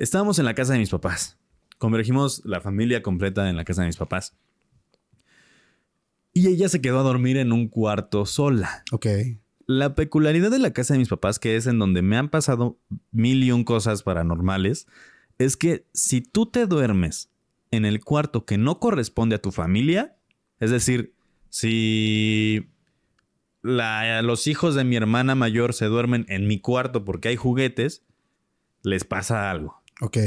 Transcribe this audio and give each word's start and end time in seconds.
Estábamos 0.00 0.38
en 0.38 0.46
la 0.46 0.54
casa 0.54 0.72
de 0.72 0.78
mis 0.78 0.88
papás. 0.88 1.36
Convergimos 1.76 2.40
la 2.46 2.62
familia 2.62 3.02
completa 3.02 3.50
en 3.50 3.56
la 3.56 3.64
casa 3.64 3.82
de 3.82 3.88
mis 3.88 3.98
papás. 3.98 4.34
Y 6.32 6.48
ella 6.48 6.70
se 6.70 6.80
quedó 6.80 7.00
a 7.00 7.02
dormir 7.02 7.36
en 7.36 7.52
un 7.52 7.68
cuarto 7.68 8.24
sola. 8.24 8.82
Ok. 8.92 9.06
La 9.66 9.94
peculiaridad 9.94 10.50
de 10.50 10.58
la 10.58 10.72
casa 10.72 10.94
de 10.94 10.98
mis 11.00 11.10
papás, 11.10 11.38
que 11.38 11.54
es 11.56 11.66
en 11.66 11.78
donde 11.78 12.00
me 12.00 12.16
han 12.16 12.30
pasado 12.30 12.78
mil 13.12 13.44
y 13.44 13.52
un 13.52 13.62
cosas 13.62 14.02
paranormales, 14.02 14.86
es 15.36 15.58
que 15.58 15.84
si 15.92 16.22
tú 16.22 16.46
te 16.46 16.64
duermes 16.66 17.28
en 17.70 17.84
el 17.84 18.02
cuarto 18.02 18.46
que 18.46 18.56
no 18.56 18.80
corresponde 18.80 19.36
a 19.36 19.42
tu 19.42 19.52
familia, 19.52 20.16
es 20.60 20.70
decir, 20.70 21.14
si 21.50 22.70
la- 23.60 24.22
los 24.22 24.46
hijos 24.46 24.74
de 24.74 24.84
mi 24.84 24.96
hermana 24.96 25.34
mayor 25.34 25.74
se 25.74 25.84
duermen 25.86 26.24
en 26.30 26.46
mi 26.46 26.58
cuarto 26.58 27.04
porque 27.04 27.28
hay 27.28 27.36
juguetes, 27.36 28.02
les 28.82 29.04
pasa 29.04 29.50
algo. 29.50 29.79
Ok. 30.00 30.18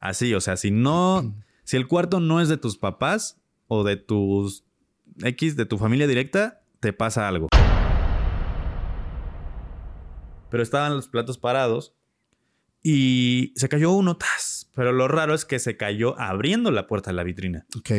Así, 0.00 0.34
o 0.34 0.40
sea, 0.40 0.56
si 0.56 0.70
no, 0.70 1.34
si 1.64 1.76
el 1.76 1.86
cuarto 1.86 2.20
no 2.20 2.40
es 2.40 2.48
de 2.48 2.56
tus 2.56 2.78
papás 2.78 3.40
o 3.68 3.84
de 3.84 3.96
tus 3.96 4.64
X, 5.22 5.56
de 5.56 5.66
tu 5.66 5.78
familia 5.78 6.06
directa, 6.06 6.62
te 6.80 6.92
pasa 6.92 7.28
algo. 7.28 7.48
Pero 10.50 10.62
estaban 10.62 10.96
los 10.96 11.08
platos 11.08 11.38
parados 11.38 11.94
y 12.82 13.52
se 13.56 13.68
cayó 13.68 13.92
uno, 13.92 14.16
¡tas! 14.16 14.70
Pero 14.74 14.92
lo 14.92 15.06
raro 15.06 15.34
es 15.34 15.44
que 15.44 15.58
se 15.58 15.76
cayó 15.76 16.18
abriendo 16.18 16.70
la 16.70 16.86
puerta 16.86 17.10
de 17.10 17.16
la 17.16 17.22
vitrina. 17.22 17.66
Ok. 17.76 17.90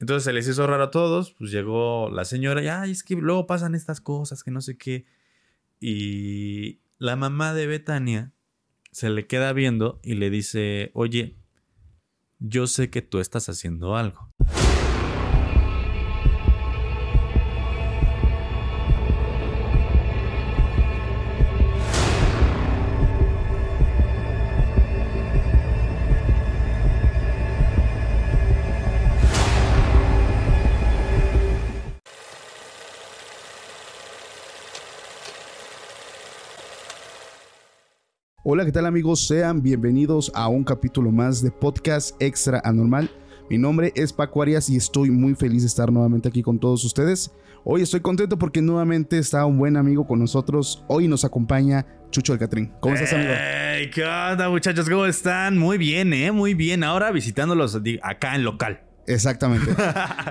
Entonces 0.00 0.22
se 0.24 0.32
les 0.32 0.46
hizo 0.46 0.66
raro 0.66 0.84
a 0.84 0.90
todos, 0.92 1.32
pues 1.32 1.50
llegó 1.50 2.08
la 2.10 2.24
señora 2.24 2.62
y, 2.62 2.68
ay, 2.68 2.92
es 2.92 3.02
que 3.02 3.16
luego 3.16 3.46
pasan 3.48 3.74
estas 3.74 4.00
cosas, 4.00 4.44
que 4.44 4.52
no 4.52 4.60
sé 4.60 4.76
qué. 4.76 5.06
Y 5.80 6.80
la 6.98 7.16
mamá 7.16 7.52
de 7.52 7.66
Betania 7.66 8.32
se 8.90 9.10
le 9.10 9.26
queda 9.26 9.52
viendo 9.52 10.00
y 10.02 10.14
le 10.14 10.30
dice, 10.30 10.90
oye, 10.94 11.36
yo 12.38 12.66
sé 12.66 12.90
que 12.90 13.02
tú 13.02 13.20
estás 13.20 13.48
haciendo 13.48 13.96
algo. 13.96 14.32
Hola, 38.50 38.64
¿qué 38.64 38.72
tal 38.72 38.86
amigos? 38.86 39.26
Sean 39.26 39.62
bienvenidos 39.62 40.32
a 40.34 40.48
un 40.48 40.64
capítulo 40.64 41.12
más 41.12 41.42
de 41.42 41.50
Podcast 41.50 42.16
Extra 42.18 42.62
Anormal. 42.64 43.10
Mi 43.50 43.58
nombre 43.58 43.92
es 43.94 44.10
Paco 44.10 44.40
Arias 44.40 44.70
y 44.70 44.76
estoy 44.76 45.10
muy 45.10 45.34
feliz 45.34 45.64
de 45.64 45.66
estar 45.66 45.92
nuevamente 45.92 46.30
aquí 46.30 46.42
con 46.42 46.58
todos 46.58 46.82
ustedes. 46.82 47.30
Hoy 47.62 47.82
estoy 47.82 48.00
contento 48.00 48.38
porque 48.38 48.62
nuevamente 48.62 49.18
está 49.18 49.44
un 49.44 49.58
buen 49.58 49.76
amigo 49.76 50.06
con 50.06 50.18
nosotros. 50.18 50.82
Hoy 50.88 51.08
nos 51.08 51.26
acompaña 51.26 51.84
Chucho 52.10 52.32
el 52.32 52.38
Catrín. 52.38 52.72
¿Cómo 52.80 52.94
estás, 52.94 53.12
amigo? 53.12 53.32
Hey, 53.36 53.90
¿Qué 53.92 54.02
onda, 54.02 54.48
muchachos? 54.48 54.88
¿Cómo 54.88 55.04
están? 55.04 55.58
Muy 55.58 55.76
bien, 55.76 56.14
¿eh? 56.14 56.32
Muy 56.32 56.54
bien. 56.54 56.84
Ahora 56.84 57.10
visitándolos 57.10 57.78
acá 58.02 58.34
en 58.34 58.44
local. 58.44 58.87
Exactamente. 59.08 59.72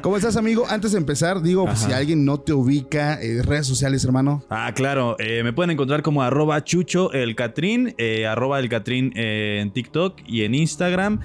¿Cómo 0.02 0.18
estás, 0.18 0.38
amigo? 0.38 0.66
Antes 0.70 0.92
de 0.92 1.00
empezar, 1.00 1.42
digo, 1.42 1.66
pues, 1.66 1.80
si 1.80 1.92
alguien 1.92 2.24
no 2.26 2.40
te 2.40 2.54
ubica, 2.54 3.20
eh, 3.22 3.42
redes 3.42 3.66
sociales, 3.66 4.06
hermano. 4.06 4.44
Ah, 4.50 4.72
claro. 4.76 5.16
eh, 5.20 5.42
me 5.44 5.52
pueden 5.52 5.72
encontrar 5.72 6.04
como 6.04 6.22
arroba 6.22 6.64
chucho 6.64 7.12
el 7.12 7.36
catrín, 7.36 7.96
eh, 7.98 8.28
arroba 8.28 8.60
el 8.60 8.70
catrín 8.70 9.12
eh, 9.16 9.60
en 9.62 9.72
TikTok 9.72 10.20
y 10.28 10.44
en 10.44 10.54
Instagram. 10.56 11.20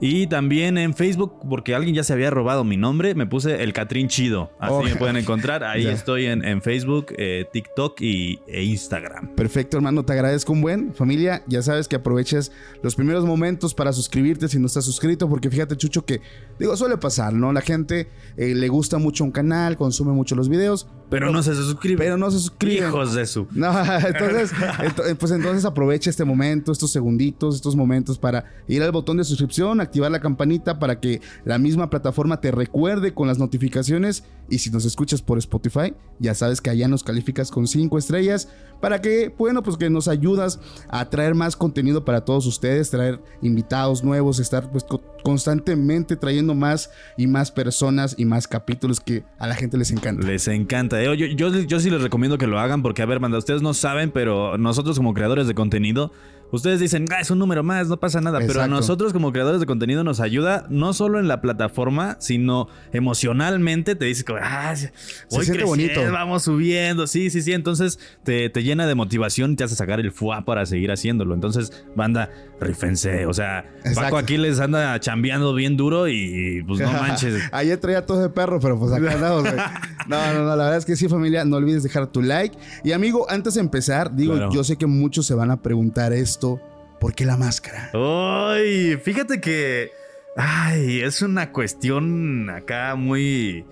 Y 0.00 0.28
también 0.28 0.78
en 0.78 0.94
Facebook, 0.94 1.40
porque 1.48 1.74
alguien 1.74 1.94
ya 1.94 2.04
se 2.04 2.12
había 2.12 2.30
robado 2.30 2.62
mi 2.62 2.76
nombre, 2.76 3.14
me 3.16 3.26
puse 3.26 3.62
el 3.64 3.72
Catrín 3.72 4.06
Chido. 4.08 4.50
Así 4.60 4.72
Oh, 4.74 4.82
me 4.82 4.94
pueden 4.94 5.16
encontrar. 5.16 5.64
Ahí 5.64 5.86
estoy 5.88 6.26
en, 6.26 6.44
en 6.44 6.62
Facebook, 6.62 7.06
eh, 7.18 7.46
TikTok 7.52 8.00
y, 8.00 8.38
e 8.46 8.62
Instagram. 8.62 9.34
Perfecto, 9.34 9.76
hermano, 9.76 10.04
te 10.04 10.12
agradezco 10.12 10.52
un 10.52 10.60
buen. 10.60 10.94
Familia, 10.94 11.42
ya 11.48 11.62
sabes 11.62 11.88
que 11.88 11.96
aproveches 11.96 12.52
los 12.82 12.94
primeros 12.94 13.24
momentos 13.24 13.74
para 13.74 13.92
suscribirte 13.92 14.48
si 14.48 14.58
no 14.60 14.66
estás 14.66 14.84
suscrito, 14.84 15.28
porque 15.28 15.50
fíjate, 15.50 15.76
Chucho, 15.76 16.04
que 16.04 16.20
digo, 16.60 16.76
suele 16.76 16.96
pasar, 16.96 17.32
¿no? 17.32 17.52
La 17.52 17.60
gente 17.60 18.08
eh, 18.36 18.54
le 18.54 18.68
gusta 18.68 18.98
mucho 18.98 19.24
un 19.24 19.32
canal, 19.32 19.76
consume 19.76 20.12
mucho 20.12 20.36
los 20.36 20.48
videos, 20.48 20.86
Pero 21.10 21.32
no 21.32 21.42
se 21.42 21.54
suscriben. 21.54 21.98
pero 21.98 22.16
no 22.16 22.30
se 22.30 22.38
suscriben. 22.38 22.88
Hijos 22.88 23.14
de 23.14 23.26
su. 23.26 23.48
No, 23.50 23.70
entonces, 24.06 24.52
ento- 24.52 25.16
pues 25.16 25.32
entonces 25.32 25.64
aprovecha 25.64 26.08
este 26.08 26.24
momento, 26.24 26.70
estos 26.70 26.92
segunditos, 26.92 27.56
estos 27.56 27.74
momentos 27.74 28.16
para 28.18 28.44
ir 28.68 28.80
al 28.82 28.92
botón 28.92 29.16
de 29.16 29.24
suscripción, 29.24 29.80
activar 29.88 30.10
la 30.10 30.20
campanita 30.20 30.78
para 30.78 31.00
que 31.00 31.20
la 31.44 31.58
misma 31.58 31.90
plataforma 31.90 32.40
te 32.40 32.50
recuerde 32.50 33.12
con 33.12 33.26
las 33.26 33.38
notificaciones. 33.38 34.24
Y 34.50 34.58
si 34.58 34.70
nos 34.70 34.86
escuchas 34.86 35.20
por 35.20 35.36
Spotify, 35.36 35.92
ya 36.18 36.34
sabes 36.34 36.62
que 36.62 36.70
allá 36.70 36.88
nos 36.88 37.02
calificas 37.04 37.50
con 37.50 37.66
5 37.66 37.98
estrellas 37.98 38.48
para 38.80 39.02
que, 39.02 39.34
bueno, 39.36 39.62
pues 39.62 39.76
que 39.76 39.90
nos 39.90 40.08
ayudas 40.08 40.58
a 40.88 41.10
traer 41.10 41.34
más 41.34 41.54
contenido 41.56 42.04
para 42.04 42.24
todos 42.24 42.46
ustedes, 42.46 42.88
traer 42.88 43.20
invitados 43.42 44.02
nuevos, 44.04 44.38
estar 44.38 44.70
pues 44.70 44.84
co- 44.84 45.02
constantemente 45.22 46.16
trayendo 46.16 46.54
más 46.54 46.90
y 47.16 47.26
más 47.26 47.50
personas 47.50 48.14
y 48.18 48.24
más 48.24 48.48
capítulos 48.48 49.00
que 49.00 49.24
a 49.38 49.46
la 49.46 49.54
gente 49.54 49.76
les 49.76 49.90
encanta. 49.90 50.26
Les 50.26 50.48
encanta. 50.48 51.02
eh. 51.02 51.04
Yo, 51.16 51.26
yo, 51.26 51.48
yo 51.60 51.80
sí 51.80 51.90
les 51.90 52.00
recomiendo 52.02 52.38
que 52.38 52.46
lo 52.46 52.58
hagan 52.58 52.82
porque, 52.82 53.02
a 53.02 53.06
ver, 53.06 53.20
manda, 53.20 53.36
ustedes 53.38 53.62
no 53.62 53.74
saben, 53.74 54.10
pero 54.10 54.56
nosotros 54.58 54.96
como 54.96 55.12
creadores 55.14 55.46
de 55.46 55.54
contenido, 55.54 56.12
ustedes 56.52 56.80
dicen, 56.80 57.04
ah, 57.10 57.20
es 57.20 57.30
un 57.30 57.38
número 57.38 57.62
más, 57.62 57.88
no 57.88 57.98
pasa 57.98 58.20
nada. 58.20 58.38
Pero 58.46 58.62
a 58.62 58.68
nosotros 58.68 59.12
como 59.12 59.32
creadores 59.32 59.60
de 59.60 59.66
contenido 59.66 60.04
nos 60.04 60.20
ayuda 60.20 60.66
no 60.70 60.92
solo 60.92 61.18
en 61.18 61.28
la 61.28 61.40
plataforma, 61.40 62.16
sino 62.20 62.68
emocionalmente. 62.92 63.94
Te 63.94 64.04
dice, 64.04 64.24
ah, 64.40 64.74
Se 64.76 64.92
voy 65.30 65.38
creciendo, 65.46 65.66
bonito. 65.66 66.00
vamos 66.12 66.42
subiendo. 66.44 67.06
Sí, 67.06 67.30
sí, 67.30 67.42
sí. 67.42 67.52
Entonces 67.52 67.98
te, 68.24 68.48
te 68.50 68.62
llena 68.62 68.86
de 68.86 68.94
motivación 68.94 69.52
y 69.52 69.56
te 69.56 69.64
hace 69.64 69.74
sacar 69.76 70.00
el 70.00 70.12
fuá 70.12 70.44
para 70.44 70.66
seguir 70.66 70.90
haciéndolo. 70.90 71.34
Entonces, 71.34 71.84
banda, 71.96 72.30
rifense. 72.60 73.26
O 73.26 73.32
sea, 73.34 73.64
Exacto. 73.78 74.00
Paco 74.00 74.18
aquí 74.18 74.36
les 74.36 74.60
anda 74.60 74.98
chambeando 75.00 75.54
bien 75.54 75.76
duro 75.76 76.08
y 76.08 76.62
pues 76.66 76.80
no 76.80 76.92
manches. 76.92 77.42
Ayer 77.52 77.78
traía 77.78 78.06
tos 78.06 78.20
de 78.20 78.28
perro, 78.28 78.60
pero 78.60 78.78
pues 78.78 78.92
acá 78.92 79.12
andamos, 79.12 79.42
güey. 79.42 79.54
No, 80.08 80.16
no, 80.32 80.38
no, 80.42 80.56
la 80.56 80.64
verdad 80.64 80.78
es 80.78 80.86
que 80.86 80.96
sí, 80.96 81.06
familia, 81.06 81.44
no 81.44 81.56
olvides 81.56 81.82
dejar 81.82 82.06
tu 82.06 82.22
like. 82.22 82.56
Y 82.82 82.92
amigo, 82.92 83.26
antes 83.28 83.52
de 83.54 83.60
empezar, 83.60 84.14
digo, 84.16 84.36
Claro. 84.36 84.50
yo 84.50 84.64
sé 84.64 84.76
que 84.76 84.86
muchos 84.86 85.26
se 85.26 85.34
van 85.34 85.50
a 85.50 85.60
preguntar 85.60 86.14
esto, 86.14 86.37
¿por 87.00 87.14
qué 87.14 87.24
la 87.24 87.36
máscara? 87.36 87.90
Ay, 87.94 88.96
fíjate 89.02 89.40
que. 89.40 89.90
Ay, 90.36 91.00
es 91.00 91.22
una 91.22 91.52
cuestión 91.52 92.48
acá 92.50 92.94
muy. 92.94 93.64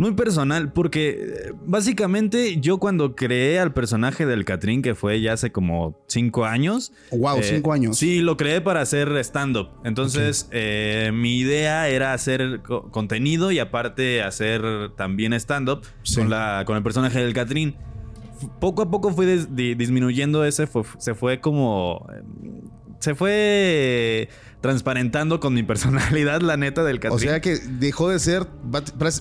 Muy 0.00 0.12
personal, 0.14 0.72
porque 0.72 1.08
eh, 1.10 1.52
básicamente 1.66 2.60
yo 2.60 2.78
cuando 2.78 3.16
creé 3.16 3.58
al 3.58 3.72
personaje 3.72 4.26
del 4.26 4.44
Catrín, 4.44 4.80
que 4.80 4.94
fue 4.94 5.20
ya 5.20 5.32
hace 5.32 5.50
como 5.50 6.00
cinco 6.06 6.44
años. 6.44 6.92
Wow, 7.10 7.38
eh, 7.38 7.42
cinco 7.42 7.72
años. 7.72 7.98
Sí, 7.98 8.20
lo 8.20 8.36
creé 8.36 8.60
para 8.60 8.80
hacer 8.80 9.08
stand-up. 9.24 9.70
Entonces, 9.84 10.48
eh, 10.52 11.10
mi 11.12 11.38
idea 11.40 11.88
era 11.88 12.12
hacer 12.12 12.60
co- 12.64 12.88
contenido 12.92 13.50
y 13.50 13.58
aparte 13.58 14.22
hacer 14.22 14.62
también 14.96 15.32
stand-up 15.32 15.82
Sí. 16.04 16.14
con, 16.20 16.30
la- 16.30 16.62
con 16.64 16.76
el 16.76 16.84
personaje 16.84 17.18
del 17.18 17.34
Catrín. 17.34 17.74
Poco 18.60 18.82
a 18.82 18.90
poco 18.90 19.12
di- 19.54 19.74
disminuyendo 19.74 20.44
ese, 20.44 20.66
fue- 20.66 20.84
se 20.98 21.14
fue 21.14 21.40
como... 21.40 22.06
eh, 22.14 22.22
Se 23.00 23.14
fue 23.14 24.28
transparentando 24.60 25.40
con 25.40 25.54
mi 25.54 25.62
personalidad, 25.62 26.40
la 26.40 26.56
neta, 26.56 26.84
del 26.84 27.00
Catrín. 27.00 27.16
O 27.16 27.18
sea 27.18 27.40
que 27.40 27.56
dejó 27.78 28.08
de 28.08 28.18
ser 28.18 28.46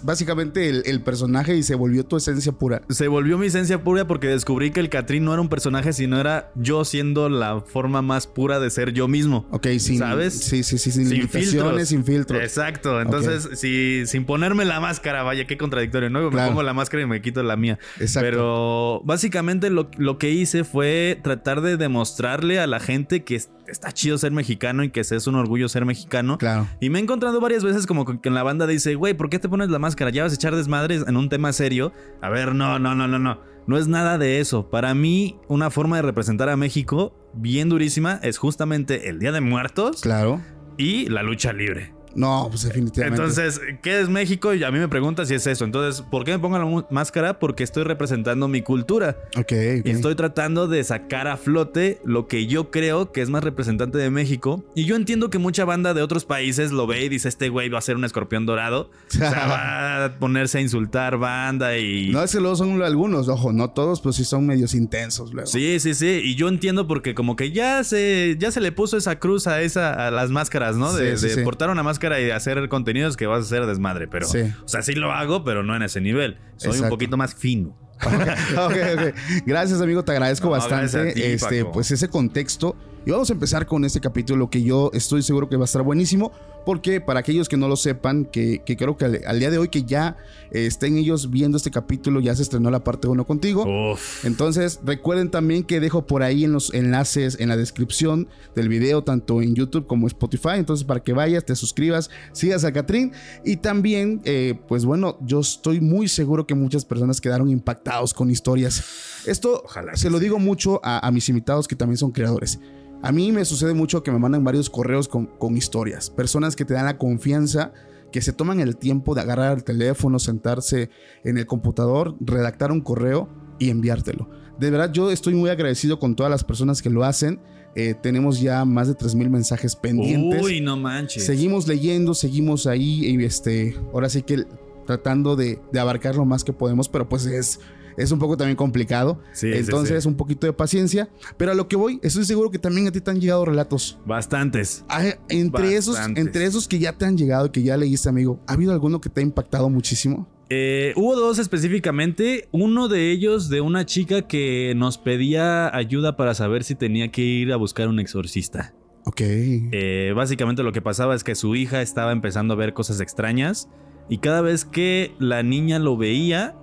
básicamente 0.04 0.70
el, 0.70 0.84
el 0.86 1.02
personaje 1.02 1.56
y 1.56 1.64
se 1.64 1.76
volvió 1.76 2.06
tu 2.06 2.18
esencia 2.18 2.52
pura. 2.52 2.82
Se 2.90 3.08
volvió 3.08 3.38
mi 3.38 3.48
esencia 3.48 3.84
pura 3.84 4.08
porque 4.08 4.28
descubrí 4.28 4.72
que 4.72 4.80
el 4.80 4.90
Catrín 4.90 5.26
no 5.26 5.34
era 5.34 5.42
un 5.42 5.50
personaje, 5.50 5.94
sino 5.94 6.20
era 6.20 6.52
yo 6.56 6.86
siendo 6.86 7.30
la 7.30 7.62
forma 7.62 8.02
más 8.02 8.28
pura 8.28 8.60
de 8.60 8.70
ser 8.70 8.94
yo 8.94 9.08
mismo. 9.08 9.48
Ok, 9.52 9.68
sin, 9.80 10.00
¿Sabes? 10.00 10.34
Sí, 10.40 10.64
sí, 10.64 10.78
sí, 10.78 10.92
sin, 10.92 11.08
Sin 11.08 11.30
filtros. 11.30 11.88
sin 11.88 12.04
filtros. 12.04 12.42
Exacto. 12.42 13.02
Entonces, 13.02 13.50
si, 13.60 14.06
sin 14.06 14.26
ponerme 14.26 14.66
la 14.66 14.80
máscara, 14.80 15.24
vaya, 15.24 15.46
qué 15.48 15.58
contradictorio, 15.58 16.10
¿no? 16.10 16.22
Me 16.22 16.30
Claro. 16.30 16.50
pongo 16.50 16.64
la 16.64 16.74
máscara 16.74 17.04
y 17.04 17.06
me 17.06 17.22
quito 17.22 17.42
la 17.44 17.56
mía. 17.56 17.80
Exacto. 18.00 18.28
Pero 18.30 19.02
básicamente 19.06 19.70
lo, 19.70 19.90
lo 19.98 20.18
que 20.18 20.30
hice 20.32 20.64
fue 20.64 21.20
tratar 21.24 21.62
de 21.62 21.78
demostrarle 21.78 22.60
a 22.60 22.68
la 22.68 22.80
gente 22.80 23.24
que 23.24 23.36
es- 23.36 23.50
está 23.68 23.92
chido 23.92 24.18
ser 24.18 24.32
mexicano 24.32 24.84
y 24.84 24.90
que 24.92 25.02
es 25.02 25.12
un 25.28 25.36
orgullo 25.36 25.70
ser 25.70 25.86
mexicano. 25.86 26.38
Claro. 26.38 26.68
Y 26.80 26.90
me 26.90 27.00
he 27.00 27.02
encontrado 27.04 27.40
varias 27.40 27.64
veces 27.64 27.86
como 27.86 28.06
que 28.06 28.28
en 28.28 28.34
la 28.34 28.44
banda 28.44 28.66
dice, 28.68 28.96
güey, 28.96 29.14
¿por 29.14 29.30
qué 29.30 29.40
te 29.40 29.50
pones 29.50 29.70
la 29.70 29.80
máscara? 29.80 30.10
¿Ya 30.12 30.24
vas 30.24 30.32
a 30.32 30.36
echar 30.36 30.56
desmadres 30.56 31.04
en 31.08 31.18
un 31.18 31.30
tema 31.30 31.52
serio? 31.54 31.92
A 32.22 32.30
ver, 32.30 32.56
no, 32.56 32.80
no, 32.80 32.96
no, 32.96 33.08
no, 33.08 33.20
no. 33.20 33.40
No 33.68 33.78
es 33.78 33.88
nada 33.88 34.18
de 34.18 34.40
eso. 34.40 34.70
Para 34.70 34.94
mí, 34.94 35.38
una 35.50 35.70
forma 35.70 35.98
de 35.98 36.02
representar 36.04 36.48
a 36.50 36.56
México 36.56 37.14
bien 37.34 37.68
durísima 37.70 38.20
es 38.24 38.38
justamente 38.38 39.10
el 39.10 39.20
Día 39.20 39.32
de 39.34 39.42
Muertos 39.42 40.02
Claro. 40.02 40.42
y 40.78 41.08
la 41.10 41.22
lucha 41.22 41.52
libre. 41.52 41.94
No, 42.16 42.48
pues 42.50 42.64
definitivamente. 42.64 43.22
Entonces, 43.22 43.60
¿qué 43.82 44.00
es 44.02 44.10
México? 44.10 44.54
Y 44.54 44.64
a 44.64 44.72
mí 44.72 44.80
me 44.80 44.88
pregunta 44.88 45.26
si 45.26 45.34
es 45.36 45.46
eso. 45.48 45.66
Entonces, 45.66 46.02
¿por 46.02 46.24
qué 46.24 46.32
me 46.32 46.40
pongo 46.40 46.58
la 46.58 46.86
máscara? 46.90 47.40
Porque 47.40 47.64
estoy 47.64 47.84
representando 47.84 48.48
mi 48.48 48.62
cultura. 48.62 49.18
Ok, 49.38 49.52
Y 49.84 49.90
estoy 49.92 50.16
tratando 50.16 50.68
de 50.68 50.84
sacar 50.84 51.28
a 51.28 51.38
flote 51.38 52.00
lo 52.04 52.28
que 52.28 52.48
yo 52.48 52.72
creo 52.72 53.12
que 53.12 53.22
es 53.22 53.30
más 53.30 53.44
representante 53.44 53.98
de 53.98 54.10
México. 54.10 54.64
Y 54.76 54.86
yo 54.86 54.96
entiendo 54.96 55.30
que 55.30 55.38
mucha 55.38 55.66
banda 55.66 55.94
de 55.94 56.02
otros 56.02 56.26
países 56.26 56.72
lo 56.72 56.88
ve 56.88 57.04
y 57.06 57.10
dice, 57.10 57.30
este 57.30 57.50
güey 57.50 57.70
va 57.70 57.80
a 57.80 57.82
ser 57.82 57.96
un 57.96 58.06
escorpión 58.06 58.46
dorado. 58.46 58.90
o 59.10 59.12
sea, 59.18 59.30
va 59.48 60.06
a 60.06 60.20
ponerse 60.20 60.58
a 60.58 60.62
insultar 60.62 61.18
banda 61.18 61.78
y... 61.78 62.10
No, 62.10 62.24
es 62.24 62.32
que 62.32 62.40
luego 62.40 62.56
son 62.56 62.82
algunos, 62.82 63.28
ojo, 63.28 63.54
no 63.54 63.70
todos, 63.72 64.02
pues 64.02 64.16
sí 64.16 64.26
son 64.26 64.46
medios 64.48 64.74
intensos 64.74 65.34
luego. 65.34 65.48
Sí, 65.48 65.80
sí, 65.80 65.94
sí. 65.94 66.22
Y 66.24 66.36
yo 66.36 66.48
entiendo 66.48 66.88
porque 66.88 67.14
como 67.14 67.36
que 67.36 67.52
ya 67.52 67.84
se, 67.84 68.38
ya 68.40 68.52
se 68.52 68.62
le 68.62 68.72
puso 68.72 68.98
esa 68.98 69.20
cruz 69.20 69.48
a, 69.48 69.62
esa, 69.62 70.08
a 70.08 70.12
las 70.12 70.30
máscaras, 70.30 70.76
¿no? 70.78 70.94
De, 70.94 71.18
Sí, 71.18 71.18
sí, 71.18 71.28
de 71.28 71.36
sí. 71.36 71.42
portar 71.42 71.70
una 71.70 71.84
máscara 71.84 71.97
y 72.22 72.32
hacer 72.32 72.68
contenidos 72.70 73.18
que 73.18 73.28
vas 73.28 73.40
a 73.40 73.42
hacer 73.44 73.66
desmadre. 73.66 74.08
Pero, 74.08 74.28
Sí. 74.28 74.40
o 74.64 74.68
sea, 74.68 74.82
sí 74.82 74.94
lo 74.94 75.12
hago, 75.12 75.44
pero 75.44 75.64
no 75.64 75.76
en 75.76 75.84
ese 75.84 76.02
nivel. 76.02 76.38
Soy 76.58 76.80
un 76.80 76.90
poquito 76.90 77.18
más 77.18 77.36
fino. 77.36 77.76
ok, 78.02 78.74
ok. 78.96 79.16
Gracias, 79.46 79.82
amigo. 79.82 80.04
Te 80.04 80.12
agradezco 80.12 80.46
No, 80.46 80.52
bastante 80.52 81.14
ti, 81.14 81.24
este, 81.24 81.62
Paco. 81.62 81.74
pues 81.74 81.92
ese 81.92 82.10
contexto. 82.10 82.76
Y 83.08 83.12
vamos 83.12 83.30
a 83.30 83.34
empezar 83.34 83.66
con 83.68 83.86
este 83.86 84.02
capítulo 84.02 84.50
que 84.50 84.64
yo 84.64 84.92
estoy 84.94 85.24
seguro 85.24 85.48
que 85.48 85.56
va 85.56 85.64
a 85.64 85.72
estar 85.72 85.82
buenísimo. 85.82 86.34
Porque 86.66 87.00
para 87.00 87.22
aquellos 87.22 87.48
que 87.48 87.56
no 87.56 87.70
lo 87.70 87.78
sepan, 87.78 88.26
que, 88.26 88.62
que 88.66 88.76
creo 88.76 88.98
que 88.98 89.06
al, 89.06 89.22
al 89.26 89.40
día 89.40 89.50
de 89.50 89.58
hoy 89.58 89.70
que 89.70 89.84
ya 89.84 90.18
eh, 90.52 90.66
estén 90.66 90.98
ellos 90.98 91.32
viendo 91.32 91.56
este 91.56 91.72
capítulo, 91.72 92.20
ya 92.20 92.36
se 92.36 92.42
estrenó 92.42 92.70
la 92.70 92.84
parte 92.84 93.08
1 93.08 93.26
contigo. 93.26 93.94
Uf. 93.94 94.26
Entonces, 94.26 94.82
recuerden 94.84 95.32
también 95.32 95.64
que 95.64 95.80
dejo 95.80 96.06
por 96.06 96.22
ahí 96.22 96.44
en 96.44 96.52
los 96.52 96.74
enlaces 96.74 97.40
en 97.40 97.48
la 97.48 97.56
descripción 97.56 98.28
del 98.56 98.68
video, 98.68 99.02
tanto 99.06 99.42
en 99.42 99.56
YouTube 99.56 99.88
como 99.88 100.08
Spotify. 100.08 100.56
Entonces, 100.58 100.86
para 100.86 101.02
que 101.02 101.14
vayas, 101.14 101.46
te 101.46 101.56
suscribas, 101.56 102.10
sigas 102.34 102.66
a 102.66 102.74
Catrín. 102.74 103.14
Y 103.46 103.56
también, 103.56 104.20
eh, 104.26 104.60
pues 104.68 104.84
bueno, 104.84 105.18
yo 105.22 105.40
estoy 105.40 105.80
muy 105.80 106.10
seguro 106.10 106.46
que 106.46 106.56
muchas 106.56 106.84
personas 106.84 107.22
quedaron 107.22 107.50
impactados 107.50 108.14
con 108.14 108.30
historias. 108.30 108.84
Esto 109.26 109.62
Ojalá 109.64 109.96
se 109.96 110.10
lo 110.10 110.20
digo 110.20 110.40
mucho 110.40 110.82
a, 110.84 111.08
a 111.08 111.10
mis 111.12 111.30
invitados 111.30 111.70
que 111.70 111.78
también 111.78 111.98
son 111.98 112.12
creadores. 112.12 112.60
A 113.02 113.12
mí 113.12 113.32
me 113.32 113.46
sucede 113.46 113.74
mucho 113.74 114.04
que 114.04 114.12
me 114.12 114.20
mandan 114.20 114.44
varios 114.44 114.70
correos 114.70 115.08
con, 115.08 115.28
con 115.28 115.56
historias. 115.56 116.10
Personas 116.10 116.56
que 116.56 116.66
te 116.66 116.74
dan 116.74 116.86
la 116.86 116.98
confianza, 116.98 117.74
que 118.12 118.22
se 118.22 118.34
toman 118.34 118.60
el 118.60 118.78
tiempo 118.78 119.16
de 119.16 119.22
agarrar 119.22 119.58
el 119.58 119.64
teléfono, 119.64 120.20
sentarse 120.20 120.90
en 121.24 121.38
el 121.38 121.46
computador, 121.46 122.16
redactar 122.20 122.72
un 122.72 122.82
correo 122.82 123.30
y 123.60 123.70
enviártelo. 123.70 124.30
De 124.60 124.72
verdad, 124.72 124.92
yo 124.92 125.12
estoy 125.12 125.36
muy 125.36 125.50
agradecido 125.50 126.00
con 126.00 126.16
todas 126.16 126.32
las 126.32 126.44
personas 126.44 126.82
que 126.82 126.90
lo 126.90 127.04
hacen. 127.04 127.40
Eh, 127.76 127.94
tenemos 127.94 128.42
ya 128.42 128.66
más 128.66 128.88
de 128.88 128.96
3.000 128.96 129.30
mensajes 129.30 129.76
pendientes. 129.76 130.42
Uy, 130.42 130.62
no 130.62 130.78
manches. 130.78 131.26
Seguimos 131.26 131.68
leyendo, 131.68 132.16
seguimos 132.16 132.66
ahí 132.66 133.06
y 133.06 133.24
este, 133.24 133.76
ahora 133.94 134.10
sí 134.10 134.24
que 134.24 134.46
tratando 134.88 135.36
de, 135.36 135.60
de 135.72 135.80
abarcar 135.80 136.16
lo 136.16 136.26
más 136.26 136.44
que 136.44 136.54
podemos, 136.54 136.90
pero 136.90 137.08
pues 137.08 137.26
es, 137.28 137.60
es 137.98 138.12
un 138.12 138.20
poco 138.20 138.38
también 138.38 138.56
complicado. 138.56 139.20
Sí, 139.34 139.52
Entonces, 139.52 140.04
sí. 140.04 140.10
un 140.10 140.16
poquito 140.16 140.46
de 140.48 140.54
paciencia. 140.54 141.10
Pero 141.36 141.52
a 141.52 141.56
lo 141.56 141.68
que 141.68 141.76
voy, 141.76 142.00
estoy 142.04 142.26
seguro 142.26 142.52
que 142.52 142.60
también 142.60 142.88
a 142.88 142.92
ti 142.92 143.02
te 143.02 143.12
han 143.12 143.20
llegado 143.20 143.44
relatos. 143.44 143.98
Bastantes. 144.06 144.86
Ah, 144.88 145.04
Entre 145.30 145.76
esos, 145.76 145.98
entre 146.16 146.46
esos 146.46 146.68
que 146.68 146.80
ya 146.80 146.94
te 146.94 147.06
han 147.06 147.18
llegado 147.18 147.48
y 147.48 147.50
que 147.50 147.64
ya 147.64 147.76
leíste, 147.76 148.08
amigo, 148.08 148.40
¿ha 148.48 148.54
habido 148.54 148.72
alguno 148.72 149.02
que 149.02 149.10
te 149.10 149.22
ha 149.22 149.24
impactado 149.24 149.70
muchísimo? 149.70 150.28
Eh, 150.50 150.94
hubo 150.96 151.16
dos 151.16 151.40
específicamente. 151.40 152.48
Uno 152.52 152.88
de 152.88 153.12
ellos 153.12 153.50
de 153.50 153.62
una 153.62 153.86
chica 153.86 154.22
que 154.28 154.74
nos 154.78 154.98
pedía 154.98 155.76
ayuda 155.76 156.16
para 156.16 156.34
saber 156.36 156.64
si 156.64 156.76
tenía 156.76 157.12
que 157.12 157.22
ir 157.22 157.52
a 157.52 157.58
buscar 157.58 157.88
un 157.90 158.00
exorcista. 158.00 158.74
Ok. 159.06 159.22
Eh, 159.22 160.14
básicamente 160.16 160.64
lo 160.64 160.72
que 160.72 160.82
pasaba 160.82 161.16
es 161.16 161.24
que 161.24 161.36
su 161.36 161.56
hija 161.56 161.82
estaba 161.82 162.12
empezando 162.12 162.54
a 162.54 162.58
ver 162.58 162.74
cosas 162.74 163.00
extrañas 163.02 163.70
y 164.10 164.20
cada 164.20 164.42
vez 164.42 164.66
que 164.66 165.14
la 165.20 165.44
niña 165.44 165.80
lo 165.80 165.98
veía, 165.98 166.56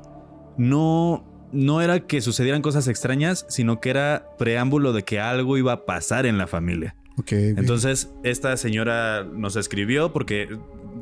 no, 0.56 1.24
no 1.52 1.80
era 1.82 2.00
que 2.00 2.20
sucedieran 2.20 2.62
cosas 2.62 2.88
extrañas, 2.88 3.46
sino 3.48 3.80
que 3.80 3.90
era 3.90 4.26
preámbulo 4.38 4.92
de 4.92 5.02
que 5.02 5.20
algo 5.20 5.56
iba 5.58 5.72
a 5.72 5.84
pasar 5.86 6.26
en 6.26 6.38
la 6.38 6.46
familia. 6.46 6.96
Entonces, 7.30 8.12
esta 8.24 8.56
señora 8.56 9.22
nos 9.24 9.54
escribió 9.56 10.12
porque 10.12 10.48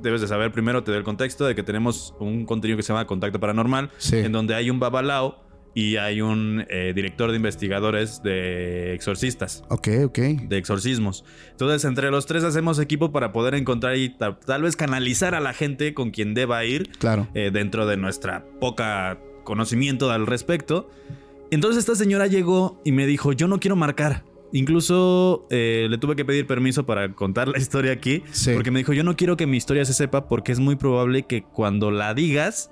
debes 0.02 0.20
de 0.20 0.28
saber 0.28 0.52
primero, 0.52 0.82
te 0.84 0.90
doy 0.90 0.99
el 0.99 1.04
contexto 1.04 1.46
de 1.46 1.54
que 1.54 1.62
tenemos 1.62 2.14
un 2.20 2.44
contenido 2.44 2.76
que 2.76 2.82
se 2.82 2.93
llama 2.93 3.06
Contacto 3.06 3.40
Paranormal, 3.40 3.90
Sí. 3.99 4.19
en 4.19 4.32
donde 4.32 4.54
hay 4.54 4.69
un 4.69 4.78
babalao 4.78 5.43
y 5.75 5.96
hay 5.96 6.20
un 6.20 6.66
eh, 6.69 6.93
director 6.94 7.31
de 7.31 7.37
investigadores 7.38 8.22
de 8.22 8.93
exorcistas 8.93 9.64
Ok, 9.70 9.88
ok. 10.05 10.19
de 10.19 10.58
exorcismos. 10.58 11.25
Entonces, 11.52 11.87
entre 11.87 12.10
los 12.10 12.26
tres 12.26 12.44
hacemos 12.44 12.78
equipo 12.78 13.10
para 13.10 13.32
poder 13.32 13.55
encontrar 13.55 13.96
y 13.96 14.10
ta- 14.10 14.38
tal 14.38 14.62
vez 14.62 14.76
canalizar 14.76 15.34
a 15.34 15.40
la 15.40 15.55
gente 15.55 15.94
con 15.94 16.10
quien 16.10 16.34
deba 16.34 16.62
ir 16.66 16.90
Claro. 16.98 17.26
eh, 17.32 17.50
dentro 17.50 17.87
de 17.87 17.96
nuestra 17.96 18.44
poca 18.60 19.19
conocimiento 19.44 20.10
al 20.10 20.26
respecto. 20.26 20.88
Entonces 21.50 21.80
esta 21.80 21.94
señora 21.96 22.26
llegó 22.26 22.80
y 22.84 22.92
me 22.92 23.06
dijo, 23.06 23.32
yo 23.32 23.46
no 23.48 23.60
quiero 23.60 23.76
marcar. 23.76 24.24
Incluso 24.54 25.46
eh, 25.50 25.86
le 25.90 25.98
tuve 25.98 26.14
que 26.16 26.24
pedir 26.24 26.46
permiso 26.46 26.84
para 26.86 27.12
contar 27.14 27.48
la 27.48 27.58
historia 27.58 27.92
aquí, 27.92 28.22
Sí. 28.32 28.52
porque 28.54 28.70
me 28.70 28.78
dijo, 28.80 28.92
yo 28.92 29.04
no 29.04 29.16
quiero 29.16 29.36
que 29.36 29.46
mi 29.46 29.56
historia 29.56 29.84
se 29.84 29.94
sepa 29.94 30.28
porque 30.28 30.52
es 30.52 30.58
muy 30.60 30.76
probable 30.76 31.22
que 31.24 31.42
cuando 31.42 31.90
la 31.90 32.14
digas, 32.14 32.70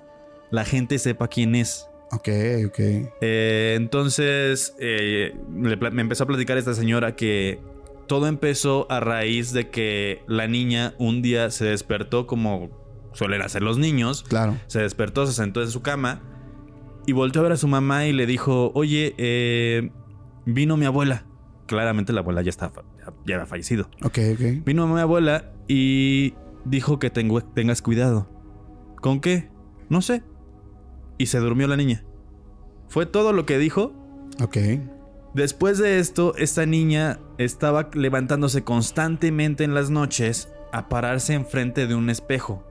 la 0.51 0.63
gente 0.65 0.99
sepa 0.99 1.27
quién 1.27 1.55
es. 1.55 1.87
Ok, 2.11 2.27
ok. 2.67 2.79
Eh, 3.21 3.73
entonces 3.77 4.75
eh, 4.79 5.33
me 5.49 6.01
empezó 6.01 6.25
a 6.25 6.27
platicar 6.27 6.57
esta 6.57 6.73
señora 6.73 7.15
que 7.15 7.59
todo 8.07 8.27
empezó 8.27 8.85
a 8.91 8.99
raíz 8.99 9.53
de 9.53 9.69
que 9.69 10.21
la 10.27 10.47
niña 10.47 10.93
un 10.97 11.21
día 11.21 11.49
se 11.51 11.65
despertó 11.65 12.27
como 12.27 12.69
suelen 13.13 13.41
hacer 13.41 13.61
los 13.61 13.77
niños. 13.77 14.23
Claro. 14.27 14.57
Se 14.67 14.81
despertó, 14.81 15.25
se 15.25 15.33
sentó 15.33 15.61
en 15.61 15.69
su 15.71 15.81
cama 15.81 16.21
y 17.05 17.13
volteó 17.13 17.41
a 17.41 17.43
ver 17.43 17.51
a 17.53 17.57
su 17.57 17.67
mamá 17.67 18.05
y 18.05 18.13
le 18.13 18.25
dijo, 18.25 18.71
oye, 18.73 19.15
eh, 19.17 19.91
vino 20.45 20.77
mi 20.77 20.85
abuela. 20.85 21.25
Claramente 21.67 22.13
la 22.13 22.21
abuela 22.21 22.41
ya, 22.41 22.49
está, 22.49 22.71
ya 23.25 23.35
había 23.35 23.45
fallecido. 23.45 23.89
Ok, 24.03 24.19
ok. 24.33 24.65
Vino 24.65 24.87
mi 24.87 24.99
abuela 24.99 25.51
y 25.67 26.33
dijo 26.65 26.99
que 26.99 27.09
tengo, 27.09 27.41
tengas 27.41 27.81
cuidado. 27.81 28.29
¿Con 28.97 29.19
qué? 29.19 29.49
No 29.89 30.01
sé. 30.01 30.23
Y 31.17 31.27
se 31.27 31.39
durmió 31.39 31.67
la 31.67 31.77
niña. 31.77 32.03
Fue 32.87 33.05
todo 33.05 33.33
lo 33.33 33.45
que 33.45 33.57
dijo. 33.57 33.93
Ok. 34.41 34.57
Después 35.33 35.77
de 35.77 35.99
esto, 35.99 36.35
esta 36.35 36.65
niña 36.65 37.19
estaba 37.37 37.89
levantándose 37.93 38.63
constantemente 38.63 39.63
en 39.63 39.73
las 39.73 39.89
noches 39.89 40.49
a 40.73 40.89
pararse 40.89 41.33
enfrente 41.33 41.87
de 41.87 41.95
un 41.95 42.09
espejo. 42.09 42.65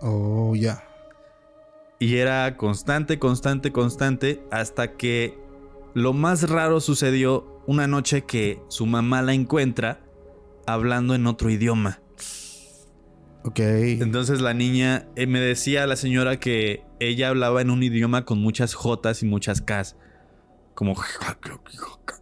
Oh, 0.00 0.54
ya. 0.54 0.87
Y 1.98 2.16
era 2.16 2.56
constante, 2.56 3.18
constante, 3.18 3.72
constante, 3.72 4.42
hasta 4.50 4.96
que 4.96 5.38
lo 5.94 6.12
más 6.12 6.48
raro 6.48 6.80
sucedió 6.80 7.62
una 7.66 7.86
noche 7.86 8.24
que 8.24 8.62
su 8.68 8.86
mamá 8.86 9.20
la 9.22 9.34
encuentra 9.34 10.00
hablando 10.66 11.14
en 11.14 11.26
otro 11.26 11.50
idioma. 11.50 12.00
Ok. 13.44 13.60
Entonces 13.60 14.40
la 14.40 14.54
niña 14.54 15.08
eh, 15.16 15.26
me 15.26 15.40
decía 15.40 15.84
a 15.84 15.86
la 15.86 15.96
señora 15.96 16.38
que 16.38 16.84
ella 17.00 17.28
hablaba 17.28 17.62
en 17.62 17.70
un 17.70 17.82
idioma 17.82 18.24
con 18.24 18.38
muchas 18.40 18.74
Jotas 18.74 19.22
y 19.22 19.26
muchas 19.26 19.60
Ks. 19.60 19.96
Como... 20.74 20.94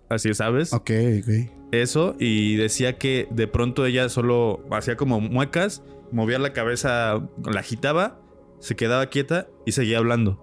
Así, 0.09 0.33
¿sabes? 0.35 0.73
Ok, 0.73 0.90
ok. 1.21 1.50
Eso. 1.73 2.14
Y 2.18 2.56
decía 2.56 2.97
que 2.97 3.28
de 3.30 3.49
pronto 3.49 3.85
ella 3.85 4.09
solo 4.09 4.64
hacía 4.71 4.97
como 4.97 5.21
muecas, 5.21 5.83
movía 6.12 6.38
la 6.38 6.52
cabeza, 6.52 7.28
la 7.45 7.61
agitaba, 7.61 8.21
se 8.61 8.77
quedaba 8.77 9.07
quieta 9.07 9.47
y 9.65 9.73
seguía 9.73 9.99
hablando. 9.99 10.43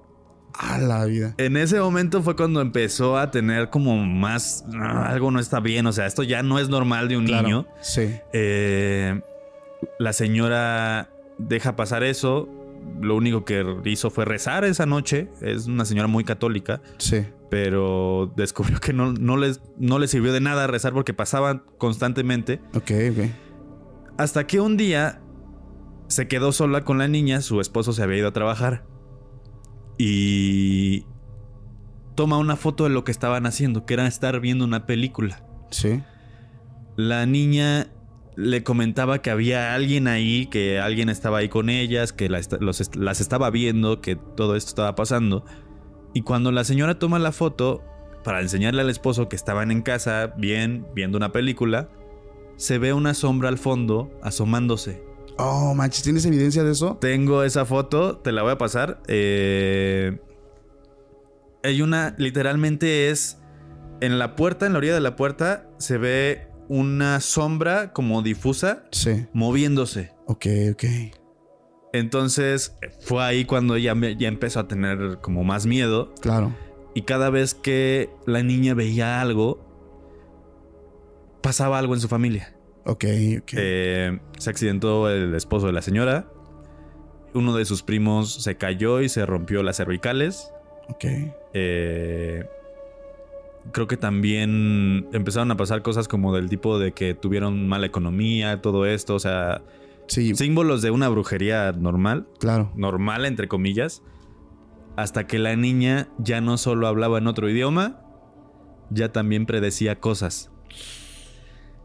A 0.54 0.78
la 0.78 1.06
vida. 1.06 1.34
En 1.40 1.58
ese 1.58 1.80
momento 1.80 2.22
fue 2.22 2.36
cuando 2.36 2.62
empezó 2.62 3.18
a 3.18 3.32
tener 3.32 3.70
como 3.72 3.98
más... 4.06 4.64
"Ah, 4.76 5.08
algo 5.10 5.32
no 5.32 5.40
está 5.40 5.60
bien, 5.60 5.88
o 5.88 5.92
sea, 5.92 6.06
esto 6.06 6.22
ya 6.22 6.44
no 6.44 6.60
es 6.60 6.70
normal 6.70 7.08
de 7.08 7.18
un 7.18 7.26
Claro. 7.26 7.44
niño. 7.48 7.68
Sí. 7.82 8.12
Eh, 8.34 9.20
la 9.98 10.14
señora 10.14 11.10
deja 11.40 11.76
pasar 11.76 12.04
eso. 12.04 12.48
Lo 13.02 13.16
único 13.16 13.46
que 13.46 13.66
hizo 13.86 14.12
fue 14.12 14.26
rezar 14.26 14.64
esa 14.64 14.86
noche. 14.86 15.30
Es 15.42 15.66
una 15.66 15.86
señora 15.86 16.08
muy 16.08 16.24
católica, 16.24 16.82
Sí. 16.98 17.26
pero 17.50 18.32
descubrió 18.36 18.80
que 18.80 18.94
no, 18.94 19.12
no, 19.14 19.38
les, 19.38 19.60
no 19.78 19.98
le 19.98 20.08
sirvió 20.08 20.34
de 20.34 20.40
nada 20.42 20.68
rezar 20.68 20.94
porque 20.94 21.16
pasaban 21.16 21.64
constantemente. 21.80 22.60
Ok, 22.76 22.92
ok. 23.12 23.30
Hasta 24.20 24.46
que 24.46 24.60
un 24.60 24.78
día 24.78 25.20
se 26.08 26.28
quedó 26.28 26.52
sola 26.52 26.84
con 26.84 26.98
la 26.98 27.08
niña, 27.08 27.42
su 27.42 27.60
esposo 27.62 27.94
se 27.94 28.04
había 28.04 28.18
ido 28.20 28.28
a 28.28 28.34
trabajar 28.34 28.86
y 29.98 31.06
toma 32.16 32.38
una 32.38 32.56
foto 32.56 32.84
de 32.84 32.90
lo 32.90 33.04
que 33.04 33.12
estaban 33.12 33.46
haciendo, 33.46 33.86
que 33.86 33.94
era 33.96 34.08
estar 34.08 34.40
viendo 34.40 34.66
una 34.66 34.86
película. 34.86 35.46
Sí. 35.72 36.02
La 36.96 37.26
niña 37.26 37.88
le 38.36 38.64
comentaba 38.64 39.22
que 39.22 39.30
había 39.32 39.74
alguien 39.76 40.08
ahí, 40.08 40.48
que 40.48 40.80
alguien 40.80 41.10
estaba 41.10 41.40
ahí 41.40 41.50
con 41.50 41.70
ellas, 41.70 42.14
que 42.14 42.30
la 42.30 42.40
esta- 42.40 42.58
los 42.60 42.82
est- 42.82 42.96
las 42.96 43.22
estaba 43.22 43.50
viendo, 43.50 44.02
que 44.02 44.16
todo 44.16 44.56
esto 44.56 44.70
estaba 44.70 44.96
pasando. 44.96 45.46
Y 46.14 46.22
cuando 46.22 46.52
la 46.52 46.64
señora 46.64 47.00
toma 47.00 47.20
la 47.20 47.32
foto 47.32 47.84
para 48.24 48.42
enseñarle 48.42 48.82
al 48.82 48.90
esposo 48.90 49.30
que 49.30 49.36
estaban 49.36 49.72
en 49.72 49.82
casa, 49.82 50.34
bien, 50.38 50.88
viendo 50.96 51.18
una 51.18 51.32
película, 51.32 51.90
se 52.56 52.78
ve 52.78 52.94
una 52.94 53.14
sombra 53.14 53.50
al 53.50 53.58
fondo 53.58 54.12
asomándose. 54.22 55.04
Oh, 55.38 55.74
manches, 55.74 56.04
¿tienes 56.04 56.26
evidencia 56.26 56.64
de 56.64 56.72
eso? 56.72 56.98
Tengo 57.02 57.44
esa 57.44 57.66
foto, 57.66 58.18
te 58.18 58.32
la 58.32 58.44
voy 58.44 58.52
a 58.52 58.58
pasar. 58.58 59.02
Eh, 59.08 60.20
hay 61.64 61.82
una, 61.82 62.14
literalmente 62.18 63.10
es 63.10 63.40
en 64.02 64.20
la 64.20 64.36
puerta, 64.36 64.66
en 64.66 64.74
la 64.74 64.78
orilla 64.80 64.94
de 64.94 65.00
la 65.02 65.16
puerta, 65.16 65.70
se 65.78 65.98
ve 65.98 66.48
una 66.70 67.20
sombra 67.20 67.94
como 67.94 68.22
difusa 68.22 68.84
Sí. 68.92 69.26
moviéndose. 69.34 70.12
Ok, 70.28 70.46
ok. 70.74 70.84
Entonces 71.94 72.76
fue 73.02 73.24
ahí 73.24 73.46
cuando 73.46 73.76
ella 73.76 73.96
me- 73.96 74.16
ya 74.16 74.28
empezó 74.28 74.60
a 74.60 74.68
tener 74.68 75.20
como 75.22 75.44
más 75.44 75.66
miedo. 75.66 76.14
Claro. 76.22 76.56
Y 76.96 77.04
cada 77.04 77.30
vez 77.30 77.54
que 77.54 78.10
la 78.26 78.44
niña 78.44 78.74
veía 78.74 79.22
algo, 79.22 79.66
pasaba 81.42 81.80
algo 81.80 81.94
en 81.94 82.02
su 82.02 82.08
familia. 82.08 82.56
Ok, 82.86 83.06
ok. 83.40 83.54
Eh, 83.56 84.20
se 84.38 84.50
accidentó 84.50 85.10
el 85.10 85.34
esposo 85.36 85.68
de 85.68 85.74
la 85.74 85.82
señora. 85.82 86.28
Uno 87.34 87.56
de 87.56 87.66
sus 87.66 87.82
primos 87.84 88.34
se 88.44 88.58
cayó 88.58 89.02
y 89.02 89.10
se 89.10 89.26
rompió 89.26 89.64
las 89.64 89.78
cervicales. 89.78 90.52
ok. 90.90 91.06
Eh, 91.54 92.46
creo 93.72 93.88
que 93.88 93.98
también 93.98 95.08
empezaron 95.14 95.50
a 95.52 95.58
pasar 95.58 95.82
cosas 95.82 96.08
como 96.08 96.36
del 96.36 96.50
tipo 96.50 96.78
de 96.78 96.92
que 96.92 97.14
tuvieron 97.14 97.68
mala 97.68 97.86
economía, 97.86 98.62
todo 98.62 98.86
esto. 98.86 99.16
O 99.16 99.20
sea, 99.20 99.62
Sí, 100.08 100.36
símbolos 100.36 100.82
de 100.82 100.92
una 100.92 101.08
brujería 101.10 101.72
normal, 101.72 102.28
claro. 102.40 102.72
normal 102.76 103.26
entre 103.26 103.48
comillas. 103.48 104.04
Hasta 104.96 105.26
que 105.26 105.40
la 105.40 105.56
niña 105.56 106.10
ya 106.20 106.42
no 106.42 106.58
solo 106.58 106.88
hablaba 106.88 107.18
en 107.18 107.28
otro 107.28 107.50
idioma, 107.50 108.02
ya 108.90 109.12
también 109.12 109.46
predecía 109.46 110.00
cosas. 110.00 110.52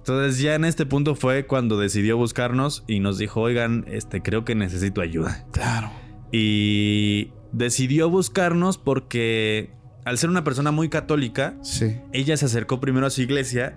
Entonces 0.09 0.41
ya 0.41 0.55
en 0.55 0.65
este 0.65 0.87
punto 0.87 1.15
fue 1.15 1.47
cuando 1.47 1.79
decidió 1.79 2.17
buscarnos 2.17 2.83
y 2.87 3.00
nos 3.00 3.19
dijo, 3.19 3.43
oigan, 3.43 3.85
este 3.88 4.23
creo 4.23 4.43
que 4.43 4.55
necesito 4.55 5.03
ayuda. 5.03 5.45
Claro. 5.53 5.91
Y 6.33 7.33
decidió 7.53 8.09
buscarnos 8.09 8.79
porque 8.79 9.71
al 10.07 10.17
ser 10.17 10.31
una 10.31 10.45
persona 10.45 10.71
muy 10.71 10.88
católica, 10.88 11.57
Sí. 11.62 11.97
ella 12.15 12.38
se 12.38 12.47
acercó 12.47 12.81
primero 12.81 13.05
a 13.07 13.11
su 13.11 13.21
iglesia 13.21 13.77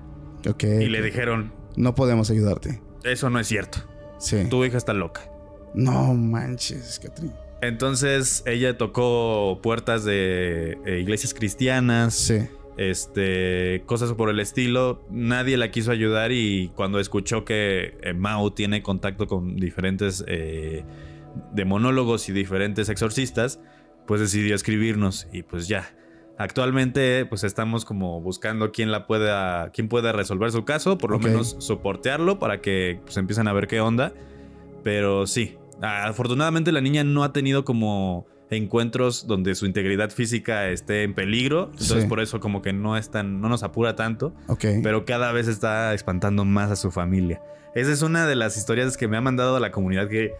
y 0.61 0.85
le 0.87 1.01
dijeron, 1.01 1.51
No 1.75 1.95
podemos 1.95 2.31
ayudarte. 2.31 2.81
eso 3.03 3.29
no 3.29 3.37
es 3.37 3.47
cierto, 3.47 3.79
Sí. 4.17 4.45
tu 4.49 4.63
hija 4.63 4.77
está 4.77 4.93
loca. 4.93 5.29
No 5.73 6.13
manches, 6.13 6.97
Catrín. 7.03 7.33
Entonces 7.61 8.41
ella 8.45 8.77
tocó 8.77 9.59
puertas 9.61 10.05
de 10.05 10.77
eh, 10.85 10.99
iglesias 11.01 11.33
cristianas, 11.33 12.13
Sí. 12.15 12.39
Este, 12.77 13.83
cosas 13.85 14.13
por 14.13 14.29
el 14.29 14.39
estilo. 14.39 15.05
Nadie 15.09 15.57
la 15.57 15.71
quiso 15.71 15.91
ayudar 15.91 16.31
y 16.31 16.71
cuando 16.75 16.99
escuchó 16.99 17.45
que 17.45 17.97
eh, 18.01 18.13
Mao 18.13 18.53
tiene 18.53 18.81
contacto 18.81 19.27
con 19.27 19.57
diferentes 19.57 20.23
eh, 20.27 20.83
demonólogos 21.53 22.29
y 22.29 22.31
diferentes 22.31 22.89
exorcistas, 22.89 23.59
pues 24.07 24.21
decidió 24.21 24.55
escribirnos 24.55 25.27
y 25.31 25.43
pues 25.43 25.67
ya. 25.67 25.95
Actualmente 26.37 27.25
pues 27.27 27.43
estamos 27.43 27.85
como 27.85 28.19
buscando 28.19 28.71
quién 28.71 28.89
la 28.89 29.05
pueda, 29.05 29.69
quién 29.71 29.87
pueda 29.87 30.11
resolver 30.11 30.51
su 30.51 30.65
caso, 30.65 30.97
por 30.97 31.11
lo 31.11 31.19
menos 31.19 31.55
soportearlo 31.59 32.39
para 32.39 32.61
que 32.61 32.99
pues 33.03 33.17
empiecen 33.17 33.47
a 33.47 33.53
ver 33.53 33.67
qué 33.67 33.79
onda. 33.79 34.13
Pero 34.83 35.27
sí, 35.27 35.57
afortunadamente 35.81 36.71
la 36.71 36.81
niña 36.81 37.03
no 37.03 37.23
ha 37.23 37.31
tenido 37.31 37.63
como 37.63 38.25
encuentros 38.57 39.27
donde 39.27 39.55
su 39.55 39.65
integridad 39.65 40.09
física 40.11 40.69
esté 40.69 41.03
en 41.03 41.13
peligro, 41.13 41.69
entonces 41.71 42.03
Sí. 42.03 42.09
por 42.09 42.19
eso 42.19 42.39
como 42.39 42.61
que 42.61 42.73
no 42.73 42.97
es 42.97 43.09
tan, 43.09 43.41
no 43.41 43.49
nos 43.49 43.63
apura 43.63 43.95
tanto, 43.95 44.33
Ok. 44.47 44.65
pero 44.83 45.05
cada 45.05 45.31
vez 45.31 45.47
está 45.47 45.93
espantando 45.93 46.43
más 46.45 46.69
a 46.71 46.75
su 46.75 46.91
familia. 46.91 47.41
Esa 47.75 47.91
es 47.91 48.01
una 48.01 48.27
de 48.27 48.35
las 48.35 48.57
historias 48.57 48.97
que 48.97 49.07
me 49.07 49.17
ha 49.17 49.21
mandado 49.21 49.55
a 49.55 49.59
la 49.59 49.71
comunidad 49.71 50.09
que 50.09 50.33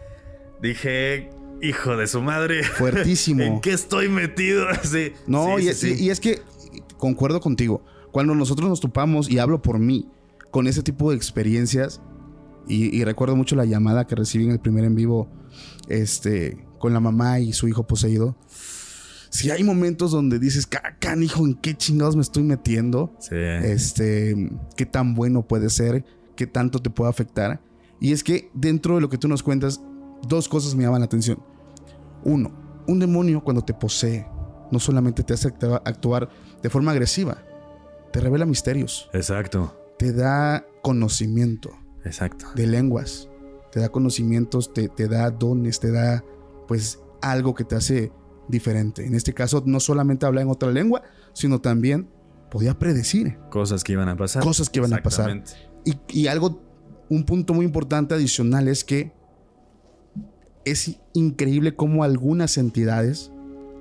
dije, 0.60 1.30
hijo 1.62 1.96
de 1.96 2.06
su 2.06 2.20
madre, 2.22 2.62
Fuertísimo. 2.78 3.42
¿en 3.42 3.60
qué 3.60 3.72
estoy 3.72 4.08
metido? 4.08 4.66
Sí, 4.82 5.12
No, 5.26 5.56
sí, 5.56 5.62
y, 5.62 5.62
sí, 5.62 5.68
es- 5.70 5.78
sí. 5.98 6.04
y 6.04 6.10
es 6.10 6.20
que 6.20 6.40
concuerdo 6.98 7.40
contigo. 7.40 7.84
Cuando 8.10 8.34
nosotros 8.34 8.68
nos 8.68 8.80
topamos, 8.80 9.30
y 9.30 9.38
hablo 9.38 9.62
por 9.62 9.78
mí, 9.78 10.06
con 10.50 10.66
ese 10.66 10.82
tipo 10.82 11.10
de 11.10 11.16
experiencias, 11.16 12.02
y, 12.68 12.94
y 12.94 13.04
recuerdo 13.04 13.34
mucho 13.36 13.56
la 13.56 13.64
llamada 13.64 14.06
que 14.06 14.14
recibí 14.14 14.44
en 14.44 14.50
el 14.50 14.60
primer 14.60 14.84
en 14.84 14.94
vivo, 14.94 15.28
este, 15.88 16.58
con 16.82 16.92
la 16.92 16.98
mamá 17.00 17.38
y 17.38 17.52
su 17.52 17.68
hijo 17.68 17.86
poseído. 17.86 18.34
Si 19.30 19.50
hay 19.50 19.62
momentos 19.64 20.10
donde 20.10 20.38
dices, 20.38 20.66
cacan, 20.66 21.22
hijo, 21.22 21.46
¿en 21.46 21.54
qué 21.54 21.74
chingados 21.74 22.16
me 22.16 22.22
estoy 22.22 22.42
metiendo? 22.42 23.14
Sí. 23.20 23.36
Este, 23.36 24.50
qué 24.76 24.84
tan 24.84 25.14
bueno 25.14 25.46
puede 25.46 25.70
ser, 25.70 26.04
qué 26.36 26.46
tanto 26.46 26.80
te 26.80 26.90
puede 26.90 27.08
afectar. 27.08 27.60
Y 28.00 28.12
es 28.12 28.24
que 28.24 28.50
dentro 28.52 28.96
de 28.96 29.00
lo 29.00 29.08
que 29.08 29.16
tú 29.16 29.28
nos 29.28 29.42
cuentas, 29.42 29.80
dos 30.28 30.48
cosas 30.48 30.74
me 30.74 30.82
llaman 30.82 31.00
la 31.00 31.06
atención. 31.06 31.38
Uno, 32.24 32.52
un 32.86 32.98
demonio 32.98 33.42
cuando 33.42 33.62
te 33.62 33.72
posee, 33.72 34.26
no 34.70 34.78
solamente 34.80 35.22
te 35.22 35.32
hace 35.34 35.48
actua- 35.48 35.80
actuar 35.84 36.28
de 36.62 36.68
forma 36.68 36.90
agresiva, 36.90 37.38
te 38.12 38.20
revela 38.20 38.44
misterios, 38.44 39.08
Exacto, 39.14 39.74
te 39.98 40.12
da 40.12 40.66
conocimiento 40.82 41.70
exacto. 42.04 42.46
de 42.54 42.66
lenguas, 42.66 43.28
te 43.70 43.80
da 43.80 43.88
conocimientos, 43.88 44.74
te, 44.74 44.88
te 44.88 45.08
da 45.08 45.30
dones, 45.30 45.80
te 45.80 45.90
da 45.90 46.22
pues 46.72 46.98
algo 47.20 47.54
que 47.54 47.64
te 47.64 47.76
hace 47.76 48.10
diferente. 48.48 49.04
En 49.06 49.14
este 49.14 49.34
caso, 49.34 49.62
no 49.66 49.78
solamente 49.78 50.24
habla 50.24 50.40
en 50.40 50.48
otra 50.48 50.70
lengua, 50.70 51.02
sino 51.34 51.60
también 51.60 52.08
podía 52.50 52.78
predecir 52.78 53.36
Cosas 53.50 53.84
que 53.84 53.92
iban 53.92 54.08
a 54.08 54.16
pasar. 54.16 54.42
cosas 54.42 54.70
que 54.70 54.78
iban 54.78 54.94
a 54.94 55.02
pasar. 55.02 55.44
Y, 55.84 55.98
y 56.08 56.28
algo, 56.28 56.62
un 57.10 57.24
punto 57.24 57.52
muy 57.52 57.66
importante 57.66 58.14
adicional 58.14 58.68
es 58.68 58.84
que 58.84 59.12
es 60.64 60.96
increíble 61.12 61.76
cómo 61.76 62.04
algunas 62.04 62.56
entidades, 62.56 63.30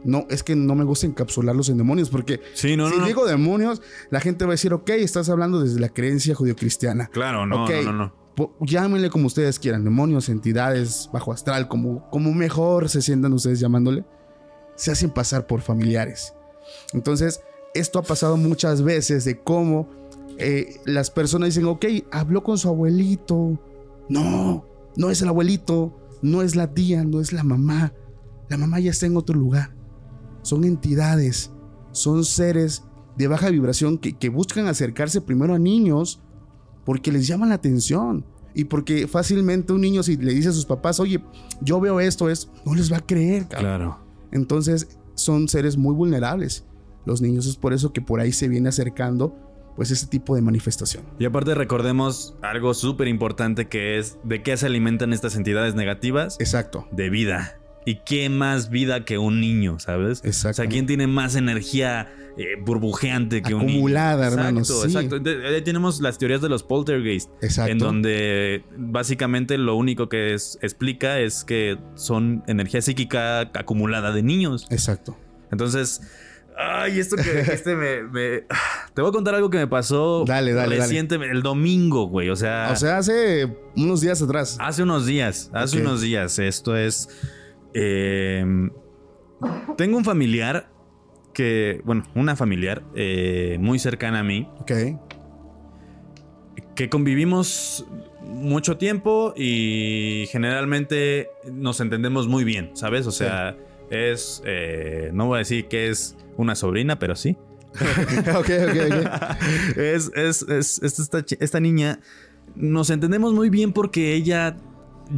no, 0.03 0.25
es 0.29 0.43
que 0.43 0.57
no 0.57 0.75
me 0.75 0.83
gusta 0.83 1.05
encapsularlos 1.05 1.69
en 1.69 1.77
demonios, 1.77 2.09
porque 2.09 2.41
Sí, 2.55 2.75
no, 2.75 2.89
si 2.89 2.95
no, 2.95 3.01
no. 3.03 3.07
digo 3.07 3.25
demonios, 3.25 3.81
la 4.09 4.19
gente 4.19 4.43
va 4.43 4.51
a 4.51 4.55
decir, 4.55 4.73
ok, 4.73 4.89
estás 4.89 5.29
hablando 5.29 5.61
desde 5.61 5.79
la 5.79 5.87
creencia 5.87 6.35
judio-cristiana. 6.35 7.07
Claro, 7.07 7.45
no, 7.45 7.69
no, 7.69 7.93
no, 7.93 8.13
Llámenle 8.61 9.09
como 9.09 9.27
ustedes 9.27 9.59
quieran, 9.59 9.83
demonios, 9.83 10.29
entidades, 10.29 11.09
bajo 11.11 11.31
astral, 11.31 11.67
como, 11.67 12.09
como 12.09 12.33
mejor 12.33 12.89
se 12.89 13.01
sientan 13.01 13.33
ustedes 13.33 13.59
llamándole, 13.59 14.05
se 14.75 14.91
hacen 14.91 15.09
pasar 15.09 15.47
por 15.47 15.61
familiares. 15.61 16.33
Entonces, 16.93 17.41
esto 17.73 17.99
ha 17.99 18.03
pasado 18.03 18.37
muchas 18.37 18.81
veces 18.81 19.25
de 19.25 19.39
cómo 19.39 19.89
eh, 20.37 20.79
las 20.85 21.11
personas 21.11 21.49
dicen, 21.49 21.65
ok, 21.65 21.85
habló 22.11 22.43
con 22.43 22.57
su 22.57 22.67
abuelito. 22.67 23.59
No, 24.09 24.65
no 24.95 25.09
es 25.09 25.21
el 25.21 25.27
abuelito, 25.27 25.97
no 26.21 26.41
es 26.41 26.55
la 26.55 26.73
tía, 26.73 27.03
no 27.03 27.21
es 27.21 27.33
la 27.33 27.43
mamá. 27.43 27.93
La 28.49 28.57
mamá 28.57 28.79
ya 28.79 28.91
está 28.91 29.05
en 29.05 29.17
otro 29.17 29.37
lugar. 29.37 29.75
Son 30.41 30.63
entidades, 30.63 31.51
son 31.91 32.25
seres 32.25 32.83
de 33.15 33.27
baja 33.27 33.49
vibración 33.49 33.97
que, 33.97 34.17
que 34.17 34.29
buscan 34.29 34.67
acercarse 34.67 35.21
primero 35.21 35.53
a 35.53 35.59
niños 35.59 36.21
porque 36.85 37.11
les 37.11 37.27
llama 37.27 37.45
la 37.45 37.55
atención. 37.55 38.25
Y 38.53 38.65
porque 38.65 39.07
fácilmente 39.07 39.73
un 39.73 39.81
niño 39.81 40.03
si 40.03 40.17
le 40.17 40.33
dice 40.33 40.49
a 40.49 40.53
sus 40.53 40.65
papás, 40.65 40.99
oye, 40.99 41.23
yo 41.61 41.79
veo 41.79 41.99
esto, 41.99 42.29
es, 42.29 42.49
no 42.65 42.75
les 42.75 42.91
va 42.91 42.97
a 42.97 43.05
creer. 43.05 43.47
cabrón. 43.47 43.61
Claro. 43.61 43.99
Entonces 44.31 44.99
son 45.15 45.47
seres 45.47 45.77
muy 45.77 45.93
vulnerables. 45.93 46.65
Los 47.05 47.21
niños 47.21 47.47
es 47.47 47.55
por 47.55 47.73
eso 47.73 47.93
que 47.93 48.01
por 48.01 48.19
ahí 48.19 48.31
se 48.31 48.47
viene 48.47 48.69
acercando 48.69 49.35
pues 49.75 49.89
ese 49.89 50.07
tipo 50.07 50.35
de 50.35 50.41
manifestación. 50.41 51.03
Y 51.17 51.25
aparte 51.25 51.55
recordemos 51.55 52.35
algo 52.41 52.73
súper 52.73 53.07
importante 53.07 53.67
que 53.67 53.97
es 53.97 54.17
de 54.23 54.43
qué 54.43 54.57
se 54.57 54.65
alimentan 54.65 55.13
estas 55.13 55.35
entidades 55.35 55.75
negativas. 55.75 56.37
Exacto. 56.39 56.87
De 56.91 57.09
vida. 57.09 57.57
¿Y 57.85 58.01
qué 58.05 58.29
más 58.29 58.69
vida 58.69 59.05
que 59.05 59.17
un 59.17 59.41
niño, 59.41 59.79
sabes? 59.79 60.21
Exacto. 60.23 60.61
O 60.61 60.63
sea, 60.63 60.67
¿quién 60.67 60.85
tiene 60.85 61.07
más 61.07 61.35
energía 61.35 62.09
eh, 62.37 62.55
burbujeante 62.63 63.41
que 63.41 63.53
un? 63.53 63.61
Acumulada, 63.63 64.27
hermano, 64.27 64.59
Exacto, 64.59 64.81
sí. 64.81 64.87
exacto. 64.87 65.19
De- 65.19 65.61
tenemos 65.61 65.99
las 66.01 66.17
teorías 66.17 66.41
de 66.41 66.49
los 66.49 66.63
poltergeist. 66.63 67.29
Exacto. 67.41 67.71
En 67.71 67.77
donde 67.77 68.63
básicamente 68.77 69.57
lo 69.57 69.75
único 69.75 70.09
que 70.09 70.33
es- 70.33 70.57
explica 70.61 71.19
es 71.19 71.43
que 71.43 71.77
son 71.95 72.43
energía 72.47 72.81
psíquica 72.81 73.41
acumulada 73.41 74.11
de 74.11 74.23
niños. 74.23 74.67
Exacto. 74.69 75.17
Entonces, 75.51 76.01
ay, 76.57 76.99
esto 76.99 77.15
que 77.17 77.23
dijiste 77.43 77.75
me, 77.75 78.03
me- 78.03 78.43
Te 78.93 79.01
voy 79.01 79.09
a 79.09 79.11
contar 79.11 79.35
algo 79.35 79.49
que 79.49 79.57
me 79.57 79.67
pasó 79.67 80.23
Dale, 80.25 80.53
dale, 80.53 80.77
recientemente, 80.77 81.35
el 81.35 81.41
domingo, 81.43 82.05
güey. 82.07 82.29
O 82.29 82.35
sea, 82.35 82.69
O 82.71 82.75
sea, 82.75 82.97
hace 82.97 83.53
unos 83.75 84.01
días 84.01 84.21
atrás. 84.21 84.57
hace 84.59 84.83
unos 84.83 85.05
días, 85.05 85.49
hace 85.53 85.81
unos 85.81 86.01
días. 86.01 86.39
Esto 86.39 86.75
es... 86.77 87.09
eh, 87.73 88.45
tengo 89.77 89.97
un 89.97 90.05
familiar 90.05 90.69
que, 91.33 91.81
bueno, 91.85 92.03
una 92.15 92.35
familiar 92.35 92.83
eh, 92.95 93.57
muy 93.59 93.79
cercana 93.79 94.19
a 94.19 94.23
mí, 94.23 94.47
Ok. 94.59 94.71
que 96.75 96.89
convivimos 96.89 97.85
mucho 98.21 98.77
tiempo 98.77 99.33
y 99.35 100.25
generalmente 100.31 101.29
nos 101.51 101.79
entendemos 101.79 102.27
muy 102.27 102.43
bien, 102.43 102.71
¿sabes? 102.73 103.07
O 103.07 103.11
sea, 103.11 103.55
es, 103.89 104.41
eh, 104.45 105.11
no 105.13 105.27
voy 105.27 105.35
a 105.35 105.39
decir 105.39 105.67
que 105.67 105.89
es 105.89 106.15
una 106.37 106.55
sobrina, 106.55 106.97
pero 106.99 107.15
sí. 107.15 107.37
ok, 108.35 108.35
ok, 108.35 108.77
ok. 108.87 109.77
es, 109.77 110.11
es, 110.15 110.41
es- 110.43 110.81
es 110.83 110.99
esta, 110.99 111.23
chi- 111.23 111.37
esta 111.39 111.59
niña, 111.59 111.99
nos 112.55 112.89
entendemos 112.89 113.33
muy 113.33 113.49
bien 113.49 113.71
porque 113.73 114.13
ella 114.13 114.57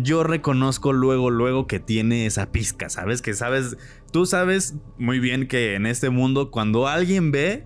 yo 0.02 0.24
reconozco 0.24 0.94
luego, 0.94 1.30
luego 1.30 1.68
que 1.68 1.80
tiene 1.80 2.26
esa 2.26 2.52
pizca, 2.52 2.90
¿sabes? 2.90 3.22
Que 3.22 3.34
sabes, 3.34 3.78
tú 4.12 4.26
sabes 4.26 4.76
muy 4.98 5.20
bien 5.20 5.48
que 5.48 5.76
en 5.76 5.86
este 5.86 6.10
mundo 6.10 6.52
cuando 6.52 6.88
alguien 6.88 7.32
ve, 7.32 7.66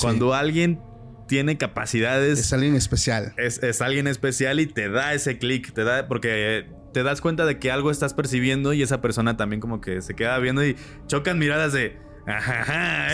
cuando 0.00 0.34
alguien 0.34 0.80
tiene 1.28 1.58
capacidades... 1.58 2.38
Es 2.38 2.52
alguien 2.52 2.74
especial. 2.74 3.34
Es, 3.36 3.62
es 3.62 3.80
alguien 3.80 4.06
especial 4.06 4.60
y 4.60 4.66
te 4.66 4.88
da 4.88 5.14
ese 5.14 5.38
clic, 5.38 5.72
te 5.72 5.84
da, 5.84 6.08
porque 6.08 6.66
te 6.92 7.02
das 7.02 7.20
cuenta 7.20 7.44
de 7.44 7.58
que 7.58 7.70
algo 7.70 7.90
estás 7.90 8.14
percibiendo 8.14 8.72
y 8.72 8.82
esa 8.82 9.00
persona 9.00 9.36
también 9.36 9.60
como 9.60 9.80
que 9.80 10.00
se 10.02 10.14
queda 10.14 10.38
viendo 10.38 10.64
y 10.64 10.76
chocan 11.06 11.38
miradas 11.38 11.72
de... 11.72 11.98
Ajá, 12.26 13.08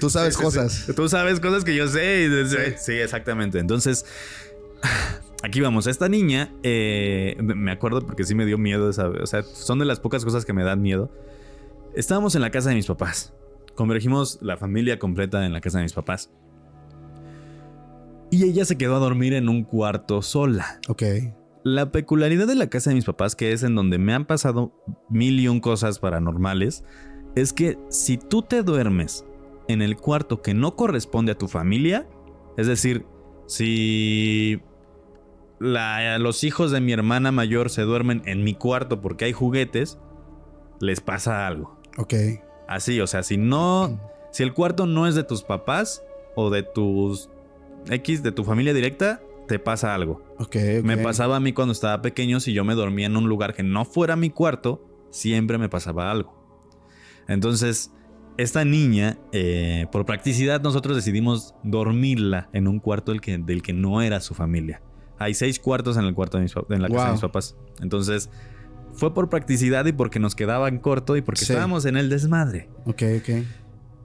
Tú 0.00 0.10
sabes 0.10 0.36
cosas. 0.36 0.86
Tú 0.94 1.08
sabes 1.08 1.40
cosas 1.40 1.64
que 1.64 1.74
yo 1.74 1.88
sé. 1.88 2.28
sí. 2.78 2.92
exactamente. 2.92 3.58
Entonces, 3.58 4.04
aquí 5.44 5.60
vamos. 5.60 5.86
Esta 5.86 6.08
niña, 6.08 6.52
eh, 6.62 7.36
me 7.40 7.70
acuerdo 7.70 8.00
porque 8.04 8.24
sí 8.24 8.34
me 8.34 8.46
dio 8.46 8.58
miedo. 8.58 8.88
O 8.88 9.26
sea, 9.26 9.42
son 9.42 9.78
de 9.78 9.84
las 9.84 10.00
pocas 10.00 10.24
cosas 10.24 10.44
que 10.44 10.52
me 10.52 10.64
dan 10.64 10.80
miedo. 10.80 11.10
Estábamos 11.94 12.34
en 12.34 12.40
la 12.40 12.50
casa 12.50 12.70
de 12.70 12.76
mis 12.76 12.86
papás. 12.86 13.34
Convergimos 13.74 14.38
la 14.40 14.56
familia 14.56 14.98
completa 14.98 15.44
en 15.44 15.52
la 15.52 15.60
casa 15.60 15.78
de 15.78 15.84
mis 15.84 15.92
papás. 15.92 16.30
Y 18.30 18.44
ella 18.44 18.64
se 18.64 18.76
quedó 18.76 18.96
a 18.96 18.98
dormir 18.98 19.34
en 19.34 19.48
un 19.48 19.62
cuarto 19.64 20.22
sola. 20.22 20.80
Ok. 20.88 21.02
La 21.62 21.92
peculiaridad 21.92 22.46
de 22.46 22.56
la 22.56 22.68
casa 22.68 22.90
de 22.90 22.96
mis 22.96 23.04
papás, 23.04 23.36
que 23.36 23.52
es 23.52 23.62
en 23.62 23.74
donde 23.74 23.98
me 23.98 24.12
han 24.12 24.26
pasado 24.26 24.72
mil 25.08 25.38
y 25.38 25.48
un 25.48 25.60
cosas 25.60 25.98
paranormales, 25.98 26.84
es 27.36 27.52
que 27.52 27.78
si 27.90 28.16
tú 28.18 28.42
te 28.42 28.62
duermes 28.62 29.24
en 29.68 29.82
el 29.82 29.96
cuarto 29.96 30.42
que 30.42 30.54
no 30.54 30.76
corresponde 30.76 31.32
a 31.32 31.38
tu 31.38 31.48
familia, 31.48 32.06
es 32.56 32.66
decir, 32.66 33.06
si 33.46 34.60
los 35.58 36.44
hijos 36.44 36.70
de 36.70 36.80
mi 36.80 36.92
hermana 36.92 37.32
mayor 37.32 37.70
se 37.70 37.82
duermen 37.82 38.22
en 38.26 38.44
mi 38.44 38.54
cuarto 38.54 39.00
porque 39.00 39.26
hay 39.26 39.32
juguetes, 39.32 39.98
les 40.80 41.00
pasa 41.00 41.46
algo. 41.46 41.78
Ok. 41.96 42.14
Así, 42.68 43.00
o 43.00 43.06
sea, 43.06 43.22
si 43.22 43.36
no, 43.36 44.00
si 44.32 44.42
el 44.42 44.52
cuarto 44.52 44.86
no 44.86 45.06
es 45.06 45.14
de 45.14 45.24
tus 45.24 45.42
papás 45.42 46.02
o 46.34 46.50
de 46.50 46.62
tus 46.62 47.30
X, 47.88 48.22
de 48.22 48.32
tu 48.32 48.44
familia 48.44 48.72
directa, 48.72 49.22
te 49.46 49.58
pasa 49.58 49.94
algo. 49.94 50.22
Ok. 50.38 50.56
Me 50.82 50.96
pasaba 50.96 51.36
a 51.36 51.40
mí 51.40 51.52
cuando 51.52 51.72
estaba 51.72 52.02
pequeño, 52.02 52.40
si 52.40 52.52
yo 52.52 52.64
me 52.64 52.74
dormía 52.74 53.06
en 53.06 53.16
un 53.16 53.28
lugar 53.28 53.54
que 53.54 53.62
no 53.62 53.84
fuera 53.84 54.16
mi 54.16 54.30
cuarto, 54.30 54.84
siempre 55.10 55.58
me 55.58 55.68
pasaba 55.68 56.10
algo. 56.10 56.34
Entonces, 57.28 57.92
esta 58.36 58.64
niña, 58.64 59.18
eh, 59.32 59.86
por 59.92 60.04
practicidad, 60.06 60.60
nosotros 60.60 60.96
decidimos 60.96 61.54
dormirla 61.62 62.48
en 62.52 62.66
un 62.66 62.80
cuarto 62.80 63.12
del 63.12 63.20
que, 63.20 63.38
del 63.38 63.62
que 63.62 63.72
no 63.72 64.02
era 64.02 64.20
su 64.20 64.34
familia. 64.34 64.82
Hay 65.18 65.34
seis 65.34 65.58
cuartos 65.58 65.96
en 65.96 66.04
el 66.04 66.14
cuarto 66.14 66.38
de 66.38 66.44
en 66.70 66.82
la 66.82 66.88
casa 66.88 67.06
de 67.06 67.12
mis 67.12 67.20
papás. 67.20 67.56
Entonces, 67.80 68.30
fue 68.92 69.14
por 69.14 69.28
practicidad 69.28 69.86
y 69.86 69.92
porque 69.92 70.18
nos 70.18 70.34
quedaban 70.34 70.78
corto 70.78 71.16
y 71.16 71.22
porque 71.22 71.42
estábamos 71.42 71.84
en 71.84 71.96
el 71.96 72.08
desmadre. 72.08 72.68
Ok, 72.84 73.02
ok. 73.18 73.44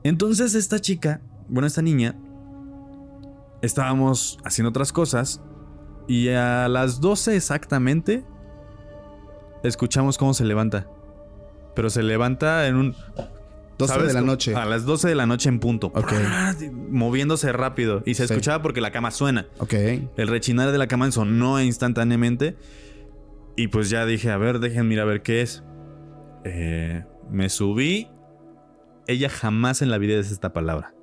Entonces, 0.03 0.55
esta 0.55 0.79
chica, 0.79 1.21
bueno, 1.47 1.67
esta 1.67 1.81
niña, 1.81 2.15
estábamos 3.61 4.39
haciendo 4.43 4.69
otras 4.69 4.91
cosas 4.93 5.41
y 6.07 6.29
a 6.29 6.67
las 6.67 7.01
12 7.01 7.35
exactamente 7.35 8.23
escuchamos 9.63 10.17
cómo 10.17 10.33
se 10.33 10.45
levanta. 10.45 10.87
Pero 11.75 11.89
se 11.89 12.03
levanta 12.03 12.67
en 12.67 12.75
un 12.75 12.95
12 13.79 14.07
de 14.07 14.13
la 14.13 14.21
noche. 14.21 14.55
A 14.55 14.65
las 14.65 14.85
12 14.85 15.07
de 15.07 15.15
la 15.15 15.25
noche 15.25 15.47
en 15.47 15.59
punto. 15.59 15.87
Ok. 15.95 16.11
Moviéndose 16.89 17.51
rápido. 17.53 18.03
Y 18.05 18.15
se 18.15 18.25
escuchaba 18.25 18.61
porque 18.61 18.81
la 18.81 18.91
cama 18.91 19.09
suena. 19.09 19.47
Ok. 19.59 19.73
El 19.73 20.27
rechinar 20.27 20.71
de 20.71 20.77
la 20.77 20.87
cama 20.87 21.09
sonó 21.11 21.61
instantáneamente. 21.61 22.57
Y 23.55 23.69
pues 23.69 23.89
ya 23.89 24.05
dije, 24.05 24.31
a 24.31 24.37
ver, 24.37 24.59
déjenme 24.59 24.95
ir 24.95 24.99
a 24.99 25.05
ver 25.05 25.21
qué 25.21 25.41
es. 25.41 25.63
Eh, 26.43 27.03
me 27.31 27.49
subí. 27.49 28.09
Ella 29.07 29.29
jamás 29.29 29.81
en 29.81 29.89
la 29.89 29.97
vida 29.97 30.17
dice 30.17 30.33
esta 30.33 30.51
palabra. 30.51 30.93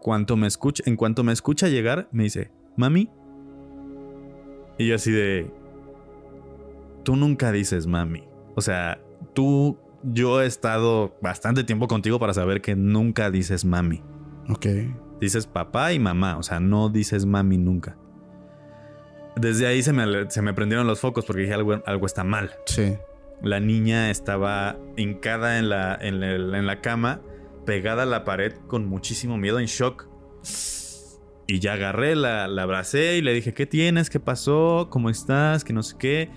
Cuanto 0.00 0.36
me 0.36 0.46
escucha, 0.46 0.84
en 0.86 0.96
cuanto 0.96 1.24
me 1.24 1.32
escucha 1.32 1.68
llegar, 1.68 2.08
me 2.12 2.24
dice, 2.24 2.52
mami. 2.76 3.10
Y 4.78 4.86
yo 4.86 4.94
así 4.94 5.10
de... 5.10 5.50
Tú 7.04 7.16
nunca 7.16 7.52
dices 7.52 7.86
mami. 7.86 8.28
O 8.54 8.60
sea, 8.60 9.00
tú 9.34 9.78
yo 10.02 10.42
he 10.42 10.46
estado 10.46 11.16
bastante 11.20 11.64
tiempo 11.64 11.88
contigo 11.88 12.18
para 12.18 12.34
saber 12.34 12.60
que 12.60 12.76
nunca 12.76 13.30
dices 13.30 13.64
mami. 13.64 14.02
Ok. 14.48 14.66
Dices 15.20 15.46
papá 15.46 15.92
y 15.92 15.98
mamá, 15.98 16.38
o 16.38 16.42
sea, 16.42 16.60
no 16.60 16.88
dices 16.88 17.26
mami 17.26 17.58
nunca. 17.58 17.96
Desde 19.36 19.66
ahí 19.66 19.82
se 19.82 19.92
me, 19.92 20.30
se 20.30 20.42
me 20.42 20.54
prendieron 20.54 20.86
los 20.86 21.00
focos 21.00 21.24
porque 21.24 21.42
dije 21.42 21.54
algo, 21.54 21.82
algo 21.86 22.06
está 22.06 22.24
mal. 22.24 22.52
Sí. 22.66 22.96
La 23.42 23.60
niña 23.60 24.10
estaba 24.10 24.76
hincada 24.96 25.58
en 25.58 25.68
la, 25.68 25.96
en, 26.00 26.66
la 26.66 26.80
cama, 26.80 27.20
pegada 27.64 28.02
a 28.02 28.06
la 28.06 28.24
pared 28.24 28.52
con 28.66 28.86
muchísimo 28.86 29.36
miedo, 29.36 29.60
en 29.60 29.66
shock. 29.66 30.08
Y 31.46 31.60
ya 31.60 31.74
agarré, 31.74 32.14
la, 32.14 32.48
la 32.48 32.62
abracé 32.64 33.16
y 33.16 33.22
le 33.22 33.32
dije, 33.32 33.54
¿qué 33.54 33.64
tienes? 33.64 34.10
¿Qué 34.10 34.20
pasó? 34.20 34.88
¿Cómo 34.90 35.08
estás? 35.08 35.64
Que 35.64 35.72
no 35.72 35.82
sé 35.82 35.96
qué. 35.98 36.30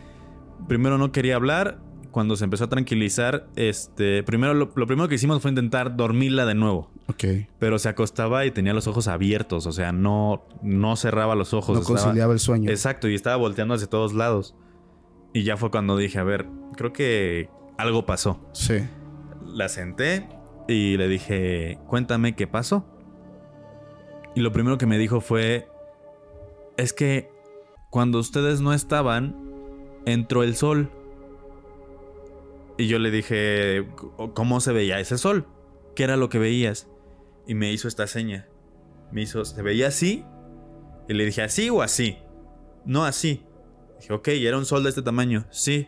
Primero 0.68 0.98
no 0.98 1.12
quería 1.12 1.36
hablar, 1.36 1.80
cuando 2.12 2.36
se 2.36 2.44
empezó 2.44 2.66
a 2.66 2.70
tranquilizar, 2.70 3.48
este, 3.56 4.24
primero 4.24 4.54
lo, 4.54 4.72
primero 4.72 5.08
que 5.08 5.16
hicimos 5.16 5.42
fue 5.42 5.50
intentar 5.50 5.96
dormirla 5.96 6.46
de 6.46 6.56
nuevo. 6.56 6.90
Ok. 7.08 7.24
Pero 7.58 7.80
se 7.80 7.90
acostaba 7.90 8.46
y 8.46 8.52
tenía 8.52 8.74
los 8.74 8.88
ojos 8.88 9.08
abiertos, 9.08 9.66
o 9.66 9.72
sea, 9.72 9.92
no, 9.92 10.44
no 10.62 10.96
cerraba 10.96 11.36
los 11.36 11.54
ojos. 11.54 11.80
No 11.80 11.84
conciliaba 11.84 12.34
el 12.34 12.40
sueño. 12.40 12.70
Exacto, 12.70 13.08
y 13.08 13.16
estaba 13.16 13.38
volteando 13.38 13.74
hacia 13.74 13.88
todos 13.88 14.14
lados. 14.14 14.56
Y 15.34 15.44
ya 15.44 15.58
fue 15.58 15.72
cuando 15.72 15.98
dije, 15.98 16.20
a 16.20 16.24
ver, 16.24 16.46
creo 16.76 16.92
que 16.92 17.50
algo 17.78 18.06
pasó. 18.06 18.40
Sí. 18.54 18.80
La 19.46 19.70
senté 19.70 20.28
y 20.68 20.98
le 20.98 21.08
dije, 21.08 21.80
cuéntame 21.88 22.36
qué 22.36 22.48
pasó. 22.48 22.86
Y 24.36 24.42
lo 24.42 24.52
primero 24.52 24.78
que 24.78 24.86
me 24.86 24.98
dijo 24.98 25.22
fue, 25.22 25.68
es 26.78 26.94
que 26.94 27.30
cuando 27.90 28.20
ustedes 28.20 28.62
no 28.62 28.74
estaban, 28.74 29.36
entró 30.06 30.44
el 30.44 30.56
sol 30.56 30.92
y 32.78 32.88
yo 32.88 33.00
le 33.00 33.12
dije, 33.12 33.88
¿cómo 34.34 34.60
se 34.60 34.72
veía 34.72 35.00
ese 35.00 35.18
sol? 35.18 35.48
¿Qué 35.96 36.04
era 36.04 36.18
lo 36.18 36.30
que 36.30 36.40
veías? 36.40 36.90
Y 37.48 37.56
me 37.56 37.72
hizo 37.72 37.88
esta 37.88 38.08
seña. 38.08 38.48
Me 39.12 39.22
hizo, 39.22 39.46
¿se 39.46 39.62
veía 39.62 39.88
así? 39.88 40.26
Y 41.08 41.14
le 41.14 41.26
dije, 41.26 41.42
¿así 41.42 41.70
o 41.70 41.82
así? 41.82 42.18
No 42.86 43.04
así. 43.04 43.44
Dije, 44.00 44.14
ok, 44.14 44.28
era 44.30 44.58
un 44.58 44.66
sol 44.66 44.84
de 44.84 44.90
este 44.90 45.02
tamaño. 45.02 45.46
Sí. 45.52 45.88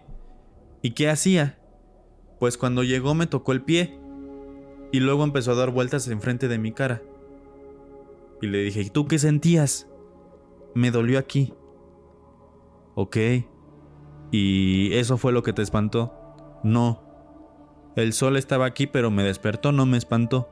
¿Y 0.82 0.91
qué 0.91 1.10
hacía? 1.10 1.60
Pues 2.39 2.58
cuando 2.58 2.84
llegó 2.84 3.15
me 3.15 3.28
tocó 3.28 3.54
el 3.54 3.63
pie. 3.63 3.98
Y 4.91 5.00
luego 5.00 5.24
empezó 5.24 5.54
a 5.54 5.56
dar 5.56 5.72
vueltas 5.72 6.08
enfrente 6.08 6.48
de 6.48 6.60
mi 6.60 6.74
cara. 6.74 7.02
Y 8.41 8.48
le 8.48 8.60
dije, 8.60 8.82
¿y 8.82 8.89
tú 8.89 9.08
qué 9.08 9.17
sentías? 9.17 9.88
Me 10.76 10.91
dolió 10.91 11.17
aquí. 11.17 11.54
Ok. 12.96 13.17
¿Y 14.32 14.93
eso 14.93 15.17
fue 15.17 15.32
lo 15.32 15.41
que 15.41 15.54
te 15.54 15.62
espantó? 15.62 16.23
No. 16.63 17.02
El 17.95 18.13
sol 18.13 18.38
estaba 18.38 18.65
aquí, 18.65 18.88
pero 18.88 19.12
me 19.12 19.23
despertó, 19.23 19.71
no 19.71 19.86
me 19.86 19.97
espantó. 19.97 20.49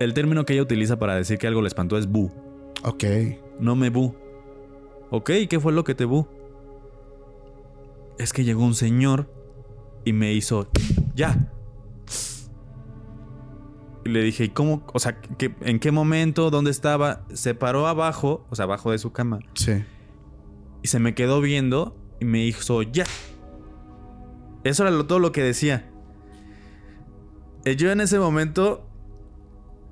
El 0.00 0.12
término 0.12 0.44
que 0.44 0.54
ella 0.54 0.62
utiliza 0.62 0.98
para 0.98 1.14
decir 1.14 1.38
que 1.38 1.46
algo 1.46 1.62
le 1.62 1.68
espantó 1.68 1.96
es 1.96 2.08
bu. 2.08 2.30
Ok. 2.82 3.04
No 3.60 3.76
me 3.76 3.90
bu. 3.90 4.14
Ok, 5.10 5.30
¿qué 5.48 5.60
fue 5.60 5.72
lo 5.72 5.84
que 5.84 5.94
te 5.94 6.04
bu? 6.04 6.26
Es 8.18 8.32
que 8.32 8.44
llegó 8.44 8.64
un 8.64 8.74
señor 8.74 9.30
y 10.04 10.12
me 10.12 10.32
hizo. 10.32 10.68
¡Ya! 11.14 11.50
Y 14.04 14.10
le 14.10 14.22
dije, 14.22 14.44
¿y 14.44 14.48
cómo? 14.50 14.84
O 14.92 14.98
sea, 14.98 15.18
¿en 15.60 15.78
qué 15.78 15.90
momento? 15.90 16.50
¿Dónde 16.50 16.70
estaba? 16.70 17.24
Se 17.32 17.54
paró 17.54 17.86
abajo, 17.86 18.44
o 18.50 18.56
sea, 18.56 18.64
abajo 18.64 18.90
de 18.90 18.98
su 18.98 19.12
cama. 19.12 19.38
Sí. 19.54 19.82
Y 20.82 20.88
se 20.88 20.98
me 20.98 21.14
quedó 21.14 21.40
viendo 21.40 21.96
y 22.20 22.26
me 22.26 22.44
hizo, 22.44 22.82
¡ya! 22.82 23.04
Eso 24.64 24.86
era 24.86 25.06
todo 25.06 25.18
lo 25.18 25.32
que 25.32 25.42
decía. 25.42 25.90
Eh, 27.64 27.76
yo 27.76 27.90
en 27.90 28.00
ese 28.00 28.18
momento 28.18 28.86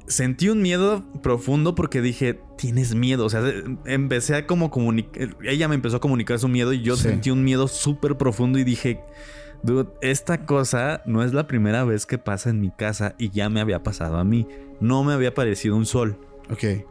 sentí 0.07 0.49
un 0.49 0.63
miedo 0.63 1.05
profundo 1.23 1.75
porque 1.75 2.01
dije, 2.01 2.41
tienes 2.57 2.95
miedo. 2.95 3.25
O 3.25 3.31
sea, 3.31 3.43
empecé 3.85 4.35
a 4.35 4.47
como 4.47 4.71
comunicar. 4.71 5.37
Ella 5.43 5.69
me 5.69 5.75
empezó 5.75 5.97
a 5.97 6.01
comunicar 6.01 6.39
su 6.39 6.49
miedo 6.49 6.73
y 6.73 6.83
yo 6.83 6.97
sentí 6.97 7.31
un 7.31 7.45
miedo 7.45 7.69
súper 7.69 8.17
profundo 8.17 8.59
y 8.59 8.65
dije, 8.65 9.01
dude, 9.63 9.91
esta 10.01 10.45
cosa 10.45 11.03
no 11.07 11.23
es 11.23 11.33
la 11.33 11.47
primera 11.47 11.85
vez 11.85 12.07
que 12.07 12.19
pasa 12.19 12.51
en 12.51 12.61
mi 12.61 12.71
casa 12.71 13.15
y 13.19 13.31
ya 13.31 13.49
me 13.49 13.61
había 13.61 13.83
pasado 13.83 14.17
a 14.17 14.25
mí. 14.25 14.47
No 14.81 15.05
me 15.05 15.13
había 15.13 15.35
parecido 15.35 15.77
un 15.77 15.87
sol. 15.87 16.19
Ok. 16.51 16.85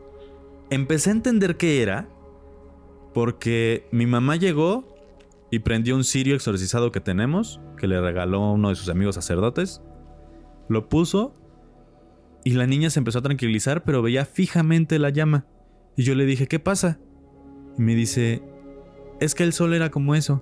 Empecé 0.69 1.09
a 1.09 1.13
entender 1.13 1.57
qué 1.57 1.81
era 1.81 2.07
porque 3.13 3.87
mi 3.91 4.05
mamá 4.05 4.37
llegó 4.37 4.90
y 5.51 5.59
prendió 5.59 5.95
un 5.95 6.03
cirio 6.03 6.33
exorcizado 6.35 6.91
que 6.91 7.01
tenemos 7.01 7.59
que 7.77 7.87
le 7.87 7.99
regaló 8.01 8.51
uno 8.53 8.69
de 8.69 8.75
sus 8.75 8.89
amigos 8.89 9.15
sacerdotes. 9.15 9.81
Lo 10.69 10.87
puso 10.89 11.35
y 12.43 12.51
la 12.51 12.65
niña 12.67 12.89
se 12.89 12.99
empezó 12.99 13.19
a 13.19 13.21
tranquilizar, 13.21 13.83
pero 13.83 14.01
veía 14.01 14.25
fijamente 14.25 14.97
la 14.97 15.09
llama. 15.09 15.45
Y 15.97 16.03
yo 16.03 16.15
le 16.15 16.25
dije, 16.25 16.47
¿qué 16.47 16.59
pasa? 16.59 16.99
Y 17.77 17.81
me 17.81 17.93
dice, 17.95 18.41
es 19.19 19.35
que 19.35 19.43
el 19.43 19.51
sol 19.53 19.73
era 19.73 19.91
como 19.91 20.15
eso. 20.15 20.41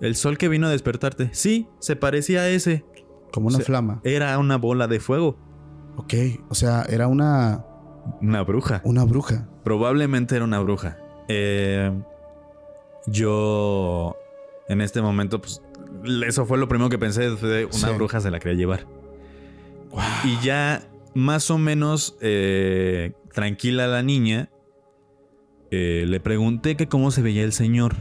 El 0.00 0.16
sol 0.16 0.38
que 0.38 0.48
vino 0.48 0.66
a 0.66 0.70
despertarte. 0.70 1.28
Sí, 1.32 1.68
se 1.78 1.94
parecía 1.96 2.40
a 2.40 2.48
ese. 2.48 2.84
Como 3.32 3.48
una 3.48 3.56
O 3.56 3.60
sea, 3.60 3.66
flama. 3.66 4.00
Era 4.04 4.36
una 4.38 4.56
bola 4.56 4.88
de 4.88 4.98
fuego. 5.00 5.38
Ok. 5.96 6.14
O 6.48 6.54
sea, 6.54 6.82
era 6.88 7.06
una, 7.08 7.64
Una 8.20 8.42
bruja. 8.42 8.80
una 8.84 9.04
bruja. 9.04 9.48
Probablemente 9.64 10.34
era 10.34 10.44
una 10.44 10.58
bruja. 10.60 10.98
Eh, 11.28 11.92
yo, 13.06 14.16
en 14.68 14.80
este 14.80 15.02
momento, 15.02 15.40
pues, 15.40 15.62
eso 16.26 16.46
fue 16.46 16.58
lo 16.58 16.68
primero 16.68 16.88
que 16.90 16.98
pensé. 16.98 17.30
De 17.30 17.64
una 17.66 17.72
Sí. 17.72 17.86
bruja 17.94 18.20
se 18.20 18.30
la 18.30 18.38
quería 18.38 18.58
llevar. 18.58 18.86
Wow. 19.90 20.00
Y 20.24 20.38
ya 20.44 20.88
más 21.14 21.50
o 21.50 21.58
menos 21.58 22.16
eh, 22.20 23.12
tranquila 23.32 23.86
la 23.86 24.02
niña, 24.02 24.50
eh, 25.70 26.04
le 26.06 26.20
pregunté 26.20 26.76
que 26.76 26.88
cómo 26.88 27.10
se 27.10 27.22
veía 27.22 27.44
el 27.44 27.52
señor. 27.52 27.96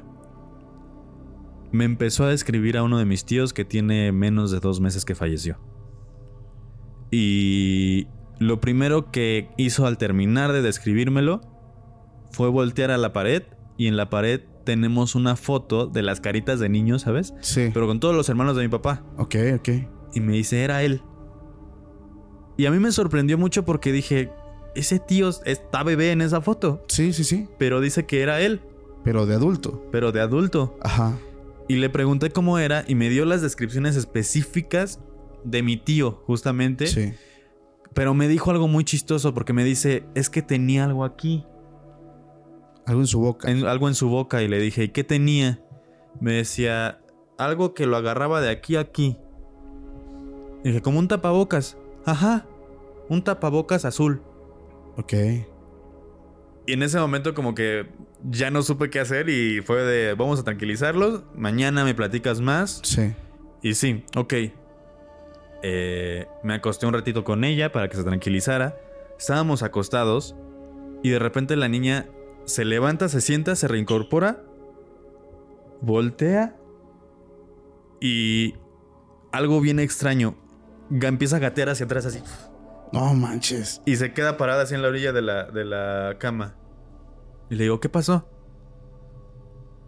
Me 1.72 1.86
empezó 1.86 2.26
a 2.26 2.30
describir 2.30 2.78
a 2.78 2.84
uno 2.84 2.98
de 2.98 3.06
mis 3.06 3.24
tíos 3.26 3.54
que 3.54 3.64
tiene 3.66 4.12
menos 4.12 4.52
de 4.52 4.60
dos 4.60 4.80
meses 4.82 5.06
que 5.06 5.16
falleció. 5.16 5.58
Y 7.12 8.08
lo 8.40 8.60
primero 8.62 9.12
que 9.12 9.50
hizo 9.58 9.86
al 9.86 9.98
terminar 9.98 10.52
de 10.54 10.62
describírmelo 10.62 11.42
fue 12.32 12.50
voltear 12.50 12.92
a 12.92 12.98
la 12.98 13.14
pared 13.14 13.44
y 13.78 13.88
en 13.88 13.98
la 13.98 14.10
pared 14.10 14.42
tenemos 14.64 15.16
una 15.16 15.36
foto 15.36 15.88
de 15.88 16.02
las 16.02 16.22
caritas 16.22 16.60
de 16.60 16.70
niños, 16.70 17.04
¿sabes? 17.04 17.34
Sí. 17.42 17.70
Pero 17.74 17.88
con 17.88 18.00
todos 18.00 18.16
los 18.16 18.30
hermanos 18.30 18.56
de 18.56 18.64
mi 18.64 18.70
papá. 18.70 19.04
Ok, 19.18 19.36
ok. 19.56 19.70
Y 20.14 20.20
me 20.20 20.34
dice, 20.34 20.64
era 20.64 20.84
él. 20.84 21.02
Y 22.58 22.66
a 22.66 22.72
mí 22.72 22.80
me 22.80 22.92
sorprendió 22.92 23.38
mucho 23.38 23.66
porque 23.66 23.92
dije, 23.92 24.32
ese 24.76 25.00
tío 25.00 25.30
está 25.46 25.84
bebé 25.84 26.12
en 26.12 26.22
esa 26.22 26.42
foto. 26.42 26.84
Sí, 26.88 27.14
sí, 27.14 27.24
sí. 27.24 27.48
Pero 27.58 27.82
dice 27.82 28.06
que 28.06 28.22
era 28.22 28.42
él, 28.42 28.62
Pero 29.04 29.26
de 29.26 29.36
adulto. 29.36 29.88
pero 29.92 30.12
de 30.12 30.22
adulto. 30.22 30.78
Ajá. 30.82 31.18
Y 31.68 31.76
le 31.76 31.90
pregunté 31.90 32.30
cómo 32.32 32.60
era 32.60 32.84
y 32.88 32.96
me 32.96 33.10
dio 33.10 33.26
las 33.26 33.42
descripciones 33.42 33.96
específicas 33.96 35.00
de 35.44 35.64
mi 35.64 35.78
tío, 35.78 36.22
justamente. 36.26 36.88
Sí. 36.88 37.14
Pero 37.94 38.14
me 38.14 38.28
dijo 38.28 38.52
algo 38.52 38.68
muy 38.68 38.84
chistoso 38.84 39.34
porque 39.34 39.54
me 39.54 39.64
dice, 39.64 40.04
es 40.16 40.30
que 40.30 40.42
tenía 40.42 40.84
algo 40.86 41.04
aquí, 41.04 41.46
Algo 42.92 43.02
en 43.02 43.08
su 43.08 43.20
boca. 43.22 43.50
en- 43.50 43.66
algo 43.66 43.88
en 43.88 43.96
su 43.96 44.10
boca. 44.10 44.42
Y 44.44 44.48
le 44.50 44.60
dije, 44.60 44.84
¿y 44.84 44.90
qué 44.90 45.04
tenía? 45.04 45.60
Me 46.20 46.34
decía, 46.34 47.00
algo 47.38 47.74
que 47.74 47.86
lo 47.86 47.96
agarraba 47.98 48.42
de 48.42 48.50
aquí 48.50 48.76
a 48.76 48.82
aquí. 48.82 49.18
Y 50.64 50.68
dije, 50.70 50.82
como 50.82 51.00
un 51.00 51.08
tapabocas. 51.08 51.78
Ajá, 52.06 52.46
un 53.10 53.24
tapabocas 53.24 53.86
azul. 53.86 54.22
Ok. 54.98 55.14
Y 56.68 56.74
en 56.74 56.84
ese 56.84 57.00
momento 57.00 57.34
como 57.34 57.56
que 57.56 57.88
ya 58.30 58.52
no 58.52 58.62
supe 58.62 58.90
qué 58.90 59.00
hacer 59.00 59.30
y 59.30 59.62
fue 59.62 59.82
de, 59.84 60.14
vamos 60.14 60.40
a 60.40 60.44
tranquilizarlos, 60.44 61.24
mañana 61.34 61.84
me 61.86 61.96
platicas 61.96 62.40
más. 62.42 62.82
Sí. 62.84 63.14
Y 63.64 63.74
sí, 63.76 64.04
ok. 64.16 64.34
Eh, 65.64 66.28
me 66.44 66.54
acosté 66.56 66.86
un 66.88 66.94
ratito 66.94 67.24
con 67.24 67.44
ella 67.44 67.72
para 67.72 67.88
que 67.88 67.96
se 67.96 68.04
tranquilizara. 68.04 68.78
Estábamos 69.18 69.64
acostados 69.64 70.36
y 71.04 71.10
de 71.10 71.20
repente 71.20 71.56
la 71.56 71.68
niña 71.68 72.08
se 72.46 72.66
levanta, 72.66 73.10
se 73.10 73.22
sienta, 73.22 73.56
se 73.56 73.68
reincorpora, 73.68 74.44
voltea 75.82 76.56
y 78.00 78.56
algo 79.32 79.62
bien 79.62 79.80
extraño. 79.80 80.36
Empieza 80.92 81.38
a 81.38 81.40
gatear 81.40 81.70
hacia 81.70 81.86
atrás 81.86 82.06
así 82.06 82.20
No 82.92 83.14
manches. 83.14 83.82
y 83.86 83.96
se 83.96 84.14
queda 84.14 84.36
parada 84.38 84.64
así 84.64 84.76
en 84.76 84.82
la 84.82 84.90
orilla 84.90 85.14
de 85.14 85.22
la, 85.22 85.46
de 85.46 85.64
la 85.66 86.16
cama. 86.20 86.56
Y 87.50 87.56
le 87.56 87.64
digo, 87.64 87.80
¿qué 87.80 87.90
pasó? 87.90 88.28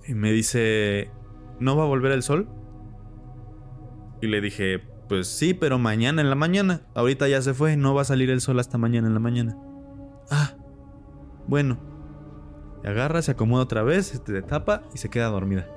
Y 0.08 0.14
me 0.14 0.32
dice, 0.32 1.10
¿no 1.60 1.76
va 1.76 1.84
a 1.84 1.88
volver 1.88 2.12
el 2.12 2.24
sol? 2.24 2.48
Y 4.22 4.28
le 4.28 4.40
dije, 4.42 4.80
pues 5.10 5.28
sí, 5.28 5.54
pero 5.54 5.80
mañana 5.80 6.22
en 6.22 6.30
la 6.30 6.36
mañana. 6.36 6.82
Ahorita 6.96 7.28
ya 7.28 7.42
se 7.42 7.54
fue, 7.54 7.76
no 7.78 7.94
va 7.94 8.04
a 8.04 8.06
salir 8.06 8.30
el 8.30 8.40
sol 8.42 8.60
hasta 8.60 8.78
mañana 8.78 9.08
en 9.08 9.14
la 9.14 9.20
mañana. 9.20 9.58
Ah, 10.30 10.56
bueno. 11.48 11.78
Y 12.84 12.88
agarra, 12.88 13.22
se 13.22 13.32
acomoda 13.32 13.64
otra 13.64 13.84
vez, 13.84 14.08
se 14.08 14.42
tapa 14.42 14.84
y 14.94 14.98
se 14.98 15.10
queda 15.10 15.28
dormida. 15.28 15.68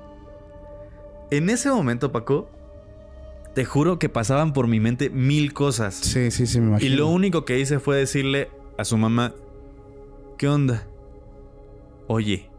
En 1.31 1.51
ese 1.51 1.71
momento, 1.71 2.13
Paco, 2.13 2.49
te 3.55 3.65
juro 3.65 3.99
que 3.99 4.09
pasaban 4.09 4.53
por 4.53 4.67
mi 4.69 4.81
mente 4.81 5.09
mil 5.11 5.53
cosas. 5.53 5.95
Sí, 5.95 6.31
sí, 6.31 6.47
sí, 6.47 6.59
me 6.61 6.67
Y 6.67 6.69
imagino. 6.69 6.97
lo 6.97 7.09
único 7.09 7.45
que 7.45 7.59
hice 7.59 7.79
fue 7.79 7.97
decirle 7.97 8.51
a 8.79 8.85
su 8.85 8.97
mamá, 8.97 9.35
¿qué 10.39 10.49
onda? 10.49 10.87
Oye, 12.09 12.51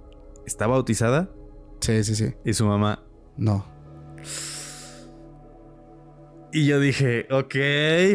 ¿está 0.46 0.68
bautizada? 0.68 1.30
Sí, 1.82 2.04
sí, 2.04 2.16
sí. 2.16 2.34
Y 2.44 2.54
su 2.54 2.66
mamá, 2.66 3.04
No. 3.38 3.66
y 6.52 6.66
yo 6.66 6.80
dije, 6.80 7.28
ok, 7.30 7.56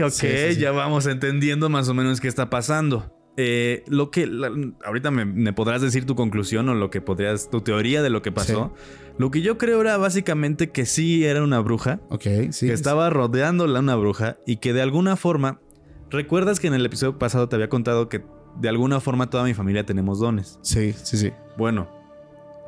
ok, 0.04 0.10
Sí, 0.10 0.26
sí, 0.28 0.54
sí. 0.54 0.60
ya 0.60 0.72
vamos 0.72 1.06
entendiendo 1.06 1.68
más 1.68 1.88
o 1.88 1.94
menos 1.94 2.20
qué 2.20 2.28
está 2.28 2.50
pasando. 2.50 3.14
Eh, 3.36 3.82
lo 3.86 4.10
que 4.10 4.26
la- 4.26 4.50
ahorita 4.84 5.10
me, 5.10 5.24
me 5.24 5.52
podrás 5.52 5.80
decir 5.80 6.04
tu 6.04 6.14
conclusión 6.14 6.68
o 6.68 6.74
lo 6.74 6.90
que 6.90 7.00
podrías, 7.00 7.48
tu 7.50 7.62
teoría 7.62 8.02
de 8.02 8.10
lo 8.10 8.20
que 8.22 8.30
pasó. 8.32 8.74
Lo 9.18 9.30
que 9.30 9.40
yo 9.42 9.56
creo 9.58 9.80
era 9.80 9.96
básicamente 9.96 10.70
que 10.70 10.84
sí 10.86 11.24
era 11.24 11.42
una 11.42 11.60
bruja, 11.60 12.00
Ok, 12.10 12.24
sí. 12.50 12.66
que 12.66 12.72
estaba 12.72 13.08
rodeándola 13.10 13.80
una 13.80 13.94
bruja 13.96 14.36
y 14.46 14.56
que 14.56 14.72
de 14.72 14.82
alguna 14.82 15.16
forma, 15.16 15.60
¿recuerdas 16.10 16.60
que 16.60 16.66
en 16.66 16.74
el 16.74 16.84
episodio 16.84 17.18
pasado 17.18 17.48
te 17.48 17.56
había 17.56 17.68
contado 17.68 18.08
que 18.08 18.22
de 18.60 18.68
alguna 18.68 19.00
forma 19.00 19.30
toda 19.30 19.44
mi 19.44 19.54
familia 19.54 19.84
tenemos 19.86 20.18
dones? 20.18 20.58
Sí, 20.62 20.92
sí, 20.92 21.16
sí. 21.16 21.32
Bueno, 21.56 21.88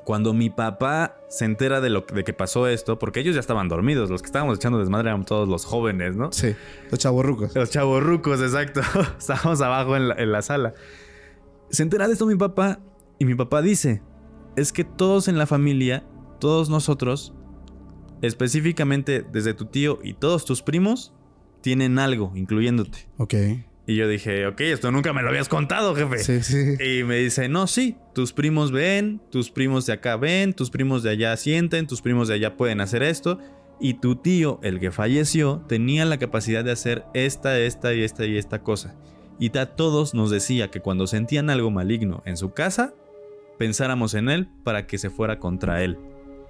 cuando 0.05 0.33
mi 0.35 0.51
papá 0.51 1.17
se 1.29 1.45
entera 1.45 1.81
de 1.81 1.91
lo 1.91 2.03
de 2.03 2.25
que 2.25 2.33
pasó 2.33 2.69
esto, 2.69 2.99
porque 2.99 3.21
ellos 3.21 3.35
ya 3.35 3.41
estaban 3.41 3.69
dormidos, 3.69 4.11
los 4.11 4.23
que 4.23 4.27
estábamos 4.27 4.59
echando 4.59 4.79
desmadre 4.79 5.09
eran 5.09 5.25
todos 5.25 5.49
los 5.49 5.65
jóvenes, 5.65 6.17
¿no? 6.17 6.31
Sí. 6.33 6.55
Los 6.91 7.01
chavorrucos. 7.01 7.55
Los 7.55 7.71
chavos 7.71 8.03
rucos, 8.03 8.41
exacto. 8.41 8.81
Estábamos 9.19 9.61
abajo 9.61 9.97
en 9.97 10.09
la, 10.09 10.15
en 10.15 10.33
la 10.33 10.43
sala. 10.43 10.75
Se 11.71 11.83
entera 11.83 12.07
de 12.07 12.13
esto 12.13 12.27
mi 12.27 12.37
papá 12.37 12.81
y 13.19 13.25
mi 13.25 13.35
papá 13.35 13.63
dice, 13.63 14.03
es 14.57 14.73
que 14.73 14.85
todos 14.85 15.29
en 15.29 15.39
la 15.39 15.47
familia, 15.47 16.05
todos 16.39 16.69
nosotros, 16.69 17.35
específicamente 18.23 19.25
desde 19.33 19.55
tu 19.55 19.67
tío 19.67 19.99
y 20.03 20.15
todos 20.15 20.45
tus 20.45 20.63
primos, 20.63 21.13
tienen 21.61 21.99
algo, 21.99 22.33
incluyéndote. 22.35 23.09
Ok. 23.17 23.35
Y 23.87 23.97
yo 23.97 24.09
dije, 24.09 24.47
ok, 24.47 24.61
esto 24.61 24.91
nunca 24.91 25.13
me 25.13 25.23
lo 25.23 25.29
habías 25.29 25.49
contado, 25.49 25.95
jefe. 25.95 26.19
Sí, 26.19 26.43
sí. 26.43 26.83
Y 26.83 27.05
me 27.05 27.17
dice, 27.17 27.49
no, 27.49 27.67
sí, 27.67 27.97
tus 28.15 28.33
primos 28.33 28.73
ven, 28.73 29.21
tus 29.31 29.51
primos 29.51 29.85
de 29.85 29.93
acá 29.93 30.17
ven, 30.17 30.55
tus 30.55 30.71
primos 30.71 31.03
de 31.03 31.11
allá 31.11 31.37
sienten, 31.37 31.87
tus 31.87 32.01
primos 32.01 32.29
de 32.29 32.35
allá 32.35 32.57
pueden 32.57 32.81
hacer 32.81 33.03
esto. 33.03 33.39
Y 33.81 33.95
tu 33.95 34.17
tío, 34.17 34.59
el 34.63 34.81
que 34.81 34.91
falleció, 34.91 35.63
tenía 35.69 36.07
la 36.07 36.19
capacidad 36.19 36.65
de 36.65 36.71
hacer 36.73 37.05
esta, 37.13 37.59
esta 37.59 37.93
y 37.93 38.03
esta 38.03 38.25
y 38.25 38.39
esta 38.39 38.63
cosa. 38.63 38.97
Y 39.39 39.57
a 39.59 39.67
todos 39.67 40.15
nos 40.15 40.31
decía 40.31 40.71
que 40.71 40.81
cuando 40.81 41.07
sentían 41.07 41.51
algo 41.51 41.71
maligno 41.71 42.23
en 42.25 42.37
su 42.37 42.53
casa, 42.53 42.95
pensáramos 43.59 44.15
en 44.15 44.31
él 44.31 44.49
para 44.63 44.87
que 44.87 44.97
se 44.97 45.11
fuera 45.11 45.39
contra 45.39 45.83
él. 45.83 45.99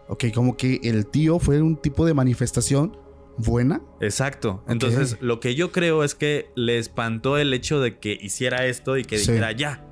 Ok, 0.08 0.26
como 0.34 0.56
que 0.56 0.80
el 0.84 1.06
tío 1.06 1.38
fue 1.38 1.62
un 1.62 1.76
tipo 1.76 2.04
de 2.04 2.14
manifestación 2.14 2.96
buena. 3.38 3.80
Exacto. 4.00 4.62
Entonces, 4.68 5.16
lo 5.20 5.40
que 5.40 5.54
yo 5.54 5.72
creo 5.72 6.04
es 6.04 6.14
que 6.14 6.50
le 6.54 6.78
espantó 6.78 7.36
el 7.38 7.52
hecho 7.54 7.80
de 7.80 7.98
que 7.98 8.16
hiciera 8.20 8.66
esto 8.66 8.96
y 8.96 9.04
que 9.04 9.18
Sí. 9.18 9.30
dijera 9.32 9.52
ya. 9.52 9.84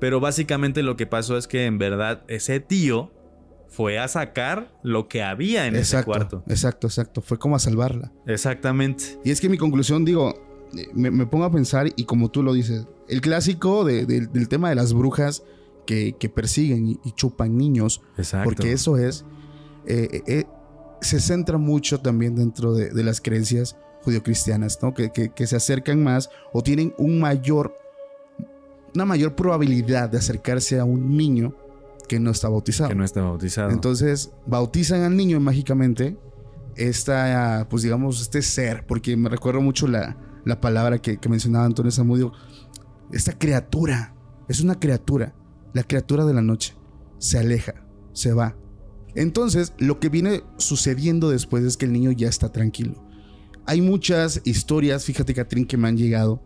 Pero 0.00 0.18
básicamente 0.20 0.82
lo 0.82 0.96
que 0.96 1.06
pasó 1.06 1.36
es 1.36 1.46
que 1.46 1.66
en 1.66 1.78
verdad 1.78 2.22
ese 2.28 2.58
tío 2.60 3.12
fue 3.68 3.98
a 3.98 4.08
sacar 4.08 4.72
lo 4.82 5.06
que 5.08 5.22
había 5.22 5.66
en 5.66 5.74
ese 5.74 5.96
exacto, 5.96 6.06
cuarto. 6.06 6.44
exacto, 6.48 6.86
exacto. 6.86 7.20
Fue 7.22 7.38
como 7.38 7.54
a 7.54 7.58
salvarla. 7.58 8.10
Exactamente. 8.26 9.18
Y 9.24 9.30
es 9.30 9.40
que 9.40 9.48
mi 9.48 9.58
conclusión, 9.58 10.04
digo, 10.04 10.34
eh, 10.76 10.88
me, 10.94 11.10
me 11.10 11.26
pongo 11.26 11.44
a 11.44 11.52
pensar 11.52 11.88
y 11.94 12.04
como 12.04 12.30
tú 12.30 12.42
lo 12.42 12.52
dices, 12.52 12.86
el 13.08 13.20
clásico 13.20 13.84
de- 13.84 14.06
de- 14.06 14.26
del 14.26 14.48
tema 14.48 14.70
de 14.70 14.74
las 14.74 14.92
brujas 14.92 15.44
que, 15.86 16.14
que 16.18 16.28
persiguen 16.28 16.86
y, 16.88 17.00
y 17.04 17.12
chupan 17.12 17.56
niños, 17.56 18.00
Exacto. 18.16 18.44
porque 18.44 18.72
eso 18.72 18.96
es, 18.96 19.24
eh, 19.86 20.22
eh, 20.26 20.44
se 21.00 21.20
centra 21.20 21.58
mucho 21.58 22.00
también 22.00 22.34
dentro 22.36 22.72
de, 22.74 22.90
de 22.90 23.02
las 23.04 23.20
creencias 23.20 23.76
judio-cristianas, 24.02 24.78
¿no? 24.82 24.94
Que, 24.94 25.10
que- 25.10 25.30
que 25.30 25.46
se 25.46 25.56
acercan 25.56 26.02
más 26.02 26.30
o 26.52 26.62
tienen 26.62 26.94
un 26.98 27.20
mayor, 27.20 27.74
una 28.94 29.04
mayor 29.04 29.34
probabilidad 29.36 30.08
de 30.10 30.18
acercarse 30.18 30.78
a 30.78 30.84
un 30.84 31.16
niño 31.16 31.54
que 32.08 32.18
no 32.18 32.30
está 32.30 32.48
bautizado. 32.48 32.88
que 32.88 32.94
no 32.96 33.04
está 33.04 33.22
bautizado. 33.22 33.70
Entonces, 33.70 34.30
bautizan 34.46 35.02
al 35.02 35.16
niño 35.16 35.38
mágicamente. 35.40 36.16
Esta, 36.76 37.66
pues 37.68 37.82
digamos, 37.82 38.20
este 38.22 38.42
ser, 38.42 38.86
porque 38.86 39.16
me 39.16 39.28
recuerdo 39.28 39.60
mucho 39.60 39.86
la, 39.86 40.16
la 40.44 40.60
palabra 40.60 40.98
que, 40.98 41.18
que 41.18 41.28
mencionaba 41.28 41.64
Antonio 41.66 41.92
Zamudio. 41.92 42.32
Esta 43.12 43.32
criatura, 43.38 44.14
es 44.48 44.60
una 44.60 44.78
criatura, 44.78 45.34
la 45.74 45.82
criatura 45.82 46.24
de 46.24 46.32
la 46.34 46.42
noche. 46.42 46.74
Se 47.18 47.38
aleja, 47.38 47.74
se 48.12 48.32
va. 48.32 48.56
Entonces, 49.14 49.72
lo 49.78 49.98
que 50.00 50.08
viene 50.08 50.42
sucediendo 50.56 51.30
después 51.30 51.64
es 51.64 51.76
que 51.76 51.86
el 51.86 51.92
niño 51.92 52.12
ya 52.12 52.28
está 52.28 52.50
tranquilo. 52.52 53.04
Hay 53.66 53.80
muchas 53.82 54.40
historias, 54.44 55.04
fíjate, 55.04 55.34
Catrín, 55.34 55.66
que 55.66 55.76
me 55.76 55.88
han 55.88 55.96
llegado. 55.96 56.42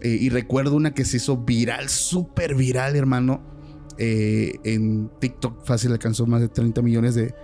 eh, 0.00 0.16
y 0.20 0.28
recuerdo 0.28 0.76
una 0.76 0.94
que 0.94 1.04
se 1.04 1.16
hizo 1.16 1.36
viral, 1.38 1.88
súper 1.88 2.54
viral, 2.54 2.94
hermano. 2.96 3.42
eh, 3.98 4.52
en 4.62 5.10
TikTok 5.20 5.64
fácil 5.64 5.90
alcanzó 5.90 6.24
más 6.26 6.40
de 6.40 6.46
30 6.48 6.82
millones 6.82 7.16
de, 7.16 7.34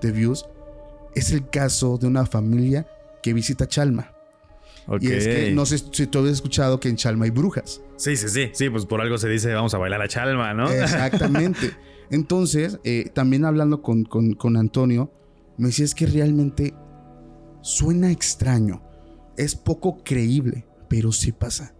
de 0.00 0.12
views. 0.12 0.44
es 1.16 1.32
el 1.32 1.48
caso 1.50 1.98
de 1.98 2.06
una 2.06 2.24
familia 2.26 2.86
que 3.22 3.32
visita 3.32 3.66
Chalma. 3.66 4.12
Y 5.00 5.10
es 5.10 5.26
que 5.26 5.50
no 5.52 5.64
sé 5.66 5.78
si 5.78 6.06
tú 6.06 6.18
habías 6.18 6.34
escuchado 6.34 6.78
que 6.78 6.88
en 6.88 6.96
Chalma 6.96 7.24
hay 7.24 7.30
brujas. 7.30 7.80
Sí, 7.96 8.16
sí, 8.16 8.28
sí. 8.28 8.50
Sí, 8.52 8.68
pues 8.70 8.84
por 8.86 9.00
algo 9.00 9.16
se 9.18 9.28
dice 9.28 9.52
vamos 9.54 9.72
a 9.74 9.78
bailar 9.78 10.02
a 10.02 10.08
Chalma, 10.08 10.52
¿no? 10.54 10.70
Exactamente. 10.70 11.70
Entonces, 12.10 12.78
eh, 12.84 13.10
también 13.14 13.44
hablando 13.44 13.82
con, 13.82 14.04
con 14.04 14.56
Antonio, 14.56 15.10
me 15.56 15.68
decía 15.68 15.84
es 15.84 15.94
que 15.94 16.06
realmente 16.06 16.74
suena 17.62 18.10
extraño. 18.10 18.82
Es 19.36 19.54
poco 19.54 19.98
creíble, 20.04 20.66
pero 20.88 21.12
sí 21.12 21.32
pasa. 21.32 21.74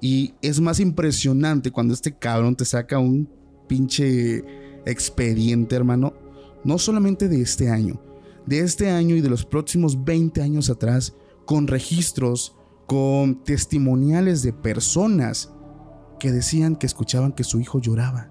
Y 0.00 0.34
es 0.40 0.60
más 0.60 0.80
impresionante 0.80 1.70
cuando 1.70 1.94
este 1.94 2.16
cabrón 2.16 2.56
te 2.56 2.64
saca 2.64 2.98
un 2.98 3.28
pinche 3.68 4.42
expediente, 4.86 5.76
hermano. 5.76 6.14
No 6.64 6.78
solamente 6.78 7.28
de 7.28 7.42
este 7.42 7.68
año, 7.68 8.00
de 8.46 8.60
este 8.60 8.90
año 8.90 9.14
y 9.14 9.20
de 9.20 9.28
los 9.28 9.44
próximos 9.44 10.04
20 10.04 10.42
años 10.42 10.70
atrás, 10.70 11.14
con 11.44 11.66
registros, 11.66 12.56
con 12.86 13.44
testimoniales 13.44 14.42
de 14.42 14.52
personas 14.52 15.52
que 16.18 16.32
decían 16.32 16.76
que 16.76 16.86
escuchaban 16.86 17.32
que 17.32 17.44
su 17.44 17.60
hijo 17.60 17.80
lloraba. 17.80 18.29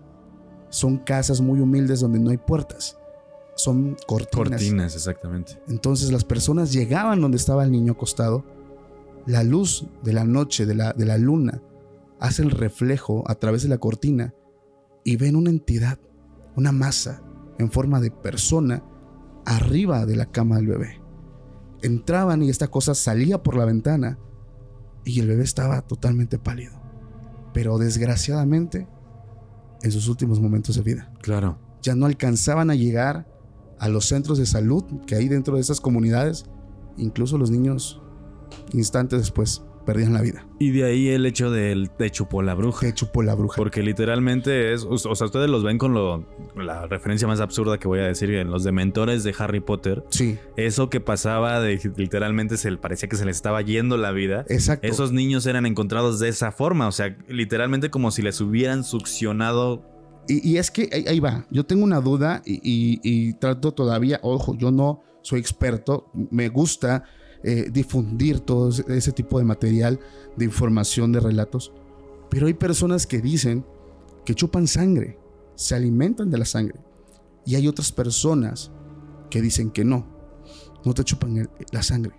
Son 0.69 0.97
casas 0.97 1.41
muy 1.41 1.59
humildes 1.59 1.99
donde 1.99 2.19
no 2.19 2.31
hay 2.31 2.37
puertas. 2.37 2.97
Son 3.55 3.97
cortinas. 4.07 4.61
Cortinas, 4.61 4.95
exactamente. 4.95 5.59
Entonces 5.67 6.11
las 6.11 6.23
personas 6.23 6.71
llegaban 6.71 7.21
donde 7.21 7.37
estaba 7.37 7.63
el 7.63 7.71
niño 7.71 7.93
acostado. 7.93 8.45
La 9.25 9.43
luz 9.43 9.85
de 10.03 10.13
la 10.13 10.23
noche, 10.23 10.65
de 10.65 10.75
la, 10.75 10.93
de 10.93 11.05
la 11.05 11.17
luna, 11.17 11.61
hace 12.19 12.41
el 12.41 12.51
reflejo 12.51 13.23
a 13.27 13.35
través 13.35 13.63
de 13.63 13.69
la 13.69 13.77
cortina 13.77 14.33
y 15.03 15.15
ven 15.15 15.35
una 15.35 15.49
entidad, 15.49 15.99
una 16.55 16.71
masa 16.71 17.21
en 17.57 17.71
forma 17.71 17.99
de 17.99 18.11
persona 18.11 18.83
arriba 19.45 20.05
de 20.05 20.15
la 20.15 20.25
cama 20.27 20.57
del 20.57 20.67
bebé. 20.67 21.01
Entraban 21.81 22.43
y 22.43 22.49
esta 22.49 22.67
cosa 22.67 22.93
salía 22.93 23.41
por 23.41 23.55
la 23.55 23.65
ventana 23.65 24.19
y 25.05 25.19
el 25.19 25.27
bebé 25.27 25.43
estaba 25.43 25.81
totalmente 25.81 26.37
pálido. 26.37 26.79
Pero 27.53 27.77
desgraciadamente, 27.77 28.87
en 29.81 29.91
sus 29.91 30.07
últimos 30.07 30.39
momentos 30.39 30.75
de 30.75 30.81
vida. 30.81 31.11
Claro. 31.21 31.57
Ya 31.81 31.95
no 31.95 32.05
alcanzaban 32.05 32.69
a 32.69 32.75
llegar 32.75 33.27
a 33.79 33.87
los 33.87 34.05
centros 34.05 34.37
de 34.37 34.45
salud 34.45 34.83
que 35.07 35.15
hay 35.15 35.27
dentro 35.27 35.55
de 35.55 35.61
esas 35.61 35.79
comunidades. 35.79 36.45
Incluso 36.97 37.37
los 37.37 37.49
niños, 37.49 38.01
instantes 38.73 39.19
después, 39.19 39.63
perdían 39.85 40.13
la 40.13 40.21
vida. 40.21 40.45
Y 40.59 40.71
de 40.71 40.83
ahí 40.85 41.09
el 41.09 41.25
hecho 41.25 41.51
del 41.51 41.89
te 41.89 42.09
chupó 42.09 42.41
la 42.41 42.53
bruja. 42.53 42.87
Te 42.87 42.93
chupó 42.93 43.23
la 43.23 43.35
bruja. 43.35 43.55
Porque 43.57 43.81
literalmente 43.81 44.73
es, 44.73 44.83
o, 44.83 44.97
sea, 44.97 45.25
ustedes 45.25 45.49
los 45.49 45.63
ven 45.63 45.77
con 45.77 45.93
lo, 45.93 46.25
la 46.55 46.87
referencia 46.87 47.27
más 47.27 47.39
absurda 47.39 47.77
que 47.77 47.87
voy 47.87 47.99
a 47.99 48.03
decir 48.03 48.31
en 48.31 48.51
los 48.51 48.63
dementores 48.63 49.23
de 49.23 49.33
Harry 49.37 49.59
Potter. 49.59 50.03
Sí. 50.09 50.37
Eso 50.55 50.89
que 50.89 50.99
pasaba 50.99 51.59
de 51.59 51.79
literalmente 51.95 52.57
se 52.57 52.75
parecía 52.77 53.09
que 53.09 53.15
se 53.15 53.25
les 53.25 53.37
estaba 53.37 53.61
yendo 53.61 53.97
la 53.97 54.11
vida. 54.11 54.45
Exacto. 54.49 54.87
Esos 54.87 55.11
niños 55.11 55.45
eran 55.45 55.65
encontrados 55.65 56.19
de 56.19 56.29
esa 56.29 56.51
forma, 56.51 56.87
o 56.87 56.91
sea, 56.91 57.17
literalmente 57.27 57.89
como 57.89 58.11
si 58.11 58.21
les 58.21 58.41
hubieran 58.41 58.83
succionado 58.83 59.83
y, 60.29 60.57
es 60.57 60.69
que 60.69 60.89
ahí, 61.07 61.19
va, 61.19 61.47
yo 61.49 61.65
tengo 61.65 61.83
una 61.83 62.01
duda 62.01 62.43
y, 62.45 62.59
y, 62.63 63.33
trato 63.33 63.71
todavía, 63.71 64.19
ojo, 64.21 64.55
yo 64.55 64.69
no 64.69 65.01
soy 65.23 65.39
experto, 65.39 66.11
me 66.13 66.49
gusta 66.49 67.03
eh, 67.43 67.69
difundir 67.71 68.41
todo 68.41 68.69
ese 68.69 69.11
tipo 69.11 69.39
de 69.39 69.45
material, 69.45 69.99
de 70.35 70.45
información, 70.45 71.11
de 71.11 71.19
relatos. 71.19 71.71
Pero 72.29 72.47
hay 72.47 72.53
personas 72.53 73.07
que 73.07 73.21
dicen 73.21 73.65
que 74.25 74.35
chupan 74.35 74.67
sangre, 74.67 75.17
se 75.55 75.75
alimentan 75.75 76.29
de 76.29 76.37
la 76.37 76.45
sangre. 76.45 76.79
Y 77.45 77.55
hay 77.55 77.67
otras 77.67 77.91
personas 77.91 78.71
que 79.29 79.41
dicen 79.41 79.71
que 79.71 79.83
no, 79.83 80.05
no 80.85 80.93
te 80.93 81.03
chupan 81.03 81.49
la 81.71 81.83
sangre, 81.83 82.13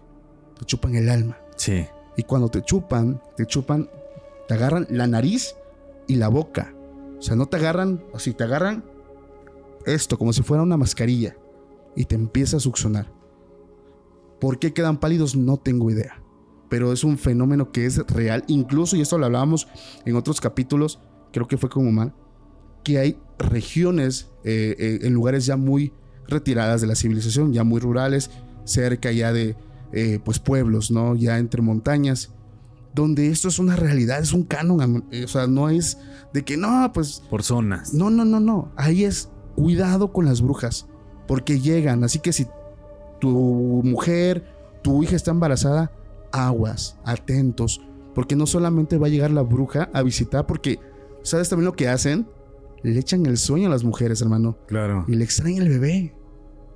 te 0.59 0.65
chupan 0.65 0.95
el 0.95 1.09
alma. 1.09 1.39
Sí. 1.57 1.87
Y 2.17 2.23
cuando 2.23 2.49
te 2.49 2.63
chupan, 2.63 3.21
te 3.37 3.47
chupan, 3.47 3.89
te 4.49 4.55
agarran 4.55 4.87
la 4.91 5.07
nariz 5.07 5.55
y 6.07 6.17
la 6.17 6.29
boca. 6.29 6.75
O 7.19 7.23
sea, 7.23 7.37
no 7.37 7.47
te 7.47 7.59
agarran, 7.59 8.03
así 8.15 8.33
te 8.33 8.45
agarran 8.45 8.85
esto 9.87 10.19
como 10.19 10.33
si 10.33 10.43
fuera 10.43 10.63
una 10.63 10.77
mascarilla 10.77 11.37
y 11.95 12.05
te 12.05 12.15
empieza 12.15 12.57
a 12.57 12.61
succionar. 12.61 13.20
¿Por 14.41 14.59
qué 14.59 14.73
quedan 14.73 14.99
pálidos? 14.99 15.37
No 15.37 15.57
tengo 15.59 15.91
idea. 15.91 16.23
Pero 16.69 16.93
es 16.93 17.05
un 17.05 17.19
fenómeno 17.19 17.73
que 17.73 17.87
es 17.87 17.99
real. 18.07 18.45
Incluso, 18.47 18.97
y 18.97 19.01
esto 19.01 19.19
lo 19.19 19.27
hablábamos 19.27 19.69
en 20.05 20.17
otros 20.17 20.41
capítulos, 20.41 21.01
creo 21.33 21.47
que 21.47 21.59
fue 21.59 21.69
como 21.69 21.91
mal, 21.93 22.15
que 22.85 22.99
hay 22.99 23.19
regiones 23.39 24.31
eh, 24.45 24.75
eh, 24.79 24.99
en 25.03 25.15
lugares 25.15 25.47
ya 25.47 25.57
muy 25.57 25.93
retiradas 26.27 26.81
de 26.81 26.87
la 26.87 26.95
civilización, 26.95 27.53
ya 27.53 27.65
muy 27.65 27.81
rurales, 27.81 28.31
cerca 28.65 29.11
ya 29.13 29.33
de 29.33 29.57
eh, 29.93 30.21
pues 30.25 30.39
pueblos, 30.39 30.91
¿no? 30.91 31.17
Ya 31.17 31.39
entre 31.39 31.61
montañas, 31.61 32.33
donde 32.95 33.29
esto 33.29 33.49
es 33.49 33.59
una 33.59 33.77
realidad, 33.77 34.21
es 34.21 34.33
un 34.33 34.45
canon, 34.45 35.05
o 35.25 35.29
sea, 35.29 35.47
no 35.47 35.69
es 35.69 35.99
de 36.33 36.45
que 36.45 36.57
no, 36.57 36.91
pues... 36.93 37.23
Por 37.29 37.43
zonas. 37.43 37.95
No, 37.95 38.11
no, 38.11 38.25
no, 38.25 38.41
no. 38.41 38.73
Ahí 38.77 39.05
es 39.05 39.29
cuidado 39.57 40.13
con 40.13 40.25
las 40.25 40.41
brujas, 40.41 40.87
porque 41.27 41.61
llegan, 41.61 42.05
así 42.05 42.21
que 42.21 42.33
si 42.33 42.47
tu 43.21 43.83
mujer, 43.85 44.45
tu 44.83 45.03
hija 45.03 45.17
está 45.17 45.31
embarazada, 45.31 45.93
aguas, 46.33 46.99
atentos, 47.05 47.81
porque 48.15 48.37
no 48.37 48.47
solamente 48.47 48.99
va 48.99 49.07
a 49.07 49.11
llegar 49.11 49.31
la 49.31 49.43
bruja 49.43 49.91
a 49.93 50.03
visitar, 50.03 50.47
porque 50.47 50.79
¿sabes 51.23 51.49
también 51.49 51.67
lo 51.67 51.75
que 51.75 51.89
hacen? 51.89 52.27
Le 52.83 52.99
echan 52.99 53.27
el 53.27 53.37
sueño 53.37 53.69
a 53.69 53.71
las 53.71 53.85
mujeres, 53.85 54.23
hermano. 54.23 54.59
Claro. 54.67 55.05
Y 55.07 55.15
le 55.15 55.25
extraen 55.25 55.59
el 55.59 55.69
bebé. 55.69 56.17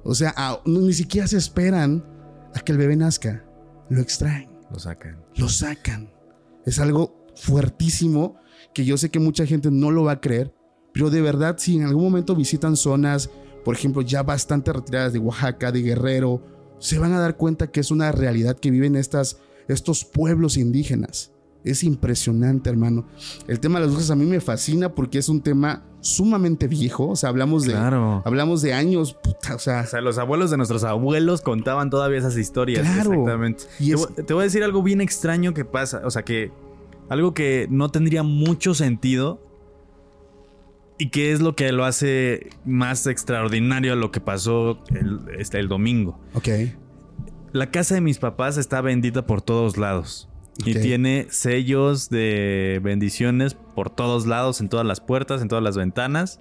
O 0.04 0.14
sea, 0.14 0.35
ni 0.66 0.92
siquiera 0.92 1.26
se 1.26 1.38
esperan 1.38 2.04
a 2.54 2.61
que 2.61 2.72
el 2.72 2.78
bebé 2.78 2.94
nazca. 2.94 3.44
Lo 3.88 4.02
extraen. 4.02 4.50
Lo 4.70 4.78
sacan. 4.78 5.24
Lo 5.37 5.48
sacan. 5.48 6.12
Es 6.66 6.78
algo 6.78 7.24
fuertísimo 7.37 8.37
que 8.74 8.85
yo 8.85 8.98
sé 8.98 9.11
que 9.11 9.18
mucha 9.18 9.46
gente 9.46 9.70
no 9.70 9.90
lo 9.90 10.04
va 10.04 10.12
a 10.12 10.20
creer, 10.20 10.54
pero 10.92 11.11
de 11.11 11.20
verdad, 11.20 11.57
si 11.59 11.76
en 11.76 11.85
algún 11.85 12.04
momento 12.04 12.37
visitan 12.37 12.76
zonas 12.76 13.30
por 13.64 13.74
ejemplo, 13.74 14.03
ya 14.03 14.22
bastante 14.22 14.72
retiradas 14.72 15.12
de 15.12 15.18
Oaxaca, 15.18 15.72
de 15.72 15.83
Guerrero, 15.83 16.42
se 16.79 16.98
van 16.98 17.12
a 17.12 17.20
dar 17.20 17.37
cuenta 17.37 17.68
que 17.70 17.81
es 17.81 17.90
una 17.90 18.12
realidad 18.12 18.59
que 18.59 18.70
viven 18.70 18.96
estas, 18.96 19.38
estos 19.68 20.05
pueblos 20.05 20.57
indígenas. 20.57 21.33
Es 21.64 21.83
impresionante, 21.83 22.68
hermano. 22.68 23.07
El 23.48 23.59
tema 23.59 23.79
de 23.79 23.87
las 23.87 23.94
brujas 23.94 24.11
a 24.11 24.16
mí 24.16 24.27
me 24.27 24.40
fascina 24.40 24.94
porque 24.94 25.18
es 25.18 25.31
un 25.31 25.40
tema 25.40 25.83
sumamente 26.00 26.68
viejo. 26.68 27.09
O 27.09 27.16
sea, 27.16 27.31
hablamos 27.31 27.64
de, 27.64 27.74
hablamos 27.74 28.61
de 28.61 28.74
años. 28.74 29.16
o, 29.55 29.59
sea, 29.59 29.87
los 30.03 30.18
abuelos 30.18 30.50
de 30.50 30.59
nuestros 30.59 30.85
abuelos 30.85 31.40
contaban 31.40 31.88
todavía 31.88 32.18
esas 32.18 32.37
historias. 32.37 32.83
Claro. 32.83 33.12
Exactamente. 33.12 33.64
Y 33.81 33.94
te 33.94 34.35
voy 34.35 34.42
a 34.42 34.44
decir 34.44 34.62
algo 34.62 34.83
bien 34.83 35.00
extraño 35.00 35.55
que 35.55 35.64
pasa. 35.64 36.03
O 36.05 36.11
sea, 36.11 36.22
que 36.22 36.53
algo 37.09 37.33
que 37.33 37.66
no 37.70 37.88
tendría 37.88 38.22
mucho 38.22 38.74
sentido 38.74 39.40
¿Y 40.98 41.11
qué 41.11 41.33
es 41.33 41.40
lo 41.40 41.57
que 41.57 41.72
lo 41.72 41.85
hace 41.85 42.50
más 42.64 43.07
extraordinario 43.07 43.94
a 43.94 43.96
lo 43.96 44.12
que 44.12 44.20
pasó 44.20 44.83
el, 44.90 45.20
este, 45.38 45.59
el 45.59 45.68
domingo? 45.68 46.20
Ok. 46.35 46.48
La 47.52 47.70
casa 47.70 47.94
de 47.96 48.00
mis 48.00 48.18
papás 48.18 48.57
está 48.57 48.80
bendita 48.80 49.26
por 49.26 49.42
todos 49.42 49.76
lados. 49.76 50.28
Y 50.64 50.74
tiene 50.74 51.26
sellos 51.30 52.11
de 52.11 52.80
bendiciones 52.83 53.54
por 53.54 53.90
todos 53.90 54.26
lados, 54.26 54.61
en 54.61 54.68
todas 54.68 54.87
las 54.87 55.00
puertas, 55.00 55.42
en 55.42 55.48
todas 55.48 55.64
las 55.64 55.76
ventanas. 55.76 56.40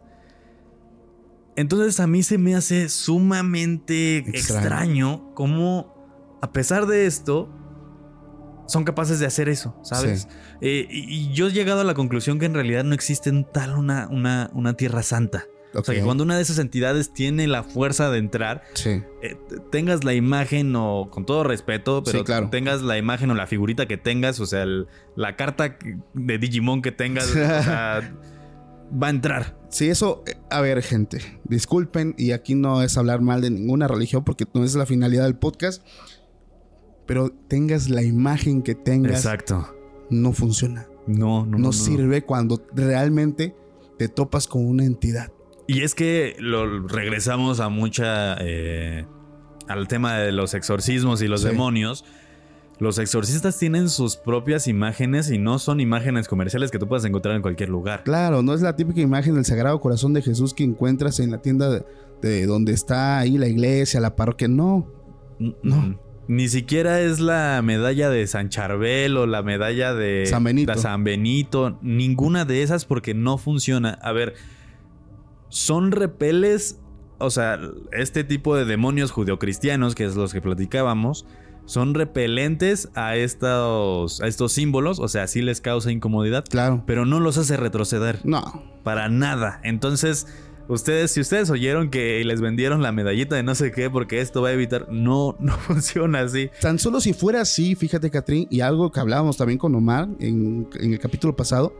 Entonces 1.55 1.99
a 1.99 2.07
mí 2.07 2.21
se 2.21 2.37
me 2.37 2.55
hace 2.55 2.89
sumamente 2.89 4.17
extraño, 4.17 5.33
cómo, 5.33 6.37
a 6.41 6.51
pesar 6.51 6.85
de 6.85 7.05
esto, 7.05 7.49
son 8.67 8.84
capaces 8.84 9.19
de 9.19 9.26
hacer 9.26 9.49
eso, 9.49 9.76
¿sabes? 9.84 10.28
Eh, 10.62 10.88
y, 10.89 11.32
yo 11.34 11.47
he 11.47 11.52
llegado 11.52 11.82
a 11.82 11.84
la 11.84 11.93
conclusión 11.93 12.39
que 12.39 12.45
en 12.45 12.54
realidad 12.54 12.84
no 12.84 12.93
existe 12.93 13.32
tal 13.52 13.76
una, 13.76 14.08
una, 14.10 14.49
una 14.54 14.73
tierra 14.76 15.04
santa. 15.04 15.45
O 15.76 15.84
sea, 15.84 15.95
que 15.95 16.02
cuando 16.02 16.23
una 16.23 16.36
de 16.36 16.43
esas 16.43 16.60
entidades 16.60 17.13
tiene 17.13 17.47
la 17.47 17.63
fuerza 17.63 18.12
de 18.12 18.19
entrar, 18.19 18.62
eh, 18.86 19.36
tengas 19.71 20.04
la 20.04 20.13
imagen 20.13 20.76
o, 20.76 21.10
con 21.10 21.26
todo 21.26 21.43
respeto, 21.43 22.04
pero 22.04 22.23
tengas 22.49 22.84
la 22.84 22.97
imagen 22.97 23.32
o 23.32 23.34
la 23.34 23.47
figurita 23.47 23.88
que 23.88 23.97
tengas, 23.97 24.39
o 24.39 24.45
sea, 24.45 24.65
la 25.15 25.36
carta 25.36 25.78
de 26.13 26.38
Digimon 26.38 26.84
que 26.84 26.91
tengas, 26.91 27.36
va 27.36 29.08
a 29.08 29.10
entrar. 29.10 29.58
Sí, 29.69 29.89
eso, 29.89 30.23
eh, 30.28 30.36
a 30.52 30.62
ver, 30.62 30.84
gente, 30.84 31.19
disculpen, 31.45 32.13
y 32.19 32.32
aquí 32.32 32.54
no 32.54 32.84
es 32.84 32.95
hablar 32.95 33.21
mal 33.21 33.41
de 33.41 33.49
ninguna 33.49 33.88
religión 33.88 34.23
porque 34.23 34.45
no 34.54 34.63
es 34.63 34.76
la 34.76 34.86
finalidad 34.86 35.23
del 35.23 35.36
podcast 35.36 35.84
pero 37.05 37.29
tengas 37.47 37.89
la 37.89 38.03
imagen 38.03 38.61
que 38.61 38.75
tengas. 38.75 39.25
Exacto. 39.25 39.75
No 40.09 40.33
funciona. 40.33 40.87
No, 41.07 41.45
no, 41.45 41.51
no. 41.51 41.57
No 41.57 41.73
sirve 41.73 42.23
cuando 42.23 42.61
realmente 42.73 43.55
te 43.97 44.07
topas 44.07 44.47
con 44.47 44.65
una 44.65 44.85
entidad. 44.85 45.31
Y 45.67 45.81
es 45.81 45.95
que 45.95 46.35
lo 46.39 46.87
regresamos 46.87 47.59
a 47.59 47.69
mucha. 47.69 48.35
Eh, 48.39 49.05
al 49.67 49.87
tema 49.87 50.17
de 50.17 50.31
los 50.31 50.53
exorcismos 50.53 51.21
y 51.21 51.27
los 51.27 51.43
demonios. 51.43 52.05
Los 52.79 52.97
exorcistas 52.97 53.57
tienen 53.57 53.89
sus 53.89 54.17
propias 54.17 54.67
imágenes 54.67 55.31
y 55.31 55.37
no 55.37 55.59
son 55.59 55.79
imágenes 55.79 56.27
comerciales 56.27 56.71
que 56.71 56.79
tú 56.79 56.87
puedas 56.87 57.05
encontrar 57.05 57.35
en 57.35 57.41
cualquier 57.41 57.69
lugar. 57.69 58.03
Claro, 58.03 58.41
no 58.41 58.53
es 58.53 58.61
la 58.61 58.75
típica 58.75 58.99
imagen 58.99 59.35
del 59.35 59.45
Sagrado 59.45 59.79
Corazón 59.79 60.13
de 60.13 60.21
Jesús 60.21 60.53
que 60.53 60.63
encuentras 60.63 61.19
en 61.19 61.31
la 61.31 61.41
tienda 61.41 61.69
de, 61.69 61.85
de 62.21 62.45
donde 62.45 62.73
está 62.73 63.19
ahí 63.19 63.37
la 63.37 63.47
iglesia, 63.47 63.99
la 63.99 64.15
parroquia. 64.15 64.47
No, 64.47 64.87
no. 65.39 65.99
Ni 66.27 66.47
siquiera 66.47 67.01
es 67.01 67.19
la 67.19 67.62
medalla 67.63 68.09
de 68.09 68.25
San 68.27 68.49
Charbel 68.49 69.17
o 69.17 69.25
la 69.25 69.43
medalla 69.43 69.93
de 69.93 70.25
San 70.25 70.43
Benito. 70.43 70.71
de 70.71 70.77
San 70.77 71.03
Benito. 71.03 71.77
Ninguna 71.81 72.45
de 72.45 72.63
esas 72.63 72.86
porque 72.86 73.13
no 73.13 73.38
funciona. 73.38 73.99
A 74.01 74.12
ver, 74.12 74.36
son 75.49 75.91
repeles. 75.91 76.79
O 77.17 77.29
sea, 77.29 77.59
este 77.91 78.23
tipo 78.23 78.55
de 78.55 78.65
demonios 78.65 79.12
judeocristianos, 79.12 79.95
que 79.95 80.05
es 80.05 80.15
los 80.15 80.33
que 80.33 80.41
platicábamos, 80.41 81.25
son 81.65 81.93
repelentes 81.93 82.89
a 82.95 83.15
estos, 83.15 84.21
a 84.21 84.27
estos 84.27 84.51
símbolos. 84.53 84.99
O 84.99 85.07
sea, 85.07 85.27
sí 85.27 85.41
les 85.41 85.62
causa 85.62 85.91
incomodidad, 85.91 86.45
claro. 86.49 86.83
pero 86.86 87.05
no 87.05 87.19
los 87.19 87.38
hace 87.38 87.57
retroceder. 87.57 88.19
No. 88.23 88.63
Para 88.83 89.09
nada. 89.09 89.59
Entonces, 89.63 90.27
ustedes, 90.67 91.12
si 91.12 91.21
ustedes 91.21 91.49
oyeron 91.49 91.89
que 91.89 92.23
les 92.23 92.41
vendieron 92.41 92.82
la 92.82 92.91
medallita 92.91 93.36
de 93.36 93.43
no 93.43 93.56
sé 93.56 93.71
qué, 93.71 93.89
porque 93.89 94.21
esto 94.21 94.41
va 94.41 94.49
a 94.49 94.54
evitar, 94.54 94.88
no, 94.89 95.36
no 95.39 95.58
funciona 95.58 96.21
así. 96.21 96.49
Tan 96.62 96.80
solo 96.80 97.02
si 97.02 97.13
fuera 97.13 97.41
así, 97.41 97.76
fíjate, 97.76 98.10
Catrín, 98.10 98.47
y 98.49 98.62
algo 98.62 98.91
que 98.91 98.99
hablábamos 98.99 99.38
también 99.38 99.60
con 99.60 99.73
Omar 99.76 100.08
en, 100.19 100.67
en 100.80 100.93
el 100.93 100.99
capítulo 100.99 101.36
pasado, 101.36 101.73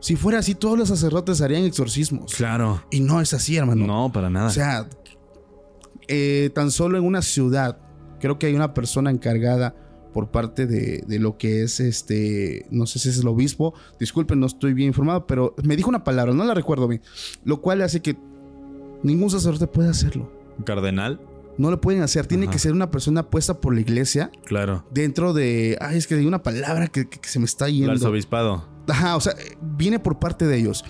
si 0.00 0.16
fuera 0.16 0.38
así, 0.40 0.54
todos 0.54 0.78
los 0.78 0.88
sacerdotes 0.88 1.40
harían 1.40 1.64
exorcismos. 1.64 2.34
Claro. 2.34 2.84
Y 2.90 3.00
no 3.00 3.22
es 3.22 3.32
así, 3.32 3.56
hermano. 3.56 3.86
No, 3.86 4.12
para 4.12 4.28
nada. 4.28 4.48
O 4.48 4.50
sea, 4.50 4.86
eh, 6.08 6.50
tan 6.54 6.70
solo 6.70 6.98
en 6.98 7.04
una 7.04 7.22
ciudad, 7.22 7.78
creo 8.20 8.38
que 8.38 8.48
hay 8.48 8.54
una 8.54 8.74
persona 8.74 9.10
encargada 9.10 9.74
por 10.14 10.30
parte 10.30 10.66
de, 10.66 11.04
de, 11.06 11.18
lo 11.18 11.36
que 11.36 11.62
es 11.62 11.80
este, 11.80 12.66
no 12.70 12.86
sé 12.86 13.00
si 13.00 13.08
es 13.10 13.18
el 13.18 13.26
obispo, 13.26 13.74
disculpen, 13.98 14.38
no 14.40 14.46
estoy 14.46 14.72
bien 14.72 14.86
informado, 14.86 15.26
pero 15.26 15.54
me 15.64 15.76
dijo 15.76 15.88
una 15.90 16.04
palabra, 16.04 16.32
no 16.32 16.44
la 16.44 16.54
recuerdo 16.54 16.88
bien, 16.88 17.02
lo 17.44 17.60
cual 17.60 17.82
hace 17.82 18.00
que 18.00 18.16
ningún 19.02 19.28
sacerdote 19.28 19.66
puede 19.66 19.90
hacerlo. 19.90 20.30
¿Cardenal? 20.64 21.20
No 21.58 21.70
lo 21.70 21.80
pueden 21.80 22.02
hacer, 22.02 22.26
tiene 22.26 22.44
Ajá. 22.44 22.52
que 22.52 22.58
ser 22.60 22.72
una 22.72 22.90
persona 22.90 23.28
puesta 23.28 23.60
por 23.60 23.74
la 23.74 23.80
iglesia. 23.80 24.30
Claro. 24.44 24.84
Dentro 24.92 25.32
de, 25.32 25.76
ay, 25.80 25.98
es 25.98 26.06
que 26.06 26.14
hay 26.14 26.26
una 26.26 26.42
palabra 26.42 26.86
que, 26.86 27.08
que, 27.08 27.20
que 27.20 27.28
se 27.28 27.40
me 27.40 27.44
está 27.44 27.68
yendo. 27.68 27.92
El 27.92 27.98
arzobispado. 27.98 28.64
Ajá, 28.88 29.16
o 29.16 29.20
sea, 29.20 29.34
viene 29.60 29.98
por 29.98 30.18
parte 30.18 30.46
de 30.46 30.58
ellos 30.58 30.84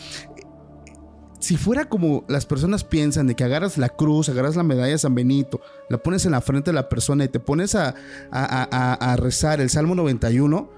si 1.44 1.58
fuera 1.58 1.88
como 1.90 2.24
las 2.26 2.46
personas 2.46 2.84
piensan 2.84 3.26
de 3.26 3.34
que 3.34 3.44
agarras 3.44 3.76
la 3.76 3.90
cruz, 3.90 4.30
agarras 4.30 4.56
la 4.56 4.62
medalla 4.62 4.92
de 4.92 4.98
San 4.98 5.14
Benito, 5.14 5.60
la 5.90 5.98
pones 5.98 6.24
en 6.24 6.32
la 6.32 6.40
frente 6.40 6.70
de 6.70 6.74
la 6.74 6.88
persona 6.88 7.24
y 7.24 7.28
te 7.28 7.38
pones 7.38 7.74
a, 7.74 7.94
a, 8.30 8.68
a, 8.70 8.94
a 8.94 9.16
rezar 9.16 9.60
el 9.60 9.68
Salmo 9.68 9.94
91, 9.94 10.70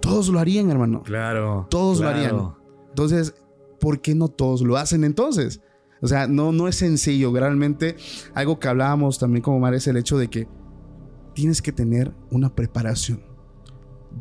todos 0.00 0.28
lo 0.28 0.38
harían, 0.38 0.70
hermano. 0.70 1.02
Claro. 1.02 1.66
Todos 1.68 1.98
claro. 1.98 2.16
lo 2.16 2.24
harían. 2.24 2.54
Entonces, 2.88 3.34
¿por 3.78 4.00
qué 4.00 4.14
no 4.14 4.28
todos 4.28 4.62
lo 4.62 4.78
hacen 4.78 5.04
entonces? 5.04 5.60
O 6.00 6.06
sea, 6.06 6.26
no, 6.26 6.50
no 6.50 6.66
es 6.66 6.76
sencillo. 6.76 7.30
Realmente, 7.32 7.96
algo 8.32 8.58
que 8.58 8.68
hablábamos 8.68 9.18
también 9.18 9.42
como 9.42 9.60
Mar 9.60 9.74
es 9.74 9.86
el 9.86 9.98
hecho 9.98 10.16
de 10.16 10.28
que 10.28 10.48
tienes 11.34 11.60
que 11.60 11.72
tener 11.72 12.14
una 12.30 12.54
preparación. 12.54 13.22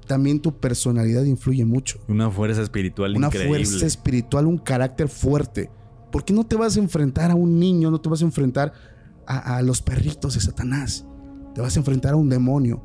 También 0.08 0.41
tu 0.41 0.60
personalidad 0.60 1.23
influye 1.23 1.63
mucho. 1.63 1.99
Una 2.10 2.29
fuerza 2.29 2.62
espiritual 2.62 3.15
una 3.15 3.27
increíble. 3.27 3.60
Una 3.60 3.65
fuerza 3.65 3.86
espiritual, 3.86 4.45
un 4.45 4.58
carácter 4.58 5.08
fuerte. 5.08 5.69
¿Por 6.15 6.23
qué 6.23 6.32
no 6.32 6.45
te 6.45 6.56
vas 6.56 6.78
a 6.78 6.80
enfrentar 6.80 7.30
a 7.30 7.36
un 7.36 7.60
niño? 7.60 7.91
No 7.91 7.99
te 7.99 8.08
vas 8.08 8.21
a 8.21 8.23
enfrentar 8.23 8.71
a, 9.28 9.58
a, 9.58 9.62
los 9.62 9.82
perritos 9.82 10.36
de 10.36 10.39
Satanás. 10.39 11.06
Te 11.54 11.60
vas 11.60 11.75
a 11.75 11.80
enfrentar 11.80 12.13
a 12.13 12.15
un 12.15 12.30
demonio. 12.30 12.82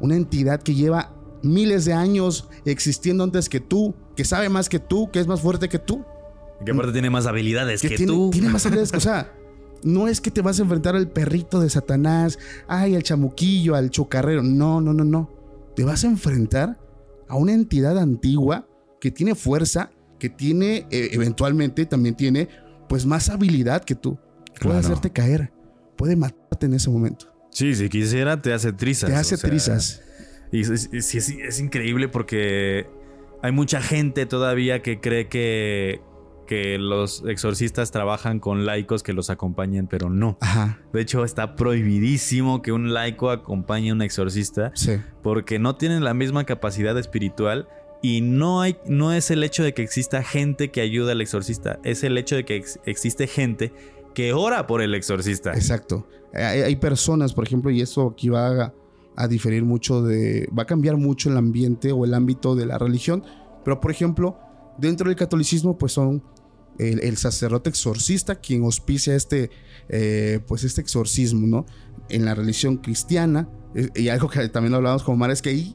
Una 0.00 0.16
entidad 0.16 0.62
que 0.62 0.74
lleva 0.74 1.14
miles 1.42 1.84
de 1.84 1.92
años 1.92 2.48
existiendo 2.64 3.24
antes 3.24 3.50
que 3.50 3.60
tú, 3.60 3.94
que 4.16 4.24
sabe 4.24 4.48
más 4.48 4.70
que 4.70 4.78
tú, 4.78 5.10
que 5.10 5.20
es 5.20 5.26
más 5.26 5.42
fuerte 5.42 5.68
que 5.68 5.78
tú. 5.78 6.02
Que 6.64 6.72
aparte 6.72 6.92
tiene 6.92 7.10
más 7.10 7.26
habilidades 7.26 7.82
que, 7.82 7.90
que 7.90 7.96
tiene, 7.98 8.14
tú. 8.14 8.30
Tiene 8.30 8.48
más 8.48 8.64
habilidades 8.66 8.90
que, 8.90 8.96
o 8.96 9.00
sea, 9.00 9.34
no 9.82 10.08
es 10.08 10.22
que 10.22 10.30
te 10.30 10.40
vas 10.40 10.58
a 10.58 10.62
enfrentar 10.62 10.96
al 10.96 11.10
perrito 11.10 11.60
de 11.60 11.68
Satanás, 11.68 12.38
ay, 12.68 12.96
al 12.96 13.02
chamuquillo, 13.02 13.74
al 13.74 13.90
chocarrero. 13.90 14.42
No, 14.42 14.80
no, 14.80 14.94
no, 14.94 15.04
no. 15.04 15.30
Te 15.76 15.84
vas 15.84 16.04
a 16.04 16.06
enfrentar 16.06 16.80
a 17.28 17.36
una 17.36 17.52
entidad 17.52 17.98
antigua 17.98 18.66
que 18.98 19.10
tiene 19.10 19.34
fuerza, 19.34 19.90
que 20.18 20.28
tiene, 20.28 20.86
eh, 20.90 21.10
eventualmente 21.12 21.86
también 21.86 22.14
tiene, 22.14 22.48
pues 22.88 23.06
más 23.06 23.28
habilidad 23.28 23.84
que 23.84 23.94
tú. 23.94 24.14
Puede 24.60 24.60
Claro. 24.60 24.78
hacerte 24.78 25.10
caer, 25.10 25.52
puede 25.96 26.16
matarte 26.16 26.66
en 26.66 26.74
ese 26.74 26.88
momento. 26.90 27.32
Sí, 27.50 27.74
si 27.74 27.88
quisiera, 27.88 28.40
te 28.40 28.52
hace 28.52 28.72
trizas. 28.72 29.10
Te 29.10 29.16
hace 29.16 29.36
sea, 29.36 29.48
trizas. 29.50 30.02
Y 30.52 30.60
es, 30.60 30.70
es- 30.70 30.88
es- 30.92 31.14
es- 31.14 31.28
es 31.30 31.60
increíble 31.60 32.08
porque 32.08 32.86
hay 33.42 33.52
mucha 33.52 33.80
gente 33.82 34.26
todavía 34.26 34.80
que 34.82 35.00
cree 35.00 35.28
que, 35.28 36.00
que 36.46 36.78
los 36.78 37.24
exorcistas 37.26 37.90
trabajan 37.90 38.38
con 38.38 38.64
laicos 38.66 39.02
que 39.02 39.12
los 39.12 39.30
acompañen, 39.30 39.88
pero 39.88 40.08
no. 40.10 40.38
Ajá, 40.40 40.78
De 40.92 41.00
hecho, 41.00 41.24
está 41.24 41.56
prohibidísimo 41.56 42.62
que 42.62 42.72
un 42.72 42.94
laico 42.94 43.30
acompañe 43.30 43.90
a 43.90 43.94
un 43.94 44.02
exorcista 44.02 44.70
sí. 44.74 44.98
porque 45.22 45.58
no 45.58 45.76
tienen 45.76 46.04
la 46.04 46.14
misma 46.14 46.44
capacidad 46.44 46.96
espiritual 46.98 47.68
y 48.08 48.20
no 48.20 48.60
hay 48.60 48.76
no 48.86 49.12
es 49.12 49.30
el 49.30 49.42
hecho 49.42 49.62
de 49.64 49.72
que 49.74 49.82
exista 49.82 50.22
gente 50.22 50.70
que 50.70 50.80
ayude 50.80 51.12
al 51.12 51.20
exorcista, 51.20 51.80
es 51.82 52.04
el 52.04 52.16
hecho 52.18 52.36
de 52.36 52.44
que 52.44 52.56
ex- 52.56 52.78
existe 52.84 53.26
gente 53.26 53.72
que 54.14 54.32
ora 54.32 54.66
por 54.66 54.80
el 54.80 54.94
exorcista. 54.94 55.52
Exacto. 55.52 56.06
Hay, 56.32 56.76
personas, 56.76 57.32
por 57.32 57.44
ejemplo, 57.46 57.70
y 57.70 57.80
eso 57.80 58.08
aquí 58.12 58.28
va 58.28 58.72
a, 59.16 59.28
diferir 59.28 59.64
mucho 59.64 60.02
de. 60.02 60.48
va 60.56 60.62
a 60.64 60.66
cambiar 60.66 60.96
mucho 60.96 61.30
el 61.30 61.36
ambiente 61.36 61.92
o 61.92 62.04
el 62.04 62.12
ámbito 62.14 62.54
de 62.54 62.66
la 62.66 62.78
religión. 62.78 63.22
Pero, 63.64 63.80
por 63.80 63.90
ejemplo, 63.90 64.38
dentro 64.78 65.08
del 65.08 65.16
catolicismo, 65.16 65.76
pues 65.78 65.92
son 65.92 66.22
el, 66.78 67.00
el 67.00 67.16
sacerdote 67.16 67.70
exorcista 67.70 68.34
quien 68.36 68.64
auspicia 68.64 69.14
este, 69.14 69.50
eh, 69.88 70.40
pues 70.46 70.64
este 70.64 70.80
exorcismo, 70.82 71.46
¿no? 71.46 71.66
En 72.08 72.24
la 72.24 72.34
religión 72.34 72.76
cristiana. 72.76 73.48
eh, 73.74 73.88
Y 73.94 74.08
algo 74.08 74.28
que 74.28 74.46
también 74.48 74.72
lo 74.72 74.76
hablábamos 74.78 75.02
con 75.02 75.18
Mar 75.18 75.30
es 75.30 75.40
que 75.42 75.50
ahí. 75.50 75.74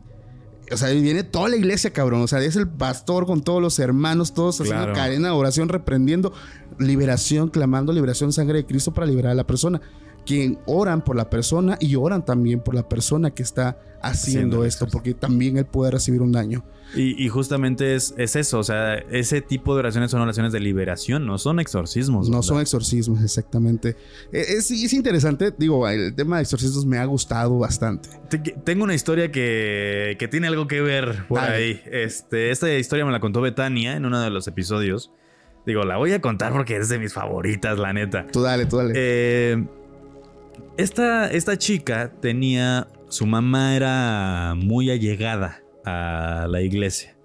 O 0.74 0.78
sea, 0.78 0.90
viene 0.90 1.24
toda 1.24 1.50
la 1.50 1.56
iglesia, 1.56 1.92
cabrón. 1.92 2.22
O 2.22 2.28
sea, 2.28 2.40
es 2.42 2.56
el 2.56 2.68
pastor 2.68 3.26
con 3.26 3.42
todos 3.42 3.62
los 3.62 3.78
hermanos, 3.80 4.34
todos 4.34 4.60
haciendo 4.62 4.84
Claro. 4.86 4.94
cadena 4.98 5.28
de 5.30 5.34
oración, 5.34 5.70
reprendiendo 5.70 6.34
liberación, 6.80 7.50
clamando 7.50 7.94
liberación, 7.94 8.32
sangre 8.34 8.60
de 8.60 8.66
Cristo 8.66 8.94
para 8.94 9.06
liberar 9.08 9.32
a 9.32 9.36
la 9.36 9.46
persona. 9.48 9.82
Quien 10.26 10.60
oran 10.66 11.04
por 11.04 11.16
la 11.16 11.30
persona 11.30 11.78
y 11.80 11.96
oran 11.96 12.24
también 12.26 12.60
por 12.62 12.76
la 12.76 12.88
persona 12.88 13.32
que 13.32 13.44
está 13.44 13.78
haciendo 14.04 14.62
Haciendo 14.62 14.66
esto, 14.66 14.88
porque 14.88 15.14
también 15.14 15.58
él 15.58 15.66
puede 15.66 15.92
recibir 15.92 16.22
un 16.24 16.32
daño. 16.32 16.64
Y, 16.96 17.24
y 17.24 17.30
justamente 17.30 17.94
es, 17.96 18.16
es 18.18 18.36
eso, 18.36 18.58
o 18.60 18.64
sea, 18.64 18.96
ese 18.96 19.42
tipo 19.42 19.74
de 19.76 19.80
oraciones 19.80 20.10
son 20.12 20.22
oraciones 20.22 20.52
de 20.52 20.60
liberación, 20.60 21.26
no 21.28 21.38
son 21.38 21.60
exorcismos. 21.60 22.28
No 22.28 22.38
¿verdad? 22.38 22.48
son 22.48 22.62
exorcismos, 22.62 23.22
exactamente. 23.24 23.96
Eh, 24.34 24.44
Es, 24.58 24.72
es 24.72 24.92
interesante, 24.94 25.54
digo, 25.56 25.88
el 25.88 26.16
tema 26.16 26.38
de 26.38 26.42
exorcismos 26.44 26.86
me 26.86 26.98
ha 26.98 27.06
gustado 27.06 27.60
bastante. 27.60 28.10
Te- 28.30 28.40
Tengo 28.40 28.84
una 28.84 28.96
historia 28.96 29.32
que, 29.32 30.16
que 30.20 30.28
tiene 30.28 30.48
algo 30.48 30.68
que 30.68 30.82
ver 30.82 31.26
por 31.28 31.40
Dale. 31.40 31.56
ahí. 31.56 31.82
Este, 31.86 32.50
esta 32.52 32.74
historia 32.76 33.06
me 33.06 33.12
la 33.12 33.20
contó 33.20 33.40
Betania 33.42 33.96
en 33.96 34.06
uno 34.06 34.20
de 34.20 34.32
los 34.32 34.48
episodios. 34.48 35.12
Digo, 35.66 35.84
la 35.84 35.98
voy 35.98 36.12
a 36.14 36.22
contar 36.22 36.52
porque 36.54 36.76
es 36.78 36.90
de 36.90 36.98
mis 36.98 37.14
favoritas, 37.14 37.78
la 37.78 37.94
neta. 37.94 38.26
Tú 38.34 38.42
dale, 38.42 38.66
tú 38.66 38.78
dale. 38.78 38.94
Eh, 38.96 39.64
esta, 40.78 41.30
esta 41.32 41.58
chica 41.58 42.12
tenía. 42.20 42.88
Su 43.10 43.26
mamá 43.26 43.76
era 43.76 44.54
muy 44.56 44.90
allegada 44.90 45.62
a 45.84 46.48
la 46.50 46.62
iglesia. 46.62 47.18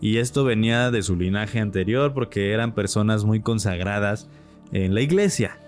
Y 0.00 0.18
esto 0.18 0.44
venía 0.44 0.90
de 0.90 1.02
su 1.02 1.16
linaje 1.16 1.60
anterior 1.60 2.12
porque 2.12 2.52
eran 2.52 2.74
personas 2.74 3.24
muy 3.24 3.40
consagradas 3.40 4.28
en 4.72 4.94
la 4.94 5.00
iglesia. 5.00 5.58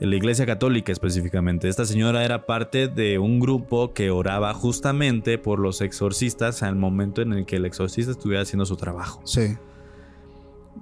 En 0.00 0.10
la 0.10 0.16
iglesia 0.16 0.44
católica 0.44 0.92
específicamente. 0.92 1.68
Esta 1.68 1.84
señora 1.84 2.24
era 2.24 2.46
parte 2.46 2.88
de 2.88 3.18
un 3.18 3.38
grupo 3.38 3.92
que 3.92 4.10
oraba 4.10 4.52
justamente 4.54 5.38
por 5.38 5.58
los 5.58 5.80
exorcistas 5.80 6.62
al 6.62 6.76
momento 6.76 7.22
en 7.22 7.32
el 7.32 7.46
que 7.46 7.56
el 7.56 7.64
exorcista 7.64 8.10
estuviera 8.10 8.42
haciendo 8.42 8.66
su 8.66 8.76
trabajo. 8.76 9.20
sí. 9.24 9.56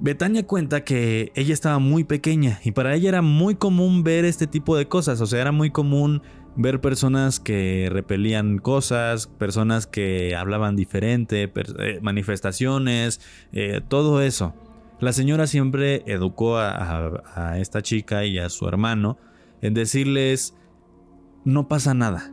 Betania 0.00 0.46
cuenta 0.46 0.84
que 0.84 1.32
ella 1.34 1.54
estaba 1.54 1.78
muy 1.78 2.04
pequeña 2.04 2.60
y 2.64 2.72
para 2.72 2.94
ella 2.94 3.08
era 3.08 3.22
muy 3.22 3.54
común 3.54 4.02
ver 4.02 4.24
este 4.24 4.46
tipo 4.46 4.76
de 4.76 4.86
cosas, 4.88 5.20
o 5.20 5.26
sea, 5.26 5.40
era 5.40 5.52
muy 5.52 5.70
común 5.70 6.22
ver 6.56 6.80
personas 6.80 7.40
que 7.40 7.88
repelían 7.90 8.58
cosas, 8.58 9.26
personas 9.26 9.86
que 9.86 10.36
hablaban 10.36 10.76
diferente, 10.76 11.50
eh, 11.78 11.98
manifestaciones, 12.02 13.20
eh, 13.52 13.80
todo 13.88 14.20
eso. 14.20 14.54
La 15.00 15.12
señora 15.12 15.46
siempre 15.46 16.02
educó 16.06 16.58
a, 16.58 16.70
a- 16.70 17.22
a 17.52 17.58
esta 17.58 17.82
chica 17.82 18.24
y 18.24 18.38
a 18.38 18.48
su 18.50 18.66
hermano 18.68 19.16
en 19.62 19.74
decirles, 19.74 20.54
no 21.44 21.66
pasa 21.68 21.94
nada, 21.94 22.32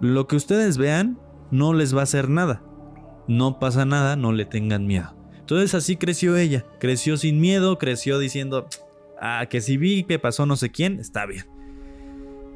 lo 0.00 0.26
que 0.26 0.36
ustedes 0.36 0.76
vean 0.76 1.18
no 1.50 1.72
les 1.72 1.94
va 1.96 2.00
a 2.00 2.04
hacer 2.04 2.28
nada. 2.28 2.62
No 3.26 3.58
pasa 3.58 3.84
nada, 3.84 4.16
no 4.16 4.32
le 4.32 4.44
tengan 4.44 4.86
miedo. 4.86 5.14
Entonces 5.50 5.74
así 5.74 5.96
creció 5.96 6.36
ella. 6.36 6.64
Creció 6.78 7.16
sin 7.16 7.40
miedo, 7.40 7.76
creció 7.76 8.20
diciendo, 8.20 8.68
ah, 9.20 9.46
que 9.50 9.60
si 9.60 9.76
vi 9.76 10.04
que 10.04 10.20
pasó 10.20 10.46
no 10.46 10.54
sé 10.54 10.70
quién, 10.70 11.00
está 11.00 11.26
bien. 11.26 11.44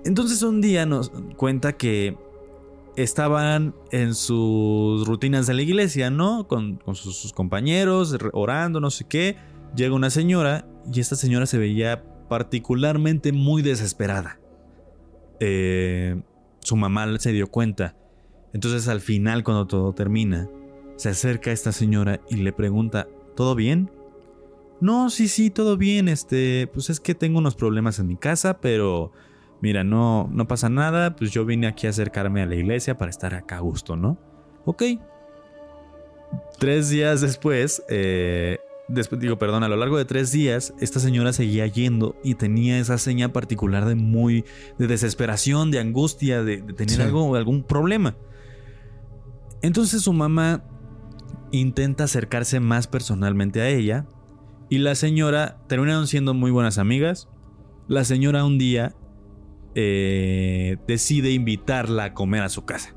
Entonces 0.05 0.43
un 0.43 0.61
día 0.61 0.87
nos 0.87 1.11
cuenta 1.37 1.73
que 1.73 2.17
estaban 2.95 3.75
en 3.91 4.15
sus 4.15 5.09
rutinas 5.09 5.49
de 5.49 5.55
la 5.55 5.63
iglesia, 5.63 6.09
¿no? 6.11 6.47
Con, 6.47 6.79
sus, 6.95 7.33
compañeros, 7.33 8.17
orando, 8.33 8.79
no 8.79 8.93
sé 8.93 9.07
qué. 9.09 9.39
Llega 9.75 9.93
una 9.93 10.11
señora 10.11 10.65
y 10.93 11.01
esta 11.01 11.17
señora 11.17 11.47
se 11.47 11.59
veía 11.59 12.05
particularmente 12.29 13.33
muy 13.33 13.63
desesperada. 13.63 14.39
Eh, 15.41 16.23
su 16.61 16.77
mamá 16.77 17.19
se 17.19 17.33
dio 17.33 17.49
cuenta. 17.49 17.97
Entonces 18.53 18.87
al 18.87 19.01
final, 19.01 19.43
cuando 19.43 19.67
todo 19.67 19.93
termina, 19.95 20.49
se 20.97 21.09
acerca 21.09 21.51
a 21.51 21.53
esta 21.53 21.73
señora 21.73 22.21
y 22.29 22.37
le 22.37 22.53
pregunta, 22.53 23.09
¿todo 23.37 23.55
bien? 23.55 23.91
No, 24.81 25.11
sí, 25.11 25.29
sí, 25.29 25.51
todo 25.51 25.77
bien. 25.77 26.09
Este, 26.09 26.69
pues 26.73 26.91
es 26.91 27.01
que 27.01 27.15
tengo 27.15 27.39
unos 27.39 27.55
problemas 27.55 27.99
en 27.99 28.07
mi 28.07 28.17
casa, 28.17 28.61
pero 28.61 29.13
mira, 29.61 29.83
no, 29.85 30.29
no 30.33 30.47
pasa 30.47 30.69
nada. 30.69 31.17
Pues 31.17 31.31
yo 31.31 31.45
vine 31.45 31.67
aquí 31.67 31.87
a 31.87 31.91
acercarme 31.91 32.43
a 32.43 32.47
la 32.47 32.55
iglesia 32.57 32.99
para 32.99 33.11
estar 33.11 33.35
acá 33.35 33.57
a 33.57 33.61
gusto, 33.61 33.97
¿no? 33.97 34.19
Ok. 34.65 34.83
Tres 36.59 36.91
días 36.91 37.21
después, 37.21 37.83
eh, 37.89 38.59
después 38.89 39.21
digo, 39.21 39.39
perdón, 39.39 39.63
a 39.63 39.69
lo 39.69 39.77
largo 39.77 39.97
de 39.99 40.05
tres 40.05 40.33
días, 40.33 40.75
esta 40.81 40.99
señora 41.01 41.33
seguía 41.33 41.67
yendo 41.67 42.17
y 42.25 42.35
tenía 42.35 42.79
esa 42.79 42.99
seña 42.99 43.33
particular 43.33 43.85
de 43.87 43.95
muy, 43.95 44.45
de 44.79 44.87
desesperación, 44.87 45.71
de 45.71 45.79
angustia, 45.79 46.43
de, 46.43 46.59
de 46.61 46.73
tener 46.73 46.97
Sí. 46.97 47.03
algo, 47.03 47.35
algún 47.37 47.63
problema. 47.63 48.17
Entonces 49.63 50.03
su 50.03 50.13
mamá 50.13 50.65
intenta 51.59 52.05
acercarse 52.05 52.61
más 52.61 52.87
personalmente 52.87 53.61
a 53.61 53.69
ella 53.69 54.07
y 54.69 54.79
la 54.79 54.95
señora 54.95 55.59
terminaron 55.69 56.07
siendo 56.07 56.35
muy 56.35 56.51
buenas 56.51 56.79
amigas. 56.79 57.29
La 57.89 58.05
señora 58.05 58.45
un 58.45 58.59
día 58.59 58.95
eh, 59.75 60.79
decide 60.87 61.31
invitarla 61.33 62.05
a 62.05 62.15
comer 62.15 62.43
a 62.43 62.49
su 62.49 62.65
casa. 62.65 62.95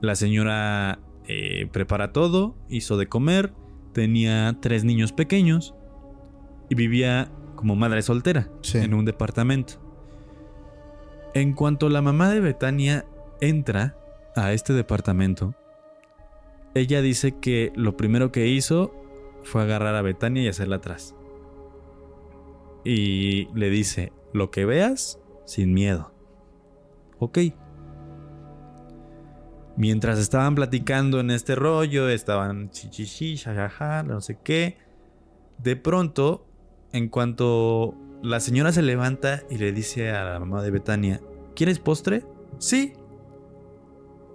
La 0.00 0.14
señora 0.14 1.00
eh, 1.26 1.68
prepara 1.72 2.12
todo, 2.12 2.56
hizo 2.68 2.96
de 2.96 3.08
comer, 3.08 3.52
tenía 3.92 4.56
tres 4.60 4.84
niños 4.84 5.12
pequeños 5.12 5.74
y 6.68 6.74
vivía 6.74 7.30
como 7.56 7.76
madre 7.76 8.02
soltera 8.02 8.48
Sí. 8.62 8.78
en 8.78 8.94
un 8.94 9.04
departamento. 9.04 9.74
En 11.34 11.52
cuanto 11.52 11.88
la 11.88 12.02
mamá 12.02 12.30
de 12.30 12.40
Betania 12.40 13.04
entra 13.40 13.96
a 14.36 14.52
este 14.52 14.72
departamento, 14.72 15.54
ella 16.74 17.02
dice 17.02 17.38
que 17.40 17.72
lo 17.74 17.96
primero 17.96 18.30
que 18.32 18.46
hizo 18.46 18.94
fue 19.42 19.62
agarrar 19.62 19.94
a 19.94 20.02
Betania 20.02 20.42
y 20.42 20.48
hacerla 20.48 20.76
atrás. 20.76 21.14
Y 22.84 23.48
le 23.54 23.70
dice, 23.70 24.12
lo 24.32 24.50
que 24.50 24.64
veas, 24.64 25.20
sin 25.44 25.74
miedo. 25.74 26.12
Ok. 27.18 27.38
Mientras 29.76 30.18
estaban 30.18 30.54
platicando 30.54 31.20
en 31.20 31.30
este 31.30 31.54
rollo, 31.54 32.08
estaban 32.08 32.70
chichichi, 32.70 33.36
jajaja, 33.36 34.02
no 34.02 34.20
sé 34.20 34.38
qué. 34.42 34.78
De 35.58 35.76
pronto, 35.76 36.46
en 36.92 37.08
cuanto 37.08 37.94
la 38.22 38.40
señora 38.40 38.72
se 38.72 38.82
levanta 38.82 39.42
y 39.50 39.58
le 39.58 39.72
dice 39.72 40.10
a 40.10 40.24
la 40.24 40.38
mamá 40.38 40.62
de 40.62 40.70
Betania, 40.70 41.20
¿quieres 41.54 41.78
postre? 41.78 42.24
Sí. 42.58 42.92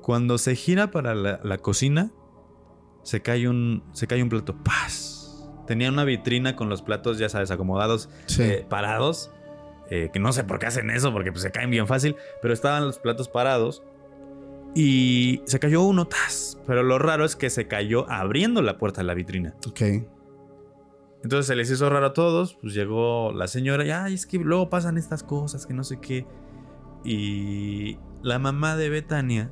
Cuando 0.01 0.38
se 0.38 0.55
gira 0.55 0.91
para 0.91 1.15
la, 1.15 1.39
la 1.43 1.57
cocina, 1.57 2.11
se 3.06 3.22
cae 3.22 3.47
un, 3.47 3.82
se 3.93 4.06
cae 4.08 4.22
un 4.22 4.28
plato. 4.28 4.53
¡Paz! 4.64 5.47
Tenía 5.66 5.89
una 5.89 6.03
vitrina 6.03 6.56
con 6.58 6.68
los 6.68 6.82
platos, 6.82 7.18
ya 7.18 7.30
sabes, 7.30 7.49
acomodados, 7.51 8.10
Sí. 8.26 8.43
eh, 8.43 8.66
parados. 8.70 9.32
eh, 9.91 10.10
que 10.12 10.20
no 10.20 10.34
sé 10.34 10.43
por 10.43 10.58
qué 10.58 10.66
hacen 10.66 10.89
eso, 10.89 11.14
porque 11.14 11.32
pues, 11.32 11.43
se 11.43 11.51
caen 11.51 11.70
bien 11.70 11.86
fácil. 11.88 12.16
Pero 12.41 12.53
estaban 12.53 12.84
los 12.86 12.97
platos 12.99 13.30
parados. 13.30 13.84
Y 14.74 15.41
se 15.45 15.60
cayó 15.60 15.84
uno, 15.84 16.06
¡tas! 16.08 16.60
Pero 16.68 16.82
lo 16.84 16.97
raro 16.99 17.24
es 17.24 17.36
que 17.36 17.49
se 17.51 17.68
cayó 17.68 18.10
abriendo 18.12 18.62
la 18.64 18.78
puerta 18.80 19.01
de 19.01 19.06
la 19.08 19.14
vitrina. 19.14 19.53
Ok. 19.68 19.82
Entonces 21.24 21.45
se 21.47 21.56
les 21.56 21.70
hizo 21.72 21.88
raro 21.89 22.08
a 22.08 22.14
todos. 22.14 22.56
Pues 22.62 22.74
llegó 22.74 23.32
la 23.32 23.47
señora 23.47 23.86
y, 23.86 23.91
ay, 23.91 24.16
es 24.16 24.26
que 24.26 24.38
luego 24.39 24.70
pasan 24.70 24.97
estas 24.97 25.22
cosas, 25.24 25.66
que 25.68 25.74
no 25.76 25.84
sé 25.84 25.99
qué. 25.99 26.26
Y 27.03 27.97
la 28.24 28.39
mamá 28.39 28.76
de 28.76 28.89
Betania 28.89 29.51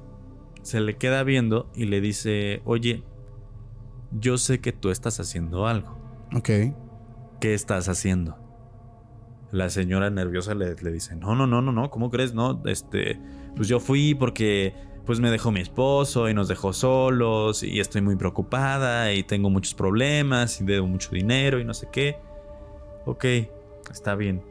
se 0.63 0.79
le 0.81 0.97
queda 0.97 1.23
viendo 1.23 1.69
y 1.75 1.85
le 1.85 2.01
dice, 2.01 2.61
oye, 2.65 3.03
yo 4.19 4.37
sé 4.37 4.59
que 4.59 4.71
tú 4.71 4.89
estás 4.89 5.19
haciendo 5.19 5.67
algo. 5.67 5.97
Ok. 6.35 6.49
¿Qué 7.39 7.53
estás 7.53 7.89
haciendo? 7.89 8.37
La 9.51 9.69
señora 9.69 10.09
nerviosa 10.09 10.55
le, 10.55 10.75
le 10.75 10.91
dice, 10.91 11.15
no, 11.15 11.35
no, 11.35 11.45
no, 11.45 11.61
no, 11.61 11.71
no, 11.71 11.89
¿cómo 11.89 12.09
crees? 12.09 12.33
No, 12.33 12.61
este, 12.65 13.19
pues 13.55 13.67
yo 13.67 13.79
fui 13.79 14.15
porque 14.15 14.73
pues 15.05 15.19
me 15.19 15.29
dejó 15.29 15.51
mi 15.51 15.59
esposo 15.59 16.29
y 16.29 16.33
nos 16.33 16.47
dejó 16.47 16.71
solos 16.73 17.61
y 17.61 17.79
estoy 17.79 18.01
muy 18.01 18.15
preocupada 18.15 19.11
y 19.13 19.23
tengo 19.23 19.49
muchos 19.49 19.73
problemas 19.73 20.61
y 20.61 20.63
debo 20.63 20.87
mucho 20.87 21.11
dinero 21.11 21.59
y 21.59 21.65
no 21.65 21.73
sé 21.73 21.89
qué. 21.91 22.17
Ok, 23.05 23.25
está 23.91 24.15
bien. 24.15 24.41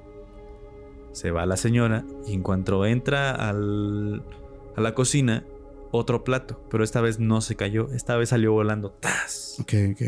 Se 1.12 1.30
va 1.30 1.46
la 1.46 1.56
señora 1.56 2.04
y 2.26 2.34
en 2.34 2.42
cuanto 2.42 2.84
entra 2.84 3.32
al, 3.32 4.22
a 4.76 4.80
la 4.80 4.94
cocina, 4.94 5.44
otro 5.92 6.24
plato, 6.24 6.66
pero 6.70 6.82
esta 6.82 7.00
vez 7.00 7.20
no 7.20 7.40
se 7.40 7.54
cayó, 7.54 7.88
esta 7.92 8.16
vez 8.16 8.30
salió 8.30 8.52
volando. 8.52 8.90
¡Tas! 8.92 9.58
Ok, 9.60 9.72
ok. 9.92 10.02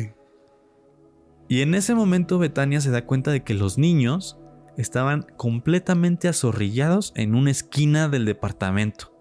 Y 1.48 1.60
en 1.60 1.74
ese 1.74 1.94
momento 1.94 2.38
Betania 2.38 2.80
se 2.80 2.90
da 2.90 3.04
cuenta 3.06 3.30
de 3.30 3.44
que 3.44 3.54
los 3.54 3.76
niños 3.78 4.38
estaban 4.76 5.26
completamente 5.36 6.26
azorrillados 6.26 7.12
en 7.16 7.34
una 7.34 7.50
esquina 7.50 8.08
del 8.08 8.24
departamento. 8.24 9.12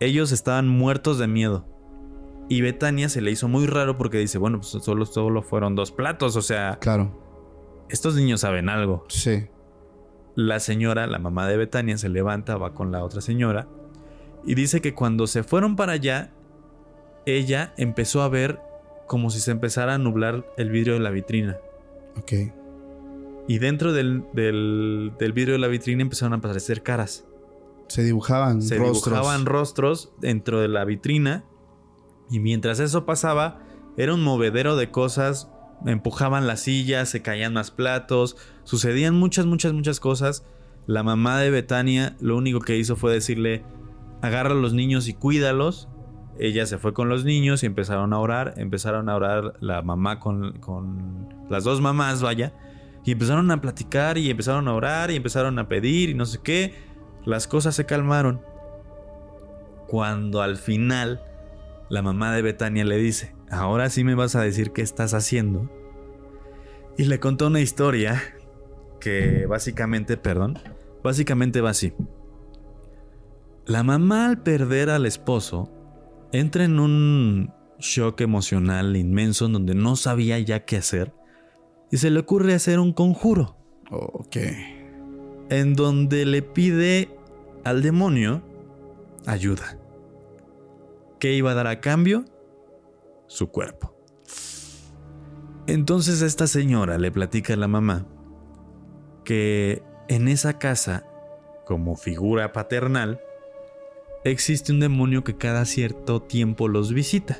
Ellos 0.00 0.32
estaban 0.32 0.68
muertos 0.68 1.18
de 1.18 1.26
miedo. 1.26 1.66
Y 2.48 2.60
Betania 2.60 3.08
se 3.08 3.20
le 3.20 3.30
hizo 3.30 3.48
muy 3.48 3.66
raro 3.66 3.96
porque 3.98 4.18
dice, 4.18 4.38
bueno, 4.38 4.58
pues 4.60 4.68
solo, 4.84 5.06
solo 5.06 5.42
fueron 5.42 5.74
dos 5.74 5.90
platos, 5.92 6.36
o 6.36 6.42
sea, 6.42 6.78
Claro. 6.80 7.86
estos 7.88 8.14
niños 8.16 8.40
saben 8.42 8.68
algo. 8.68 9.04
Sí. 9.08 9.46
La 10.36 10.60
señora, 10.60 11.06
la 11.06 11.18
mamá 11.18 11.48
de 11.48 11.56
Betania, 11.56 11.96
se 11.98 12.08
levanta, 12.08 12.56
va 12.58 12.74
con 12.74 12.92
la 12.92 13.02
otra 13.02 13.20
señora 13.20 13.68
y 14.46 14.54
dice 14.54 14.80
que 14.80 14.94
cuando 14.94 15.26
se 15.26 15.42
fueron 15.42 15.76
para 15.76 15.92
allá, 15.92 16.32
ella 17.26 17.72
empezó 17.76 18.22
a 18.22 18.28
ver 18.28 18.60
como 19.06 19.30
si 19.30 19.40
se 19.40 19.50
empezara 19.50 19.94
a 19.94 19.98
nublar 19.98 20.46
el 20.56 20.70
vidrio 20.70 20.94
de 20.94 21.00
la 21.00 21.10
vitrina. 21.10 21.56
Ok. 22.18 22.32
Y 23.48 23.58
dentro 23.58 23.92
del, 23.92 24.24
del- 24.32 25.12
del 25.18 25.32
vidrio 25.32 25.54
de 25.54 25.58
la 25.58 25.68
vitrina 25.68 26.02
empezaron 26.02 26.32
a 26.32 26.36
aparecer 26.36 26.82
caras. 26.82 27.24
Se 27.88 28.02
dibujaban 28.02 28.62
Se 28.62 28.78
rostros. 28.78 29.04
dibujaban 29.04 29.44
rostros 29.46 30.12
dentro 30.20 30.60
de 30.60 30.68
la 30.68 30.84
vitrina. 30.84 31.44
Y 32.30 32.40
mientras 32.40 32.80
eso 32.80 33.04
pasaba, 33.04 33.60
era 33.98 34.14
un 34.14 34.22
movedero 34.22 34.76
de 34.76 34.90
cosas. 34.90 35.50
Empujaban 35.84 36.46
las 36.46 36.60
sillas, 36.60 37.10
se 37.10 37.20
caían 37.20 37.52
más 37.52 37.70
platos. 37.70 38.38
Sucedían 38.62 39.14
muchas, 39.14 39.44
muchas, 39.44 39.74
muchas 39.74 40.00
cosas. 40.00 40.46
La 40.86 41.02
mamá 41.02 41.38
de 41.40 41.50
Betania 41.50 42.16
lo 42.20 42.36
único 42.38 42.60
que 42.60 42.78
hizo 42.78 42.96
fue 42.96 43.12
decirle: 43.12 43.62
agarra 44.24 44.52
a 44.52 44.54
los 44.54 44.74
niños 44.74 45.08
y 45.08 45.14
cuídalos. 45.14 45.88
Ella 46.38 46.66
se 46.66 46.78
fue 46.78 46.92
con 46.92 47.08
los 47.08 47.24
niños 47.24 47.62
y 47.62 47.66
empezaron 47.66 48.12
a 48.12 48.18
orar. 48.18 48.54
Empezaron 48.56 49.08
a 49.08 49.16
orar 49.16 49.54
la 49.60 49.82
mamá 49.82 50.18
con, 50.18 50.58
con 50.58 51.28
las 51.48 51.64
dos 51.64 51.80
mamás, 51.80 52.22
vaya. 52.22 52.54
Y 53.04 53.12
empezaron 53.12 53.50
a 53.50 53.60
platicar 53.60 54.18
y 54.18 54.30
empezaron 54.30 54.66
a 54.66 54.74
orar 54.74 55.10
y 55.10 55.16
empezaron 55.16 55.58
a 55.58 55.68
pedir 55.68 56.08
y 56.08 56.14
no 56.14 56.24
sé 56.24 56.40
qué. 56.42 56.74
Las 57.24 57.46
cosas 57.46 57.74
se 57.74 57.86
calmaron. 57.86 58.40
Cuando 59.86 60.42
al 60.42 60.56
final 60.56 61.22
la 61.90 62.02
mamá 62.02 62.32
de 62.32 62.42
Betania 62.42 62.84
le 62.84 62.96
dice, 62.96 63.34
ahora 63.50 63.90
sí 63.90 64.04
me 64.04 64.14
vas 64.14 64.34
a 64.34 64.42
decir 64.42 64.72
qué 64.72 64.82
estás 64.82 65.14
haciendo. 65.14 65.70
Y 66.96 67.04
le 67.04 67.20
contó 67.20 67.48
una 67.48 67.60
historia 67.60 68.22
que 69.00 69.46
básicamente, 69.46 70.16
perdón, 70.16 70.58
básicamente 71.02 71.60
va 71.60 71.70
así. 71.70 71.92
La 73.66 73.82
mamá 73.82 74.26
al 74.26 74.42
perder 74.42 74.90
al 74.90 75.06
esposo 75.06 75.70
entra 76.32 76.64
en 76.64 76.78
un 76.78 77.52
shock 77.78 78.20
emocional 78.20 78.96
inmenso 78.96 79.46
en 79.46 79.54
donde 79.54 79.74
no 79.74 79.96
sabía 79.96 80.38
ya 80.38 80.64
qué 80.64 80.76
hacer 80.76 81.14
y 81.90 81.96
se 81.96 82.10
le 82.10 82.20
ocurre 82.20 82.54
hacer 82.54 82.78
un 82.78 82.92
conjuro 82.92 83.56
Ok. 83.90 84.36
en 85.50 85.74
donde 85.74 86.24
le 86.26 86.42
pide 86.42 87.16
al 87.64 87.82
demonio 87.82 88.42
ayuda. 89.26 89.78
¿Qué 91.18 91.32
iba 91.34 91.52
a 91.52 91.54
dar 91.54 91.66
a 91.66 91.80
cambio? 91.80 92.24
Su 93.26 93.48
cuerpo. 93.48 93.94
Entonces 95.66 96.20
esta 96.20 96.46
señora 96.46 96.98
le 96.98 97.10
platica 97.10 97.54
a 97.54 97.56
la 97.56 97.68
mamá 97.68 98.06
que 99.24 99.82
en 100.08 100.28
esa 100.28 100.58
casa, 100.58 101.06
como 101.64 101.96
figura 101.96 102.52
paternal, 102.52 103.20
existe 104.24 104.72
un 104.72 104.80
demonio 104.80 105.22
que 105.24 105.36
cada 105.36 105.64
cierto 105.64 106.22
tiempo 106.22 106.68
los 106.68 106.92
visita. 106.92 107.38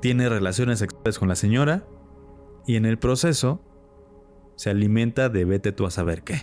Tiene 0.00 0.28
relaciones 0.28 0.78
sexuales 0.78 1.18
con 1.18 1.28
la 1.28 1.36
señora 1.36 1.84
y 2.66 2.76
en 2.76 2.84
el 2.86 2.98
proceso 2.98 3.60
se 4.56 4.70
alimenta 4.70 5.28
de 5.28 5.44
vete 5.44 5.72
tú 5.72 5.86
a 5.86 5.90
saber 5.90 6.22
qué. 6.22 6.42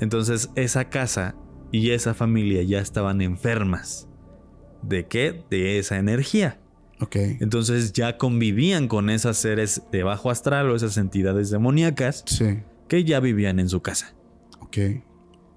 Entonces 0.00 0.50
esa 0.54 0.88
casa 0.88 1.34
y 1.72 1.90
esa 1.90 2.14
familia 2.14 2.62
ya 2.62 2.80
estaban 2.80 3.20
enfermas. 3.20 4.08
¿De 4.82 5.06
qué? 5.06 5.44
De 5.50 5.78
esa 5.78 5.98
energía. 5.98 6.58
Ok. 7.00 7.16
Entonces 7.40 7.92
ya 7.92 8.16
convivían 8.18 8.88
con 8.88 9.10
esas 9.10 9.36
seres 9.36 9.82
de 9.92 10.02
bajo 10.02 10.30
astral 10.30 10.70
o 10.70 10.76
esas 10.76 10.96
entidades 10.96 11.50
demoníacas 11.50 12.24
Sí. 12.26 12.60
que 12.88 13.04
ya 13.04 13.20
vivían 13.20 13.58
en 13.60 13.68
su 13.68 13.80
casa. 13.82 14.14
Ok. 14.60 14.78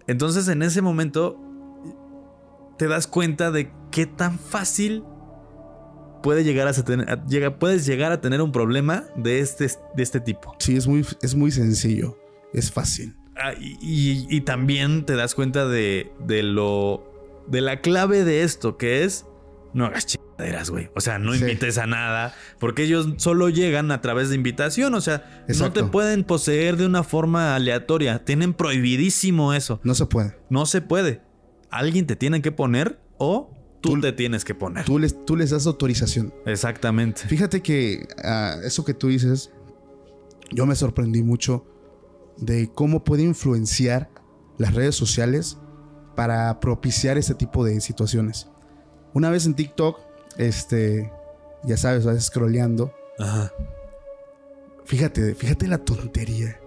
Entonces 0.07 0.47
en 0.49 0.61
ese 0.61 0.82
momento 0.82 1.39
te 2.78 2.88
das 2.88 3.08
cuenta 3.08 3.52
de 3.52 3.72
qué 3.92 4.06
tan 4.06 4.40
fácil 4.40 5.04
puede 6.22 6.44
llegar 6.44 6.68
a 6.68 6.74
tener, 6.74 7.10
a- 7.10 7.26
llega- 7.26 7.60
puedes 7.60 7.86
llegar 7.86 8.12
a 8.12 8.22
tener 8.22 8.42
un 8.42 8.52
problema 8.52 9.04
de 9.16 9.40
este, 9.40 9.68
de 9.96 10.04
este 10.04 10.20
tipo. 10.20 10.56
Sí, 10.60 10.76
es 10.76 10.88
muy, 10.88 11.06
es 11.22 11.36
muy 11.36 11.52
sencillo. 11.52 12.18
Es 12.54 12.72
fácil. 12.72 13.16
Ah, 13.36 13.54
y, 13.60 13.78
y- 13.82 14.28
y 14.30 14.42
también 14.42 15.06
te 15.06 15.16
das 15.16 15.36
cuenta 15.36 15.68
de, 15.68 16.12
de 16.26 16.44
lo. 16.44 17.10
de 17.48 17.60
la 17.62 17.82
clave 17.82 18.24
de 18.24 18.44
esto, 18.44 18.78
que 18.78 19.04
es 19.04 19.26
no 19.74 19.86
hagas 19.86 20.06
chingaderas, 20.06 20.70
güey. 20.70 20.90
O 20.96 21.02
sea, 21.02 21.18
no 21.20 21.34
Sí. 21.34 21.40
invites 21.42 21.78
a 21.80 21.88
nada, 21.88 22.34
porque 22.60 22.84
ellos 22.84 23.08
solo 23.18 23.50
llegan 23.50 23.92
a 23.92 24.02
través 24.02 24.30
de 24.30 24.36
invitación. 24.36 24.94
O 24.94 25.02
sea, 25.02 25.44
no 25.60 25.74
te 25.74 25.84
pueden 25.84 26.24
poseer 26.24 26.78
de 26.78 26.86
una 26.86 27.04
forma 27.04 27.56
aleatoria. 27.56 28.24
Tienen 28.24 28.54
prohibidísimo 28.54 29.54
eso. 29.56 29.82
No 29.84 29.96
se 29.96 30.06
puede. 30.06 30.38
No 30.50 30.66
se 30.68 30.82
puede. 30.82 31.22
Alguien 31.74 32.06
te 32.08 32.16
tiene 32.16 32.42
que 32.42 32.52
poner 32.52 33.00
o 33.18 33.52
tú, 33.82 33.96
Tú- 33.96 34.02
te 34.02 34.12
tienes 34.14 34.46
que 34.46 34.54
poner. 34.56 34.86
Tú 34.86 35.00
les, 35.00 35.26
tú 35.26 35.36
les 35.36 35.50
das 35.50 35.66
autorización. 35.68 36.34
Exactamente. 36.46 37.22
Fíjate 37.28 37.62
que 37.62 38.08
ah, 38.24 38.58
eso 38.64 38.86
que 38.86 38.94
tú 38.94 39.08
dices, 39.08 39.52
yo 40.52 40.66
me 40.66 40.76
sorprendí 40.76 41.24
mucho 41.24 41.66
de 42.38 42.70
cómo 42.74 43.04
puede 43.04 43.24
influenciar 43.24 44.10
las 44.58 44.74
redes 44.76 44.96
sociales 44.96 45.58
para 46.16 46.60
propiciar 46.60 47.18
este 47.18 47.34
tipo 47.34 47.66
de 47.66 47.82
situaciones. 47.82 48.48
Una 49.14 49.30
vez 49.32 49.46
en 49.48 49.56
TikTok, 49.56 50.00
este, 50.38 51.12
ya 51.64 51.78
sabes, 51.78 52.06
vas 52.06 52.24
scrolleando. 52.24 52.94
Ajá. 53.20 53.52
Fíjate, 54.86 55.34
fíjate 55.36 55.68
la 55.68 55.78
tontería. 55.80 56.60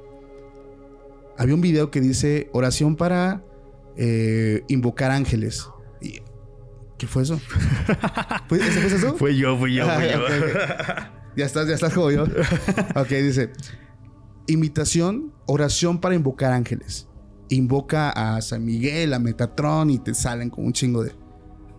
Había 1.38 1.54
un 1.54 1.60
video 1.60 1.90
que 1.90 2.00
dice 2.00 2.48
oración 2.52 2.96
para 2.96 3.42
eh, 3.96 4.62
invocar 4.68 5.10
ángeles. 5.10 5.68
Y- 6.00 6.20
¿Qué 6.98 7.06
fue 7.06 7.24
eso? 7.24 7.38
¿Fue, 8.48 8.58
¿Eso 8.58 8.80
fue 8.80 8.86
eso? 8.98 9.14
Fue 9.16 9.36
yo, 9.36 9.56
fui 9.58 9.74
yo, 9.74 9.84
fui 9.84 9.92
Ah, 10.04 10.12
yo. 10.12 10.18
ok, 10.20 10.30
ok. 10.30 11.02
Ya 11.36 11.44
estás, 11.44 11.68
ya 11.68 11.74
estás 11.74 11.92
como 11.92 12.10
yo. 12.10 12.22
ok, 12.94 13.08
dice. 13.08 13.50
Invitación, 14.46 15.32
oración 15.46 16.00
para 16.00 16.14
invocar 16.14 16.52
ángeles. 16.52 17.08
Invoca 17.48 18.10
a 18.10 18.40
San 18.40 18.64
Miguel, 18.64 19.12
a 19.12 19.18
Metatron 19.18 19.90
y 19.90 19.98
te 19.98 20.14
salen 20.14 20.50
con 20.50 20.64
un 20.64 20.72
chingo 20.72 21.02
de, 21.04 21.12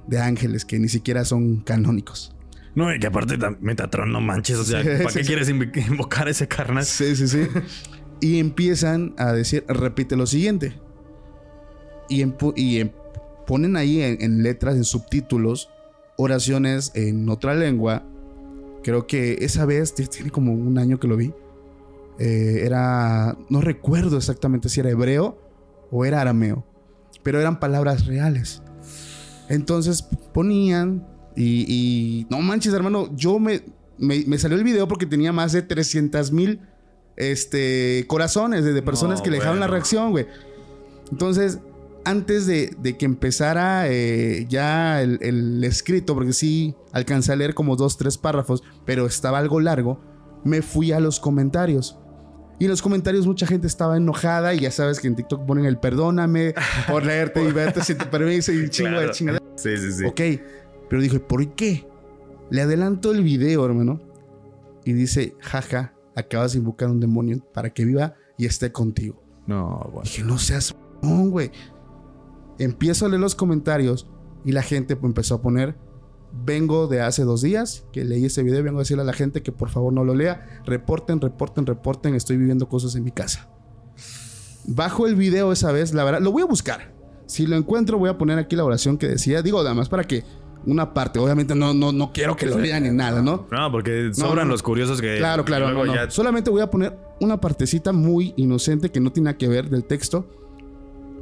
de 0.07 0.19
ángeles 0.19 0.65
que 0.65 0.77
ni 0.79 0.89
siquiera 0.89 1.25
son 1.25 1.61
canónicos. 1.61 2.35
No, 2.75 2.93
y 2.93 2.99
que 2.99 3.07
aparte 3.07 3.37
Metatron, 3.61 4.11
no 4.11 4.21
manches. 4.21 4.57
O 4.57 4.63
sea, 4.63 4.81
Sí, 4.83 4.87
¿para 4.97 5.09
sí, 5.09 5.17
qué 5.19 5.23
sí. 5.23 5.27
quieres 5.27 5.49
inv- 5.49 5.87
invocar 5.89 6.27
a 6.27 6.31
ese 6.31 6.47
carnal? 6.47 6.85
Sí, 6.85 7.15
sí, 7.15 7.27
sí. 7.27 7.47
y 8.21 8.39
empiezan 8.39 9.15
a 9.17 9.31
decir, 9.33 9.65
repite 9.67 10.15
lo 10.15 10.27
siguiente. 10.27 10.79
Y, 12.09 12.85
ponen 13.45 13.77
ahí 13.77 14.01
en, 14.01 14.21
en 14.21 14.43
letras, 14.43 14.75
en 14.75 14.83
subtítulos, 14.83 15.69
oraciones 16.17 16.91
en 16.95 17.29
otra 17.29 17.53
lengua. 17.55 18.03
Creo 18.83 19.07
que 19.07 19.37
esa 19.41 19.65
vez, 19.65 19.93
tiene 19.93 20.31
como 20.31 20.53
un 20.53 20.77
año 20.77 20.99
que 20.99 21.07
lo 21.07 21.17
vi. 21.17 21.33
eh, 22.19 22.61
era, 22.65 23.37
no 23.49 23.61
recuerdo 23.61 24.17
exactamente 24.17 24.69
si 24.69 24.79
era 24.79 24.89
hebreo 24.89 25.37
o 25.91 26.05
era 26.05 26.21
arameo. 26.21 26.65
Pero 27.23 27.39
eran 27.39 27.59
palabras 27.59 28.05
reales. 28.05 28.61
Entonces 29.49 30.01
ponían 30.33 31.07
y, 31.35 31.65
y 31.67 32.27
no 32.29 32.41
manches, 32.41 32.73
hermano, 32.73 33.15
yo 33.15 33.39
me, 33.39 33.61
me, 33.97 34.23
me 34.25 34.37
salió 34.37 34.57
el 34.57 34.63
video 34.63 34.87
porque 34.87 35.05
tenía 35.05 35.31
más 35.31 35.51
de 35.51 35.61
300 35.61 36.31
mil 36.31 36.61
este, 37.15 38.05
corazones 38.07 38.63
de, 38.63 38.73
de 38.73 38.81
personas 38.81 39.19
No, 39.19 39.23
que 39.23 39.31
le 39.31 39.37
dejaron 39.37 39.59
la 39.59 39.67
reacción, 39.67 40.11
güey. 40.11 40.27
Entonces, 41.11 41.59
antes 42.09 42.47
de, 42.47 42.75
de 42.79 42.97
que 42.97 43.05
empezara 43.05 43.87
eh, 43.89 44.45
ya 44.49 45.01
el, 45.01 45.19
el 45.21 45.63
escrito, 45.63 46.13
porque 46.15 46.33
sí 46.33 46.75
alcancé 46.91 47.33
a 47.33 47.35
leer 47.35 47.53
como 47.53 47.75
dos, 47.75 47.97
tres 47.97 48.17
párrafos, 48.17 48.63
pero 48.85 49.05
estaba 49.05 49.37
algo 49.39 49.59
largo, 49.59 49.99
me 50.43 50.61
fui 50.61 50.91
a 50.91 50.99
los 50.99 51.19
comentarios. 51.19 51.99
Y 52.59 52.65
en 52.65 52.71
los 52.71 52.81
comentarios 52.81 53.27
mucha 53.27 53.45
gente 53.45 53.67
estaba 53.67 53.97
enojada 53.97 54.53
y 54.55 54.59
ya 54.61 54.71
sabes 54.71 54.99
que 54.99 55.07
en 55.07 55.15
TikTok 55.15 55.45
ponen 55.45 55.65
el 55.65 55.77
perdóname 55.77 56.55
por 56.89 57.05
leerte 57.05 57.43
y 57.47 57.51
verte 57.51 57.83
sin 57.83 57.97
tu 57.99 58.05
permiso 58.09 58.51
y 58.51 58.67
chingo 58.69 58.89
de 58.91 58.95
Claro. 58.97 59.11
chingada. 59.13 59.39
Sí, 59.55 59.77
sí, 59.77 59.91
sí. 59.91 60.05
Ok, 60.05 60.21
pero 60.89 61.01
dije, 61.01 61.19
¿por 61.19 61.53
qué? 61.55 61.87
Le 62.49 62.61
adelanto 62.61 63.11
el 63.11 63.21
video, 63.23 63.63
hermano. 63.65 64.01
Y 64.85 64.93
dice, 64.93 65.35
jaja, 65.39 65.93
acabas 66.15 66.53
de 66.53 66.59
invocar 66.59 66.89
un 66.89 66.99
demonio 66.99 67.39
para 67.53 67.69
que 67.71 67.83
viva 67.85 68.15
y 68.37 68.45
esté 68.45 68.71
contigo. 68.71 69.21
No, 69.45 69.79
bueno. 69.91 70.01
Dije, 70.03 70.23
no 70.23 70.37
seas 70.39 70.75
güey. 71.03 71.51
Empiezo 72.59 73.05
a 73.05 73.09
leer 73.09 73.19
los 73.21 73.35
comentarios 73.35 74.07
y 74.45 74.51
la 74.51 74.61
gente 74.63 74.95
pues, 74.95 75.09
empezó 75.09 75.35
a 75.35 75.41
poner, 75.41 75.75
vengo 76.45 76.87
de 76.87 77.01
hace 77.01 77.23
dos 77.23 77.41
días 77.41 77.85
que 77.91 78.03
leí 78.03 78.25
ese 78.25 78.43
video, 78.43 78.63
vengo 78.63 78.79
a 78.79 78.81
decirle 78.81 79.03
a 79.03 79.05
la 79.05 79.13
gente 79.13 79.41
que 79.43 79.51
por 79.51 79.69
favor 79.69 79.93
no 79.93 80.03
lo 80.03 80.15
lea, 80.15 80.61
reporten, 80.65 81.21
reporten, 81.21 81.65
reporten, 81.65 82.15
estoy 82.15 82.37
viviendo 82.37 82.67
cosas 82.67 82.95
en 82.95 83.03
mi 83.03 83.11
casa. 83.11 83.49
Bajo 84.65 85.07
el 85.07 85.15
video 85.15 85.51
esa 85.51 85.71
vez, 85.71 85.93
la 85.93 86.03
verdad, 86.03 86.19
lo 86.21 86.31
voy 86.31 86.41
a 86.43 86.45
buscar. 86.45 86.93
Si 87.25 87.45
lo 87.47 87.55
encuentro, 87.55 87.97
voy 87.97 88.09
a 88.09 88.17
poner 88.17 88.37
aquí 88.39 88.55
la 88.55 88.65
oración 88.65 88.97
que 88.97 89.07
decía. 89.07 89.41
Digo, 89.41 89.61
nada 89.63 89.73
más 89.73 89.87
para 89.89 90.03
que 90.03 90.23
una 90.65 90.93
parte, 90.93 91.19
obviamente 91.19 91.55
no, 91.55 91.73
no, 91.73 91.91
no 91.93 92.11
quiero 92.11 92.35
que 92.35 92.45
lo 92.45 92.57
lean 92.57 92.83
ni 92.83 92.89
nada, 92.89 93.21
¿no? 93.21 93.47
No, 93.51 93.71
porque 93.71 94.09
sobran 94.13 94.47
no. 94.47 94.51
los 94.53 94.63
curiosos 94.63 94.99
que. 94.99 95.17
Claro, 95.17 95.45
claro, 95.45 95.71
no, 95.71 95.85
no. 95.85 95.93
ya- 95.95 96.09
Solamente 96.09 96.49
voy 96.49 96.61
a 96.61 96.69
poner 96.69 96.97
una 97.21 97.39
partecita 97.39 97.93
muy 97.93 98.33
inocente 98.35 98.89
que 98.89 98.99
no 98.99 99.11
tiene 99.11 99.25
nada 99.25 99.37
que 99.37 99.47
ver 99.47 99.69
del 99.69 99.85
texto. 99.85 100.25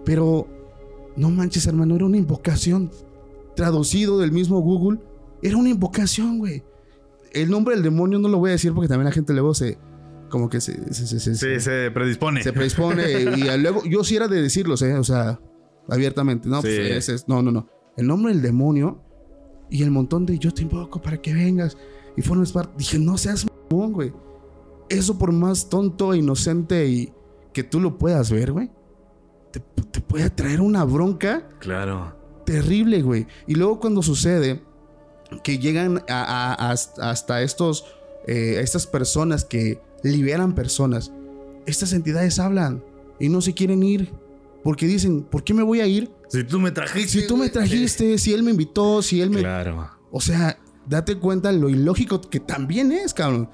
Pero 0.06 0.48
no 1.18 1.30
manches, 1.30 1.66
hermano, 1.68 1.96
era 1.96 2.06
una 2.06 2.18
invocación. 2.18 2.92
Traducido 3.56 4.20
del 4.20 4.32
mismo 4.32 4.60
Google, 4.60 5.00
era 5.42 5.56
una 5.58 5.70
invocación, 5.70 6.40
güey. 6.40 6.64
El 7.32 7.50
nombre 7.50 7.76
del 7.76 7.84
demonio 7.84 8.20
no 8.20 8.28
lo 8.28 8.38
voy 8.40 8.50
a 8.50 8.54
decir 8.54 8.74
porque 8.74 8.88
también 8.88 9.06
la 9.06 9.12
gente 9.12 9.34
luego 9.34 9.54
se. 9.54 9.78
Como 10.30 10.50
que 10.50 10.60
se. 10.60 10.94
se, 10.94 11.08
se- 11.08 11.20
se- 11.20 11.36
Sí, 11.36 11.60
se 11.60 11.92
predispone. 11.92 12.44
se 12.44 12.52
predispone. 12.54 13.12
y 13.12 13.58
luego. 13.60 13.84
Yo 13.86 14.04
sí 14.04 14.16
era 14.16 14.28
de 14.28 14.42
decirlos, 14.42 14.82
¿eh? 14.82 14.96
O 14.98 15.04
sea, 15.04 15.40
abiertamente. 15.88 16.50
No, 16.50 16.62
pues 16.62 17.06
Sí. 17.06 17.12
es- 17.14 17.28
no, 17.28 17.42
no, 17.42 17.52
no. 17.52 17.68
El 17.96 18.08
nombre 18.08 18.34
del 18.34 18.42
demonio 18.42 19.02
y 19.70 19.84
el 19.84 19.92
montón 19.92 20.26
de 20.26 20.38
yo 20.38 20.54
te 20.54 20.64
invoco 20.64 21.02
para 21.02 21.22
que 21.22 21.34
vengas 21.34 21.78
y 22.18 22.22
formes 22.22 22.52
parte. 22.52 22.74
Dije, 22.78 23.00
no 23.00 23.18
seas 23.18 23.46
güey. 23.70 24.14
Eso 24.90 25.18
por 25.18 25.32
más 25.32 25.70
tonto 25.70 26.14
e 26.14 26.18
inocente 26.18 26.88
y 26.88 27.12
que 27.54 27.64
tú 27.64 27.80
lo 27.80 27.98
puedas 27.98 28.32
ver, 28.32 28.52
güey. 28.52 28.70
Te, 29.60 29.84
te 29.92 30.02
puede 30.02 30.30
traer 30.30 30.60
una 30.62 30.84
bronca 30.84 31.48
Claro. 31.60 32.14
terrible, 32.46 33.02
güey. 33.02 33.26
Y 33.48 33.56
luego 33.56 33.80
cuando 33.80 34.02
sucede 34.04 34.62
que 35.44 35.58
llegan 35.60 36.04
a, 36.10 36.54
a- 36.54 36.72
a- 36.72 37.10
hasta 37.10 37.42
estos, 37.42 37.86
eh, 38.28 38.60
estas 38.62 38.86
personas 38.88 39.46
que 39.46 39.80
liberan 40.04 40.54
personas, 40.56 41.12
estas 41.66 41.94
entidades 41.94 42.38
hablan 42.40 42.84
y 43.20 43.30
no 43.30 43.42
se 43.42 43.54
quieren 43.54 43.82
ir. 43.84 44.12
Porque 44.64 44.88
dicen, 44.88 45.24
¿por 45.24 45.44
qué 45.44 45.54
me 45.54 45.64
voy 45.64 45.80
a 45.80 45.86
ir? 45.88 46.12
Si 46.28 46.44
tú 46.44 46.60
me 46.60 46.72
trajiste. 46.72 47.22
Si 47.22 47.28
tú 47.28 47.38
me 47.38 47.50
trajiste, 47.50 48.18
si 48.18 48.34
él 48.34 48.42
me 48.44 48.52
invitó, 48.52 49.02
si 49.04 49.22
él 49.22 49.30
me... 49.30 49.40
Claro. 49.42 49.90
O 50.12 50.20
sea, 50.20 50.58
date 50.88 51.18
cuenta 51.18 51.52
lo 51.52 51.70
ilógico 51.70 52.20
que 52.20 52.40
también 52.40 52.92
es, 52.92 53.14
cabrón. 53.14 53.50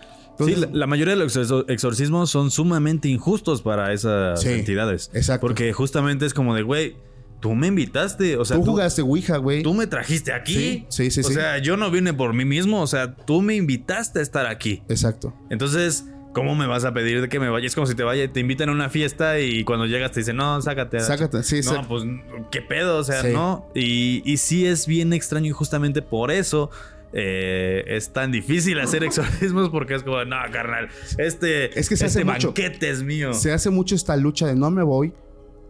Entonces, 0.46 0.56
sí, 0.70 0.72
la, 0.74 0.80
la 0.80 0.88
mayoría 0.88 1.16
de 1.16 1.20
los 1.24 1.36
exor- 1.38 1.66
exorcismos 1.70 2.30
son 2.30 2.52
sumamente 2.52 3.08
injustos 3.10 3.62
para 3.62 3.94
esas 3.94 4.42
Sí, 4.42 4.50
entidades. 4.50 5.10
exacto. 5.14 5.48
Porque 5.48 5.74
justamente 5.74 6.26
es 6.26 6.34
como 6.34 6.56
de, 6.56 6.64
güey, 6.64 6.96
tú 7.40 7.56
me 7.56 7.68
invitaste. 7.68 8.38
O 8.38 8.46
sea, 8.46 8.58
tú 8.58 8.64
tú, 8.66 8.72
jugaste 8.72 9.02
Ouija, 9.02 9.38
güey. 9.38 9.64
tú 9.64 9.74
me 9.74 9.88
trajiste 9.88 10.32
aquí. 10.34 10.86
Sí, 10.90 11.10
sí, 11.10 11.12
sí, 11.12 11.20
O 11.22 11.24
sí. 11.24 11.34
sea, 11.34 11.58
yo 11.58 11.78
no 11.78 11.90
vine 11.92 12.14
por 12.14 12.34
mí 12.34 12.46
mismo. 12.46 12.82
O 12.82 12.88
sea, 12.88 13.16
tú 13.16 13.42
me 13.42 13.56
invitaste 13.56 14.20
a 14.20 14.22
estar 14.22 14.46
aquí. 14.46 14.84
Exacto. 14.90 15.34
Entonces, 15.50 16.06
¿cómo 16.34 16.56
me 16.56 16.66
vas 16.68 16.86
a 16.86 16.94
pedir 16.94 17.20
de 17.22 17.28
que 17.30 17.40
me 17.40 17.50
vaya? 17.50 17.66
Es 17.66 17.74
como 17.76 17.88
si 17.88 17.96
te 17.96 18.04
vaya, 18.04 18.32
te 18.32 18.40
invitan 18.40 18.70
a 18.70 18.72
una 18.72 18.90
fiesta 18.90 19.40
y 19.40 19.64
cuando 19.64 19.86
llegas 19.86 20.12
te 20.12 20.20
dicen, 20.22 20.36
no, 20.38 20.62
sácate. 20.62 21.00
Sácate, 21.00 21.42
sí, 21.44 21.62
No, 21.66 21.88
pues, 21.88 22.04
¿qué 22.52 22.62
pedo? 22.62 22.98
O 23.00 23.04
sea, 23.04 23.22
Sí. 23.24 23.30
no. 23.34 23.68
Y, 23.76 24.22
y 24.24 24.38
sí 24.38 24.66
es 24.66 24.86
bien 24.88 25.12
extraño 25.12 25.48
y 25.48 25.52
justamente 25.52 26.02
por 26.02 26.30
eso 26.32 26.70
eh, 27.14 27.84
es 27.88 28.14
tan 28.14 28.32
difícil 28.32 28.80
hacer 28.80 29.04
exorcismos 29.04 29.70
porque 29.70 29.96
es 29.96 30.04
como, 30.04 30.24
no, 30.26 30.38
carnal, 30.52 30.90
este, 31.18 31.78
Es 31.80 31.90
que 31.90 31.98
se 31.98 32.06
este 32.06 32.20
hace 32.20 32.26
mucho. 32.26 32.48
banquete 32.50 32.90
es 32.90 33.04
mío. 33.04 33.34
Se 33.34 33.52
hace 33.52 33.70
mucho 33.70 33.96
esta 33.96 34.16
lucha 34.18 34.48
de 34.48 34.56
no 34.56 34.72
me 34.72 34.84
voy 34.84 35.14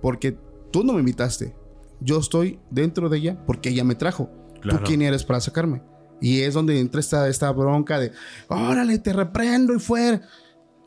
porque 0.02 0.38
tú 0.72 0.84
no 0.84 0.94
me 0.94 1.00
invitaste. 1.00 1.54
Yo 2.00 2.20
estoy 2.20 2.60
dentro 2.70 3.10
de 3.10 3.18
ella 3.18 3.46
porque 3.46 3.70
ella 3.70 3.84
me 3.84 3.96
trajo. 3.96 4.30
Claro. 4.62 4.80
¿Tú 4.80 4.86
quién 4.86 5.02
eres 5.02 5.24
para 5.24 5.40
sacarme? 5.40 5.82
Y 6.20 6.42
es 6.42 6.54
donde 6.54 6.80
entra 6.80 7.00
esta, 7.00 7.28
esta 7.28 7.52
bronca 7.52 8.00
de, 8.00 8.12
órale, 8.48 9.00
te 9.00 9.12
reprendo 9.12 9.74
y 9.74 9.80
fuera. 9.80 10.22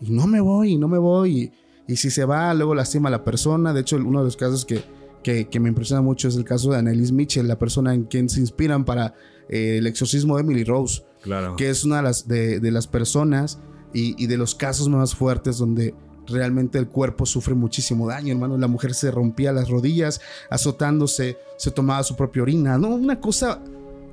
Y 0.01 0.11
no 0.11 0.27
me 0.27 0.41
voy, 0.41 0.73
y 0.73 0.79
no 0.79 0.87
me 0.87 0.99
voy. 0.99 1.53
Y, 1.87 1.93
y 1.93 1.97
si 1.97 2.11
se 2.11 2.25
va, 2.25 2.55
luego 2.55 2.75
lastima 2.75 3.09
a 3.09 3.13
la 3.13 3.25
persona. 3.25 3.73
De 3.73 3.81
hecho, 3.81 3.97
uno 3.97 4.21
de 4.21 4.25
los 4.27 4.37
casos 4.37 4.65
que, 4.65 4.83
que, 5.25 5.49
que 5.49 5.59
me 5.59 5.69
impresiona 5.71 6.01
mucho 6.03 6.29
es 6.29 6.37
el 6.37 6.45
caso 6.45 6.71
de 6.71 6.79
Annalise 6.79 7.13
Mitchell, 7.13 7.49
la 7.49 7.59
persona 7.59 7.93
en 7.95 8.05
quien 8.05 8.29
se 8.29 8.39
inspiran 8.39 8.85
para 8.85 9.15
eh, 9.49 9.79
el 9.79 9.89
exorcismo 9.89 10.37
de 10.37 10.43
Emily 10.43 10.63
Rose. 10.63 11.03
Claro. 11.23 11.57
Que 11.57 11.71
es 11.71 11.85
una 11.85 11.97
de 11.97 12.03
las, 12.05 12.29
de, 12.29 12.61
de 12.61 12.71
las 12.71 12.87
personas 12.87 13.59
y, 13.93 14.15
y 14.23 14.29
de 14.29 14.37
los 14.37 14.55
casos 14.55 14.89
más 14.89 15.15
fuertes 15.17 15.59
donde 15.59 15.95
realmente 16.27 16.79
el 16.79 16.87
cuerpo 16.89 17.27
sufre 17.27 17.55
muchísimo 17.55 18.07
daño, 18.09 18.33
hermano. 18.33 18.57
La 18.59 18.69
mujer 18.69 18.95
se 18.95 19.11
rompía 19.11 19.53
las 19.53 19.69
rodillas 19.69 20.21
azotándose, 20.51 21.37
se 21.59 21.71
tomaba 21.71 22.03
su 22.03 22.15
propia 22.17 22.43
orina, 22.43 22.79
¿no? 22.79 22.89
Una 22.89 23.21
cosa 23.21 23.61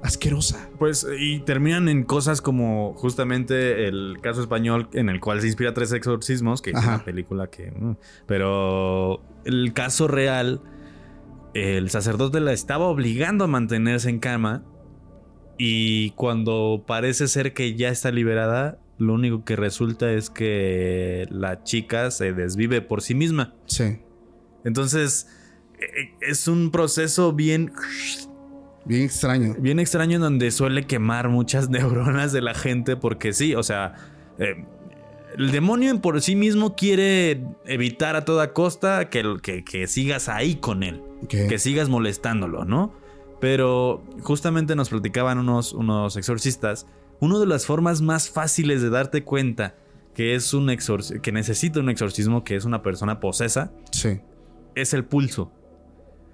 asquerosa. 0.01 0.69
Pues 0.79 1.05
y 1.19 1.39
terminan 1.41 1.87
en 1.87 2.03
cosas 2.03 2.41
como 2.41 2.93
justamente 2.95 3.87
el 3.87 4.17
caso 4.21 4.41
español 4.41 4.89
en 4.93 5.09
el 5.09 5.19
cual 5.19 5.41
se 5.41 5.47
inspira 5.47 5.73
Tres 5.73 5.91
Exorcismos, 5.93 6.61
que 6.61 6.71
es 6.71 6.77
una 6.77 7.03
película 7.05 7.47
que... 7.47 7.71
mm, 7.71 7.95
Pero 8.25 9.21
el 9.45 9.73
caso 9.73 10.07
real, 10.07 10.61
el 11.53 11.89
sacerdote 11.89 12.39
la 12.39 12.53
estaba 12.53 12.85
obligando 12.85 13.43
a 13.43 13.47
mantenerse 13.47 14.09
en 14.09 14.19
cama 14.19 14.63
y 15.57 16.11
cuando 16.11 16.83
parece 16.87 17.27
ser 17.27 17.53
que 17.53 17.75
ya 17.75 17.89
está 17.89 18.11
liberada, 18.11 18.79
lo 18.97 19.13
único 19.13 19.43
que 19.43 19.55
resulta 19.55 20.11
es 20.11 20.29
que 20.29 21.27
la 21.29 21.63
chica 21.63 22.11
se 22.11 22.33
desvive 22.33 22.81
por 22.81 23.01
sí 23.01 23.15
misma. 23.15 23.53
Sí. 23.65 23.99
Entonces, 24.63 25.27
eh, 25.79 26.13
es 26.21 26.47
un 26.47 26.71
proceso 26.71 27.33
bien 27.33 27.71
Bien 28.85 29.03
extraño. 29.03 29.55
bien 29.59 29.79
extraño 29.79 30.15
en 30.15 30.21
donde 30.21 30.49
suele 30.51 30.85
quemar 30.87 31.29
muchas 31.29 31.69
neuronas 31.71 32.31
de 32.31 32.41
la 32.41 32.53
gente 32.53 32.95
porque 32.95 33.33
sí, 33.33 33.53
o 33.55 33.63
sea, 33.63 33.95
eh, 34.39 34.65
el 35.37 35.51
demonio 35.51 35.91
en 35.91 35.99
por 35.99 36.21
sí 36.21 36.35
mismo 36.35 36.75
quiere 36.75 37.43
evitar 37.65 38.15
a 38.15 38.25
toda 38.25 38.53
costa 38.53 39.09
que, 39.09 39.23
que, 39.41 39.63
que 39.63 39.87
sigas 39.87 40.29
ahí 40.29 40.55
con 40.55 40.83
él, 40.83 41.01
Que 41.27 41.59
sigas 41.59 41.89
molestándolo, 41.89 42.65
¿no? 42.65 42.93
Pero 43.39 44.03
justamente 44.21 44.75
nos 44.75 44.89
platicaban 44.89 45.37
unos, 45.39 45.73
unos 45.73 46.15
exorcistas, 46.17 46.87
una 47.19 47.39
de 47.39 47.45
las 47.45 47.65
formas 47.65 48.01
más 48.01 48.29
fáciles 48.29 48.81
de 48.81 48.89
darte 48.89 49.23
cuenta 49.23 49.75
que 50.13 50.35
es 50.35 50.53
un 50.53 50.67
que 51.21 51.31
necesita 51.31 51.79
un 51.79 51.89
exorcismo, 51.89 52.43
que 52.43 52.55
es 52.55 52.65
una 52.65 52.81
persona 52.83 53.19
posesa, 53.19 53.71
Sí. 53.91 54.19
es 54.75 54.93
el 54.93 55.05
pulso. 55.05 55.51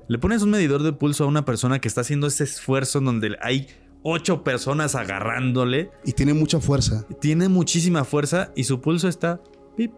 Le 0.07 0.17
pones 0.19 0.41
un 0.41 0.49
medidor 0.51 0.83
de 0.83 0.93
pulso 0.93 1.25
a 1.25 1.27
una 1.27 1.45
persona 1.45 1.79
que 1.79 1.87
está 1.87 2.01
haciendo 2.01 2.27
ese 2.27 2.45
esfuerzo 2.45 2.99
en 2.99 3.05
donde 3.05 3.37
hay 3.41 3.67
ocho 4.03 4.43
personas 4.43 4.95
agarrándole. 4.95 5.91
Y 6.05 6.13
tiene 6.13 6.33
mucha 6.33 6.59
fuerza. 6.59 7.05
Tiene 7.19 7.49
muchísima 7.49 8.03
fuerza 8.05 8.51
y 8.55 8.63
su 8.63 8.79
pulso 8.81 9.07
está 9.09 9.41
pip, 9.75 9.91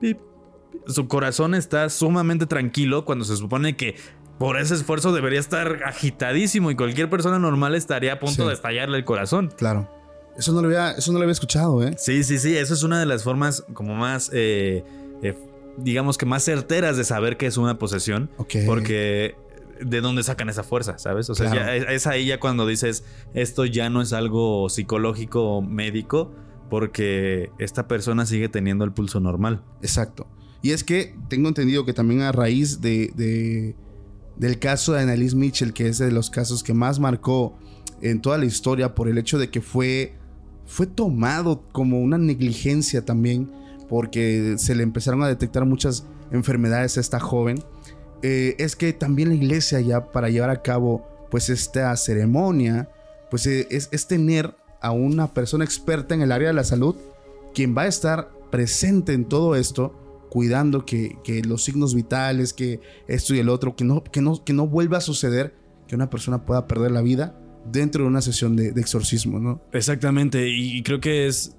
pip. 0.00 0.18
Su 0.86 1.08
corazón 1.08 1.54
está 1.54 1.88
sumamente 1.90 2.46
tranquilo 2.46 3.04
cuando 3.04 3.24
se 3.24 3.36
supone 3.36 3.76
que 3.76 3.96
por 4.38 4.58
ese 4.58 4.74
esfuerzo 4.74 5.12
debería 5.12 5.40
estar 5.40 5.82
agitadísimo 5.84 6.70
y 6.70 6.76
cualquier 6.76 7.08
persona 7.10 7.38
normal 7.38 7.74
estaría 7.74 8.14
a 8.14 8.18
punto 8.20 8.42
Sí. 8.42 8.48
de 8.48 8.54
estallarle 8.54 8.98
el 8.98 9.04
corazón. 9.04 9.52
Claro. 9.56 9.90
Eso 10.36 10.52
no 10.52 10.60
lo 10.60 10.68
había, 10.68 10.90
eso 10.92 11.12
no 11.12 11.18
lo 11.18 11.22
había 11.24 11.32
escuchado, 11.32 11.82
¿eh? 11.82 11.94
Sí, 11.98 12.22
sí, 12.22 12.38
sí, 12.38 12.56
eso 12.56 12.74
es 12.74 12.82
una 12.82 13.00
de 13.00 13.06
las 13.06 13.24
formas 13.24 13.64
como 13.72 13.94
más, 13.94 14.30
eh, 14.34 14.84
eh, 15.22 15.34
digamos 15.78 16.18
que 16.18 16.26
más 16.26 16.42
certeras 16.44 16.98
de 16.98 17.04
saber 17.04 17.38
que 17.38 17.46
es 17.46 17.56
una 17.56 17.78
posesión. 17.78 18.30
Ok. 18.36 18.56
Porque 18.66 19.34
de 19.80 20.00
dónde 20.02 20.22
sacan 20.22 20.48
esa 20.50 20.62
fuerza, 20.62 20.98
¿sabes? 20.98 21.28
O 21.30 21.34
sea, 21.34 21.50
Claro. 21.50 21.66
ya 21.66 21.74
es, 21.74 21.84
es 21.88 22.06
ahí 22.06 22.26
ya 22.26 22.38
cuando 22.38 22.66
dices, 22.66 23.04
esto 23.32 23.64
ya 23.64 23.88
no 23.88 24.02
es 24.02 24.12
algo 24.12 24.68
psicológico 24.68 25.42
o 25.56 25.62
médico, 25.62 26.32
porque 26.68 27.50
esta 27.58 27.88
persona 27.88 28.26
sigue 28.26 28.48
teniendo 28.50 28.84
el 28.84 28.92
pulso 28.92 29.20
normal. 29.20 29.62
Exacto. 29.82 30.26
Y 30.62 30.70
es 30.72 30.82
que 30.84 31.14
tengo 31.28 31.48
entendido 31.48 31.84
que 31.84 31.92
también 31.92 32.22
a 32.22 32.32
raíz 32.32 32.80
de, 32.80 33.12
de- 33.14 33.74
del 34.36 34.58
caso 34.58 34.92
de 34.92 35.00
Annalise 35.02 35.36
Mitchell, 35.36 35.72
que 35.72 35.88
es 35.88 35.98
de 35.98 36.10
los 36.10 36.28
casos 36.30 36.62
que 36.62 36.74
más 36.74 36.98
marcó 36.98 37.56
en 38.02 38.20
toda 38.20 38.36
la 38.38 38.44
historia 38.44 38.94
por 38.94 39.08
el 39.08 39.16
hecho 39.18 39.38
de 39.38 39.48
que 39.50 39.60
fue, 39.62 40.12
fue 40.66 40.86
tomado 40.86 41.62
como 41.72 42.00
una 42.00 42.18
negligencia 42.18 43.04
también, 43.04 43.50
porque 43.88 44.56
se 44.58 44.74
le 44.74 44.82
empezaron 44.82 45.22
a 45.22 45.28
detectar 45.28 45.64
muchas 45.64 46.04
enfermedades 46.32 46.96
a 46.98 47.00
esta 47.00 47.20
joven, 47.20 47.62
eh, 48.22 48.56
es 48.58 48.76
que 48.76 48.92
también 48.92 49.28
la 49.28 49.36
iglesia 49.36 49.80
ya 49.80 50.10
para 50.12 50.28
llevar 50.28 50.50
a 50.50 50.60
cabo 50.62 51.06
pues 51.30 51.48
esta 51.48 51.96
ceremonia, 51.96 52.88
pues 53.30 53.46
eh, 53.46 53.66
es, 53.70 53.88
es 53.92 54.06
tener 54.06 54.54
a 54.80 54.90
una 54.90 55.32
persona 55.32 55.64
experta 55.64 56.14
en 56.14 56.22
el 56.22 56.32
área 56.32 56.48
de 56.48 56.54
la 56.54 56.64
salud 56.64 56.96
quien 57.54 57.76
va 57.76 57.82
a 57.82 57.86
estar 57.86 58.30
presente 58.50 59.12
en 59.12 59.24
todo 59.24 59.54
esto, 59.56 59.94
cuidando 60.36 60.84
que, 60.84 61.16
que 61.24 61.40
los 61.40 61.64
signos 61.64 61.94
vitales, 61.94 62.52
que 62.52 62.78
esto 63.08 63.34
y 63.34 63.38
el 63.38 63.48
otro, 63.48 63.74
que 63.74 63.84
no, 63.84 64.04
que, 64.04 64.20
no, 64.20 64.44
que 64.44 64.52
no 64.52 64.66
vuelva 64.66 64.98
a 64.98 65.00
suceder 65.00 65.54
que 65.88 65.94
una 65.94 66.10
persona 66.10 66.44
pueda 66.44 66.66
perder 66.66 66.90
la 66.90 67.00
vida 67.00 67.40
dentro 67.72 68.02
de 68.02 68.10
una 68.10 68.20
sesión 68.20 68.54
de, 68.54 68.72
de 68.72 68.80
exorcismo, 68.82 69.40
¿no? 69.40 69.62
Exactamente, 69.72 70.46
y 70.50 70.82
creo 70.82 71.00
que 71.00 71.26
es 71.26 71.56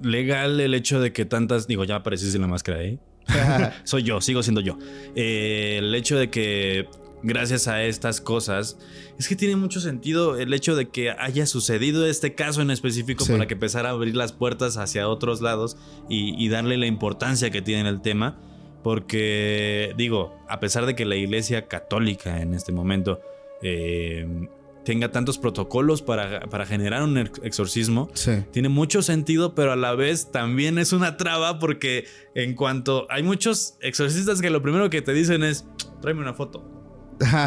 legal 0.00 0.58
el 0.60 0.72
hecho 0.72 0.98
de 0.98 1.12
que 1.12 1.26
tantas, 1.26 1.66
digo, 1.66 1.84
ya 1.84 1.96
aparecí 1.96 2.30
sin 2.30 2.40
la 2.40 2.46
máscara, 2.46 2.82
¿eh? 2.84 2.98
Soy 3.84 4.02
yo, 4.02 4.22
sigo 4.22 4.42
siendo 4.42 4.62
yo. 4.62 4.78
Eh, 5.14 5.76
el 5.80 5.94
hecho 5.94 6.16
de 6.16 6.30
que 6.30 6.88
gracias 7.22 7.68
a 7.68 7.82
estas 7.82 8.22
cosas, 8.22 8.78
es 9.18 9.28
que 9.28 9.36
tiene 9.36 9.56
mucho 9.56 9.80
sentido 9.80 10.36
el 10.36 10.52
hecho 10.54 10.76
de 10.76 10.88
que 10.88 11.10
haya 11.10 11.46
sucedido 11.46 12.06
este 12.06 12.34
caso 12.34 12.62
en 12.62 12.70
específico 12.70 13.24
Sí. 13.24 13.32
para 13.32 13.46
que 13.46 13.54
empezara 13.54 13.88
a 13.88 13.92
abrir 13.92 14.14
las 14.16 14.32
puertas 14.32 14.76
hacia 14.76 15.08
otros 15.08 15.40
lados 15.40 15.76
y, 16.08 16.34
y 16.42 16.48
darle 16.48 16.76
la 16.76 16.86
importancia 16.86 17.50
que 17.50 17.62
tiene 17.62 17.88
el 17.88 18.00
tema. 18.02 18.38
Porque, 18.82 19.92
digo, 19.96 20.34
a 20.48 20.58
pesar 20.60 20.86
de 20.86 20.94
que 20.94 21.04
la 21.04 21.16
iglesia 21.16 21.66
católica 21.68 22.40
en 22.40 22.54
este 22.54 22.72
momento 22.72 23.20
eh, 23.62 24.48
tenga 24.84 25.10
tantos 25.10 25.38
protocolos 25.38 26.02
para, 26.02 26.40
para 26.48 26.64
generar 26.66 27.02
un 27.02 27.18
ex- 27.18 27.40
exorcismo, 27.42 28.08
sí. 28.14 28.30
tiene 28.52 28.68
mucho 28.68 29.02
sentido, 29.02 29.54
pero 29.54 29.72
a 29.72 29.76
la 29.76 29.94
vez 29.94 30.30
también 30.30 30.78
es 30.78 30.92
una 30.92 31.16
traba 31.16 31.58
porque 31.58 32.04
en 32.34 32.54
cuanto 32.54 33.06
hay 33.10 33.22
muchos 33.22 33.74
exorcistas 33.80 34.40
que 34.40 34.50
lo 34.50 34.62
primero 34.62 34.88
que 34.88 35.02
te 35.02 35.12
dicen 35.12 35.42
es, 35.42 35.66
tráeme 36.00 36.20
una 36.20 36.34
foto. 36.34 36.75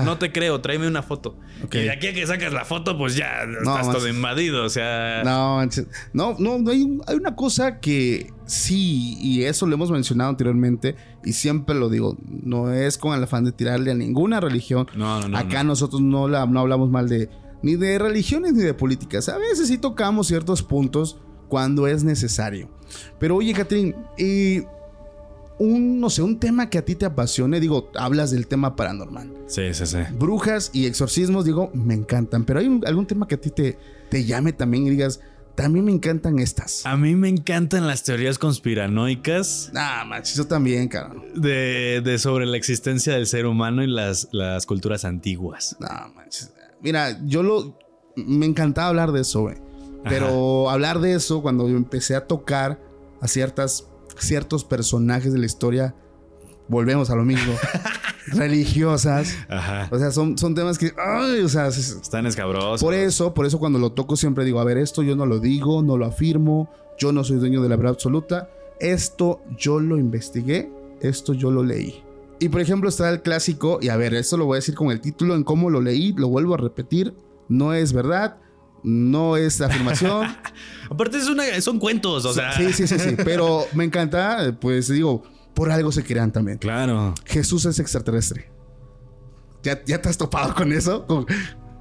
No 0.05 0.17
te 0.17 0.31
creo, 0.31 0.61
tráeme 0.61 0.87
una 0.87 1.03
foto. 1.03 1.35
Y 1.71 1.77
de 1.77 1.91
aquí 1.91 2.07
a 2.07 2.13
que 2.13 2.25
sacas 2.25 2.53
la 2.53 2.65
foto, 2.65 2.97
pues 2.97 3.15
ya 3.15 3.45
No, 3.45 3.77
estás 3.77 3.91
todo 3.95 4.07
invadido. 4.07 4.63
O 4.63 4.69
sea, 4.69 5.21
No, 5.23 5.61
no, 6.13 6.35
no, 6.39 6.71
hay, 6.71 6.99
hay 7.07 7.15
una 7.15 7.35
cosa 7.35 7.79
que 7.79 8.31
sí, 8.45 9.17
y 9.21 9.43
eso 9.43 9.67
lo 9.67 9.75
hemos 9.75 9.91
mencionado 9.91 10.29
anteriormente, 10.31 10.95
y 11.23 11.33
siempre 11.33 11.75
lo 11.75 11.89
digo, 11.89 12.17
no 12.27 12.71
es 12.73 12.97
con 12.97 13.15
el 13.15 13.23
afán 13.23 13.43
de 13.45 13.51
tirarle 13.51 13.91
a 13.91 13.95
ninguna 13.95 14.39
religión. 14.39 14.87
no, 14.95 15.19
no, 15.21 15.27
no. 15.27 15.37
Acá 15.37 15.63
no. 15.63 15.69
nosotros 15.69 16.01
no, 16.01 16.27
la- 16.27 16.45
no 16.45 16.59
hablamos 16.61 16.89
mal 16.89 17.07
de 17.09 17.29
ni 17.61 17.75
de 17.75 17.99
religiones 17.99 18.53
ni 18.53 18.63
de 18.63 18.73
políticas. 18.73 19.27
A 19.29 19.37
veces 19.37 19.67
sí 19.67 19.77
tocamos 19.77 20.27
ciertos 20.27 20.63
puntos 20.63 21.19
cuando 21.49 21.87
es 21.87 22.03
necesario. 22.03 22.69
Pero 23.19 23.35
oye, 23.35 23.53
Catherine, 23.53 23.95
eh, 24.17 24.65
un, 25.59 25.99
no 25.99 26.09
sé, 26.09 26.21
un 26.21 26.39
tema 26.39 26.69
que 26.69 26.77
a 26.77 26.85
ti 26.85 26.95
te 26.95 27.05
apasione, 27.05 27.59
digo, 27.59 27.91
hablas 27.95 28.31
del 28.31 28.47
tema 28.47 28.75
paranormal. 28.75 29.31
Sí, 29.47 29.73
sí, 29.73 29.85
sí. 29.85 29.97
Brujas 30.17 30.71
y 30.73 30.85
exorcismos, 30.87 31.45
digo, 31.45 31.69
me 31.73 31.93
encantan. 31.93 32.45
Pero 32.45 32.59
hay 32.59 32.67
un- 32.67 32.83
algún 32.87 33.05
tema 33.05 33.27
que 33.27 33.35
a 33.35 33.41
ti 33.41 33.49
te, 33.51 33.77
te 34.09 34.23
llame 34.25 34.53
también 34.53 34.87
y 34.87 34.89
digas, 34.91 35.19
también 35.55 35.83
me 35.85 35.91
encantan 35.91 36.39
estas. 36.39 36.85
A 36.85 36.95
mí 36.95 37.15
me 37.15 37.27
encantan 37.27 37.85
las 37.85 38.03
teorías 38.03 38.39
conspiranoicas 38.39 39.71
Ah, 39.75 40.05
manches, 40.07 40.35
yo 40.37 40.47
también, 40.47 40.87
cabrón. 40.87 41.25
de, 41.35 42.01
de 42.03 42.17
sobre 42.17 42.45
la 42.45 42.55
existencia 42.57 43.13
del 43.13 43.27
ser 43.27 43.45
humano 43.45 43.83
y 43.83 43.87
las, 43.87 44.29
las 44.31 44.65
culturas 44.65 45.03
antiguas. 45.05 45.75
No, 45.79 45.87
manches. 46.15 46.53
Mira, 46.81 47.19
yo 47.25 47.43
lo. 47.43 47.77
Me 48.15 48.45
encantaba 48.45 48.87
hablar 48.87 49.11
de 49.11 49.21
eso, 49.21 49.41
güey. 49.41 49.57
Pero 50.07 50.69
hablar 50.69 50.99
de 50.99 51.13
eso, 51.13 51.41
cuando 51.41 51.67
yo 51.67 51.75
empecé 51.75 52.15
a 52.15 52.25
tocar 52.25 52.79
a 53.21 53.27
ciertas, 53.27 53.85
ciertos 54.19 54.63
personajes 54.63 55.33
de 55.33 55.39
la 55.39 55.45
historia, 55.45 55.95
volvemos 56.67 57.09
a 57.09 57.15
lo 57.15 57.23
mismo. 57.25 57.53
religiosas. 58.27 59.35
Ajá. 59.49 59.87
O 59.91 59.97
sea, 59.97 60.11
son, 60.11 60.37
son 60.37 60.55
temas 60.55 60.77
que. 60.77 60.91
Ay, 60.97 61.41
o 61.41 61.49
sea, 61.49 61.67
es- 61.67 61.97
Están 62.01 62.25
escabrosos. 62.25 62.81
por 62.81 62.93
eso, 62.93 63.33
por 63.33 63.45
eso 63.45 63.59
cuando 63.59 63.79
lo 63.79 63.91
toco 63.91 64.15
siempre 64.15 64.45
digo, 64.45 64.59
a 64.59 64.63
ver, 64.63 64.77
esto 64.77 65.01
yo 65.03 65.15
no 65.15 65.25
lo 65.25 65.39
digo, 65.39 65.81
no 65.81 65.97
lo 65.97 66.05
afirmo, 66.05 66.69
yo 66.97 67.11
no 67.11 67.23
soy 67.23 67.37
dueño 67.37 67.61
de 67.61 67.69
la 67.69 67.75
verdad 67.75 67.93
absoluta. 67.93 68.49
Esto 68.79 69.41
yo 69.57 69.79
lo 69.79 69.97
investigué, 69.97 70.71
esto 71.01 71.33
yo 71.33 71.51
lo 71.51 71.63
leí. 71.63 72.03
Y 72.39 72.47
por 72.49 72.61
ejemplo 72.61 72.87
está 72.87 73.09
el 73.09 73.21
clásico, 73.21 73.79
y 73.81 73.89
a 73.89 73.97
ver, 73.97 74.13
esto 74.13 74.37
lo 74.37 74.45
voy 74.45 74.55
a 74.55 74.59
decir 74.59 74.75
con 74.75 74.91
el 74.91 75.01
título, 75.01 75.35
en 75.35 75.43
cómo 75.43 75.69
lo 75.69 75.81
leí, 75.81 76.13
lo 76.13 76.29
vuelvo 76.29 76.53
a 76.53 76.57
repetir, 76.57 77.13
no 77.49 77.73
es 77.73 77.91
verdad, 77.91 78.37
no 78.83 79.37
es 79.37 79.61
afirmación. 79.61 80.27
Aparte 80.89 81.17
es 81.17 81.27
una, 81.27 81.43
son 81.61 81.79
cuentos, 81.79 82.25
o 82.25 82.33
sea. 82.33 82.53
sí, 82.57 82.73
sí, 82.73 82.87
sí, 82.87 82.97
sí, 82.99 83.15
pero 83.23 83.65
me 83.73 83.83
encanta, 83.83 84.57
pues 84.59 84.87
digo, 84.87 85.23
por 85.53 85.71
algo 85.71 85.91
se 85.91 86.03
crean 86.03 86.31
también. 86.31 86.57
Claro. 86.57 87.13
Jesús 87.25 87.65
es 87.65 87.79
extraterrestre. 87.79 88.49
¿Ya, 89.63 89.83
ya 89.85 90.01
te 90.01 90.09
has 90.09 90.17
topado 90.17 90.55
con 90.55 90.71
eso? 90.71 91.05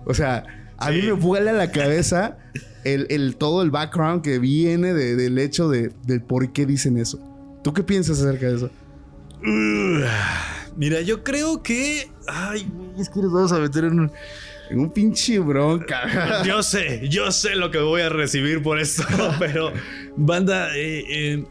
O 0.05 0.12
sea, 0.14 0.44
a 0.78 0.90
mí 0.90 1.01
me 1.03 1.12
vuela 1.12 1.53
la 1.53 1.70
cabeza 1.70 2.38
el, 2.84 3.07
el- 3.11 3.36
todo 3.36 3.62
el 3.62 3.70
background 3.70 4.22
que 4.22 4.38
viene 4.38 4.92
de- 4.94 5.14
del 5.16 5.38
hecho 5.38 5.68
de, 5.68 5.92
del 6.05 6.20
por 6.22 6.53
qué 6.53 6.66
dicen 6.66 6.99
eso. 6.99 7.18
¿Tú 7.62 7.72
qué 7.72 7.82
piensas 7.82 8.20
acerca 8.20 8.46
de 8.46 8.57
eso? 8.57 8.70
Mira, 10.76 11.01
yo 11.01 11.24
creo 11.24 11.62
que. 11.62 12.11
Ay, 12.26 12.70
es 12.99 13.09
que 13.09 13.20
nos 13.20 13.32
vamos 13.32 13.53
a 13.53 13.59
meter 13.59 13.84
en 13.84 14.01
un. 14.01 14.12
Un 14.70 14.90
pinche 14.90 15.38
bronca. 15.38 16.42
Yo 16.44 16.62
sé, 16.62 17.08
yo 17.08 17.30
sé 17.32 17.56
lo 17.56 17.70
que 17.70 17.78
voy 17.78 18.02
a 18.02 18.08
recibir 18.08 18.62
por 18.62 18.78
esto, 18.78 19.04
pero 19.38 19.72
banda, 20.16 20.76
eh, 20.76 21.04
eh, 21.08 21.44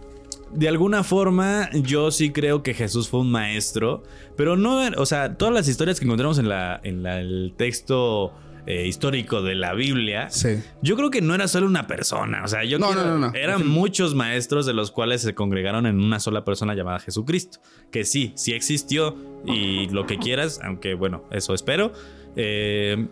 de 0.54 0.68
alguna 0.70 1.04
forma 1.04 1.70
yo 1.74 2.10
sí 2.12 2.32
creo 2.32 2.64
que 2.64 2.74
Jesús 2.74 3.10
fue 3.10 3.20
un 3.22 3.32
maestro, 3.32 4.04
pero 4.38 4.56
no, 4.56 4.80
o 4.98 5.06
sea, 5.06 5.36
todas 5.36 5.54
las 5.54 5.68
historias 5.68 6.00
que 6.00 6.06
encontramos 6.06 6.40
en, 6.40 6.48
la, 6.50 6.80
en 6.84 7.04
la- 7.04 7.20
el 7.20 7.54
texto 7.58 8.34
eh, 8.66 8.86
histórico 8.88 9.42
de 9.42 9.56
la 9.56 9.74
Biblia, 9.74 10.30
Sí. 10.30 10.60
yo 10.82 10.96
creo 10.98 11.10
que 11.10 11.22
no 11.22 11.34
era 11.36 11.48
solo 11.48 11.68
una 11.68 11.88
persona, 11.88 12.44
o 12.44 12.48
sea, 12.48 12.64
yo 12.66 12.80
No, 12.80 12.88
quiero- 12.88 13.06
no, 13.06 13.18
no, 13.18 13.28
no. 13.32 13.34
eran 13.38 13.66
muchos 13.68 14.14
maestros 14.16 14.66
de 14.66 14.74
los 14.74 14.92
cuales 14.92 15.22
se 15.22 15.34
congregaron 15.34 15.86
en 15.86 16.00
una 16.02 16.20
sola 16.20 16.44
persona 16.46 16.76
llamada 16.76 17.00
Jesucristo, 17.00 17.60
que 17.92 18.04
sí, 18.04 18.34
sí 18.36 18.54
existió 18.54 19.16
y 19.46 19.88
lo 19.90 20.06
que 20.06 20.18
quieras, 20.18 20.60
aunque 20.64 20.94
bueno, 20.96 21.24
eso 21.32 21.54
espero. 21.54 21.92
Eh, 22.38 23.08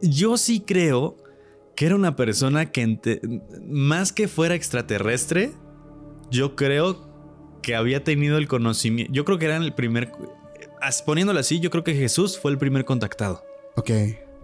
yo 0.00 0.36
sí 0.36 0.60
creo 0.60 1.16
que 1.74 1.86
era 1.86 1.96
una 1.96 2.16
persona 2.16 2.72
que 2.72 3.20
más 3.66 4.12
que 4.12 4.28
fuera 4.28 4.54
extraterrestre, 4.54 5.52
yo 6.30 6.56
creo 6.56 7.08
que 7.62 7.74
había 7.74 8.04
tenido 8.04 8.38
el 8.38 8.48
conocimiento, 8.48 9.12
yo 9.12 9.24
creo 9.24 9.38
que 9.38 9.46
era 9.46 9.56
el 9.56 9.74
primer, 9.74 10.12
poniéndolo 11.04 11.40
así, 11.40 11.60
yo 11.60 11.70
creo 11.70 11.84
que 11.84 11.94
Jesús 11.94 12.38
fue 12.38 12.52
el 12.52 12.58
primer 12.58 12.84
contactado. 12.84 13.44
Ok. 13.76 13.90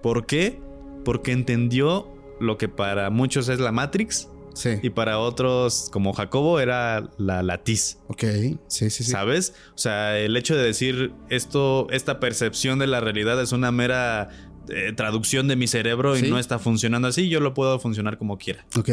¿Por 0.03 0.27
qué? 0.27 0.61
Porque 1.05 1.33
entendió 1.33 2.13
lo 2.41 2.59
que 2.59 2.69
para 2.69 3.11
muchos 3.11 3.49
es 3.49 3.61
la 3.61 3.73
Matrix 3.73 4.29
Sí. 4.55 4.79
y 4.83 4.91
para 4.91 5.19
otros, 5.19 5.89
como 5.93 6.13
Jacobo, 6.13 6.61
era 6.61 7.11
la 7.19 7.43
latiz. 7.43 7.99
Ok. 8.09 8.23
Sí, 8.69 8.89
sí, 8.89 8.91
sí. 8.91 9.05
¿Sabes? 9.05 9.55
O 9.75 9.79
sea, 9.79 10.19
el 10.19 10.37
hecho 10.37 10.57
de 10.57 10.63
decir 10.63 11.13
esto, 11.29 11.87
esta 11.91 12.21
percepción 12.21 12.79
de 12.79 12.87
la 12.87 13.01
realidad 13.01 13.41
es 13.43 13.53
una 13.53 13.71
mera 13.73 14.29
eh, 14.69 14.93
traducción 14.97 15.47
de 15.49 15.57
mi 15.57 15.67
cerebro 15.67 16.17
Sí. 16.17 16.27
y 16.27 16.31
no 16.31 16.39
está 16.39 16.59
funcionando 16.59 17.09
así, 17.09 17.29
yo 17.29 17.41
lo 17.41 17.53
puedo 17.53 17.79
funcionar 17.79 18.17
como 18.17 18.39
quiera. 18.39 18.65
Ok. 18.79 18.89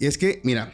Y 0.00 0.06
es 0.06 0.16
que, 0.16 0.40
mira, 0.44 0.72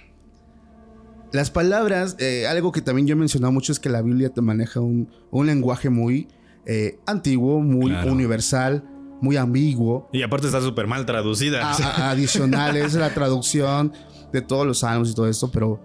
las 1.33 1.51
palabras, 1.51 2.17
eh, 2.19 2.47
algo 2.49 2.73
que 2.73 2.81
también 2.83 3.07
yo 3.07 3.13
he 3.13 3.17
mencionado 3.17 3.53
mucho 3.53 3.73
es 3.73 3.79
que 3.79 3.89
la 3.89 4.03
Biblia 4.03 4.31
te 4.31 4.41
maneja 4.41 4.81
un, 4.81 5.09
un 5.31 5.47
lenguaje 5.47 5.89
muy 5.91 6.29
eh, 6.67 6.99
antiguo, 7.07 7.61
muy 7.61 7.91
Claro. 7.91 8.13
universal, 8.13 8.85
muy 9.21 9.37
ambiguo. 9.37 10.09
Y 10.13 10.23
aparte 10.23 10.47
está 10.47 10.61
súper 10.61 10.87
mal 10.87 11.07
traducida. 11.07 11.71
a- 11.71 11.75
a- 12.07 12.11
adicional 12.11 12.77
es 12.77 12.95
la 12.95 13.13
traducción 13.15 13.93
de 14.33 14.43
todos 14.43 14.67
los 14.67 14.81
salmos 14.81 15.11
y 15.11 15.15
todo 15.15 15.29
esto, 15.29 15.51
pero 15.51 15.81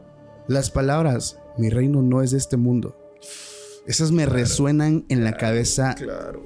las 0.48 0.70
palabras, 0.70 1.40
mi 1.58 1.70
reino 1.70 2.02
no 2.02 2.22
es 2.22 2.32
de 2.32 2.38
este 2.38 2.58
mundo. 2.58 2.96
Esas 3.88 4.12
me 4.12 4.26
resuenan 4.26 5.06
en 5.10 5.24
la 5.24 5.38
cabeza 5.38 5.96
claro. 5.96 6.44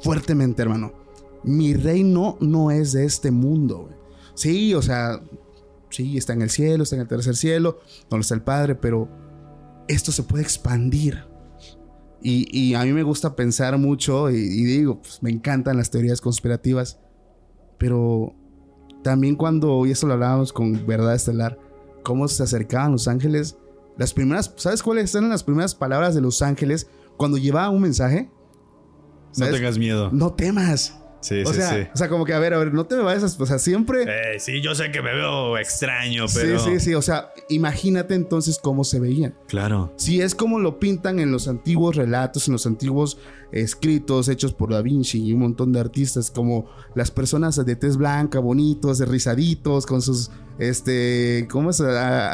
fuertemente, 0.00 0.62
hermano. 0.62 0.92
Mi 1.42 1.74
reino 1.74 2.38
no 2.40 2.70
es 2.70 2.92
de 2.92 3.04
este 3.04 3.30
mundo. 3.30 3.82
güey. 3.82 3.94
Sí, 4.34 4.74
o 4.74 4.82
sea, 4.82 5.22
sí, 5.90 6.16
está 6.16 6.32
en 6.32 6.42
el 6.42 6.50
cielo, 6.50 6.82
está 6.82 6.96
en 6.96 7.02
el 7.02 7.08
tercer 7.08 7.36
cielo, 7.36 7.80
donde 8.08 8.22
está 8.22 8.34
el 8.34 8.42
Padre, 8.42 8.74
pero 8.74 9.08
esto 9.88 10.10
se 10.10 10.22
puede 10.22 10.42
expandir. 10.42 11.24
Y, 12.22 12.48
y 12.58 12.74
a 12.74 12.82
mí 12.84 12.92
me 12.92 13.02
gusta 13.02 13.36
pensar 13.36 13.76
mucho 13.76 14.30
y, 14.30 14.36
y 14.36 14.64
digo, 14.64 15.02
pues, 15.02 15.22
me 15.22 15.30
encantan 15.30 15.76
las 15.76 15.90
teorías 15.90 16.22
conspirativas, 16.22 16.98
pero 17.76 18.34
también 19.04 19.36
cuando, 19.36 19.86
y 19.86 19.92
esto 19.92 20.08
lo 20.08 20.14
hablábamos 20.14 20.52
con 20.52 20.84
Verdad 20.86 21.14
Estelar, 21.14 21.58
cómo 22.02 22.26
se 22.26 22.42
acercaban 22.42 22.90
los 22.90 23.06
ángeles, 23.06 23.56
las 23.96 24.12
primeras, 24.12 24.52
¿sabes 24.56 24.82
cuáles 24.82 25.14
eran 25.14 25.28
las 25.28 25.44
primeras 25.44 25.74
palabras 25.74 26.14
de 26.14 26.22
los 26.22 26.42
ángeles 26.42 26.88
cuando 27.16 27.36
llevaban 27.36 27.74
un 27.74 27.82
mensaje? 27.82 28.30
No 29.36 29.50
tengas 29.50 29.78
miedo. 29.78 30.10
No 30.10 30.32
temas. 30.32 30.98
Sí, 31.24 31.40
o 31.42 31.46
sí, 31.46 31.54
sea, 31.54 31.70
sí. 31.70 31.88
o 31.94 31.96
sea, 31.96 32.08
como 32.10 32.26
que 32.26 32.34
a 32.34 32.38
ver, 32.38 32.52
a 32.52 32.58
ver, 32.58 32.74
no 32.74 32.84
te 32.84 32.96
me 32.96 33.02
vayas, 33.02 33.22
a- 33.38 33.42
o 33.42 33.46
sea, 33.46 33.58
siempre. 33.58 34.02
Eh, 34.02 34.38
sí, 34.38 34.60
yo 34.60 34.74
sé 34.74 34.90
que 34.92 35.00
me 35.00 35.14
veo 35.14 35.56
extraño, 35.56 36.26
pero. 36.34 36.58
Sí, 36.58 36.70
sí, 36.72 36.80
sí, 36.80 36.94
o 36.94 37.00
sea, 37.00 37.30
imagínate 37.48 38.14
entonces 38.14 38.58
cómo 38.62 38.84
se 38.84 39.00
veían. 39.00 39.34
Claro. 39.48 39.92
Si 39.96 40.20
es 40.20 40.34
como 40.34 40.58
lo 40.58 40.78
pintan 40.78 41.20
en 41.20 41.32
los 41.32 41.48
antiguos 41.48 41.96
relatos, 41.96 42.46
en 42.48 42.52
los 42.52 42.66
antiguos 42.66 43.16
escritos 43.52 44.28
hechos 44.28 44.52
por 44.52 44.72
Da 44.72 44.82
Vinci 44.82 45.22
y 45.24 45.32
un 45.32 45.40
montón 45.40 45.72
de 45.72 45.80
artistas, 45.80 46.30
como 46.30 46.66
las 46.94 47.10
personas 47.10 47.56
de 47.64 47.76
tez 47.76 47.96
blanca, 47.96 48.38
bonitos, 48.40 48.98
rizaditos, 49.08 49.86
con 49.86 50.02
sus, 50.02 50.30
este, 50.58 51.46
¿cómo 51.50 51.70
es? 51.70 51.80
A- 51.80 51.84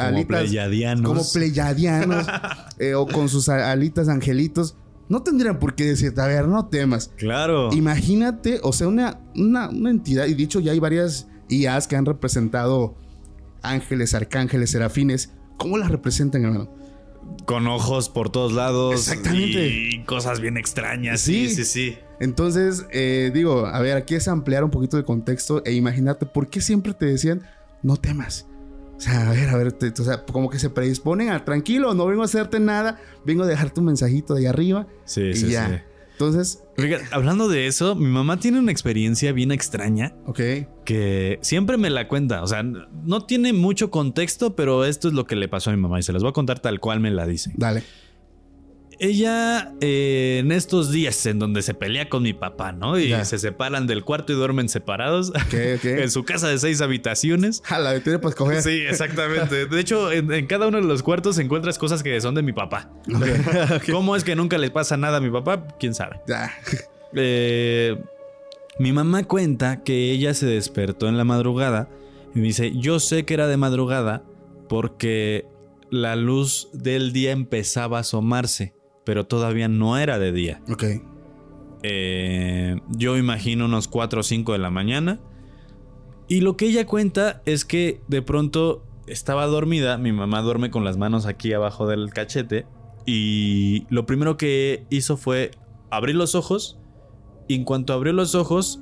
Como 0.07 0.17
alitas, 0.19 0.27
pleyadianos. 0.43 1.07
como 1.07 1.23
pleyadianos, 1.33 2.27
eh, 2.79 2.95
o 2.95 3.07
con 3.07 3.29
sus 3.29 3.49
alitas 3.49 4.09
angelitos. 4.09 4.77
No 5.11 5.25
tendrían 5.25 5.59
por 5.59 5.75
qué 5.75 5.85
decirte, 5.87 6.21
a 6.21 6.27
ver, 6.29 6.47
no 6.47 6.67
temas. 6.67 7.11
Claro. 7.17 7.71
Imagínate, 7.73 8.61
o 8.63 8.73
sea, 8.73 8.87
una, 8.87 9.21
una, 9.35 9.69
una 9.69 9.91
entidad, 9.91 10.27
y 10.27 10.35
dicho 10.35 10.61
ya 10.61 10.71
hay 10.71 10.79
varias 10.79 11.27
IAs 11.49 11.89
que 11.89 11.97
han 11.97 12.07
representado 12.07 12.95
ángeles, 13.61 14.15
arcángeles, 14.15 14.71
serafines. 14.71 15.33
¿Cómo 15.57 15.79
las 15.79 15.91
representan, 15.91 16.45
hermano? 16.45 16.73
Con 17.45 17.67
ojos 17.67 18.09
por 18.09 18.31
todos 18.31 18.53
lados. 18.53 18.95
Exactamente. 18.95 19.67
Y 19.67 20.05
cosas 20.05 20.41
bien 20.41 20.57
extrañas. 20.57 21.21
Sí. 21.21 21.49
Sí, 21.49 21.57
sí, 21.57 21.65
sí. 21.65 21.99
Entonces, 22.21 22.87
eh, 22.93 23.33
digo, 23.35 23.67
a 23.67 23.81
ver, 23.81 23.97
aquí 23.97 24.15
es 24.15 24.29
ampliar 24.29 24.63
un 24.63 24.71
poquito 24.71 24.97
de 24.97 25.05
contexto 25.05 25.61
e 25.65 25.73
imagínate 25.73 26.25
por 26.25 26.49
qué 26.49 26.61
siempre 26.61 26.95
te 26.95 27.07
decían, 27.07 27.43
no 27.83 27.97
temas. 27.97 28.47
O 29.01 29.03
sea, 29.03 29.31
a 29.31 29.33
ver, 29.33 29.49
a 29.49 29.57
ver, 29.57 29.73
te- 29.73 29.89
o 29.99 30.05
sea, 30.05 30.27
como 30.27 30.51
que 30.51 30.59
se 30.59 30.69
predisponen 30.69 31.31
a 31.31 31.43
tranquilo, 31.45 31.95
no 31.95 32.05
vengo 32.07 32.21
a 32.21 32.27
hacerte 32.27 32.61
nada, 32.61 33.01
vengo 33.25 33.45
a 33.45 33.47
dejarte 33.47 33.81
un 33.81 33.87
mensajito 33.87 34.35
de 34.35 34.41
ahí 34.41 34.47
arriba 34.47 34.87
Sí, 35.07 35.23
y 35.23 35.35
sí, 35.37 35.49
ya. 35.51 35.69
sí. 35.69 35.75
Entonces, 36.13 36.63
Fíjate, 36.77 37.05
hablando 37.13 37.49
de 37.49 37.67
eso, 37.67 37.95
mi 37.95 38.09
mamá 38.09 38.39
tiene 38.39 38.59
una 38.59 38.71
experiencia 38.71 39.33
bien 39.33 39.53
extraña 39.53 40.13
ok, 40.27 40.39
que 40.85 41.39
siempre 41.41 41.79
me 41.79 41.89
la 41.89 42.09
cuenta. 42.09 42.43
O 42.43 42.47
sea, 42.47 42.63
no 42.63 43.25
tiene 43.25 43.55
mucho 43.55 43.91
contexto, 43.91 44.55
pero 44.55 44.85
esto 44.85 45.09
es 45.09 45.15
lo 45.15 45.25
que 45.27 45.35
le 45.35 45.49
pasó 45.49 45.71
a 45.71 45.73
mi 45.75 45.81
mamá 45.81 45.99
y 45.99 46.03
se 46.03 46.13
las 46.13 46.21
voy 46.23 46.29
a 46.29 46.33
contar 46.35 46.59
tal 46.61 46.79
cual 46.79 47.01
me 47.01 47.11
la 47.11 47.27
dice. 47.27 47.53
dale. 47.57 47.83
Ella, 49.03 49.73
eh, 49.81 50.41
en 50.41 50.53
estos 50.53 50.93
días 50.93 51.25
en 51.25 51.39
donde 51.39 51.63
se 51.63 51.73
pelea 51.73 52.11
con 52.11 52.23
mi 52.23 52.35
papá, 52.35 52.73
¿no? 52.73 52.99
Y 52.99 53.09
Ya. 53.09 53.25
se 53.25 53.39
separan 53.39 53.87
del 53.87 54.05
cuarto 54.05 54.33
y 54.33 54.37
duermen 54.37 54.69
separados 54.69 55.31
Ok, 55.31 55.55
ok. 55.77 55.85
en 55.85 56.11
su 56.11 56.25
casa 56.25 56.49
de 56.49 56.59
seis 56.59 56.83
habitaciones. 56.83 57.63
Jala, 57.65 57.99
tiene 58.01 58.19
para 58.19 58.29
escoger. 58.31 58.63
Sí, 58.63 58.83
exactamente. 58.87 59.65
De 59.67 59.81
hecho, 59.81 60.13
en, 60.13 60.31
en 60.33 60.47
cada 60.47 60.69
uno 60.69 60.77
de 60.79 60.85
los 60.87 61.03
cuartos 61.03 61.39
encuentras 61.39 61.79
cosas 61.79 62.03
que 62.03 62.21
son 62.21 62.35
de 62.35 62.43
mi 62.43 62.53
papá. 62.53 62.91
¿Cómo 63.91 64.17
es 64.17 64.23
que 64.25 64.37
nunca 64.37 64.59
le 64.59 64.71
pasa 64.71 64.99
nada 64.99 65.17
a 65.17 65.21
mi 65.21 65.31
papá? 65.31 65.67
¿Quién 65.79 65.95
sabe? 65.95 66.21
ya. 66.29 66.53
Eh, 67.15 67.97
mi 68.79 68.93
mamá 68.93 69.25
cuenta 69.25 69.83
que 69.83 70.11
ella 70.13 70.33
se 70.35 70.47
despertó 70.47 71.09
en 71.09 71.17
la 71.17 71.25
madrugada 71.25 71.89
y 72.35 72.39
me 72.39 72.47
dice, 72.47 72.73
yo 72.77 73.01
sé 73.01 73.25
que 73.25 73.35
era 73.35 73.47
de 73.49 73.57
madrugada 73.57 74.23
porque 74.69 75.47
la 75.91 76.15
luz 76.17 76.69
del 76.73 77.13
día 77.13 77.33
empezaba 77.33 77.97
a 77.99 78.01
asomarse, 78.03 78.75
pero 79.11 79.27
todavía 79.27 79.67
no 79.67 79.99
era 79.99 80.21
de 80.21 80.31
día. 80.31 80.61
Ok, 80.71 80.85
Eh, 81.83 82.81
yo 82.91 83.17
imagino 83.17 83.65
unos 83.65 83.89
4 83.89 84.21
o 84.21 84.23
5 84.23 84.53
de 84.53 84.59
la 84.61 84.71
mañana. 84.71 85.19
Y 86.29 86.43
lo 86.43 86.57
que 86.57 86.67
ella 86.67 86.87
cuenta 86.87 87.43
es 87.45 87.65
que 87.65 88.03
de 88.07 88.23
pronto 88.23 88.85
estaba 89.09 89.47
dormida, 89.47 89.99
mi 89.99 90.13
mamá 90.13 90.43
duerme 90.43 90.71
con 90.71 90.85
las 90.85 90.97
manos 90.97 91.27
aquí 91.27 91.53
abajo 91.53 91.89
del 91.89 92.13
cachete, 92.13 92.67
y 93.05 93.85
lo 93.91 94.07
primero 94.07 94.37
que 94.37 94.87
hizo 94.91 95.17
fue 95.17 95.51
abrir 95.91 96.15
los 96.15 96.37
ojos, 96.37 96.79
y 97.49 97.57
en 97.57 97.65
cuanto 97.65 97.93
abrió 97.93 98.13
los 98.13 98.37
ojos, 98.37 98.81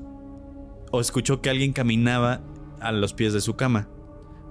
o 0.90 1.00
escuchó 1.00 1.40
que 1.40 1.48
alguien 1.48 1.72
caminaba 1.72 2.42
a 2.80 2.92
los 2.92 3.14
pies 3.14 3.32
de 3.32 3.40
su 3.40 3.56
cama, 3.56 3.88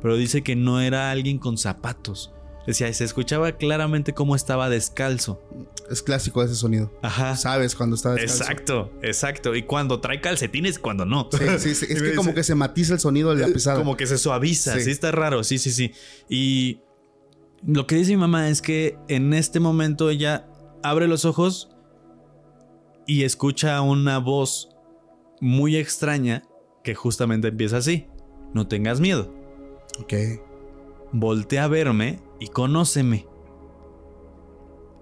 pero 0.01 0.17
dice 0.17 0.41
que 0.41 0.55
no 0.55 0.81
era 0.81 1.11
alguien 1.11 1.37
con 1.37 1.55
zapatos. 1.59 2.33
Decía, 2.67 2.91
se 2.93 3.05
escuchaba 3.05 3.53
claramente 3.53 4.13
cómo 4.13 4.35
estaba 4.35 4.69
descalzo. 4.69 5.41
es 5.89 6.03
clásico 6.03 6.43
ese 6.43 6.53
sonido. 6.55 6.91
Ajá. 7.01 7.35
Sabes 7.37 7.73
cuando 7.75 7.95
está 7.95 8.11
descalzo. 8.13 8.43
Exacto, 8.43 8.91
exacto. 9.01 9.55
Y 9.55 9.63
cuando 9.63 10.01
trae 10.01 10.19
calcetines, 10.19 10.77
cuando 10.77 11.05
no. 11.05 11.29
Sí, 11.31 11.45
sí, 11.59 11.75
sí. 11.75 11.85
Es 11.89 12.01
que 12.03 12.13
como 12.13 12.33
que 12.33 12.43
se 12.43 12.55
matiza 12.55 12.93
el 12.93 12.99
sonido 12.99 13.33
de 13.33 13.47
la 13.47 13.53
pisada. 13.53 13.77
Como 13.79 13.95
que 13.95 14.05
se 14.05 14.17
suaviza, 14.17 14.73
Sí. 14.75 14.81
sí. 14.81 14.91
está 14.91 15.11
raro, 15.11 15.43
sí, 15.45 15.57
sí, 15.57 15.71
sí. 15.71 15.93
Y 16.29 16.81
lo 17.65 17.87
que 17.87 17.95
dice 17.95 18.11
mi 18.11 18.17
mamá 18.17 18.49
es 18.49 18.61
que 18.61 18.97
en 19.07 19.33
este 19.33 19.61
momento 19.61 20.09
ella 20.09 20.45
abre 20.83 21.07
los 21.07 21.23
ojos 21.25 21.69
y 23.05 23.23
escucha 23.23 23.79
una 23.81 24.17
voz 24.17 24.69
muy 25.39 25.77
extraña 25.77 26.43
que 26.83 26.95
justamente 26.95 27.47
empieza 27.47 27.77
así. 27.77 28.07
No 28.53 28.67
tengas 28.67 28.99
miedo. 28.99 29.33
Ok. 30.01 30.13
Voltea 31.13 31.63
a 31.63 31.67
verme 31.69 32.19
y 32.39 32.47
conóceme. 32.47 33.27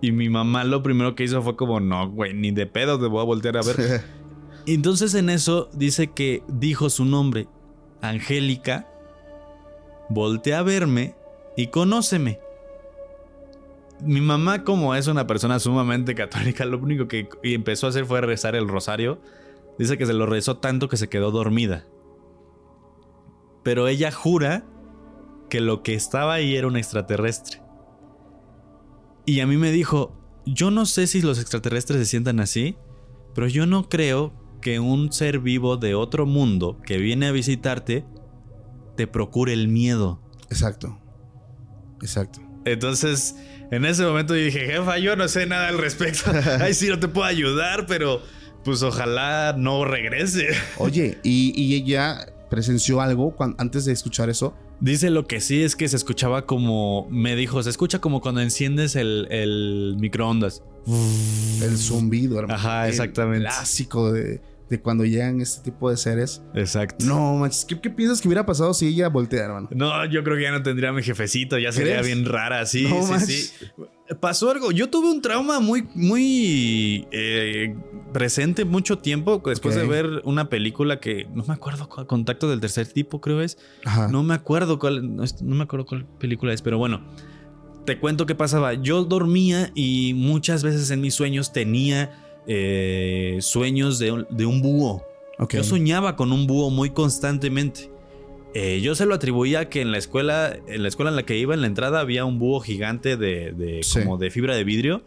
Y 0.02 0.12
mi 0.12 0.30
mamá 0.30 0.64
lo 0.64 0.84
primero 0.84 1.16
que 1.16 1.24
hizo 1.24 1.42
fue 1.42 1.56
como, 1.56 1.80
no, 1.80 2.10
güey, 2.10 2.34
ni 2.34 2.52
de 2.52 2.68
pedo 2.68 3.00
te 3.00 3.08
voy 3.08 3.22
a 3.22 3.26
voltear 3.26 3.58
a 3.58 3.62
ver. 3.62 4.04
Entonces 4.68 5.14
en 5.14 5.30
eso 5.30 5.70
dice 5.74 6.08
que 6.08 6.44
dijo 6.48 6.90
su 6.90 7.06
nombre, 7.06 7.48
Angélica, 8.02 8.88
voltea 10.10 10.60
a 10.60 10.64
verme 10.64 11.16
y 11.56 11.68
conóceme. 11.68 12.40
mi 14.02 14.22
mamá, 14.22 14.64
como 14.64 14.94
es 14.96 15.08
una 15.08 15.28
persona 15.28 15.60
sumamente 15.60 16.16
católica, 16.16 16.66
lo 16.66 16.78
único 16.78 17.08
que 17.08 17.30
empezó 17.44 17.88
a 17.88 17.90
hacer 17.90 18.06
fue 18.06 18.22
rezar 18.22 18.56
el 18.56 18.68
rosario. 18.68 19.20
Dice 19.78 19.98
que 19.98 20.06
se 20.06 20.14
lo 20.14 20.26
rezó 20.26 20.58
tanto 20.58 20.88
que 20.88 20.98
se 20.98 21.10
quedó 21.10 21.32
dormida. 21.32 21.86
Pero 23.64 23.88
ella 23.88 24.12
jura 24.12 24.64
que 25.50 25.62
lo 25.62 25.84
que 25.84 25.94
estaba 25.94 26.34
ahí 26.36 26.56
era 26.56 26.68
un 26.68 26.78
extraterrestre. 26.78 27.62
Y 29.26 29.40
a 29.40 29.48
mí 29.48 29.58
me 29.58 29.72
dijo, 29.72 30.42
yo 30.46 30.72
no 30.72 30.86
sé 30.86 31.08
si 31.08 31.22
los 31.22 31.40
extraterrestres 31.40 32.00
se 32.00 32.06
sientan 32.06 32.40
así, 32.40 32.78
pero 33.34 33.48
yo 33.48 33.66
no 33.66 33.90
creo 33.90 34.34
que 34.62 34.80
un 34.80 35.12
ser 35.12 35.40
vivo 35.40 35.78
de 35.78 35.96
otro 35.96 36.26
mundo 36.26 36.80
que 36.86 36.98
viene 36.98 37.28
a 37.28 37.32
visitarte 37.32 38.06
te 38.96 39.08
procure 39.08 39.54
el 39.54 39.68
miedo. 39.68 40.22
Exacto. 40.50 41.00
Exacto. 42.02 42.42
Entonces, 42.66 43.36
en 43.72 43.86
ese 43.86 44.04
momento 44.06 44.34
dije, 44.34 44.66
jefa, 44.66 44.98
yo 44.98 45.16
no 45.16 45.28
sé 45.28 45.46
nada 45.46 45.68
al 45.68 45.78
respecto. 45.78 46.32
Ay, 46.60 46.74
sí, 46.74 46.88
no 46.88 47.00
te 47.00 47.08
puedo 47.08 47.28
ayudar, 47.28 47.86
pero 47.88 48.22
pues 48.64 48.82
ojalá 48.82 49.54
no 49.58 49.86
regrese. 49.86 50.48
Oye, 50.78 51.20
¿y, 51.24 51.76
ella 51.76 52.26
presenció 52.50 53.02
algo 53.02 53.36
antes 53.58 53.86
de 53.86 53.94
escuchar 53.94 54.30
eso? 54.30 54.56
Dice 54.80 55.10
lo 55.10 55.26
que 55.26 55.42
sí 55.42 55.64
es 55.64 55.76
que 55.76 55.88
se 55.88 55.96
escuchaba 55.96 56.46
como, 56.46 57.08
me 57.10 57.36
dijo, 57.36 57.62
se 57.64 57.70
escucha 57.70 58.00
como 58.00 58.22
cuando 58.22 58.42
enciendes 58.42 58.96
el, 58.96 59.96
microondas. 60.00 60.64
El 61.62 61.78
zumbido, 61.78 62.40
hermano. 62.40 62.60
Ajá, 62.60 62.88
exactamente. 62.88 63.48
clásico 63.48 64.12
de, 64.12 64.42
de 64.70 64.82
cuando 64.82 65.06
llegan 65.06 65.42
este 65.42 65.64
tipo 65.64 65.90
de 65.90 65.98
seres. 65.98 66.42
Exacto. 66.54 67.06
No, 67.06 67.36
manches, 67.38 67.66
¿qué, 67.66 67.90
piensas 67.90 68.22
que 68.22 68.28
hubiera 68.28 68.46
pasado 68.46 68.74
si 68.74 68.88
ella 68.88 69.10
volteara, 69.10 69.46
hermano? 69.48 69.70
No, 69.72 70.06
yo 70.06 70.24
creo 70.24 70.38
que 70.38 70.44
ya 70.44 70.52
no 70.52 70.64
tendría 70.64 70.90
a 70.90 70.94
mi 70.94 71.04
jefecito, 71.04 71.58
ya 71.58 71.72
sería 71.72 72.02
bien 72.02 72.26
rara, 72.26 72.66
sí, 72.66 72.88
sí, 72.88 73.26
sí. 73.26 73.66
Pasó 74.20 74.52
algo, 74.52 74.72
yo 74.72 74.90
tuve 74.90 75.10
un 75.10 75.22
trauma 75.22 75.60
muy, 75.60 75.88
muy 75.96 77.08
eh, 77.12 77.76
presente 78.14 78.64
mucho 78.64 79.00
tiempo 79.00 79.42
después 79.44 79.76
de 79.76 79.88
ver 79.88 80.22
una 80.26 80.48
película 80.48 81.00
que 81.00 81.28
no 81.34 81.44
me 81.44 81.54
acuerdo 81.56 81.90
cuál, 81.90 82.06
Contacto 82.06 82.48
del 82.48 82.60
tercer 82.60 82.88
tipo, 82.88 83.20
creo 83.20 83.42
es. 83.42 83.58
Ajá. 83.84 84.08
No 84.08 84.22
me 84.22 84.36
acuerdo 84.36 84.78
cuál, 84.78 85.16
no, 85.16 85.24
no 85.42 85.56
me 85.56 85.64
acuerdo 85.64 85.88
cuál 85.88 86.06
película 86.20 86.54
es, 86.54 86.62
pero 86.62 86.78
bueno. 86.78 87.02
Te 87.86 88.00
cuento 88.00 88.26
qué 88.26 88.34
pasaba. 88.36 88.74
Yo 88.74 89.06
dormía 89.06 89.72
y 89.76 90.14
muchas 90.16 90.64
veces 90.64 90.90
en 90.90 91.02
mis 91.02 91.14
sueños 91.14 91.54
tenía 91.54 92.42
eh, 92.48 93.38
sueños 93.42 94.00
de 94.00 94.12
un, 94.12 94.62
búho. 94.62 95.04
Yo 95.50 95.64
soñaba 95.64 96.16
con 96.16 96.32
un 96.32 96.48
búho 96.48 96.70
muy 96.70 96.92
constantemente. 96.92 97.92
Eh, 98.58 98.80
yo 98.80 98.96
se 98.96 99.06
lo 99.06 99.14
atribuía 99.14 99.68
que 99.68 99.82
en 99.82 99.92
la 99.92 99.98
escuela, 99.98 100.58
en 100.68 100.82
la 100.82 100.88
escuela 100.88 101.10
en 101.10 101.18
la 101.18 101.24
que 101.24 101.38
iba, 101.38 101.54
en 101.54 101.60
la 101.60 101.68
entrada, 101.68 102.00
había 102.00 102.24
un 102.24 102.40
búho 102.40 102.62
gigante 102.62 103.18
de, 103.18 103.82
como 103.94 104.18
de 104.18 104.32
fibra 104.32 104.56
de 104.56 104.64
vidrio. 104.64 105.04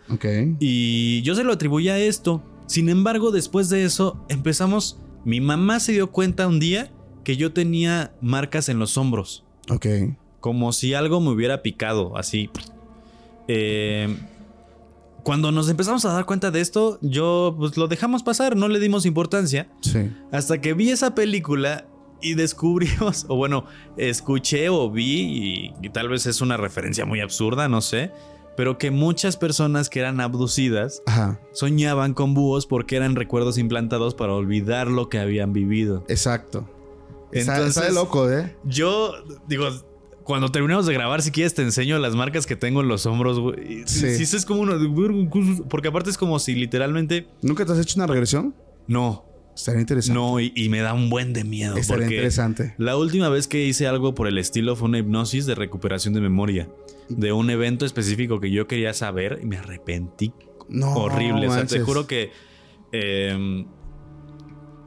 Y 0.61 1.23
yo 1.23 1.35
se 1.35 1.45
lo 1.45 1.55
atribuía 1.55 1.95
a 1.95 1.99
esto. 1.99 2.43
Sin 2.67 2.91
embargo, 2.91 3.31
después 3.31 3.71
de 3.71 3.85
eso, 3.85 4.23
empezamos. 4.29 5.01
Mi 5.25 5.41
mamá 5.41 5.81
se 5.81 5.93
dio 5.93 6.13
cuenta 6.13 6.47
un 6.47 6.61
día 6.61 6.93
que 7.25 7.39
yo 7.39 7.55
tenía 7.55 8.13
marcas 8.21 8.69
en 8.69 8.79
los 8.79 8.99
hombros. 8.99 9.47
Ok. 9.71 9.87
Como 10.41 10.73
si 10.75 10.93
algo 10.93 11.19
me 11.23 11.31
hubiera 11.31 11.63
picado, 11.63 12.19
así. 12.19 12.51
Eh, 13.49 14.15
cuando 15.23 15.53
nos 15.53 15.71
empezamos 15.71 16.05
a 16.05 16.13
dar 16.13 16.27
cuenta 16.27 16.51
de 16.51 16.61
esto, 16.61 16.99
yo 17.01 17.55
pues 17.59 17.79
lo 17.79 17.89
dejamos 17.89 18.23
pasar, 18.23 18.57
no 18.57 18.69
le 18.69 18.79
dimos 18.79 19.07
importancia. 19.07 19.71
Sí. 19.81 20.11
Hasta 20.33 20.61
que 20.61 20.75
vi 20.75 20.91
esa 20.91 21.15
película 21.15 21.87
y 22.21 22.35
descubrimos, 22.35 23.25
o 23.29 23.37
bueno, 23.37 23.65
escuché 23.97 24.69
o 24.69 24.91
vi, 24.91 25.73
y, 25.81 25.89
tal 25.91 26.09
vez 26.09 26.27
es 26.27 26.41
una 26.41 26.57
referencia 26.57 27.05
muy 27.05 27.21
absurda, 27.21 27.69
no 27.69 27.81
sé, 27.81 28.11
pero 28.57 28.77
que 28.77 28.91
muchas 28.91 29.37
personas 29.37 29.89
que 29.89 30.01
eran 30.01 30.21
abducidas 30.21 31.03
soñaban 31.53 32.13
con 32.13 32.35
búhos 32.35 32.67
porque 32.67 32.97
eran 32.97 33.15
recuerdos 33.15 33.57
implantados 33.57 34.15
para 34.15 34.33
olvidar 34.33 34.89
lo 34.89 35.09
que 35.09 35.19
habían 35.21 35.53
vivido. 35.53 36.05
Exacto. 36.09 36.69
Entonces, 37.31 37.77
está, 37.77 37.85
de 37.85 37.93
loco, 37.93 38.29
¿eh? 38.29 38.57
Yo 38.65 39.13
digo, 39.47 39.69
cuando 40.25 40.51
terminemos 40.51 40.87
de 40.87 40.93
grabar, 40.95 41.23
si 41.23 41.31
quieres, 41.31 41.55
te 41.55 41.63
enseño 41.63 41.99
las 41.99 42.15
marcas 42.15 42.47
que 42.47 42.57
tengo 42.57 42.81
en 42.81 42.89
los 42.89 43.07
hombros, 43.07 43.39
güey. 43.39 43.85
Sí. 43.87 44.27
Si 44.27 44.37
es 44.37 44.45
como 44.45 44.63
uno. 44.63 44.75
Porque 45.69 45.89
aparte 45.89 46.11
es 46.11 46.19
como 46.19 46.39
si 46.39 46.55
literalmente. 46.55 47.29
¿Nunca 47.43 47.65
te 47.65 47.73
has 47.73 47.79
hecho 47.79 47.95
una 47.97 48.07
regresión? 48.07 48.55
No. 48.87 49.25
Estaría 49.59 49.81
interesante. 49.81 50.17
No, 50.17 50.39
y, 50.39 50.69
me 50.69 50.81
da 50.81 50.95
un 50.95 51.11
buen 51.11 51.33
de 51.33 51.43
miedo. 51.43 51.77
Estaría 51.77 52.07
interesante. 52.07 52.75
La 52.79 52.97
última 52.97 53.29
vez 53.29 53.49
que 53.49 53.65
hice 53.65 53.89
algo 53.89 54.15
por 54.15 54.29
el 54.29 54.39
estilo 54.39 54.77
fue 54.77 54.89
una 54.89 54.99
hipnosis 54.99 55.47
de 55.47 55.57
recuperación 55.57 56.15
de 56.15 56.21
memoria. 56.21 56.69
De 57.09 57.33
un 57.33 57.51
evento 57.51 57.85
específico 57.85 58.39
que 58.39 58.53
yo 58.53 58.69
quería 58.69 58.95
saber 58.95 59.41
y 59.43 59.47
me 59.47 59.57
arrepentí. 59.57 60.33
No. 60.69 60.95
Horrible. 60.95 61.49
O 61.49 61.53
sea, 61.53 61.67
te 61.67 61.81
juro 61.81 62.07
que. 62.07 62.31
Eh, 62.93 63.67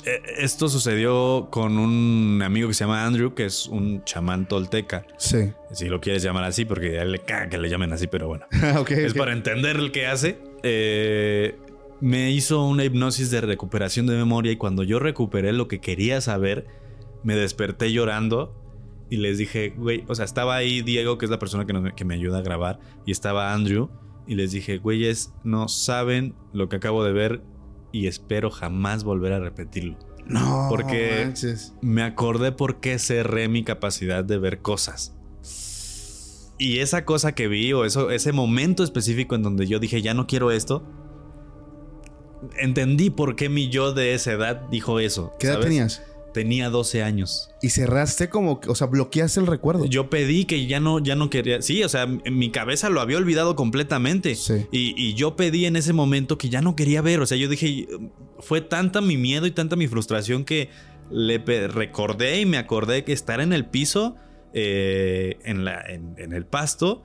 eh, 0.06 0.22
esto 0.38 0.70
sucedió 0.70 1.50
con 1.52 1.78
un 1.78 2.42
amigo 2.42 2.70
que 2.70 2.74
se 2.74 2.86
llama 2.86 3.06
Andrew, 3.06 3.34
que 3.34 3.46
es 3.46 3.68
un 3.68 4.06
chamán 4.06 4.48
tolteca. 4.48 5.06
Sí. 5.18 5.52
Si 5.74 5.90
lo 5.90 6.00
quieres 6.00 6.24
llamar 6.24 6.46
así, 6.46 6.64
porque 6.64 6.98
a 6.98 7.02
él 7.02 7.12
le 7.12 7.20
caga 7.20 7.50
que 7.50 7.58
le 7.58 7.70
llamen 7.70 7.92
así, 7.92 8.08
pero 8.08 8.30
bueno. 8.30 8.46
es 8.90 9.14
para 9.16 9.34
entender 9.34 9.76
el 9.76 9.92
que 9.92 10.08
hace. 10.08 10.40
Eh, 10.64 11.60
me 12.02 12.32
hizo 12.32 12.66
una 12.66 12.84
hipnosis 12.84 13.30
de 13.32 13.42
recuperación 13.42 14.08
de 14.08 14.16
memoria 14.16 14.52
y 14.52 14.58
cuando 14.58 14.84
yo 14.84 15.00
recuperé 15.00 15.54
lo 15.54 15.68
que 15.68 15.80
quería 15.80 16.20
saber, 16.20 16.66
me 17.24 17.36
desperté 17.36 17.94
llorando 17.94 18.56
y 19.10 19.18
les 19.18 19.38
dije, 19.38 19.74
güey, 19.78 20.04
o 20.08 20.16
sea, 20.16 20.26
estaba 20.26 20.56
ahí 20.56 20.82
Diego, 20.82 21.18
que 21.18 21.26
es 21.26 21.32
la 21.32 21.38
persona 21.38 21.66
que, 21.66 21.94
que 21.96 22.06
me 22.06 22.16
ayuda 22.16 22.40
a 22.40 22.42
grabar, 22.42 22.80
y 23.06 23.12
estaba 23.12 23.54
Andrew, 23.54 23.90
y 24.26 24.36
les 24.36 24.52
dije, 24.52 24.78
güeyes, 24.78 25.34
no 25.44 25.68
saben 25.68 26.34
lo 26.54 26.70
que 26.70 26.78
acabo 26.78 27.04
de 27.04 27.12
ver 27.12 27.42
y 27.92 28.08
espero 28.08 28.50
jamás 28.50 29.04
volver 29.04 29.34
a 29.34 29.40
repetirlo. 29.40 29.98
No, 30.26 30.68
porque 30.70 31.34
me 31.82 32.04
acordé 32.04 32.52
por 32.52 32.80
qué 32.80 33.00
cerré 33.00 33.50
mi 33.50 33.64
capacidad 33.64 34.24
de 34.24 34.38
ver 34.38 34.62
cosas. 34.62 35.16
Y 36.58 36.78
esa 36.78 37.06
cosa 37.06 37.34
que 37.34 37.48
vi 37.48 37.74
o 37.74 37.86
eso, 37.86 38.12
ese 38.12 38.32
momento 38.32 38.84
específico 38.84 39.36
en 39.36 39.42
donde 39.44 39.68
yo 39.68 39.80
dije 39.80 40.02
ya 40.02 40.14
no 40.14 40.28
quiero 40.28 40.52
esto, 40.52 40.88
entendí 42.58 43.10
por 43.10 43.36
qué 43.36 43.50
mi 43.50 43.70
yo 43.70 43.94
de 43.94 44.14
esa 44.14 44.34
edad 44.34 44.62
dijo 44.70 45.00
eso. 45.00 45.34
¿Qué 45.40 45.48
edad 45.48 45.60
tenías? 45.60 46.02
Tenía 46.34 46.70
12 46.70 47.04
años. 47.04 47.50
Y 47.62 47.70
cerraste 47.70 48.30
como, 48.30 48.62
o 48.66 48.76
sea, 48.76 48.88
bloqueaste 48.88 49.42
el 49.42 49.48
recuerdo. 49.48 49.86
Yo 49.86 50.10
pedí 50.10 50.46
que 50.46 50.66
ya 50.66 50.80
no, 50.80 51.00
ya 51.00 51.16
no 51.16 51.30
quería. 51.30 51.62
Sí, 51.62 51.84
o 51.84 51.90
sea, 51.90 52.06
mi 52.06 52.52
cabeza 52.52 52.90
lo 52.90 53.02
había 53.02 53.18
olvidado 53.18 53.56
completamente. 53.58 54.36
Sí. 54.36 54.66
Y, 54.72 55.14
yo 55.16 55.36
pedí 55.36 55.66
en 55.66 55.76
ese 55.76 55.92
momento 55.92 56.38
que 56.38 56.50
ya 56.50 56.62
no 56.62 56.76
quería 56.76 57.02
ver. 57.02 57.20
O 57.20 57.26
sea, 57.26 57.38
yo 57.38 57.50
dije, 57.50 57.88
fue 58.40 58.62
tanta 58.62 59.02
mi 59.02 59.18
miedo 59.18 59.46
y 59.46 59.52
tanta 59.52 59.76
mi 59.76 59.88
frustración 59.88 60.46
que 60.46 60.70
le 61.10 61.40
recordé 61.68 62.40
y 62.40 62.46
me 62.46 62.58
acordé 62.58 63.04
que 63.04 63.12
estar 63.12 63.42
en 63.42 63.52
el 63.52 63.66
piso, 63.66 64.16
eh, 64.54 65.38
en, 65.44 65.66
la, 65.66 65.84
en 65.86 66.32
el 66.32 66.46
pasto, 66.46 67.04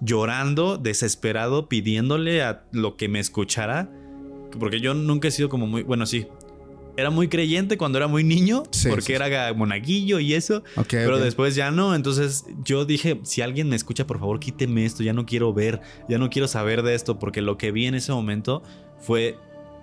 llorando, 0.00 0.76
desesperado, 0.76 1.68
pidiéndole 1.68 2.42
a 2.42 2.64
lo 2.72 2.96
que 2.96 3.08
me 3.08 3.20
escuchara. 3.20 3.90
Porque 4.58 4.80
yo 4.80 4.94
nunca 4.94 5.28
he 5.28 5.30
sido 5.30 5.48
como 5.48 5.66
muy. 5.66 5.82
Bueno, 5.82 6.06
sí, 6.06 6.26
era 6.96 7.10
muy 7.10 7.28
creyente 7.28 7.76
cuando 7.76 7.98
era 7.98 8.06
muy 8.06 8.24
niño, 8.24 8.62
porque 8.88 9.14
era 9.14 9.52
monaguillo 9.54 10.18
y 10.18 10.34
eso. 10.34 10.62
pero 11.04 11.18
después 11.18 11.54
ya 11.54 11.70
no. 11.70 11.94
Entonces 11.94 12.44
yo 12.64 12.84
dije, 12.84 13.20
si 13.24 13.42
alguien 13.42 13.68
me 13.68 13.76
escucha, 13.76 14.06
por 14.06 14.18
favor, 14.18 14.40
quíteme 14.40 14.84
esto. 14.84 15.02
Ya 15.02 15.12
no 15.12 15.26
quiero 15.26 15.52
ver, 15.52 15.80
ya 16.08 16.18
no 16.18 16.30
quiero 16.30 16.48
saber 16.48 16.82
de 16.82 16.94
esto, 16.94 17.18
porque 17.18 17.42
lo 17.42 17.58
que 17.58 17.70
vi 17.72 17.86
en 17.86 17.94
ese 17.94 18.12
momento 18.12 18.62
fue 18.98 19.36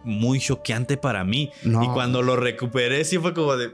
muy 0.04 0.40
choqueante 0.40 0.98
para 0.98 1.24
mí. 1.24 1.50
Y 1.64 1.88
cuando 1.94 2.22
lo 2.22 2.36
recuperé, 2.36 3.06
sí 3.06 3.18
fue 3.18 3.34
como 3.34 3.56
de. 3.56 3.72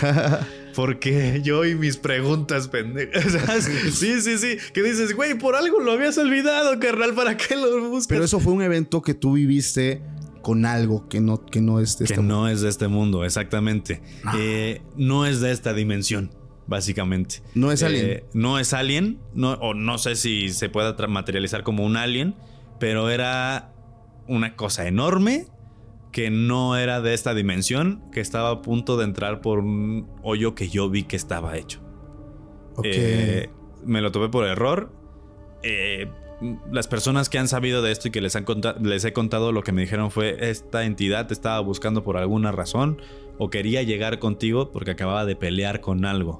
Porque 0.74 1.40
yo 1.42 1.64
y 1.64 1.74
mis 1.74 1.96
preguntas 1.96 2.68
pendejas. 2.68 3.68
sí, 3.92 4.20
sí, 4.20 4.38
sí. 4.38 4.56
Que 4.72 4.82
dices, 4.82 5.14
güey, 5.14 5.34
por 5.34 5.56
algo 5.56 5.80
lo 5.80 5.92
habías 5.92 6.16
olvidado, 6.18 6.78
carnal, 6.78 7.14
¿para 7.14 7.36
qué 7.36 7.56
lo 7.56 7.88
buscas? 7.88 8.06
Pero 8.08 8.24
eso 8.24 8.40
fue 8.40 8.52
un 8.52 8.62
evento 8.62 9.02
que 9.02 9.14
tú 9.14 9.32
viviste 9.32 10.00
con 10.42 10.64
algo 10.64 11.08
que 11.08 11.20
no, 11.20 11.44
que 11.44 11.60
no 11.60 11.80
es 11.80 11.98
de 11.98 12.04
este 12.04 12.14
que 12.14 12.20
mundo. 12.20 12.34
no 12.34 12.48
es 12.48 12.60
de 12.60 12.68
este 12.68 12.88
mundo, 12.88 13.24
exactamente. 13.24 14.00
Ah. 14.24 14.34
Eh, 14.38 14.82
no 14.96 15.26
es 15.26 15.40
de 15.40 15.52
esta 15.52 15.74
dimensión, 15.74 16.30
básicamente. 16.66 17.42
No 17.54 17.72
es 17.72 17.82
alien. 17.82 18.06
Eh, 18.06 18.24
no 18.32 18.58
es 18.58 18.72
alien, 18.72 19.18
no, 19.34 19.52
o 19.54 19.74
no 19.74 19.98
sé 19.98 20.16
si 20.16 20.50
se 20.50 20.68
pueda 20.68 20.94
materializar 21.08 21.62
como 21.62 21.84
un 21.84 21.96
alien, 21.96 22.36
pero 22.78 23.10
era 23.10 23.74
una 24.28 24.56
cosa 24.56 24.86
enorme 24.86 25.48
que 26.12 26.30
no 26.30 26.76
era 26.76 27.00
de 27.00 27.14
esta 27.14 27.34
dimensión, 27.34 28.02
que 28.12 28.20
estaba 28.20 28.50
a 28.50 28.62
punto 28.62 28.96
de 28.96 29.04
entrar 29.04 29.40
por 29.40 29.60
un 29.60 30.08
hoyo 30.22 30.54
que 30.54 30.68
yo 30.68 30.90
vi 30.90 31.04
que 31.04 31.16
estaba 31.16 31.56
hecho. 31.56 31.80
Eh, 32.82 33.48
me 33.84 34.00
lo 34.00 34.10
tuve 34.12 34.28
por 34.28 34.46
error. 34.46 34.92
Eh, 35.62 36.08
las 36.70 36.88
personas 36.88 37.28
que 37.28 37.38
han 37.38 37.48
sabido 37.48 37.82
de 37.82 37.92
esto 37.92 38.08
y 38.08 38.10
que 38.10 38.20
les, 38.20 38.34
han 38.34 38.46
les 38.80 39.04
he 39.04 39.12
contado 39.12 39.52
lo 39.52 39.62
que 39.62 39.72
me 39.72 39.82
dijeron 39.82 40.10
fue 40.10 40.48
esta 40.50 40.84
entidad 40.84 41.26
te 41.26 41.34
estaba 41.34 41.60
buscando 41.60 42.02
por 42.02 42.16
alguna 42.16 42.50
razón 42.50 43.02
o 43.38 43.50
quería 43.50 43.82
llegar 43.82 44.18
contigo 44.18 44.70
porque 44.72 44.92
acababa 44.92 45.26
de 45.26 45.36
pelear 45.36 45.80
con 45.80 46.04
algo. 46.04 46.38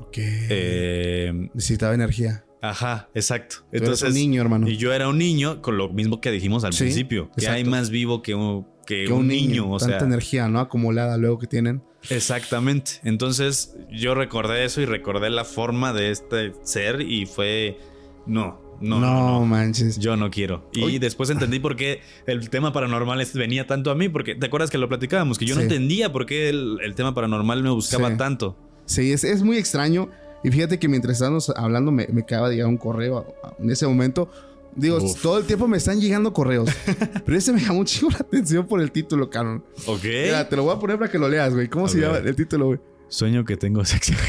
Ok. 0.00 0.16
Eh, 0.18 1.48
Necesitaba 1.54 1.94
energía. 1.94 2.44
Ajá, 2.60 3.08
exacto. 3.14 3.56
Tú 3.60 3.66
eres 3.76 3.82
Entonces, 3.82 4.08
un 4.08 4.14
niño, 4.14 4.40
hermano. 4.42 4.68
Y 4.68 4.76
yo 4.76 4.92
era 4.92 5.08
un 5.08 5.18
niño, 5.18 5.62
con 5.62 5.76
lo 5.78 5.88
mismo 5.90 6.20
que 6.20 6.30
dijimos 6.30 6.64
al 6.64 6.72
Sí, 6.72 6.84
principio, 6.84 7.30
que 7.36 7.48
hay 7.48 7.64
más 7.64 7.90
vivo 7.90 8.20
que 8.22 8.34
un, 8.34 8.66
que 8.86 9.04
Que 9.04 9.12
un 9.12 9.28
niño. 9.28 9.70
O 9.70 9.78
tanta 9.78 9.98
sea, 9.98 10.06
energía, 10.06 10.48
¿no? 10.48 10.58
Acumulada 10.60 11.16
luego 11.18 11.38
que 11.38 11.46
tienen. 11.46 11.82
exactamente. 12.10 12.92
Entonces, 13.04 13.76
yo 13.90 14.14
recordé 14.14 14.64
eso 14.64 14.80
y 14.80 14.86
recordé 14.86 15.30
la 15.30 15.44
forma 15.44 15.92
de 15.92 16.10
este 16.10 16.52
ser 16.64 17.00
y 17.02 17.26
fue. 17.26 17.78
No, 18.26 18.60
no, 18.80 19.00
no. 19.00 19.40
no. 19.40 19.46
manches. 19.46 19.98
Yo 19.98 20.16
no 20.16 20.30
quiero. 20.30 20.68
Y 20.72 20.82
Oye. 20.82 20.98
después 20.98 21.30
entendí 21.30 21.58
por 21.60 21.76
qué 21.76 22.00
el 22.26 22.50
tema 22.50 22.72
paranormal 22.72 23.24
venía 23.34 23.66
tanto 23.66 23.90
a 23.90 23.94
mí, 23.94 24.08
porque 24.08 24.34
te 24.34 24.46
acuerdas 24.46 24.70
que 24.70 24.78
lo 24.78 24.88
platicábamos, 24.88 25.38
que 25.38 25.46
yo 25.46 25.54
no 25.54 25.62
entendía 25.62 26.12
por 26.12 26.26
qué 26.26 26.48
el, 26.48 26.78
el 26.82 26.94
tema 26.94 27.14
paranormal 27.14 27.62
me 27.62 27.70
buscaba 27.70 28.10
Sí. 28.10 28.16
tanto. 28.16 28.56
Sí, 28.84 29.12
es, 29.12 29.22
es 29.24 29.42
muy 29.42 29.56
extraño. 29.58 30.10
Y 30.44 30.50
fíjate 30.50 30.78
que 30.78 30.88
mientras 30.88 31.14
estábamos 31.14 31.50
hablando, 31.50 31.90
me, 31.90 32.06
me 32.12 32.22
acaba 32.22 32.48
de 32.48 32.56
llegar 32.56 32.68
un 32.68 32.76
correo 32.78 33.34
en 33.58 33.70
ese 33.70 33.86
momento. 33.86 34.30
Digo, 34.76 34.98
Uf. 34.98 35.20
todo 35.20 35.38
el 35.38 35.44
tiempo 35.44 35.66
me 35.66 35.76
están 35.78 36.00
llegando 36.00 36.32
correos. 36.32 36.70
pero 37.24 37.36
ese 37.36 37.52
me 37.52 37.60
llamó 37.60 37.80
un 37.80 37.84
chingo 37.86 38.10
la 38.10 38.18
atención 38.18 38.66
por 38.66 38.80
el 38.80 38.92
título, 38.92 39.28
cabrón. 39.28 39.64
¿Ok? 39.86 40.04
Mira, 40.04 40.48
te 40.48 40.54
lo 40.56 40.62
voy 40.64 40.76
a 40.76 40.78
poner 40.78 40.98
para 40.98 41.10
que 41.10 41.18
lo 41.18 41.28
leas, 41.28 41.52
güey. 41.52 41.68
¿Cómo 41.68 41.86
A 41.86 41.88
se 41.88 41.98
ver. 41.98 42.06
llama 42.12 42.28
el 42.28 42.36
título, 42.36 42.66
güey? 42.66 42.78
Sueño 43.08 43.44
que 43.44 43.56
tengo 43.56 43.84
sexo. 43.84 44.12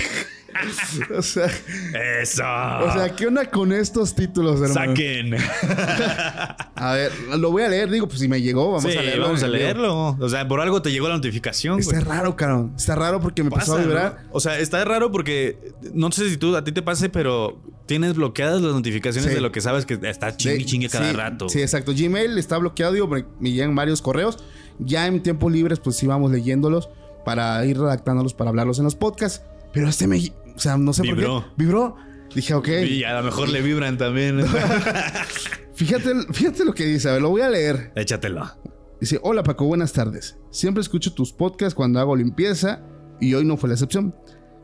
O 1.17 1.21
sea, 1.21 1.45
¡Eso! 2.21 2.43
o 2.43 2.93
sea, 2.93 3.13
¿qué 3.15 3.27
onda 3.27 3.45
con 3.49 3.71
estos 3.71 4.13
títulos, 4.13 4.61
hermano? 4.61 4.91
¡Saquen! 4.91 5.35
A 6.75 6.93
ver, 6.93 7.11
lo 7.37 7.51
voy 7.51 7.63
a 7.63 7.67
leer. 7.69 7.89
Digo, 7.89 8.07
pues 8.07 8.19
si 8.19 8.27
me 8.27 8.41
llegó, 8.41 8.73
vamos 8.73 8.91
sí, 8.91 8.97
a 8.97 9.01
leerlo. 9.01 9.25
vamos 9.25 9.43
a 9.43 9.47
leerlo. 9.47 10.17
O 10.19 10.29
sea, 10.29 10.47
por 10.47 10.61
algo 10.61 10.81
te 10.81 10.91
llegó 10.91 11.07
la 11.07 11.15
notificación. 11.15 11.79
Está 11.79 11.99
raro, 12.01 12.35
cabrón. 12.35 12.73
Está 12.77 12.95
raro 12.95 13.19
porque 13.19 13.43
me 13.43 13.47
empezó 13.47 13.73
Pasa, 13.73 13.83
a 13.83 13.85
vibrar. 13.85 14.17
¿no? 14.23 14.29
O 14.31 14.39
sea, 14.39 14.59
está 14.59 14.83
raro 14.85 15.11
porque 15.11 15.73
no 15.93 16.11
sé 16.11 16.29
si 16.29 16.37
tú 16.37 16.55
a 16.55 16.63
ti 16.63 16.71
te 16.71 16.81
pase, 16.81 17.09
pero 17.09 17.59
tienes 17.85 18.15
bloqueadas 18.15 18.61
las 18.61 18.73
notificaciones 18.73 19.29
Sí. 19.29 19.35
de 19.35 19.41
lo 19.41 19.51
que 19.51 19.61
sabes 19.61 19.85
que 19.85 19.99
está 20.03 20.35
chingue 20.35 20.65
chingue 20.65 20.89
cada 20.89 21.09
sí, 21.09 21.15
rato. 21.15 21.49
Sí, 21.49 21.61
exacto. 21.61 21.91
Gmail 21.95 22.37
está 22.37 22.57
bloqueado, 22.57 22.93
digo, 22.93 23.07
me, 23.07 23.25
me 23.39 23.51
llegan 23.51 23.75
varios 23.75 24.01
correos. 24.01 24.37
Ya 24.79 25.07
en 25.07 25.21
tiempos 25.21 25.51
libres, 25.51 25.79
pues 25.79 25.97
sí 25.97 26.07
vamos 26.07 26.31
leyéndolos 26.31 26.89
para 27.25 27.63
ir 27.65 27.77
redactándolos 27.77 28.33
para 28.33 28.49
hablarlos 28.49 28.77
en 28.79 28.85
los 28.85 28.95
podcasts. 28.95 29.43
Pero 29.73 29.87
este 29.89 30.07
me. 30.07 30.19
O 30.59 30.61
sea, 30.61 30.75
no 30.77 30.91
sé 30.91 31.03
Vibró. 31.03 31.35
por 31.35 31.43
qué. 31.43 31.49
Vibró. 31.55 31.95
Dije, 32.35 32.53
ok. 32.53 32.67
Y 32.85 33.05
a 33.05 33.13
lo 33.13 33.23
mejor 33.23 33.47
le 33.47 33.61
vibran 33.61 33.97
también. 33.97 34.43
Fíjate, 35.73 36.11
fíjate 36.33 36.65
lo 36.65 36.73
que 36.73 36.83
dice. 36.85 37.07
A 37.07 37.13
ver, 37.13 37.21
lo 37.21 37.29
voy 37.29 37.39
a 37.39 37.49
leer. 37.49 37.93
Échatelo. 37.95 38.45
Dice: 38.99 39.21
Hola 39.23 39.41
Paco, 39.41 39.63
buenas 39.63 39.93
tardes. 39.93 40.37
Siempre 40.51 40.81
escucho 40.81 41.13
tus 41.13 41.31
podcasts 41.31 41.73
cuando 41.73 42.01
hago 42.01 42.13
limpieza 42.13 42.81
y 43.21 43.33
hoy 43.35 43.45
no 43.45 43.55
fue 43.55 43.69
la 43.69 43.75
excepción. 43.75 44.13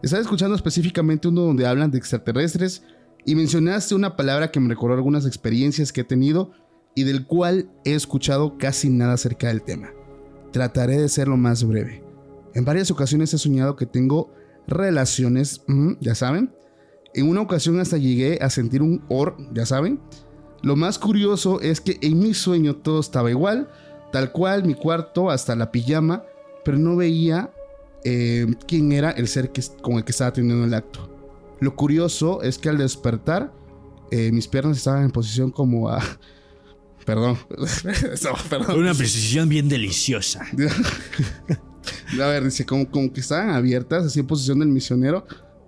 Estaba 0.03 0.21
escuchando 0.21 0.53
específicamente 0.53 1.29
uno 1.29 1.43
donde 1.43 1.65
hablan 1.65 1.91
de 1.91 1.97
extraterrestres 1.97 2.83
y 3.25 3.35
mencionaste 3.35 3.95
una 3.95 4.17
palabra 4.17 4.51
que 4.51 4.59
me 4.59 4.67
recordó 4.67 4.95
algunas 4.95 5.25
experiencias 5.25 5.93
que 5.93 6.01
he 6.01 6.03
tenido 6.03 6.51
y 6.93 7.03
del 7.05 7.25
cual 7.25 7.69
he 7.85 7.93
escuchado 7.93 8.57
casi 8.57 8.89
nada 8.89 9.13
acerca 9.13 9.47
del 9.47 9.63
tema. 9.63 9.91
Trataré 10.51 10.97
de 10.97 11.07
ser 11.07 11.29
lo 11.29 11.37
más 11.37 11.63
breve. 11.63 12.03
En 12.53 12.65
varias 12.65 12.91
ocasiones 12.91 13.33
he 13.33 13.37
soñado 13.37 13.77
que 13.77 13.85
tengo 13.85 14.33
relaciones, 14.67 15.61
ujú, 15.67 15.97
ya 15.99 16.15
saben. 16.15 16.53
En 17.13 17.29
una 17.29 17.41
ocasión 17.41 17.79
hasta 17.79 17.97
llegué 17.97 18.39
a 18.41 18.49
sentir 18.49 18.81
un 18.81 19.03
or, 19.09 19.37
ya 19.53 19.65
saben. 19.65 19.99
Lo 20.61 20.75
más 20.75 20.99
curioso 20.99 21.61
es 21.61 21.79
que 21.79 21.97
en 22.01 22.19
mi 22.19 22.33
sueño 22.33 22.75
todo 22.75 22.99
estaba 22.99 23.29
igual, 23.29 23.69
tal 24.11 24.31
cual 24.31 24.65
mi 24.65 24.73
cuarto 24.73 25.29
hasta 25.29 25.55
la 25.55 25.71
pijama, 25.71 26.23
pero 26.63 26.77
no 26.77 26.95
veía 26.95 27.51
eh, 28.03 28.47
quién 28.67 28.91
era 28.91 29.11
el 29.11 29.27
ser 29.27 29.51
que, 29.51 29.61
con 29.81 29.95
el 29.95 30.03
que 30.03 30.11
estaba 30.11 30.33
teniendo 30.33 30.65
el 30.65 30.73
acto. 30.73 31.09
Lo 31.59 31.75
curioso 31.75 32.41
es 32.41 32.57
que 32.57 32.69
al 32.69 32.77
despertar, 32.77 33.53
eh, 34.11 34.31
mis 34.31 34.47
piernas 34.47 34.77
estaban 34.77 35.03
en 35.03 35.11
posición 35.11 35.51
como 35.51 35.89
a... 35.89 36.01
Perdón. 37.05 37.37
No, 38.23 38.31
perdón. 38.49 38.79
Una 38.79 38.93
precisión 38.93 39.47
bien 39.47 39.69
deliciosa. 39.69 40.45
A 42.21 42.27
ver, 42.27 42.43
dice, 42.43 42.65
como, 42.65 42.89
como 42.89 43.11
que 43.11 43.19
estaban 43.19 43.49
abiertas, 43.49 44.05
así 44.05 44.19
en 44.19 44.27
posición 44.27 44.59
del 44.59 44.69
misionero. 44.69 45.25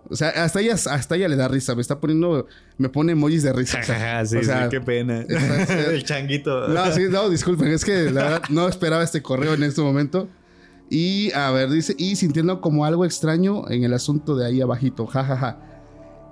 O 0.09 0.15
sea, 0.15 0.29
hasta 0.29 0.61
ella, 0.61 0.73
hasta 0.73 1.15
ella 1.15 1.27
le 1.27 1.35
da 1.35 1.47
risa. 1.47 1.75
Me 1.75 1.81
está 1.81 1.99
poniendo, 1.99 2.47
me 2.77 2.89
pone 2.89 3.11
emojis 3.11 3.43
de 3.43 3.53
risa. 3.53 3.79
O 3.79 3.83
sea, 3.85 4.25
sí, 4.25 4.37
o 4.37 4.43
sea, 4.43 4.63
sí, 4.63 4.69
qué 4.69 4.81
pena. 4.81 5.21
el 5.89 6.03
changuito. 6.03 6.67
No, 6.69 6.91
sí, 6.91 7.03
no, 7.09 7.29
disculpen, 7.29 7.67
es 7.69 7.83
que 7.83 8.11
la 8.11 8.23
verdad 8.23 8.41
no 8.49 8.67
esperaba 8.67 9.03
este 9.03 9.21
correo 9.21 9.53
en 9.53 9.63
este 9.63 9.81
momento. 9.81 10.29
Y 10.89 11.31
a 11.33 11.51
ver, 11.51 11.69
dice, 11.69 11.95
y 11.97 12.15
sintiendo 12.15 12.61
como 12.61 12.85
algo 12.85 13.03
extraño 13.03 13.69
en 13.69 13.83
el 13.83 13.93
asunto 13.93 14.35
de 14.35 14.45
ahí 14.45 14.61
abajito, 14.61 15.05
jajaja. 15.05 15.59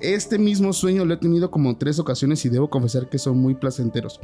Este 0.01 0.37
mismo 0.37 0.71
sueño 0.73 1.05
lo 1.05 1.13
he 1.13 1.17
tenido 1.17 1.51
como 1.51 1.77
tres 1.77 1.99
ocasiones 1.99 2.43
y 2.45 2.49
debo 2.49 2.69
confesar 2.69 3.09
que 3.09 3.17
son 3.17 3.37
muy 3.37 3.55
placenteros. 3.55 4.19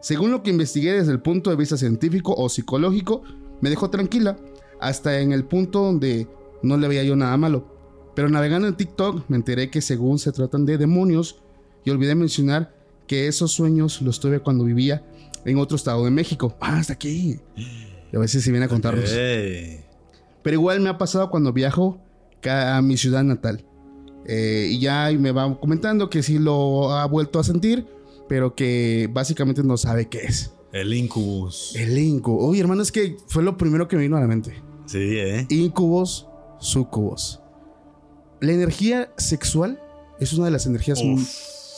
Según 0.00 0.30
lo 0.30 0.42
que 0.42 0.50
investigué 0.50 0.92
desde 0.92 1.12
el 1.12 1.20
punto 1.20 1.50
de 1.50 1.56
vista 1.56 1.76
científico 1.76 2.34
o 2.36 2.48
psicológico, 2.48 3.22
me 3.60 3.70
dejó 3.70 3.90
tranquila, 3.90 4.36
hasta 4.80 5.20
en 5.20 5.32
el 5.32 5.44
punto 5.44 5.82
donde 5.82 6.28
no 6.62 6.76
le 6.76 6.88
veía 6.88 7.04
yo 7.04 7.16
nada 7.16 7.36
malo. 7.36 7.74
Pero 8.14 8.28
navegando 8.28 8.66
en 8.68 8.76
TikTok 8.76 9.24
me 9.28 9.36
enteré 9.36 9.70
que 9.70 9.80
según 9.80 10.18
se 10.18 10.32
tratan 10.32 10.64
de 10.66 10.78
demonios, 10.78 11.42
y 11.86 11.90
olvidé 11.90 12.14
mencionar 12.16 12.74
que 13.06 13.28
esos 13.28 13.52
sueños 13.52 14.02
los 14.02 14.18
tuve 14.18 14.40
cuando 14.40 14.64
vivía 14.64 15.06
en 15.44 15.56
otro 15.58 15.76
estado 15.76 16.04
de 16.04 16.10
México. 16.10 16.56
Ah, 16.60 16.78
hasta 16.78 16.94
aquí. 16.94 17.38
Y 17.56 18.16
a 18.16 18.18
veces 18.18 18.42
si 18.42 18.50
viene 18.50 18.66
a 18.66 18.68
contarnos. 18.68 19.08
Pero 19.10 20.54
igual 20.54 20.80
me 20.80 20.88
ha 20.90 20.98
pasado 20.98 21.30
cuando 21.30 21.52
viajo 21.52 21.98
a 22.44 22.82
mi 22.82 22.96
ciudad 22.96 23.22
natal. 23.22 23.64
Eh, 24.26 24.68
y 24.72 24.80
ya 24.80 25.10
me 25.16 25.30
va 25.30 25.58
comentando 25.60 26.10
que 26.10 26.24
sí 26.24 26.40
lo 26.40 26.92
ha 26.92 27.06
vuelto 27.06 27.38
a 27.38 27.44
sentir, 27.44 27.86
pero 28.28 28.56
que 28.56 29.08
básicamente 29.12 29.62
no 29.62 29.76
sabe 29.76 30.08
qué 30.08 30.24
es. 30.24 30.52
El 30.80 30.92
incubus. 30.94 31.74
El 31.76 31.96
incubo. 31.98 32.48
Uy, 32.48 32.60
hermano, 32.60 32.82
es 32.82 32.92
que 32.92 33.16
fue 33.28 33.42
lo 33.42 33.56
primero 33.56 33.88
que 33.88 33.96
me 33.96 34.02
vino 34.02 34.16
a 34.16 34.20
la 34.20 34.26
mente. 34.26 34.62
Sí, 34.86 34.98
¿eh? 35.18 35.46
Incubos, 35.48 36.28
sucubos. 36.58 37.40
La 38.40 38.52
energía 38.52 39.10
sexual 39.16 39.80
es 40.20 40.32
una 40.34 40.46
de 40.46 40.50
las 40.50 40.66
energías 40.66 40.98
Uf. 40.98 41.04
muy 41.06 41.26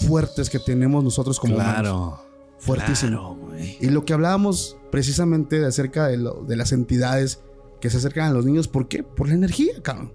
fuertes 0.08 0.50
que 0.50 0.58
tenemos 0.58 1.02
nosotros 1.04 1.38
como 1.38 1.54
humanos. 1.54 1.74
Claro. 1.80 2.22
Fuertísimo. 2.58 3.38
Claro. 3.48 3.64
Y 3.80 3.86
lo 3.90 4.04
que 4.04 4.12
hablábamos 4.14 4.76
precisamente 4.90 5.60
de 5.60 5.66
acerca 5.66 6.08
de, 6.08 6.16
lo- 6.16 6.44
de 6.44 6.56
las 6.56 6.72
entidades 6.72 7.40
que 7.80 7.90
se 7.90 7.98
acercan 7.98 8.28
a 8.28 8.32
los 8.32 8.44
niños, 8.44 8.66
¿por 8.66 8.88
qué? 8.88 9.04
Por 9.04 9.28
la 9.28 9.34
energía, 9.34 9.80
cabrón. 9.82 10.12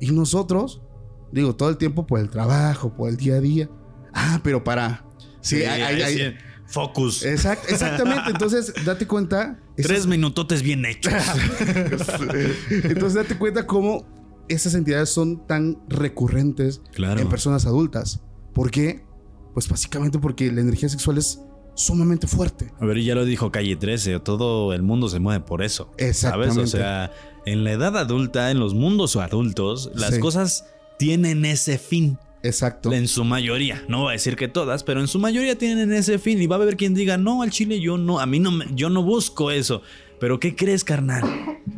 Y 0.00 0.10
nosotros, 0.10 0.82
digo, 1.32 1.56
todo 1.56 1.70
el 1.70 1.78
tiempo 1.78 2.06
por 2.06 2.20
el 2.20 2.28
trabajo, 2.28 2.92
por 2.94 3.08
el 3.08 3.16
día 3.16 3.36
a 3.36 3.40
día. 3.40 3.70
Ah, 4.12 4.40
pero 4.44 4.62
para. 4.62 5.06
Sí, 5.40 5.56
hay- 5.64 5.80
hay- 5.80 6.02
hay- 6.02 6.14
sí. 6.18 6.22
Focus. 6.74 7.24
Exact- 7.24 7.68
exactamente. 7.70 8.30
Entonces, 8.30 8.72
date 8.84 9.06
cuenta. 9.06 9.58
Tres 9.76 9.90
esas- 9.90 10.06
minutotes 10.06 10.62
bien 10.62 10.84
hechos. 10.84 11.12
Entonces, 12.70 13.14
date 13.14 13.36
cuenta 13.38 13.66
cómo 13.66 14.04
esas 14.48 14.74
entidades 14.74 15.08
son 15.08 15.46
tan 15.46 15.78
recurrentes 15.88 16.82
Claro. 16.92 17.20
en 17.20 17.28
personas 17.28 17.66
adultas. 17.66 18.20
¿Por 18.52 18.70
qué? 18.70 19.04
Pues 19.54 19.68
básicamente 19.68 20.18
porque 20.18 20.50
la 20.52 20.60
energía 20.60 20.88
sexual 20.88 21.18
es 21.18 21.40
sumamente 21.74 22.26
fuerte. 22.26 22.72
A 22.80 22.84
ver, 22.86 23.00
ya 23.02 23.14
lo 23.14 23.24
dijo 23.24 23.50
Calle 23.50 23.76
13, 23.76 24.20
todo 24.20 24.72
el 24.72 24.82
mundo 24.82 25.08
se 25.08 25.18
mueve 25.18 25.44
por 25.44 25.62
eso. 25.62 25.90
¿Sabes? 25.96 26.08
Exactamente. 26.08 26.60
O 26.62 26.66
sea, 26.66 27.12
en 27.46 27.64
la 27.64 27.72
edad 27.72 27.96
adulta, 27.96 28.50
en 28.50 28.58
los 28.60 28.74
mundos 28.74 29.16
adultos, 29.16 29.90
las 29.94 30.14
Sí. 30.14 30.20
cosas 30.20 30.66
tienen 30.98 31.44
ese 31.44 31.78
fin. 31.78 32.18
Exacto. 32.44 32.92
En 32.92 33.08
su 33.08 33.24
mayoría, 33.24 33.82
no 33.88 34.02
voy 34.02 34.10
a 34.10 34.12
decir 34.12 34.36
que 34.36 34.46
todas, 34.48 34.84
pero 34.84 35.00
en 35.00 35.08
su 35.08 35.18
mayoría 35.18 35.56
tienen 35.58 35.92
ese 35.92 36.18
fin. 36.18 36.40
Y 36.40 36.46
va 36.46 36.56
a 36.56 36.62
haber 36.62 36.76
quien 36.76 36.94
diga, 36.94 37.16
no, 37.18 37.42
al 37.42 37.50
chile 37.50 37.80
yo 37.80 37.96
no, 37.98 38.20
a 38.20 38.26
mí 38.26 38.38
no, 38.38 38.50
yo 38.74 38.90
no 38.90 39.02
busco 39.02 39.50
eso. 39.50 39.82
Pero 40.20 40.38
¿qué 40.38 40.54
crees, 40.54 40.84
carnal? 40.84 41.24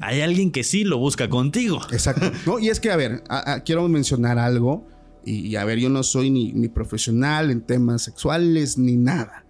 Hay 0.00 0.20
alguien 0.20 0.50
que 0.50 0.62
sí 0.64 0.84
lo 0.84 0.98
busca 0.98 1.28
contigo. 1.30 1.80
Exacto. 1.90 2.30
No, 2.46 2.58
y 2.58 2.68
es 2.68 2.80
que, 2.80 2.90
a 2.90 2.96
ver, 2.96 3.22
a- 3.28 3.54
a- 3.54 3.60
quiero 3.64 3.88
mencionar 3.88 4.38
algo. 4.38 4.86
Y, 5.24 5.46
y, 5.48 5.56
a 5.56 5.64
ver, 5.64 5.78
yo 5.78 5.88
no 5.88 6.02
soy 6.02 6.30
ni, 6.30 6.52
ni 6.52 6.68
profesional 6.68 7.50
en 7.50 7.60
temas 7.62 8.02
sexuales 8.02 8.76
ni 8.78 8.96
nada. 8.96 9.44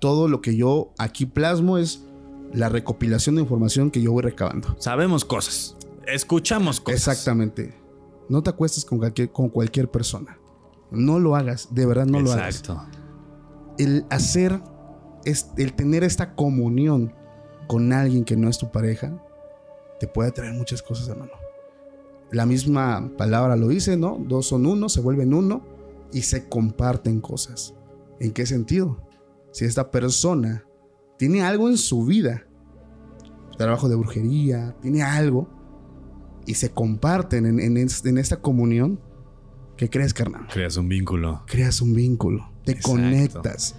Todo 0.00 0.28
lo 0.28 0.40
que 0.40 0.56
yo 0.56 0.92
aquí 0.98 1.26
plasmo 1.26 1.78
es 1.78 2.02
la 2.52 2.68
recopilación 2.68 3.34
de 3.36 3.42
información 3.42 3.90
que 3.90 4.00
yo 4.02 4.12
voy 4.12 4.22
recabando. 4.22 4.76
Sabemos 4.78 5.24
cosas, 5.24 5.76
escuchamos 6.06 6.80
cosas. 6.80 6.98
Exactamente. 7.08 7.74
No 8.28 8.42
te 8.42 8.50
acuestes 8.50 8.84
con 8.84 8.98
cualquier, 8.98 9.30
con 9.30 9.48
cualquier 9.48 9.90
persona. 9.90 10.36
No 10.94 11.18
lo 11.18 11.36
hagas, 11.36 11.68
de 11.74 11.86
verdad 11.86 12.06
no 12.06 12.20
lo 12.20 12.32
hagas. 12.32 12.60
Exacto. 12.60 12.82
El 13.78 14.06
hacer, 14.10 14.60
es, 15.24 15.50
el 15.56 15.74
tener 15.74 16.04
esta 16.04 16.34
comunión 16.34 17.12
con 17.66 17.92
alguien 17.92 18.24
que 18.24 18.36
no 18.36 18.48
es 18.48 18.58
tu 18.58 18.70
pareja, 18.70 19.12
te 20.00 20.06
puede 20.06 20.30
traer 20.32 20.54
muchas 20.54 20.82
cosas, 20.82 21.08
hermano. 21.08 21.32
La 22.30 22.46
misma 22.46 23.10
palabra 23.16 23.56
lo 23.56 23.68
dice, 23.68 23.96
¿no? 23.96 24.18
Dos 24.26 24.46
son 24.48 24.66
uno, 24.66 24.88
se 24.88 25.00
vuelven 25.00 25.34
uno 25.34 25.62
y 26.12 26.22
se 26.22 26.48
comparten 26.48 27.20
cosas. 27.20 27.74
¿En 28.20 28.32
qué 28.32 28.46
sentido? 28.46 28.98
Si 29.52 29.64
esta 29.64 29.90
persona 29.90 30.64
tiene 31.16 31.42
algo 31.42 31.68
en 31.68 31.76
su 31.76 32.04
vida, 32.04 32.44
trabajo 33.56 33.88
de 33.88 33.94
brujería, 33.96 34.74
tiene 34.80 35.02
algo, 35.02 35.48
y 36.46 36.54
se 36.54 36.70
comparten 36.70 37.46
en, 37.46 37.60
en 37.60 37.76
es- 37.76 38.04
en 38.04 38.18
esta 38.18 38.36
comunión, 38.40 39.00
¿Qué 39.76 39.90
crees, 39.90 40.14
carnal? 40.14 40.46
Creas 40.52 40.76
un 40.76 40.88
vínculo. 40.88 41.42
Creas 41.46 41.80
un 41.80 41.94
vínculo. 41.94 42.50
Te 42.64 42.72
Exacto. 42.72 42.90
conectas. 42.92 43.74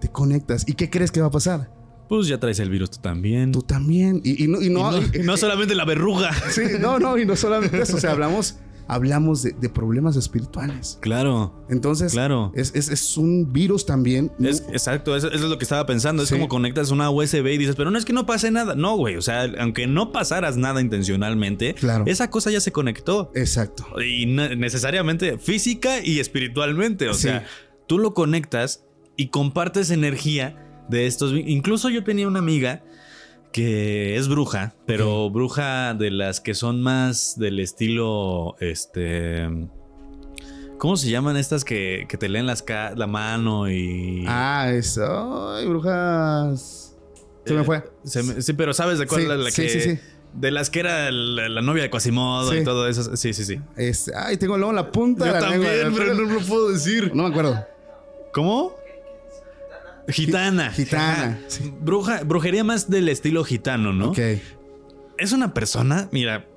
Te 0.00 0.08
conectas. 0.08 0.64
¿Y 0.68 0.74
qué 0.74 0.90
crees 0.90 1.10
que 1.10 1.20
va 1.20 1.26
a 1.26 1.30
pasar? 1.30 1.72
Pues 2.08 2.28
ya 2.28 2.38
traes 2.38 2.58
el 2.60 2.70
virus 2.70 2.90
tú 2.90 2.98
también. 3.00 3.50
Tú 3.52 3.62
también. 3.62 4.20
Y, 4.22 4.44
y 4.44 4.48
no, 4.48 4.60
y 4.60 4.66
Y 4.66 4.70
no, 4.70 4.90
no, 4.92 4.98
y 5.12 5.22
no 5.24 5.36
solamente 5.36 5.74
la 5.74 5.84
verruga. 5.84 6.30
Sí, 6.50 6.62
no, 6.78 6.98
no, 6.98 7.18
y 7.18 7.24
no 7.26 7.34
solamente 7.34 7.80
eso. 7.82 7.96
O 7.96 8.00
sea, 8.00 8.12
hablamos, 8.12 8.58
hablamos 8.86 9.42
de, 9.42 9.52
de 9.52 9.68
problemas 9.68 10.16
espirituales. 10.16 10.98
Claro. 11.00 11.64
Entonces, 11.70 12.12
Claro. 12.12 12.52
es, 12.54 12.72
es- 12.74 12.88
es 12.90 13.16
un 13.16 13.52
virus 13.52 13.86
también. 13.86 14.30
Es, 14.40 14.60
exacto, 14.72 15.16
eso, 15.16 15.28
eso 15.28 15.44
es 15.44 15.50
lo 15.50 15.58
que 15.58 15.64
estaba 15.64 15.86
pensando. 15.86 16.22
Es 16.22 16.28
Sí. 16.28 16.34
como 16.34 16.48
conectas 16.48 16.90
una 16.90 17.10
USB 17.10 17.46
y 17.54 17.58
dices, 17.58 17.76
pero 17.76 17.90
no 17.90 17.98
es 17.98 18.04
que 18.04 18.12
no 18.12 18.26
pase 18.26 18.50
nada. 18.50 18.74
No, 18.74 18.96
güey. 18.96 19.16
O 19.16 19.22
sea, 19.22 19.46
aunque 19.58 19.86
no 19.86 20.12
pasaras 20.12 20.56
nada 20.56 20.80
intencionalmente, 20.80 21.74
Claro. 21.74 22.04
esa 22.06 22.30
cosa 22.30 22.50
ya 22.50 22.60
se 22.60 22.72
conectó. 22.72 23.30
Exacto. 23.34 23.86
Y 24.02 24.26
ne- 24.26 24.56
necesariamente 24.56 25.38
física 25.38 26.04
y 26.04 26.20
espiritualmente. 26.20 27.08
O 27.08 27.14
Sí. 27.14 27.22
sea, 27.22 27.46
tú 27.86 27.98
lo 27.98 28.14
conectas 28.14 28.84
y 29.16 29.28
compartes 29.28 29.90
energía 29.90 30.84
de 30.88 31.06
estos. 31.06 31.32
Incluso 31.32 31.88
yo 31.88 32.04
tenía 32.04 32.28
una 32.28 32.40
amiga 32.40 32.82
que 33.54 34.16
es 34.16 34.26
bruja, 34.26 34.74
pero 34.84 35.30
bruja 35.30 35.94
de 35.94 36.10
las 36.10 36.40
que 36.40 36.54
son 36.54 36.82
más 36.82 37.38
del 37.38 37.60
estilo. 37.60 38.56
Este. 38.58 39.48
¿Cómo 40.78 40.96
se 40.96 41.08
llaman 41.08 41.36
estas 41.36 41.64
que, 41.64 42.06
que 42.08 42.16
te 42.18 42.28
leen 42.28 42.46
las 42.46 42.64
la 42.96 43.06
mano 43.06 43.70
y. 43.70 44.24
Ah, 44.26 44.70
eso. 44.74 45.54
Ay, 45.54 45.66
brujas. 45.66 46.96
Se 47.46 47.54
me 47.54 47.60
Eh, 47.60 47.64
fue. 47.64 47.84
se 48.02 48.22
me- 48.24 48.42
sí, 48.42 48.54
pero 48.54 48.74
sabes 48.74 48.98
de 48.98 49.06
cuál 49.06 49.20
Sí, 49.22 49.30
es 49.30 49.38
la 49.38 49.50
sí, 49.52 49.62
que. 49.62 49.68
sí, 49.68 49.80
sí. 49.80 49.98
De 50.32 50.50
las 50.50 50.68
que 50.68 50.80
era 50.80 51.12
la, 51.12 51.48
la 51.48 51.62
novia 51.62 51.84
de 51.84 51.90
Quasimodo 51.90 52.50
Sí. 52.50 52.58
y 52.58 52.64
todo 52.64 52.88
eso. 52.88 53.16
Sí, 53.16 53.32
sí, 53.32 53.44
sí. 53.44 53.60
Este, 53.76 54.10
ay, 54.16 54.36
tengo 54.36 54.58
luego 54.58 54.72
la 54.72 54.90
punta 54.90 55.26
Yo 55.26 55.32
de 55.32 55.40
la 55.40 55.48
también, 55.48 55.78
lengua. 55.84 56.00
pero 56.02 56.14
no 56.14 56.22
lo 56.22 56.40
puedo 56.40 56.72
decir. 56.72 57.12
No 57.14 57.22
me 57.22 57.28
acuerdo. 57.28 57.64
¿Cómo? 58.32 58.74
Gitana. 60.08 60.70
Gitana, 60.70 61.40
sí. 61.48 61.72
Bruja, 61.80 62.22
brujería 62.24 62.64
más 62.64 62.90
del 62.90 63.08
estilo 63.08 63.44
gitano, 63.44 63.92
¿no? 63.92 64.10
Ok. 64.10 64.18
Es 65.18 65.32
una 65.32 65.54
persona, 65.54 66.08
mira, 66.12 66.48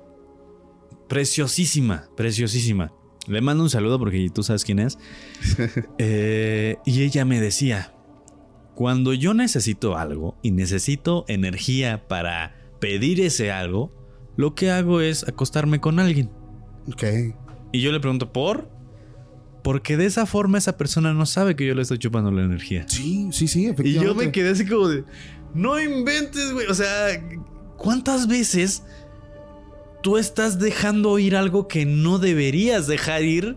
preciosísima, 1.08 2.08
preciosísima. 2.16 2.92
Le 3.26 3.40
mando 3.40 3.62
un 3.62 3.70
saludo 3.70 3.98
porque 3.98 4.28
tú 4.34 4.42
sabes 4.42 4.64
quién 4.64 4.78
es. 4.78 4.98
Eh, 5.98 6.76
y 6.84 7.02
ella 7.02 7.24
me 7.24 7.40
decía, 7.40 7.92
cuando 8.74 9.12
yo 9.12 9.34
necesito 9.34 9.96
algo 9.96 10.38
y 10.42 10.52
necesito 10.52 11.24
energía 11.28 12.06
para 12.06 12.54
pedir 12.80 13.20
ese 13.20 13.50
algo, 13.50 13.92
lo 14.36 14.54
que 14.54 14.70
hago 14.70 15.00
es 15.00 15.26
acostarme 15.26 15.80
con 15.80 15.98
alguien. 15.98 16.30
Ok. 16.92 17.04
Y 17.72 17.80
yo 17.80 17.90
le 17.92 18.00
pregunto, 18.00 18.32
¿por? 18.32 18.70
Porque 19.62 19.96
de 19.96 20.06
esa 20.06 20.24
forma 20.26 20.58
esa 20.58 20.76
persona 20.76 21.12
no 21.14 21.26
sabe 21.26 21.56
que 21.56 21.66
yo 21.66 21.74
le 21.74 21.82
estoy 21.82 21.98
chupando 21.98 22.30
la 22.30 22.42
energía. 22.44 22.86
Sí, 22.88 23.28
sí, 23.32 23.48
sí, 23.48 23.62
Y 23.62 23.66
efectivamente. 23.66 24.04
yo 24.06 24.14
me 24.14 24.32
quedé 24.32 24.50
así 24.50 24.66
como 24.66 24.88
de, 24.88 25.04
no 25.54 25.80
inventes, 25.80 26.52
güey. 26.52 26.66
O 26.68 26.74
sea, 26.74 26.86
¿cuántas 27.76 28.28
veces 28.28 28.84
tú 30.02 30.16
estás 30.16 30.58
dejando 30.58 31.18
ir 31.18 31.34
algo 31.36 31.66
que 31.68 31.84
no 31.84 32.18
deberías 32.18 32.86
dejar 32.86 33.24
ir 33.24 33.56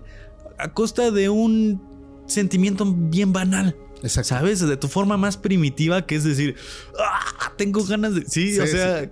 a 0.57 0.73
costa 0.73 1.11
de 1.11 1.29
un 1.29 1.81
sentimiento 2.25 2.85
bien 2.85 3.31
banal? 3.31 3.75
Exacto. 4.03 4.29
¿Sabes? 4.29 4.59
De 4.61 4.77
tu 4.77 4.87
forma 4.87 5.15
más 5.17 5.37
primitiva, 5.37 6.05
que 6.07 6.15
es 6.15 6.23
decir, 6.23 6.55
"Ah, 6.99 7.53
tengo 7.57 7.83
ganas 7.85 8.15
de... 8.15 8.21
Sí, 8.25 8.53
Sí, 8.53 8.59
o 8.59 8.65
sea, 8.67 9.11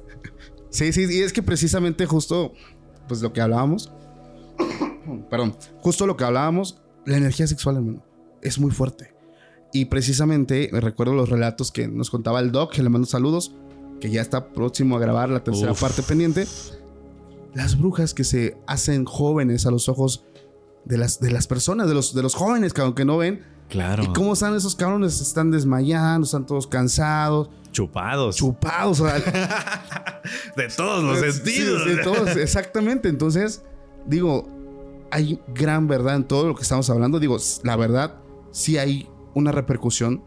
Sí, 0.72 0.92
sí, 0.94 1.06
y 1.10 1.22
es 1.22 1.34
que 1.34 1.42
precisamente 1.42 2.06
justo, 2.06 2.54
pues 3.08 3.22
lo 3.22 3.34
que 3.34 3.42
hablábamos, 3.42 3.92
perdón, 5.30 5.56
justo 5.82 6.06
lo 6.08 6.18
que 6.18 6.24
hablábamos, 6.24 6.82
la 7.06 7.18
energía 7.18 7.48
sexual, 7.48 7.78
hermano, 7.78 8.04
es 8.42 8.60
muy 8.60 8.72
fuerte. 8.72 9.14
Y 9.72 9.86
precisamente 9.86 10.70
me 10.72 10.82
recuerdo 10.82 11.14
los 11.14 11.30
relatos 11.30 11.72
que 11.72 11.88
nos 11.88 12.10
contaba 12.10 12.40
el 12.40 12.52
doc, 12.52 12.74
que 12.74 12.82
le 12.84 12.90
mando 12.90 13.08
saludos, 13.08 13.54
que 14.00 14.10
ya 14.10 14.22
está 14.22 14.50
próximo 14.50 14.96
a 14.98 15.00
grabar 15.00 15.30
la 15.30 15.44
tercera 15.44 15.74
Uf. 15.74 15.82
parte 15.82 16.02
pendiente. 16.04 16.48
Las 17.54 17.78
brujas 17.78 18.14
que 18.14 18.24
se 18.24 18.58
hacen 18.68 19.06
jóvenes 19.06 19.66
a 19.66 19.72
los 19.72 19.90
ojos 19.90 20.24
de 20.86 20.98
las, 20.98 21.20
de 21.20 21.32
las 21.32 21.48
personas, 21.48 21.88
de 21.88 21.94
los, 21.94 22.14
de 22.16 22.22
los 22.24 22.34
jóvenes 22.36 22.74
que 22.74 22.82
aunque 22.82 23.06
no 23.06 23.18
ven. 23.18 23.44
claro. 23.70 24.04
¿Y 24.04 24.08
cómo 24.14 24.34
están 24.34 24.56
esos 24.56 24.76
cabrones? 24.76 25.20
Están 25.22 25.52
desmayando, 25.52 26.26
están 26.26 26.46
todos 26.46 26.66
cansados, 26.68 27.50
Chupados. 27.72 28.36
chupados. 28.38 29.00
o 29.02 29.08
sea, 29.08 29.20
de 30.58 30.68
todos 30.70 31.04
los 31.04 31.20
sentidos. 31.20 31.84
sí, 31.86 31.98
todos, 32.04 32.36
exactamente. 32.38 33.10
Entonces, 33.10 33.62
digo, 34.08 34.48
hay 35.12 35.40
gran 35.54 35.88
verdad 35.88 36.16
en 36.16 36.24
todo 36.26 36.48
lo 36.48 36.56
que 36.56 36.64
estamos 36.64 36.90
hablando. 36.90 37.20
Digo, 37.20 37.38
la 37.64 37.76
verdad, 37.76 38.16
sí 38.52 38.78
hay 38.78 39.08
una 39.34 39.52
repercusión. 39.52 40.24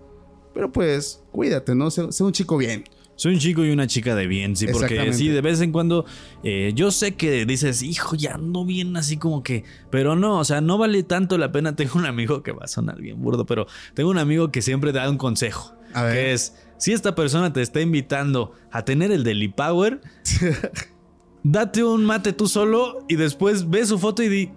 Pero 0.55 0.71
pues, 0.71 1.23
cuídate, 1.33 1.75
¿no? 1.75 1.91
Sé, 1.91 2.13
sé 2.13 2.25
un 2.25 2.33
chico 2.33 2.57
bien. 2.57 2.85
Soy 3.23 3.35
un 3.35 3.41
chico 3.41 3.65
y 3.65 3.71
una 3.71 3.87
chica 3.87 4.15
de 4.15 4.27
bien, 4.27 4.57
sí, 4.57 4.67
porque 4.73 5.13
sí, 5.13 5.29
de 5.29 5.41
vez 5.43 5.61
en 5.61 5.71
cuando 5.71 6.07
eh, 6.43 6.73
yo 6.75 6.91
sé 6.91 7.15
que 7.15 7.45
dices, 7.45 7.83
hijo, 7.83 8.17
ya 8.17 8.35
ando 8.35 8.65
bien, 8.65 8.97
así 8.97 9.17
como 9.17 9.43
que, 9.43 9.65
pero 9.91 10.17
no, 10.17 10.39
o 10.39 10.45
sea, 10.45 10.61
no 10.61 10.79
vale 10.79 11.03
tanto 11.03 11.37
la 11.39 11.53
pena. 11.53 11.77
Tengo 11.83 11.99
un 12.01 12.07
amigo 12.07 12.43
que 12.43 12.53
va 12.53 12.65
a 12.65 12.69
sonar 12.69 13.01
bien 13.01 13.23
burdo, 13.23 13.47
pero 13.47 13.67
tengo 13.95 14.11
un 14.11 14.19
amigo 14.19 14.51
que 14.51 14.63
siempre 14.63 14.93
da 14.93 15.09
un 15.09 15.19
consejo, 15.19 15.75
A 15.95 16.03
ver. 16.03 16.15
que 16.15 16.33
es, 16.33 16.57
si 16.79 16.93
esta 16.93 17.15
persona 17.15 17.53
te 17.53 17.63
está 17.63 17.81
invitando 17.81 18.53
a 18.71 18.85
tener 18.85 19.13
el 19.13 19.25
Deli 19.25 19.49
Power, 19.49 20.01
date 21.45 21.85
un 21.85 22.05
mate 22.05 22.33
tú 22.33 22.49
solo 22.49 23.05
y 23.09 23.17
después 23.17 23.69
ve 23.69 23.87
su 23.87 23.99
foto 23.99 24.23
y 24.23 24.29
di, 24.29 24.51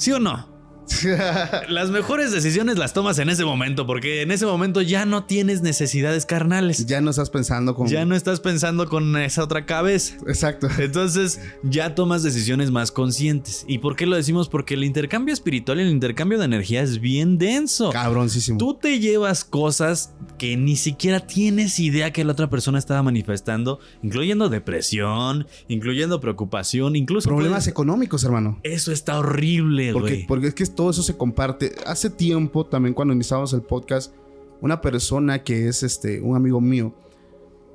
¿sí 0.00 0.12
o 0.12 0.18
no? 0.18 0.49
Las 1.68 1.90
mejores 1.90 2.32
decisiones 2.32 2.76
las 2.78 2.92
tomas 2.92 3.18
en 3.18 3.28
ese 3.30 3.44
momento, 3.44 3.86
porque 3.86 4.22
en 4.22 4.30
ese 4.30 4.46
momento 4.46 4.82
ya 4.82 5.06
no 5.06 5.24
tienes 5.24 5.62
necesidades 5.62 6.26
carnales. 6.26 6.86
ya 6.86 7.00
no 7.00 7.10
estás 7.10 7.30
pensando 7.30 7.74
con. 7.74 7.88
Ya 7.88 8.04
no 8.04 8.14
estás 8.14 8.40
pensando 8.40 8.88
con 8.88 9.16
esa 9.16 9.44
otra 9.44 9.66
cabeza. 9.66 10.16
Exacto. 10.26 10.68
Entonces 10.78 11.40
ya 11.62 11.94
tomas 11.94 12.22
decisiones 12.22 12.70
más 12.70 12.92
conscientes. 12.92 13.64
¿Y 13.68 13.78
por 13.78 13.96
qué 13.96 14.06
lo 14.06 14.16
decimos? 14.16 14.48
Porque 14.48 14.74
el 14.74 14.84
intercambio 14.84 15.32
espiritual 15.32 15.78
y 15.78 15.82
el 15.82 15.90
intercambio 15.90 16.38
de 16.38 16.44
energía 16.44 16.82
es 16.82 17.00
bien 17.00 17.38
denso. 17.38 17.90
Cabroncísimo. 17.90 18.58
Tú 18.58 18.74
te 18.74 18.98
llevas 18.98 19.44
cosas 19.44 20.12
que 20.38 20.56
ni 20.56 20.76
siquiera 20.76 21.20
tienes 21.26 21.78
idea 21.78 22.12
que 22.12 22.24
la 22.24 22.32
otra 22.32 22.50
persona 22.50 22.78
estaba 22.78 23.02
manifestando, 23.02 23.78
incluyendo 24.02 24.48
depresión, 24.48 25.46
incluyendo 25.68 26.20
preocupación, 26.20 26.96
incluso 26.96 27.28
Problemas 27.28 27.64
puedes- 27.64 27.68
económicos, 27.68 28.24
hermano. 28.24 28.58
Eso 28.62 28.92
está 28.92 29.18
horrible, 29.18 29.92
Porque, 29.92 30.10
güey. 30.14 30.26
porque 30.26 30.46
es 30.48 30.54
que 30.54 30.62
todo 30.80 30.88
eso 30.92 31.02
se 31.02 31.14
comparte. 31.14 31.74
Hace 31.84 32.08
tiempo, 32.08 32.64
también 32.64 32.94
cuando 32.94 33.12
iniciábamos 33.12 33.52
el 33.52 33.60
podcast, 33.60 34.14
una 34.62 34.80
persona 34.80 35.44
que 35.44 35.68
es 35.68 35.82
este, 35.82 36.22
un 36.22 36.34
amigo 36.36 36.58
mío 36.58 36.94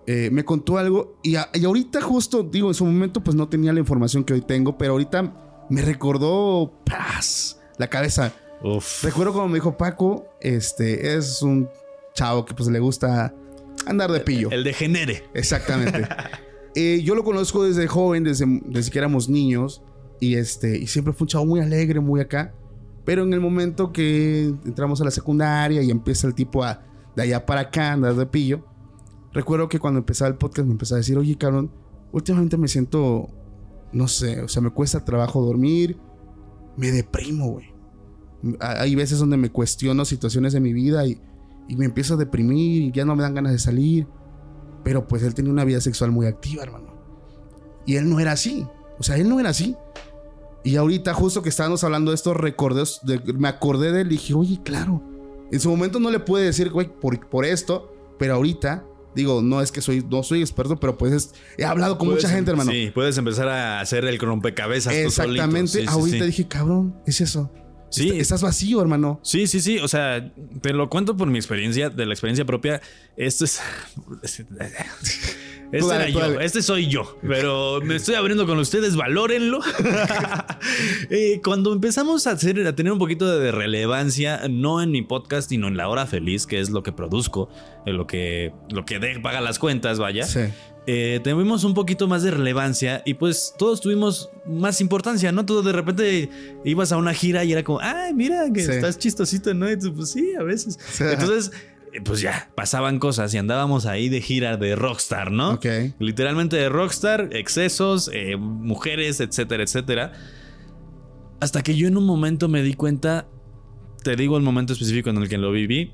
eh, 0.07 0.29
me 0.31 0.43
contó 0.43 0.79
algo 0.79 1.15
y, 1.21 1.35
a- 1.35 1.49
y 1.53 1.65
ahorita 1.65 2.01
justo, 2.01 2.41
digo, 2.41 2.67
en 2.69 2.73
su 2.73 2.83
momento 2.83 3.23
pues 3.23 3.35
no 3.35 3.47
tenía 3.47 3.71
la 3.73 3.79
información 3.79 4.23
que 4.23 4.33
hoy 4.33 4.41
tengo, 4.41 4.75
pero 4.75 4.93
ahorita 4.93 5.65
me 5.69 5.83
recordó 5.83 6.71
¡pras! 6.83 7.59
la 7.77 7.87
cabeza. 7.91 8.33
Uf. 8.63 9.03
Recuerdo 9.03 9.33
como 9.33 9.49
me 9.49 9.55
dijo 9.55 9.77
Paco, 9.77 10.25
este 10.41 11.15
es 11.15 11.43
un 11.43 11.69
chavo 12.15 12.43
que 12.43 12.55
pues 12.55 12.69
le 12.69 12.79
gusta 12.79 13.35
andar 13.85 14.11
de 14.11 14.19
pillo. 14.21 14.49
El 14.49 14.63
degenere. 14.63 15.23
Exactamente. 15.35 16.07
Eh, 16.77 17.01
yo 17.03 17.15
lo 17.15 17.23
conozco 17.23 17.63
desde 17.63 17.87
joven, 17.87 18.25
desde, 18.25 18.45
desde 18.65 18.91
que 18.91 18.97
éramos 18.99 19.29
niños. 19.29 19.81
Y, 20.19 20.35
este, 20.35 20.77
y 20.77 20.87
siempre 20.87 21.13
fue 21.13 21.23
un 21.23 21.29
chavo 21.29 21.45
muy 21.45 21.61
alegre, 21.61 22.01
muy 22.01 22.19
acá. 22.19 22.53
Pero 23.05 23.23
en 23.23 23.33
el 23.33 23.39
momento 23.41 23.91
que 23.93 24.45
entramos 24.65 24.99
a 25.01 25.05
la 25.05 25.11
secundaria 25.11 25.81
y 25.83 25.91
empieza 25.91 26.27
el 26.27 26.33
tipo 26.33 26.63
a 26.63 26.81
de 27.15 27.21
allá 27.23 27.45
para 27.45 27.61
acá, 27.61 27.93
andar 27.93 28.15
de 28.15 28.25
pillo. 28.25 28.65
Recuerdo 29.31 29.69
que 29.69 29.79
cuando 29.79 29.99
empezaba 29.99 30.29
el 30.29 30.35
podcast 30.37 30.65
me 30.67 30.73
empezaba 30.73 30.97
a 30.97 31.01
decir, 31.01 31.17
oye, 31.17 31.37
cabrón, 31.37 31.71
últimamente 32.11 32.57
me 32.57 32.67
siento, 32.67 33.29
no 33.93 34.07
sé, 34.07 34.41
o 34.41 34.47
sea, 34.47 34.61
me 34.61 34.69
cuesta 34.71 35.05
trabajo 35.05 35.41
dormir, 35.45 35.97
me 36.77 36.91
deprimo, 36.91 37.51
güey. 37.51 37.73
Ha- 38.59 38.81
Hay 38.81 38.95
veces 38.95 39.19
donde 39.19 39.37
me 39.37 39.49
cuestiono 39.51 40.03
situaciones 40.05 40.53
de 40.53 40.59
mi 40.59 40.73
vida 40.73 41.05
y, 41.05 41.21
y 41.67 41.75
me 41.75 41.85
empiezo 41.85 42.15
a 42.15 42.17
deprimir 42.17 42.81
y 42.83 42.91
ya 42.91 43.05
no 43.05 43.15
me 43.15 43.23
dan 43.23 43.35
ganas 43.35 43.51
de 43.51 43.59
salir. 43.59 44.07
Pero 44.83 45.07
pues 45.07 45.23
él 45.23 45.33
tenía 45.33 45.51
una 45.51 45.63
vida 45.65 45.81
sexual 45.81 46.11
muy 46.11 46.27
activa, 46.27 46.63
hermano. 46.63 46.93
Y 47.85 47.95
él 47.95 48.09
no 48.09 48.19
era 48.19 48.33
así. 48.33 48.67
O 48.99 49.03
sea, 49.03 49.17
él 49.17 49.27
no 49.29 49.39
era 49.39 49.49
así. 49.49 49.75
Y 50.65 50.75
ahorita, 50.75 51.13
justo 51.13 51.41
que 51.41 51.49
estábamos 51.49 51.83
hablando 51.85 52.11
de 52.11 52.15
estos 52.15 52.35
recordes, 52.35 52.99
de- 53.03 53.21
me 53.33 53.47
acordé 53.47 53.91
de 53.93 54.01
él 54.01 54.07
y 54.07 54.17
dije, 54.17 54.33
oye, 54.33 54.59
claro. 54.63 55.01
En 55.51 55.59
su 55.59 55.69
momento 55.69 55.99
no 55.99 56.09
le 56.11 56.19
pude 56.19 56.43
decir, 56.43 56.71
güey, 56.71 56.89
por, 56.89 57.29
por 57.29 57.45
esto, 57.45 57.93
pero 58.17 58.33
ahorita, 58.33 58.83
digo, 59.15 59.41
no 59.43 59.61
es 59.61 59.71
que 59.71 59.79
soy, 59.81 60.03
no 60.09 60.23
soy 60.23 60.41
experto, 60.41 60.75
pero 60.77 60.97
pues 60.97 61.13
es- 61.13 61.33
he 61.57 61.63
hablado 61.65 61.97
con 61.99 62.09
mucha 62.09 62.27
gente, 62.27 62.49
hermano. 62.51 62.71
Sí, 62.71 62.91
puedes 62.93 63.15
empezar 63.17 63.47
a 63.47 63.79
hacer 63.79 64.05
el 64.05 64.17
rompecabezas. 64.19 64.91
Exactamente. 64.93 65.71
Sí, 65.71 65.81
sí, 65.81 65.85
ahorita 65.87 66.17
sí. 66.17 66.25
dije, 66.25 66.47
cabrón, 66.47 66.95
es 67.05 67.21
eso. 67.21 67.51
Sí. 67.91 68.09
Est- 68.09 68.21
Estás 68.21 68.41
vacío, 68.41 68.81
hermano. 68.81 69.19
Sí, 69.21 69.45
sí, 69.47 69.61
sí. 69.61 69.77
O 69.77 69.87
sea, 69.87 70.33
te 70.61 70.73
lo 70.73 70.89
cuento 70.89 71.15
por 71.15 71.27
mi 71.29 71.37
experiencia, 71.37 71.89
de 71.91 72.05
la 72.07 72.13
experiencia 72.13 72.43
propia. 72.43 72.81
Esto 73.15 73.45
es. 73.45 73.61
Este 75.71 75.87
dale, 75.87 76.03
era 76.03 76.09
yo, 76.09 76.19
dale. 76.19 76.45
este 76.45 76.61
soy 76.61 76.87
yo, 76.87 77.17
pero 77.27 77.81
me 77.81 77.95
estoy 77.97 78.15
abriendo 78.15 78.45
con 78.45 78.57
ustedes, 78.59 78.95
valórenlo. 78.95 79.59
Eh, 81.09 81.41
cuando 81.43 81.73
empezamos 81.73 82.25
a, 82.27 82.31
hacer, 82.31 82.65
a 82.65 82.75
tener 82.75 82.91
un 82.91 82.99
poquito 82.99 83.37
de 83.39 83.51
relevancia, 83.51 84.41
no 84.49 84.81
en 84.81 84.91
mi 84.91 85.01
podcast, 85.01 85.49
sino 85.49 85.67
en 85.67 85.77
La 85.77 85.87
Hora 85.89 86.05
Feliz, 86.07 86.47
que 86.47 86.59
es 86.59 86.69
lo 86.69 86.81
que 86.83 86.91
produzco, 86.91 87.49
eh, 87.85 87.93
lo 87.93 88.07
que, 88.07 88.51
lo 88.71 88.85
que 88.85 88.99
de- 88.99 89.19
paga 89.19 89.41
las 89.41 89.59
cuentas, 89.59 89.99
vaya, 89.99 90.25
Sí. 90.25 90.39
eh, 90.87 91.19
tuvimos 91.23 91.63
un 91.63 91.73
poquito 91.73 92.07
más 92.07 92.23
de 92.23 92.31
relevancia 92.31 93.03
y 93.05 93.15
pues 93.15 93.53
todos 93.57 93.81
tuvimos 93.81 94.29
más 94.47 94.81
importancia, 94.81 95.31
¿no? 95.31 95.45
Todo 95.45 95.61
de 95.61 95.71
repente 95.73 96.29
ibas 96.63 96.91
a 96.91 96.97
una 96.97 97.13
gira 97.13 97.43
y 97.43 97.51
era 97.51 97.63
como, 97.63 97.79
ay, 97.81 98.13
mira, 98.13 98.45
que 98.53 98.63
Sí. 98.63 98.71
estás 98.71 98.97
chistosito, 98.97 99.53
¿no? 99.53 99.69
Y 99.71 99.77
tú, 99.77 99.93
pues 99.93 100.11
sí, 100.11 100.33
a 100.39 100.43
veces. 100.43 100.79
Entonces, 100.99 101.51
eh, 101.53 101.74
pues 102.03 102.21
ya, 102.21 102.51
pasaban 102.55 102.99
cosas 102.99 103.33
y 103.33 103.37
andábamos 103.37 103.85
ahí 103.85 104.09
de 104.09 104.21
gira 104.21 104.57
de 104.57 104.75
rockstar, 104.75 105.31
¿no? 105.31 105.51
Ok. 105.53 105.65
Literalmente 105.99 106.55
de 106.57 106.69
rockstar, 106.69 107.29
excesos, 107.31 108.09
eh, 108.13 108.35
mujeres, 108.37 109.19
etcétera, 109.19 109.63
etcétera. 109.63 110.13
Hasta 111.39 111.61
que 111.63 111.75
yo 111.75 111.87
en 111.87 111.97
un 111.97 112.05
momento 112.05 112.47
me 112.47 112.61
di 112.63 112.73
cuenta, 112.73 113.27
te 114.03 114.15
digo 114.15 114.37
el 114.37 114.43
momento 114.43 114.73
específico 114.73 115.09
en 115.09 115.17
el 115.17 115.29
que 115.29 115.37
lo 115.37 115.51
viví, 115.51 115.93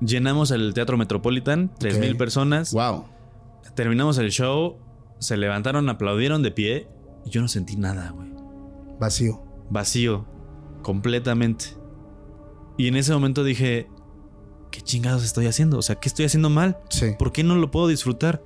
llenamos 0.00 0.50
el 0.50 0.72
Teatro 0.74 0.96
Metropolitan, 0.96 1.70
3.000 1.78 2.12
Ok. 2.12 2.18
personas. 2.18 2.72
Wow. 2.72 3.04
Terminamos 3.74 4.18
el 4.18 4.30
show, 4.30 4.78
se 5.18 5.36
levantaron, 5.36 5.88
aplaudieron 5.88 6.42
de 6.42 6.50
pie 6.50 6.88
y 7.24 7.30
yo 7.30 7.40
no 7.40 7.48
sentí 7.48 7.76
nada, 7.76 8.10
güey. 8.10 8.28
Vacío. 9.00 9.42
Vacío, 9.70 10.26
completamente. 10.82 11.66
Y 12.76 12.88
en 12.88 12.96
ese 12.96 13.12
momento 13.12 13.42
dije, 13.44 13.88
¿qué 14.74 14.82
chingados 14.82 15.24
estoy 15.24 15.46
haciendo? 15.46 15.78
O 15.78 15.82
sea, 15.82 15.94
¿qué 15.94 16.08
estoy 16.08 16.24
haciendo 16.24 16.50
mal? 16.50 16.78
Sí. 16.90 17.12
¿Por 17.16 17.30
qué 17.30 17.44
no 17.44 17.54
lo 17.54 17.70
puedo 17.70 17.86
disfrutar? 17.86 18.42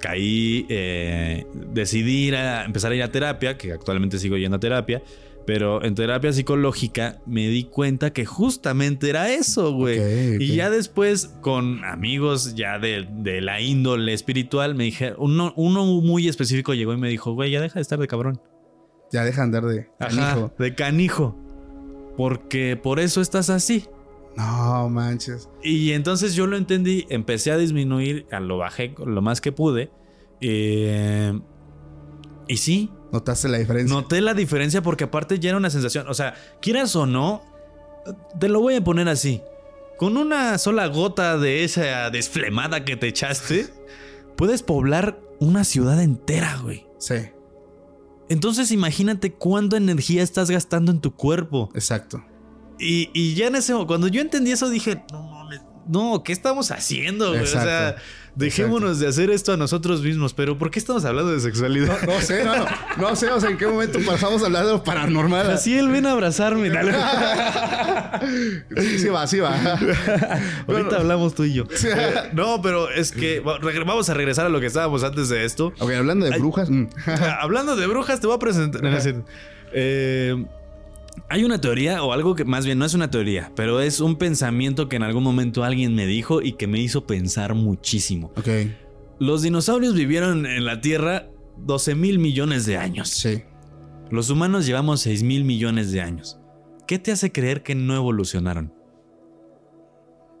Caí, 0.00 0.66
eh, 0.68 1.46
decidí 1.72 2.28
ir 2.28 2.36
a 2.36 2.64
empezar 2.64 2.92
a 2.92 2.94
ir 2.94 3.02
a 3.02 3.10
terapia, 3.10 3.58
que 3.58 3.72
actualmente 3.72 4.20
sigo 4.20 4.36
yendo 4.36 4.56
a 4.56 4.60
terapia, 4.60 5.02
pero 5.46 5.82
en 5.84 5.96
terapia 5.96 6.32
psicológica 6.32 7.20
me 7.26 7.48
di 7.48 7.64
cuenta 7.64 8.12
que 8.12 8.24
justamente 8.24 9.10
era 9.10 9.32
eso, 9.32 9.72
güey. 9.72 10.36
Y 10.40 10.54
ya 10.54 10.70
después, 10.70 11.34
con 11.40 11.84
amigos 11.84 12.54
ya 12.54 12.78
de, 12.78 13.08
de 13.10 13.40
la 13.40 13.60
índole 13.60 14.12
espiritual, 14.12 14.76
me 14.76 14.84
dije, 14.84 15.14
uno, 15.18 15.52
uno 15.56 15.84
muy 15.86 16.28
específico 16.28 16.74
llegó 16.74 16.92
y 16.92 16.98
me 16.98 17.08
dijo, 17.08 17.32
güey, 17.32 17.50
ya 17.50 17.60
deja 17.60 17.74
de 17.80 17.82
estar 17.82 17.98
de 17.98 18.06
cabrón. 18.06 18.40
Ya 19.10 19.24
deja 19.24 19.38
de 19.40 19.42
andar 19.42 19.64
de 19.64 19.88
Ajá, 19.98 20.16
canijo. 20.34 20.52
de 20.56 20.74
canijo. 20.76 21.36
Porque 22.16 22.76
por 22.80 23.00
eso 23.00 23.20
estás 23.20 23.50
así. 23.50 23.86
No 24.38 24.88
manches. 24.88 25.48
Y 25.62 25.92
entonces 25.92 26.34
yo 26.34 26.46
lo 26.46 26.56
entendí, 26.56 27.06
empecé 27.10 27.50
a 27.50 27.56
disminuir, 27.58 28.26
lo 28.40 28.56
bajé 28.58 28.94
lo 29.04 29.20
más 29.20 29.40
que 29.40 29.52
pude. 29.52 29.90
eh, 30.40 31.38
y 32.46 32.56
sí, 32.56 32.90
Notaste 33.12 33.48
la 33.48 33.58
diferencia. 33.58 33.94
noté 33.94 34.20
la 34.22 34.32
diferencia 34.34 34.80
porque 34.82 35.04
aparte 35.04 35.38
ya 35.38 35.50
era 35.50 35.58
una 35.58 35.70
sensación. 35.70 36.08
O 36.08 36.14
sea, 36.14 36.34
quieras 36.62 36.94
o 36.96 37.04
no, 37.04 37.42
te 38.38 38.48
lo 38.48 38.60
voy 38.60 38.76
a 38.76 38.84
poner 38.84 39.08
así. 39.08 39.42
Con 39.98 40.16
una 40.16 40.56
sola 40.58 40.86
gota 40.86 41.36
de 41.36 41.64
esa 41.64 42.08
desflemada 42.10 42.84
que 42.84 42.96
te 42.96 43.08
echaste, 43.08 43.66
puedes 44.36 44.62
poblar 44.62 45.20
una 45.40 45.64
ciudad 45.64 46.00
entera, 46.02 46.58
güey. 46.62 46.86
Sí, 46.98 47.14
Entonces 48.28 48.70
imagínate 48.72 49.32
cuánta 49.32 49.76
energía 49.76 50.22
estás 50.22 50.50
gastando 50.50 50.90
en 50.92 51.00
tu 51.00 51.14
cuerpo. 51.14 51.70
exacto. 51.74 52.22
Y, 52.78 53.10
y 53.12 53.34
ya 53.34 53.48
en 53.48 53.56
ese 53.56 53.74
cuando 53.86 54.08
yo 54.08 54.20
entendí 54.20 54.52
eso 54.52 54.68
dije, 54.70 55.02
no 55.12 55.22
mames, 55.22 55.60
no, 55.88 56.22
¿qué 56.22 56.32
estamos 56.32 56.70
haciendo? 56.70 57.30
O 57.30 57.46
sea, 57.46 57.88
Exacto. 57.90 58.02
dejémonos 58.34 58.98
de 59.00 59.08
hacer 59.08 59.30
esto 59.30 59.52
a 59.54 59.56
nosotros 59.56 60.02
mismos, 60.02 60.34
pero 60.34 60.58
¿por 60.58 60.70
qué 60.70 60.78
estamos 60.78 61.04
hablando 61.06 61.32
de 61.32 61.40
sexualidad? 61.40 62.02
No 62.06 62.20
sé, 62.20 62.44
no, 62.44 62.56
no. 62.56 62.66
No 62.98 63.16
sé, 63.16 63.30
o 63.30 63.40
sea, 63.40 63.48
en 63.50 63.56
qué 63.56 63.66
momento 63.66 63.98
pasamos 64.06 64.42
a 64.42 64.46
hablar 64.46 64.66
de 64.66 64.72
lo 64.72 64.84
paranormal. 64.84 65.50
Así 65.52 65.76
él 65.78 65.88
ven 65.88 66.04
a 66.06 66.12
abrazarme. 66.12 66.68
dale. 66.70 66.92
Sí, 68.76 68.98
sí 68.98 69.08
va, 69.08 69.26
sí 69.26 69.38
va. 69.38 69.54
Ahorita 70.68 70.96
hablamos 70.96 71.34
tú 71.34 71.44
y 71.44 71.54
yo. 71.54 71.64
Eh, 71.84 72.30
no, 72.32 72.60
pero 72.62 72.90
es 72.90 73.12
que 73.12 73.40
vamos 73.40 74.08
a 74.10 74.14
regresar 74.14 74.46
a 74.46 74.48
lo 74.48 74.60
que 74.60 74.66
estábamos 74.66 75.04
antes 75.04 75.28
de 75.28 75.44
esto. 75.44 75.72
Ok, 75.78 75.92
hablando 75.92 76.26
de 76.26 76.38
brujas. 76.38 76.68
mm. 76.70 76.88
Hablando 77.40 77.76
de 77.76 77.86
brujas, 77.86 78.20
te 78.20 78.26
voy 78.26 78.36
a 78.36 78.38
presentar. 78.38 78.82
Eh, 79.72 80.44
hay 81.28 81.44
una 81.44 81.60
teoría, 81.60 82.02
o 82.02 82.12
algo 82.12 82.34
que 82.34 82.44
más 82.44 82.64
bien 82.66 82.78
no 82.78 82.84
es 82.84 82.94
una 82.94 83.10
teoría, 83.10 83.52
pero 83.56 83.80
es 83.80 84.00
un 84.00 84.16
pensamiento 84.16 84.88
que 84.88 84.96
en 84.96 85.02
algún 85.02 85.22
momento 85.22 85.64
alguien 85.64 85.94
me 85.94 86.06
dijo 86.06 86.42
y 86.42 86.52
que 86.52 86.66
me 86.66 86.78
hizo 86.80 87.06
pensar 87.06 87.54
muchísimo. 87.54 88.32
Ok, 88.36 88.48
Los 89.18 89.42
dinosaurios 89.42 89.94
vivieron 89.94 90.46
en 90.46 90.64
la 90.64 90.80
Tierra 90.80 91.28
12 91.58 91.94
mil 91.94 92.18
millones 92.18 92.66
de 92.66 92.76
años. 92.76 93.08
sí. 93.08 93.42
Los 94.10 94.30
humanos 94.30 94.64
llevamos 94.64 95.00
6 95.02 95.22
mil 95.22 95.44
millones 95.44 95.92
de 95.92 96.00
años. 96.00 96.38
¿Qué 96.86 96.98
te 96.98 97.12
hace 97.12 97.30
creer 97.30 97.62
que 97.62 97.74
no 97.74 97.94
evolucionaron? 97.94 98.72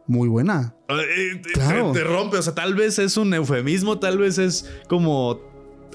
Muy 0.06 0.26
buena. 0.28 0.74
Eh, 0.88 1.42
Claro. 1.52 1.92
Te, 1.92 1.98
te 1.98 2.04
rompe, 2.06 2.38
o 2.38 2.42
sea, 2.42 2.54
tal 2.54 2.74
vez 2.74 2.98
es 2.98 3.18
un 3.18 3.34
eufemismo, 3.34 3.98
tal 3.98 4.16
vez 4.16 4.38
es 4.38 4.70
como 4.88 5.38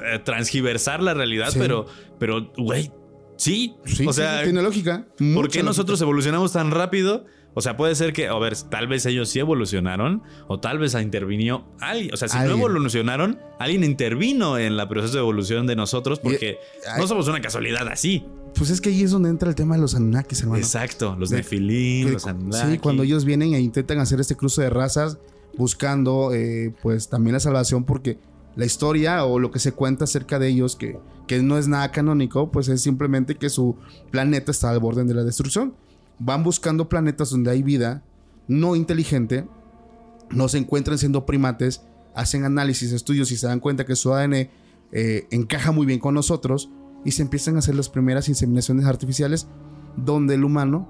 eh, 0.05 0.19
transgiversar 0.23 1.01
la 1.01 1.15
realidad, 1.15 1.49
Sí. 1.49 1.57
pero, 1.59 1.87
pero, 2.19 2.51
güey, 2.57 2.91
sí. 3.37 3.75
Sí, 3.85 4.05
o 4.07 4.13
sea, 4.13 4.39
sí, 4.39 4.43
tiene 4.45 4.61
lógica. 4.61 5.05
¿por 5.07 5.17
qué 5.17 5.33
lógica. 5.33 5.63
nosotros 5.63 6.01
evolucionamos 6.01 6.51
tan 6.53 6.71
rápido? 6.71 7.25
O 7.55 7.61
sea, 7.61 7.77
puede 7.77 7.93
ser 7.93 8.13
que, 8.13 8.27
a 8.27 8.37
ver, 8.39 8.55
tal 8.69 8.87
vez 8.87 9.05
ellos 9.05 9.29
sí 9.29 9.37
evolucionaron, 9.39 10.23
o 10.47 10.59
tal 10.59 10.79
vez 10.79 10.95
intervinió 10.95 11.65
alguien. 11.79 12.11
O 12.11 12.17
sea, 12.17 12.27
si 12.27 12.35
Alguien. 12.37 12.59
no 12.59 12.65
evolucionaron, 12.67 13.39
alguien 13.59 13.83
intervino 13.83 14.57
en 14.57 14.75
la 14.75 14.89
proceso 14.89 15.13
de 15.13 15.19
evolución 15.19 15.67
de 15.67 15.75
nosotros 15.75 16.19
porque 16.19 16.57
ay. 16.91 16.99
no 16.99 17.07
somos 17.07 17.27
una 17.27 17.41
casualidad 17.41 17.87
así. 17.89 18.25
Pues 18.55 18.71
es 18.71 18.81
que 18.81 18.89
ahí 18.89 19.03
es 19.03 19.11
donde 19.11 19.29
entra 19.29 19.49
el 19.49 19.55
tema 19.55 19.75
de 19.75 19.81
los 19.81 19.93
Anunnakis, 19.93 20.41
hermano. 20.41 20.57
Exacto, 20.59 21.15
los 21.19 21.29
Que- 21.29 22.05
los 22.11 22.25
Anunnaki. 22.25 22.71
Sí, 22.71 22.77
cuando 22.79 23.03
ellos 23.03 23.23
vienen 23.23 23.53
e 23.53 23.59
intentan 23.59 23.99
hacer 23.99 24.19
este 24.19 24.35
cruce 24.35 24.63
de 24.63 24.69
razas 24.71 25.19
buscando 25.55 26.33
eh, 26.33 26.73
pues 26.81 27.09
también 27.09 27.33
la 27.33 27.39
salvación 27.39 27.83
porque 27.83 28.17
la 28.55 28.65
historia 28.65 29.25
o 29.25 29.39
lo 29.39 29.51
que 29.51 29.59
se 29.59 29.71
cuenta 29.71 30.03
acerca 30.03 30.39
de 30.39 30.47
ellos 30.47 30.75
que, 30.75 30.99
que 31.27 31.41
no 31.41 31.57
es 31.57 31.67
nada 31.67 31.91
canónico 31.91 32.51
pues 32.51 32.67
es 32.67 32.81
simplemente 32.81 33.35
que 33.35 33.49
su 33.49 33.75
planeta 34.11 34.51
está 34.51 34.69
al 34.69 34.79
borde 34.79 35.03
de 35.03 35.13
la 35.13 35.23
destrucción. 35.23 35.75
Van 36.19 36.43
buscando 36.43 36.87
planetas 36.89 37.31
donde 37.31 37.51
hay 37.51 37.63
vida 37.63 38.03
no 38.47 38.75
inteligente, 38.75 39.47
no 40.29 40.47
se 40.47 40.57
encuentran 40.57 40.97
siendo 40.97 41.25
primates, 41.25 41.81
hacen 42.15 42.43
análisis, 42.43 42.91
estudios 42.91 43.31
y 43.31 43.37
se 43.37 43.47
dan 43.47 43.59
cuenta 43.59 43.85
que 43.85 43.95
su 43.95 44.13
ADN 44.13 44.49
eh, 44.91 45.27
encaja 45.31 45.71
muy 45.71 45.85
bien 45.85 45.99
con 45.99 46.13
nosotros 46.13 46.69
y 47.05 47.11
se 47.11 47.21
empiezan 47.21 47.55
a 47.55 47.59
hacer 47.59 47.75
las 47.75 47.89
primeras 47.89 48.29
inseminaciones 48.29 48.85
artificiales 48.85 49.47
donde 49.97 50.35
el 50.35 50.43
humano 50.43 50.89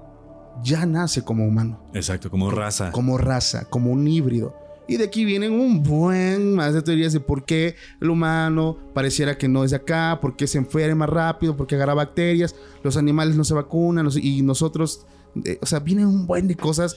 ya 0.62 0.86
nace 0.86 1.22
como 1.22 1.46
humano, 1.46 1.80
Exacto, 1.94 2.30
como 2.30 2.50
raza. 2.50 2.92
como 2.92 3.18
raza, 3.18 3.64
como 3.70 3.90
un 3.90 4.06
híbrido. 4.06 4.54
Y 4.86 4.96
de 4.98 5.04
aquí 5.04 5.24
vienen 5.24 5.52
un 5.52 5.82
buen 5.82 6.54
más 6.54 6.74
de 6.74 6.82
teorías 6.82 7.12
de 7.14 7.20
por 7.20 7.44
qué 7.44 7.74
el 8.00 8.10
humano 8.10 8.76
pareciera 8.92 9.38
que 9.38 9.48
no 9.48 9.64
es 9.64 9.70
de 9.70 9.76
acá, 9.78 10.18
por 10.20 10.36
qué 10.36 10.46
se 10.46 10.58
enferma 10.58 11.06
rápido, 11.06 11.56
por 11.56 11.66
qué 11.66 11.74
agarra 11.76 11.94
bacterias, 11.94 12.54
los 12.82 12.96
animales 12.98 13.34
no 13.36 13.44
se 13.44 13.54
vacunan 13.54 14.08
y 14.20 14.42
nosotros, 14.42 15.06
eh, 15.44 15.58
o 15.62 15.66
sea, 15.66 15.80
vienen 15.80 16.06
un 16.06 16.26
buen 16.26 16.46
de 16.48 16.54
cosas 16.56 16.96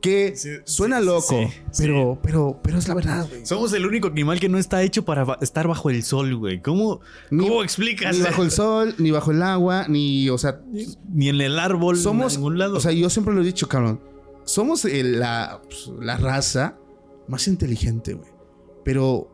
que 0.00 0.34
Sí, 0.36 0.50
suena 0.64 1.00
sí, 1.00 1.06
loco, 1.06 1.22
sí, 1.28 1.46
pero, 1.78 2.18
pero, 2.22 2.60
pero 2.62 2.78
es 2.78 2.86
la 2.88 2.94
verdad, 2.94 3.26
güey. 3.28 3.44
Somos 3.46 3.72
el 3.72 3.86
único 3.86 4.08
animal 4.08 4.38
que 4.38 4.48
no 4.50 4.58
está 4.58 4.82
hecho 4.82 5.04
para 5.04 5.38
estar 5.40 5.66
bajo 5.66 5.88
el 5.90 6.02
sol, 6.04 6.36
güey. 6.36 6.60
¿Cómo, 6.60 7.00
Ni- 7.30 7.48
¿cómo 7.48 7.64
explicas? 7.64 8.14
Ni 8.16 8.22
bajo 8.22 8.42
el 8.42 8.50
sol, 8.50 8.94
ni 8.98 9.10
bajo 9.10 9.30
el 9.32 9.42
agua, 9.42 9.86
ni, 9.88 10.28
o 10.28 10.36
sea, 10.38 10.60
Ni 11.12 11.30
en 11.30 11.40
el 11.40 11.58
árbol, 11.58 11.96
somos, 11.96 12.34
en 12.34 12.40
ningún 12.40 12.58
lado. 12.58 12.76
o 12.76 12.80
sea, 12.80 12.92
yo 12.92 13.08
siempre 13.10 13.34
lo 13.34 13.40
he 13.40 13.44
dicho, 13.44 13.66
cabrón, 13.66 13.98
somos 14.44 14.84
el- 14.84 15.18
la, 15.20 15.62
pues, 15.64 15.90
la 16.00 16.18
raza 16.18 16.76
más 17.28 17.48
inteligente, 17.48 18.14
güey. 18.14 18.30
Pero 18.84 19.30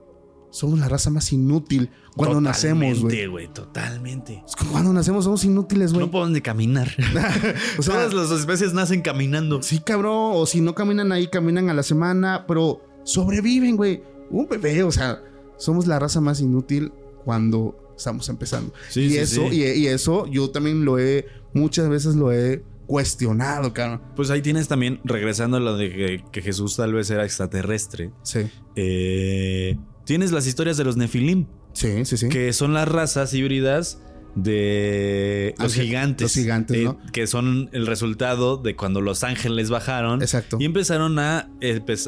somos 0.51 0.79
la 0.79 0.89
raza 0.89 1.11
más 1.11 1.33
inútil 1.33 1.91
cuando 2.17 2.41
nacemos, 2.41 3.01
güey. 3.01 3.27
güey. 3.27 3.53
Totalmente. 3.53 4.43
Cuando 4.71 4.93
nacemos 4.93 5.25
somos 5.25 5.45
inútiles, 5.45 5.93
güey. 5.93 6.07
No 6.07 6.11
pueden 6.11 6.33
de 6.33 6.43
caminar. 6.43 6.89
o 7.79 7.83
sea, 7.83 7.95
Todas 7.95 8.15
las 8.15 8.31
especies 8.31 8.73
nacen 8.73 9.03
caminando. 9.03 9.63
sí, 9.63 9.81
cabrón. 9.81 10.33
O 10.35 10.47
si 10.47 10.61
no 10.61 10.75
caminan 10.75 11.13
ahí, 11.13 11.29
caminan 11.29 11.71
a 11.71 11.75
la 11.75 11.83
semana, 11.83 12.45
pero 12.47 12.81
sobreviven, 13.05 13.77
güey. 13.77 14.03
Un 14.31 14.49
bebé, 14.49 14.83
o 14.85 14.93
sea, 14.93 15.23
somos 15.57 15.87
la 15.87 15.99
raza 15.99 16.21
más 16.21 16.41
inútil 16.41 16.93
cuando 17.25 17.93
estamos 17.97 18.29
empezando. 18.29 18.73
Sí, 18.89 19.03
y 19.03 19.11
sí, 19.11 19.19
eso, 19.19 19.49
sí. 19.51 19.57
Y, 19.63 19.65
y 19.83 19.87
eso 19.89 20.27
yo 20.27 20.51
también 20.51 20.85
lo 20.85 20.99
he, 20.99 21.27
muchas 21.53 21.89
veces 21.89 22.15
lo 22.15 22.33
he 22.33 22.63
cuestionado, 22.91 23.73
cabrón. 23.73 24.03
Pues 24.17 24.31
ahí 24.31 24.43
tienes 24.43 24.67
también, 24.67 24.99
regresando 25.05 25.59
a 25.59 25.61
lo 25.61 25.77
de 25.77 25.91
que, 25.93 26.25
que 26.33 26.43
Jesús 26.43 26.75
tal 26.75 26.93
vez 26.93 27.09
era 27.11 27.25
extraterrestre. 27.25 28.11
Sí, 28.25 28.41
eh, 28.75 29.79
tienes 30.05 30.33
las 30.33 30.49
historias 30.49 30.77
de 30.77 30.83
los 30.83 30.97
Nefilim, 30.97 31.47
sí, 31.73 32.05
sí, 32.05 32.17
sí. 32.17 32.29
que 32.29 32.53
son 32.53 32.75
las 32.75 32.89
razas 32.89 33.33
híbridas 33.33 34.03
de 34.35 35.55
los 35.59 35.73
Ángel- 35.77 35.85
gigantes. 35.87 36.23
los 36.25 36.33
gigantes, 36.35 36.77
eh, 36.79 36.83
¿no? 36.85 36.99
Que 37.13 37.29
son 37.29 37.69
el 37.73 37.87
resultado 37.87 38.57
de 38.57 38.75
cuando 38.75 39.01
los 39.01 39.23
ángeles 39.23 39.71
bajaron. 39.71 40.21
Exacto. 40.21 40.57
Y 40.59 40.65
empezaron 40.65 41.19
a, 41.21 41.49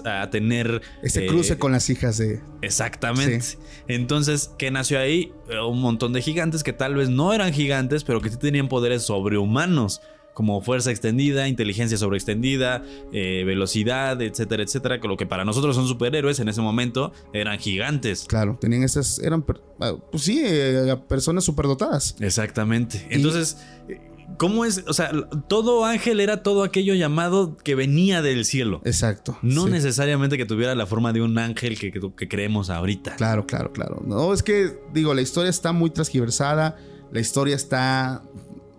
a 0.04 0.30
tener... 0.30 0.82
Este 1.04 1.24
eh, 1.24 1.28
cruce 1.28 1.58
con 1.58 1.70
las 1.70 1.88
hijas 1.90 2.18
de. 2.18 2.40
Exactamente. 2.60 3.40
Entonces, 3.86 4.50
¿qué 4.58 4.72
nació 4.72 4.98
ahí? 4.98 5.32
Un 5.68 5.80
montón 5.80 6.12
de 6.12 6.22
gigantes 6.22 6.64
que 6.64 6.72
tal 6.72 6.96
vez 6.96 7.08
no 7.08 7.32
eran 7.32 7.52
gigantes, 7.52 8.02
pero 8.02 8.20
que 8.20 8.30
sí 8.30 8.36
tenían 8.36 8.68
poderes 8.68 9.02
sobrehumanos, 9.04 10.00
como 10.34 10.60
fuerza 10.62 10.90
extendida, 10.90 11.48
inteligencia 11.48 11.96
sobreextendida, 11.98 12.82
eh, 13.12 13.42
velocidad, 13.44 14.20
etcétera, 14.22 14.62
etcétera. 14.62 15.00
Que 15.00 15.08
lo 15.08 15.16
que 15.16 15.26
para 15.26 15.44
nosotros 15.44 15.76
son 15.76 15.86
superhéroes 15.86 16.40
en 16.40 16.48
ese 16.48 16.60
momento 16.60 17.12
eran 17.32 17.58
gigantes. 17.58 18.24
Claro, 18.28 18.56
tenían 18.60 18.82
esas. 18.82 19.18
Eran. 19.18 19.44
ah, 19.80 19.94
Pues 20.10 20.22
sí, 20.24 20.40
eh, 20.44 20.96
personas 21.08 21.44
superdotadas. 21.44 22.16
Exactamente. 22.20 23.06
Entonces, 23.10 23.58
eh, 23.88 24.00
¿cómo 24.38 24.64
es? 24.64 24.84
O 24.88 24.94
sea, 24.94 25.10
todo 25.48 25.84
ángel 25.84 26.18
era 26.20 26.42
todo 26.42 26.62
aquello 26.62 26.94
llamado 26.94 27.56
que 27.58 27.74
venía 27.74 28.22
del 28.22 28.44
cielo. 28.44 28.80
Exacto. 28.84 29.38
No 29.42 29.66
sí. 29.66 29.70
necesariamente 29.72 30.38
que 30.38 30.46
tuviera 30.46 30.74
la 30.74 30.86
forma 30.86 31.12
de 31.12 31.20
un 31.22 31.36
ángel 31.38 31.78
que, 31.78 31.92
que- 31.92 32.00
que 32.16 32.28
creemos 32.28 32.70
ahorita. 32.70 33.16
Claro, 33.16 33.46
claro, 33.46 33.72
claro. 33.72 34.02
No, 34.06 34.32
es 34.32 34.42
que, 34.42 34.78
digo, 34.94 35.12
la 35.14 35.20
historia 35.20 35.50
está 35.50 35.72
muy 35.72 35.90
transgiversada. 35.90 36.76
La 37.12 37.20
historia 37.20 37.54
está. 37.54 38.22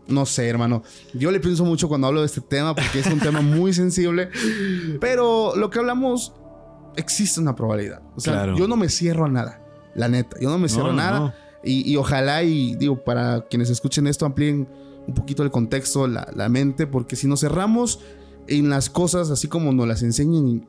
No 0.07 0.25
sé, 0.25 0.47
hermano. 0.49 0.83
Yo 1.13 1.31
le 1.31 1.39
pienso 1.39 1.63
mucho 1.65 1.87
cuando 1.87 2.07
hablo 2.07 2.19
de 2.21 2.25
este 2.25 2.41
tema 2.41 2.75
porque 2.75 2.99
es 2.99 3.07
un 3.07 3.19
tema 3.19 3.41
muy 3.41 3.73
sensible. 3.73 4.29
Pero 4.99 5.55
lo 5.55 5.69
que 5.69 5.79
hablamos, 5.79 6.33
existe 6.95 7.39
una 7.39 7.55
probabilidad. 7.55 8.01
O 8.15 8.19
sea, 8.19 8.33
Claro. 8.33 8.55
yo 8.57 8.67
no 8.67 8.75
me 8.77 8.89
cierro 8.89 9.25
a 9.25 9.29
nada. 9.29 9.61
La 9.95 10.07
neta, 10.07 10.37
yo 10.39 10.49
no 10.49 10.57
me 10.57 10.67
cierro 10.69 10.87
No, 10.91 10.93
a 10.93 10.95
nada. 11.05 11.19
no. 11.19 11.33
Y, 11.63 11.89
y 11.89 11.95
ojalá, 11.95 12.43
y 12.43 12.75
digo, 12.75 13.03
para 13.03 13.45
quienes 13.49 13.69
escuchen 13.69 14.07
esto, 14.07 14.25
amplíen 14.25 14.67
un 15.07 15.13
poquito 15.13 15.43
el 15.43 15.51
contexto, 15.51 16.07
la, 16.07 16.27
la 16.35 16.49
mente, 16.49 16.87
porque 16.87 17.15
si 17.15 17.27
nos 17.27 17.39
cerramos 17.41 17.99
en 18.47 18.69
las 18.69 18.89
cosas 18.89 19.29
así 19.29 19.47
como 19.47 19.71
nos 19.71 19.87
las 19.87 20.01
enseñan, 20.03 20.67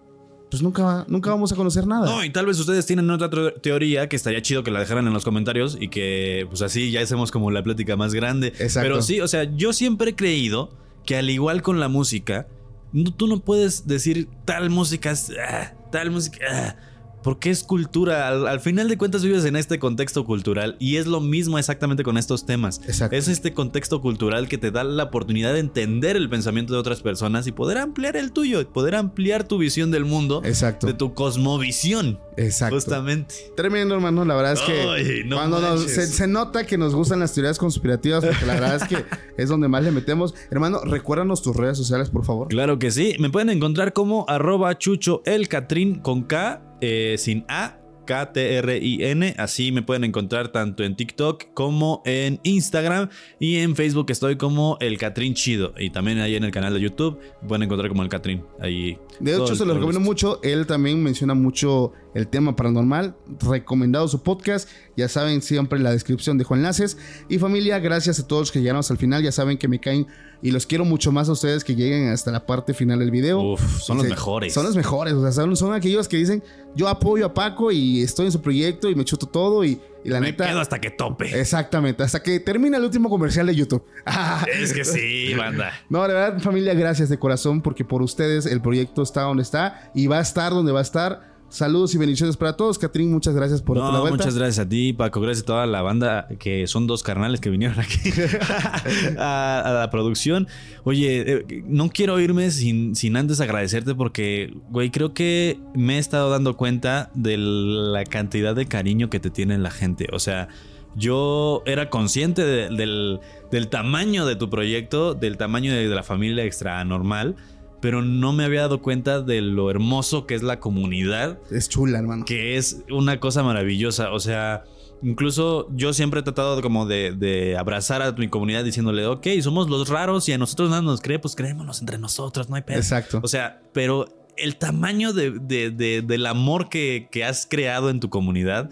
pues 0.50 0.62
nunca, 0.62 1.04
nunca 1.08 1.30
vamos 1.30 1.52
a 1.52 1.56
conocer 1.56 1.86
nada. 1.86 2.06
No, 2.06 2.24
y 2.24 2.30
tal 2.30 2.46
vez 2.46 2.58
ustedes 2.58 2.86
tienen 2.86 3.10
otra 3.10 3.28
teoría 3.60 4.08
que 4.08 4.16
estaría 4.16 4.40
chido 4.42 4.62
que 4.62 4.70
la 4.70 4.80
dejaran 4.80 5.06
en 5.06 5.12
los 5.12 5.24
comentarios 5.24 5.76
y 5.80 5.88
que 5.88 6.46
pues 6.48 6.62
así 6.62 6.90
ya 6.90 7.00
hacemos 7.00 7.30
como 7.30 7.50
la 7.50 7.62
plática 7.62 7.96
más 7.96 8.14
grande. 8.14 8.48
Exacto. 8.48 8.82
Pero 8.88 9.02
sí, 9.02 9.20
o 9.20 9.28
sea, 9.28 9.44
yo 9.44 9.72
siempre 9.72 10.10
he 10.10 10.14
creído 10.14 10.70
que 11.04 11.16
al 11.16 11.28
igual 11.30 11.62
con 11.62 11.80
la 11.80 11.88
música, 11.88 12.46
no- 12.92 13.12
tú 13.12 13.26
no 13.26 13.40
puedes 13.40 13.86
decir 13.86 14.28
tal 14.44 14.70
música 14.70 15.10
es 15.10 15.32
ah, 15.44 15.72
tal 15.90 16.10
música 16.10 16.38
ah, 16.50 16.76
porque 17.24 17.50
es 17.50 17.64
cultura. 17.64 18.28
Al, 18.28 18.46
al 18.46 18.60
final 18.60 18.86
de 18.88 18.98
cuentas 18.98 19.24
vives 19.24 19.44
en 19.46 19.56
este 19.56 19.78
contexto 19.78 20.24
cultural 20.26 20.76
y 20.78 20.96
es 20.96 21.06
lo 21.06 21.20
mismo 21.20 21.58
exactamente 21.58 22.04
con 22.04 22.18
estos 22.18 22.44
temas. 22.46 22.80
Exacto. 22.86 23.16
Es 23.16 23.26
este 23.28 23.54
contexto 23.54 24.00
cultural 24.02 24.46
que 24.46 24.58
te 24.58 24.70
da 24.70 24.84
la 24.84 25.04
oportunidad 25.04 25.54
de 25.54 25.60
entender 25.60 26.16
el 26.16 26.28
pensamiento 26.28 26.74
de 26.74 26.78
otras 26.78 27.00
personas 27.00 27.46
y 27.46 27.52
poder 27.52 27.78
ampliar 27.78 28.16
el 28.16 28.30
tuyo, 28.30 28.68
poder 28.72 28.94
ampliar 28.94 29.48
tu 29.48 29.56
visión 29.58 29.90
del 29.90 30.04
mundo, 30.04 30.42
Exacto. 30.44 30.86
de 30.86 30.92
tu 30.92 31.14
cosmovisión. 31.14 32.20
Exacto. 32.36 32.74
Justamente. 32.76 33.34
Tremendo, 33.56 33.94
hermano. 33.94 34.24
La 34.24 34.34
verdad 34.34 34.54
es 34.54 34.60
que 34.60 35.24
no 35.26 35.36
cuando 35.36 35.60
nos- 35.60 35.82
se 35.84 36.26
nota 36.26 36.66
que 36.66 36.76
nos 36.78 36.94
gustan 36.94 37.20
las 37.20 37.32
teorías 37.32 37.58
conspirativas, 37.58 38.24
porque 38.24 38.46
la 38.46 38.54
verdad 38.54 38.76
es 38.76 38.84
que 38.88 39.04
es 39.36 39.48
donde 39.48 39.68
más 39.68 39.82
le 39.84 39.90
metemos. 39.92 40.34
Hermano, 40.50 40.80
recuérdanos 40.84 41.42
tus 41.42 41.54
redes 41.56 41.76
sociales, 41.78 42.10
por 42.10 42.24
favor. 42.24 42.48
Claro 42.48 42.78
que 42.78 42.90
sí. 42.90 43.16
Me 43.18 43.30
pueden 43.30 43.50
encontrar 43.50 43.92
como 43.92 44.24
arroba 44.28 44.76
chucho 44.78 45.22
el 45.24 45.48
Catrín 45.48 46.00
con 46.00 46.22
K, 46.24 46.62
eh, 46.80 47.16
sin 47.18 47.44
A. 47.48 47.78
K-T-R-I-N, 48.04 49.34
así 49.38 49.72
me 49.72 49.82
pueden 49.82 50.04
encontrar 50.04 50.48
tanto 50.48 50.84
en 50.84 50.96
TikTok 50.96 51.52
como 51.54 52.02
en 52.04 52.40
Instagram 52.42 53.08
y 53.38 53.56
en 53.56 53.76
Facebook 53.76 54.06
estoy 54.10 54.36
como 54.36 54.76
el 54.80 54.98
Catrín 54.98 55.34
Chido 55.34 55.74
y 55.78 55.90
también 55.90 56.18
ahí 56.18 56.36
en 56.36 56.44
el 56.44 56.50
canal 56.50 56.74
de 56.74 56.80
YouTube 56.80 57.18
pueden 57.46 57.62
encontrar 57.64 57.88
como 57.88 58.02
el 58.02 58.08
Catrín. 58.08 58.44
Ahí. 58.60 58.98
De 59.20 59.34
hecho, 59.34 59.54
se 59.54 59.64
lo 59.64 59.74
recomiendo 59.74 60.00
mucho. 60.00 60.40
Él 60.42 60.66
también 60.66 61.02
menciona 61.02 61.34
mucho 61.34 61.92
el 62.14 62.28
tema 62.28 62.56
paranormal. 62.56 63.16
Recomendado 63.40 64.08
su 64.08 64.22
podcast. 64.22 64.68
Ya 64.96 65.08
saben, 65.08 65.42
siempre 65.42 65.78
en 65.78 65.84
la 65.84 65.92
descripción 65.92 66.38
dejo 66.38 66.54
enlaces. 66.54 66.96
Y 67.28 67.38
familia, 67.38 67.78
gracias 67.78 68.18
a 68.20 68.26
todos 68.26 68.42
los 68.42 68.52
que 68.52 68.60
llegaron 68.60 68.80
hasta 68.80 68.94
el 68.94 68.98
final. 68.98 69.22
Ya 69.22 69.32
saben 69.32 69.58
que 69.58 69.68
me 69.68 69.80
caen 69.80 70.06
y 70.44 70.50
los 70.50 70.66
quiero 70.66 70.84
mucho 70.84 71.10
más 71.10 71.30
a 71.30 71.32
ustedes 71.32 71.64
que 71.64 71.74
lleguen 71.74 72.10
hasta 72.10 72.30
la 72.30 72.44
parte 72.44 72.74
final 72.74 72.98
del 72.98 73.10
video. 73.10 73.40
Uf, 73.40 73.80
son 73.80 73.96
los 73.96 74.06
mejores. 74.06 74.52
Son 74.52 74.66
los 74.66 74.76
mejores. 74.76 75.14
O 75.14 75.22
sea, 75.22 75.32
son, 75.32 75.56
son 75.56 75.72
aquellos 75.72 76.06
que 76.06 76.18
dicen, 76.18 76.42
yo 76.76 76.86
apoyo 76.86 77.24
a 77.24 77.32
Paco 77.32 77.72
y 77.72 78.02
estoy 78.02 78.26
en 78.26 78.32
su 78.32 78.42
proyecto 78.42 78.90
y 78.90 78.94
me 78.94 79.06
chuto 79.06 79.24
todo. 79.24 79.64
Y, 79.64 79.80
y 80.04 80.10
la 80.10 80.20
Me 80.20 80.26
neta... 80.32 80.46
quedo 80.46 80.60
hasta 80.60 80.82
que 80.82 80.90
tope. 80.90 81.40
Exactamente, 81.40 82.02
hasta 82.02 82.22
que 82.22 82.40
termina 82.40 82.76
el 82.76 82.84
último 82.84 83.08
comercial 83.08 83.46
de 83.46 83.54
YouTube. 83.54 83.82
Es 84.60 84.74
que 84.74 84.84
sí, 84.84 85.32
banda. 85.32 85.72
No, 85.88 86.06
de 86.06 86.12
verdad, 86.12 86.38
familia, 86.42 86.74
gracias 86.74 87.08
de 87.08 87.18
corazón 87.18 87.62
porque 87.62 87.86
por 87.86 88.02
ustedes 88.02 88.44
el 88.44 88.60
proyecto 88.60 89.02
está 89.02 89.22
donde 89.22 89.44
está 89.44 89.90
y 89.94 90.08
va 90.08 90.18
a 90.18 90.22
estar 90.22 90.52
donde 90.52 90.72
va 90.72 90.80
a 90.80 90.82
estar. 90.82 91.33
Saludos 91.54 91.94
y 91.94 91.98
bendiciones 91.98 92.36
para 92.36 92.54
todos. 92.56 92.78
Catrín, 92.80 93.12
muchas 93.12 93.32
gracias 93.32 93.62
por 93.62 93.76
No, 93.76 93.92
la 93.92 94.00
vuelta. 94.00 94.16
muchas 94.16 94.36
gracias 94.36 94.66
a 94.66 94.68
ti, 94.68 94.92
Paco. 94.92 95.20
Gracias 95.20 95.44
a 95.44 95.46
toda 95.46 95.66
la 95.66 95.82
banda 95.82 96.26
que 96.40 96.66
son 96.66 96.88
dos 96.88 97.04
carnales 97.04 97.40
que 97.40 97.48
vinieron 97.48 97.78
aquí 97.78 98.10
a, 99.18 99.60
a 99.60 99.72
la 99.72 99.90
producción. 99.90 100.48
Oye, 100.82 101.22
eh, 101.48 101.62
no 101.66 101.90
quiero 101.90 102.18
irme 102.18 102.50
sin, 102.50 102.96
sin 102.96 103.16
antes 103.16 103.40
agradecerte 103.40 103.94
porque, 103.94 104.52
güey, 104.70 104.90
creo 104.90 105.14
que 105.14 105.60
me 105.76 105.94
he 105.96 105.98
estado 105.98 106.28
dando 106.28 106.56
cuenta 106.56 107.10
de 107.14 107.36
la 107.38 108.02
cantidad 108.04 108.56
de 108.56 108.66
cariño 108.66 109.08
que 109.08 109.20
te 109.20 109.30
tiene 109.30 109.56
la 109.58 109.70
gente. 109.70 110.08
O 110.12 110.18
sea, 110.18 110.48
yo 110.96 111.62
era 111.66 111.88
consciente 111.90 112.42
de- 112.44 112.68
del, 112.68 113.20
del 113.52 113.68
tamaño 113.68 114.26
de 114.26 114.36
tu 114.36 114.50
proyecto, 114.50 115.14
del 115.14 115.36
tamaño 115.36 115.72
de, 115.72 115.88
de 115.88 115.94
la 115.94 116.02
familia 116.02 116.44
extra 116.44 116.84
normal. 116.84 117.36
Pero 117.84 118.00
no 118.00 118.32
me 118.32 118.44
había 118.46 118.62
dado 118.62 118.80
cuenta 118.80 119.20
de 119.20 119.42
lo 119.42 119.70
hermoso 119.70 120.26
que 120.26 120.34
es 120.34 120.42
la 120.42 120.58
comunidad 120.58 121.38
Es 121.50 121.68
chula, 121.68 121.98
hermano. 121.98 122.24
que 122.24 122.56
es 122.56 122.82
una 122.90 123.20
cosa 123.20 123.42
maravillosa. 123.42 124.10
O 124.12 124.20
sea, 124.20 124.64
incluso 125.02 125.68
yo 125.76 125.92
siempre 125.92 126.20
he 126.20 126.22
tratado 126.22 126.62
como 126.62 126.86
de, 126.86 127.12
de 127.12 127.58
abrazar 127.58 128.00
a 128.00 128.12
mi 128.12 128.28
comunidad 128.28 128.64
diciéndole, 128.64 129.06
ok, 129.06 129.26
somos 129.42 129.68
los 129.68 129.88
raros 129.90 130.26
y 130.28 130.32
a 130.32 130.38
nosotros 130.38 130.70
nada 130.70 130.80
nos 130.80 131.02
cree, 131.02 131.18
pues 131.18 131.36
creémonos 131.36 131.80
entre 131.80 131.98
nosotros, 131.98 132.48
no 132.48 132.56
hay 132.56 132.62
pedo. 132.62 132.78
Exacto. 132.78 133.20
O 133.22 133.28
sea, 133.28 133.60
pero 133.74 134.06
el 134.38 134.56
tamaño 134.56 135.12
de- 135.12 135.30
de- 135.38 136.02
del 136.02 136.26
amor 136.26 136.68
que, 136.70 137.08
que 137.12 137.22
has 137.24 137.46
creado 137.46 137.90
en 137.90 138.00
tu 138.00 138.08
comunidad. 138.08 138.70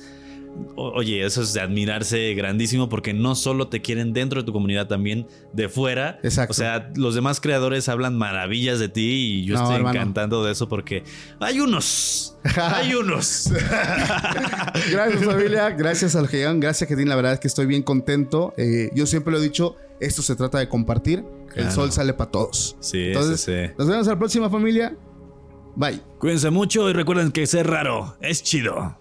Oye, 0.77 1.25
eso 1.25 1.43
es 1.43 1.53
de 1.53 1.61
admirarse 1.61 2.35
grandísimo 2.35 2.89
porque 2.89 3.13
no 3.15 3.35
solo 3.35 3.69
te 3.69 3.81
quieren 3.83 4.13
dentro 4.13 4.41
de 4.43 4.47
tu 4.47 4.53
comunidad, 4.53 4.87
también 4.87 5.27
de 5.53 5.69
fuera. 5.69 6.19
Exacto. 6.23 6.53
O 6.53 6.55
sea, 6.55 6.91
los 6.97 7.15
demás 7.15 7.41
creadores 7.41 7.89
hablan 7.89 8.17
maravillas 8.17 8.79
de 8.79 8.89
ti 8.89 9.43
y 9.43 9.45
yo 9.45 9.55
No, 9.55 9.63
estoy 9.63 9.77
hermano. 9.77 9.99
encantado 9.99 10.45
de 10.45 10.53
eso 10.53 10.69
porque 10.69 11.05
hay 11.41 11.61
unos, 11.61 12.37
hay 12.57 12.95
unos. 12.95 13.51
Gracias, 14.91 15.25
familia. 15.25 15.71
Gracias 15.71 16.17
a 16.17 16.21
los 16.23 16.31
que 16.31 16.39
llegan. 16.39 16.61
Gracias, 16.61 16.89
Catrín. 16.89 17.09
La 17.09 17.17
verdad 17.17 17.33
es 17.35 17.41
que 17.41 17.49
estoy 17.49 17.67
bien 17.67 17.83
contento. 17.83 18.55
Eh, 18.57 18.91
yo 18.95 19.07
siempre 19.07 19.33
lo 19.33 19.39
he 19.39 19.43
dicho, 19.43 19.77
esto 20.01 20.23
se 20.23 20.37
trata 20.37 20.59
de 20.59 20.69
compartir. 20.69 21.25
El 21.55 21.71
sol 21.71 21.93
sale 21.93 22.15
para 22.15 22.31
todos. 22.31 22.77
Sí, 22.81 23.09
Entonces, 23.09 23.41
sí, 23.43 23.53
sí. 23.53 23.73
nos 23.79 23.87
vemos 23.87 24.07
a 24.09 24.13
la 24.13 24.19
próxima, 24.19 24.49
familia. 24.49 24.97
Bye. 25.77 26.01
Cuídense 26.19 26.49
mucho 26.51 26.89
y 26.89 26.95
recuerden 26.95 27.31
que 27.31 27.47
ser 27.47 27.67
raro 27.67 28.17
es 28.23 28.43
chido. 28.43 28.99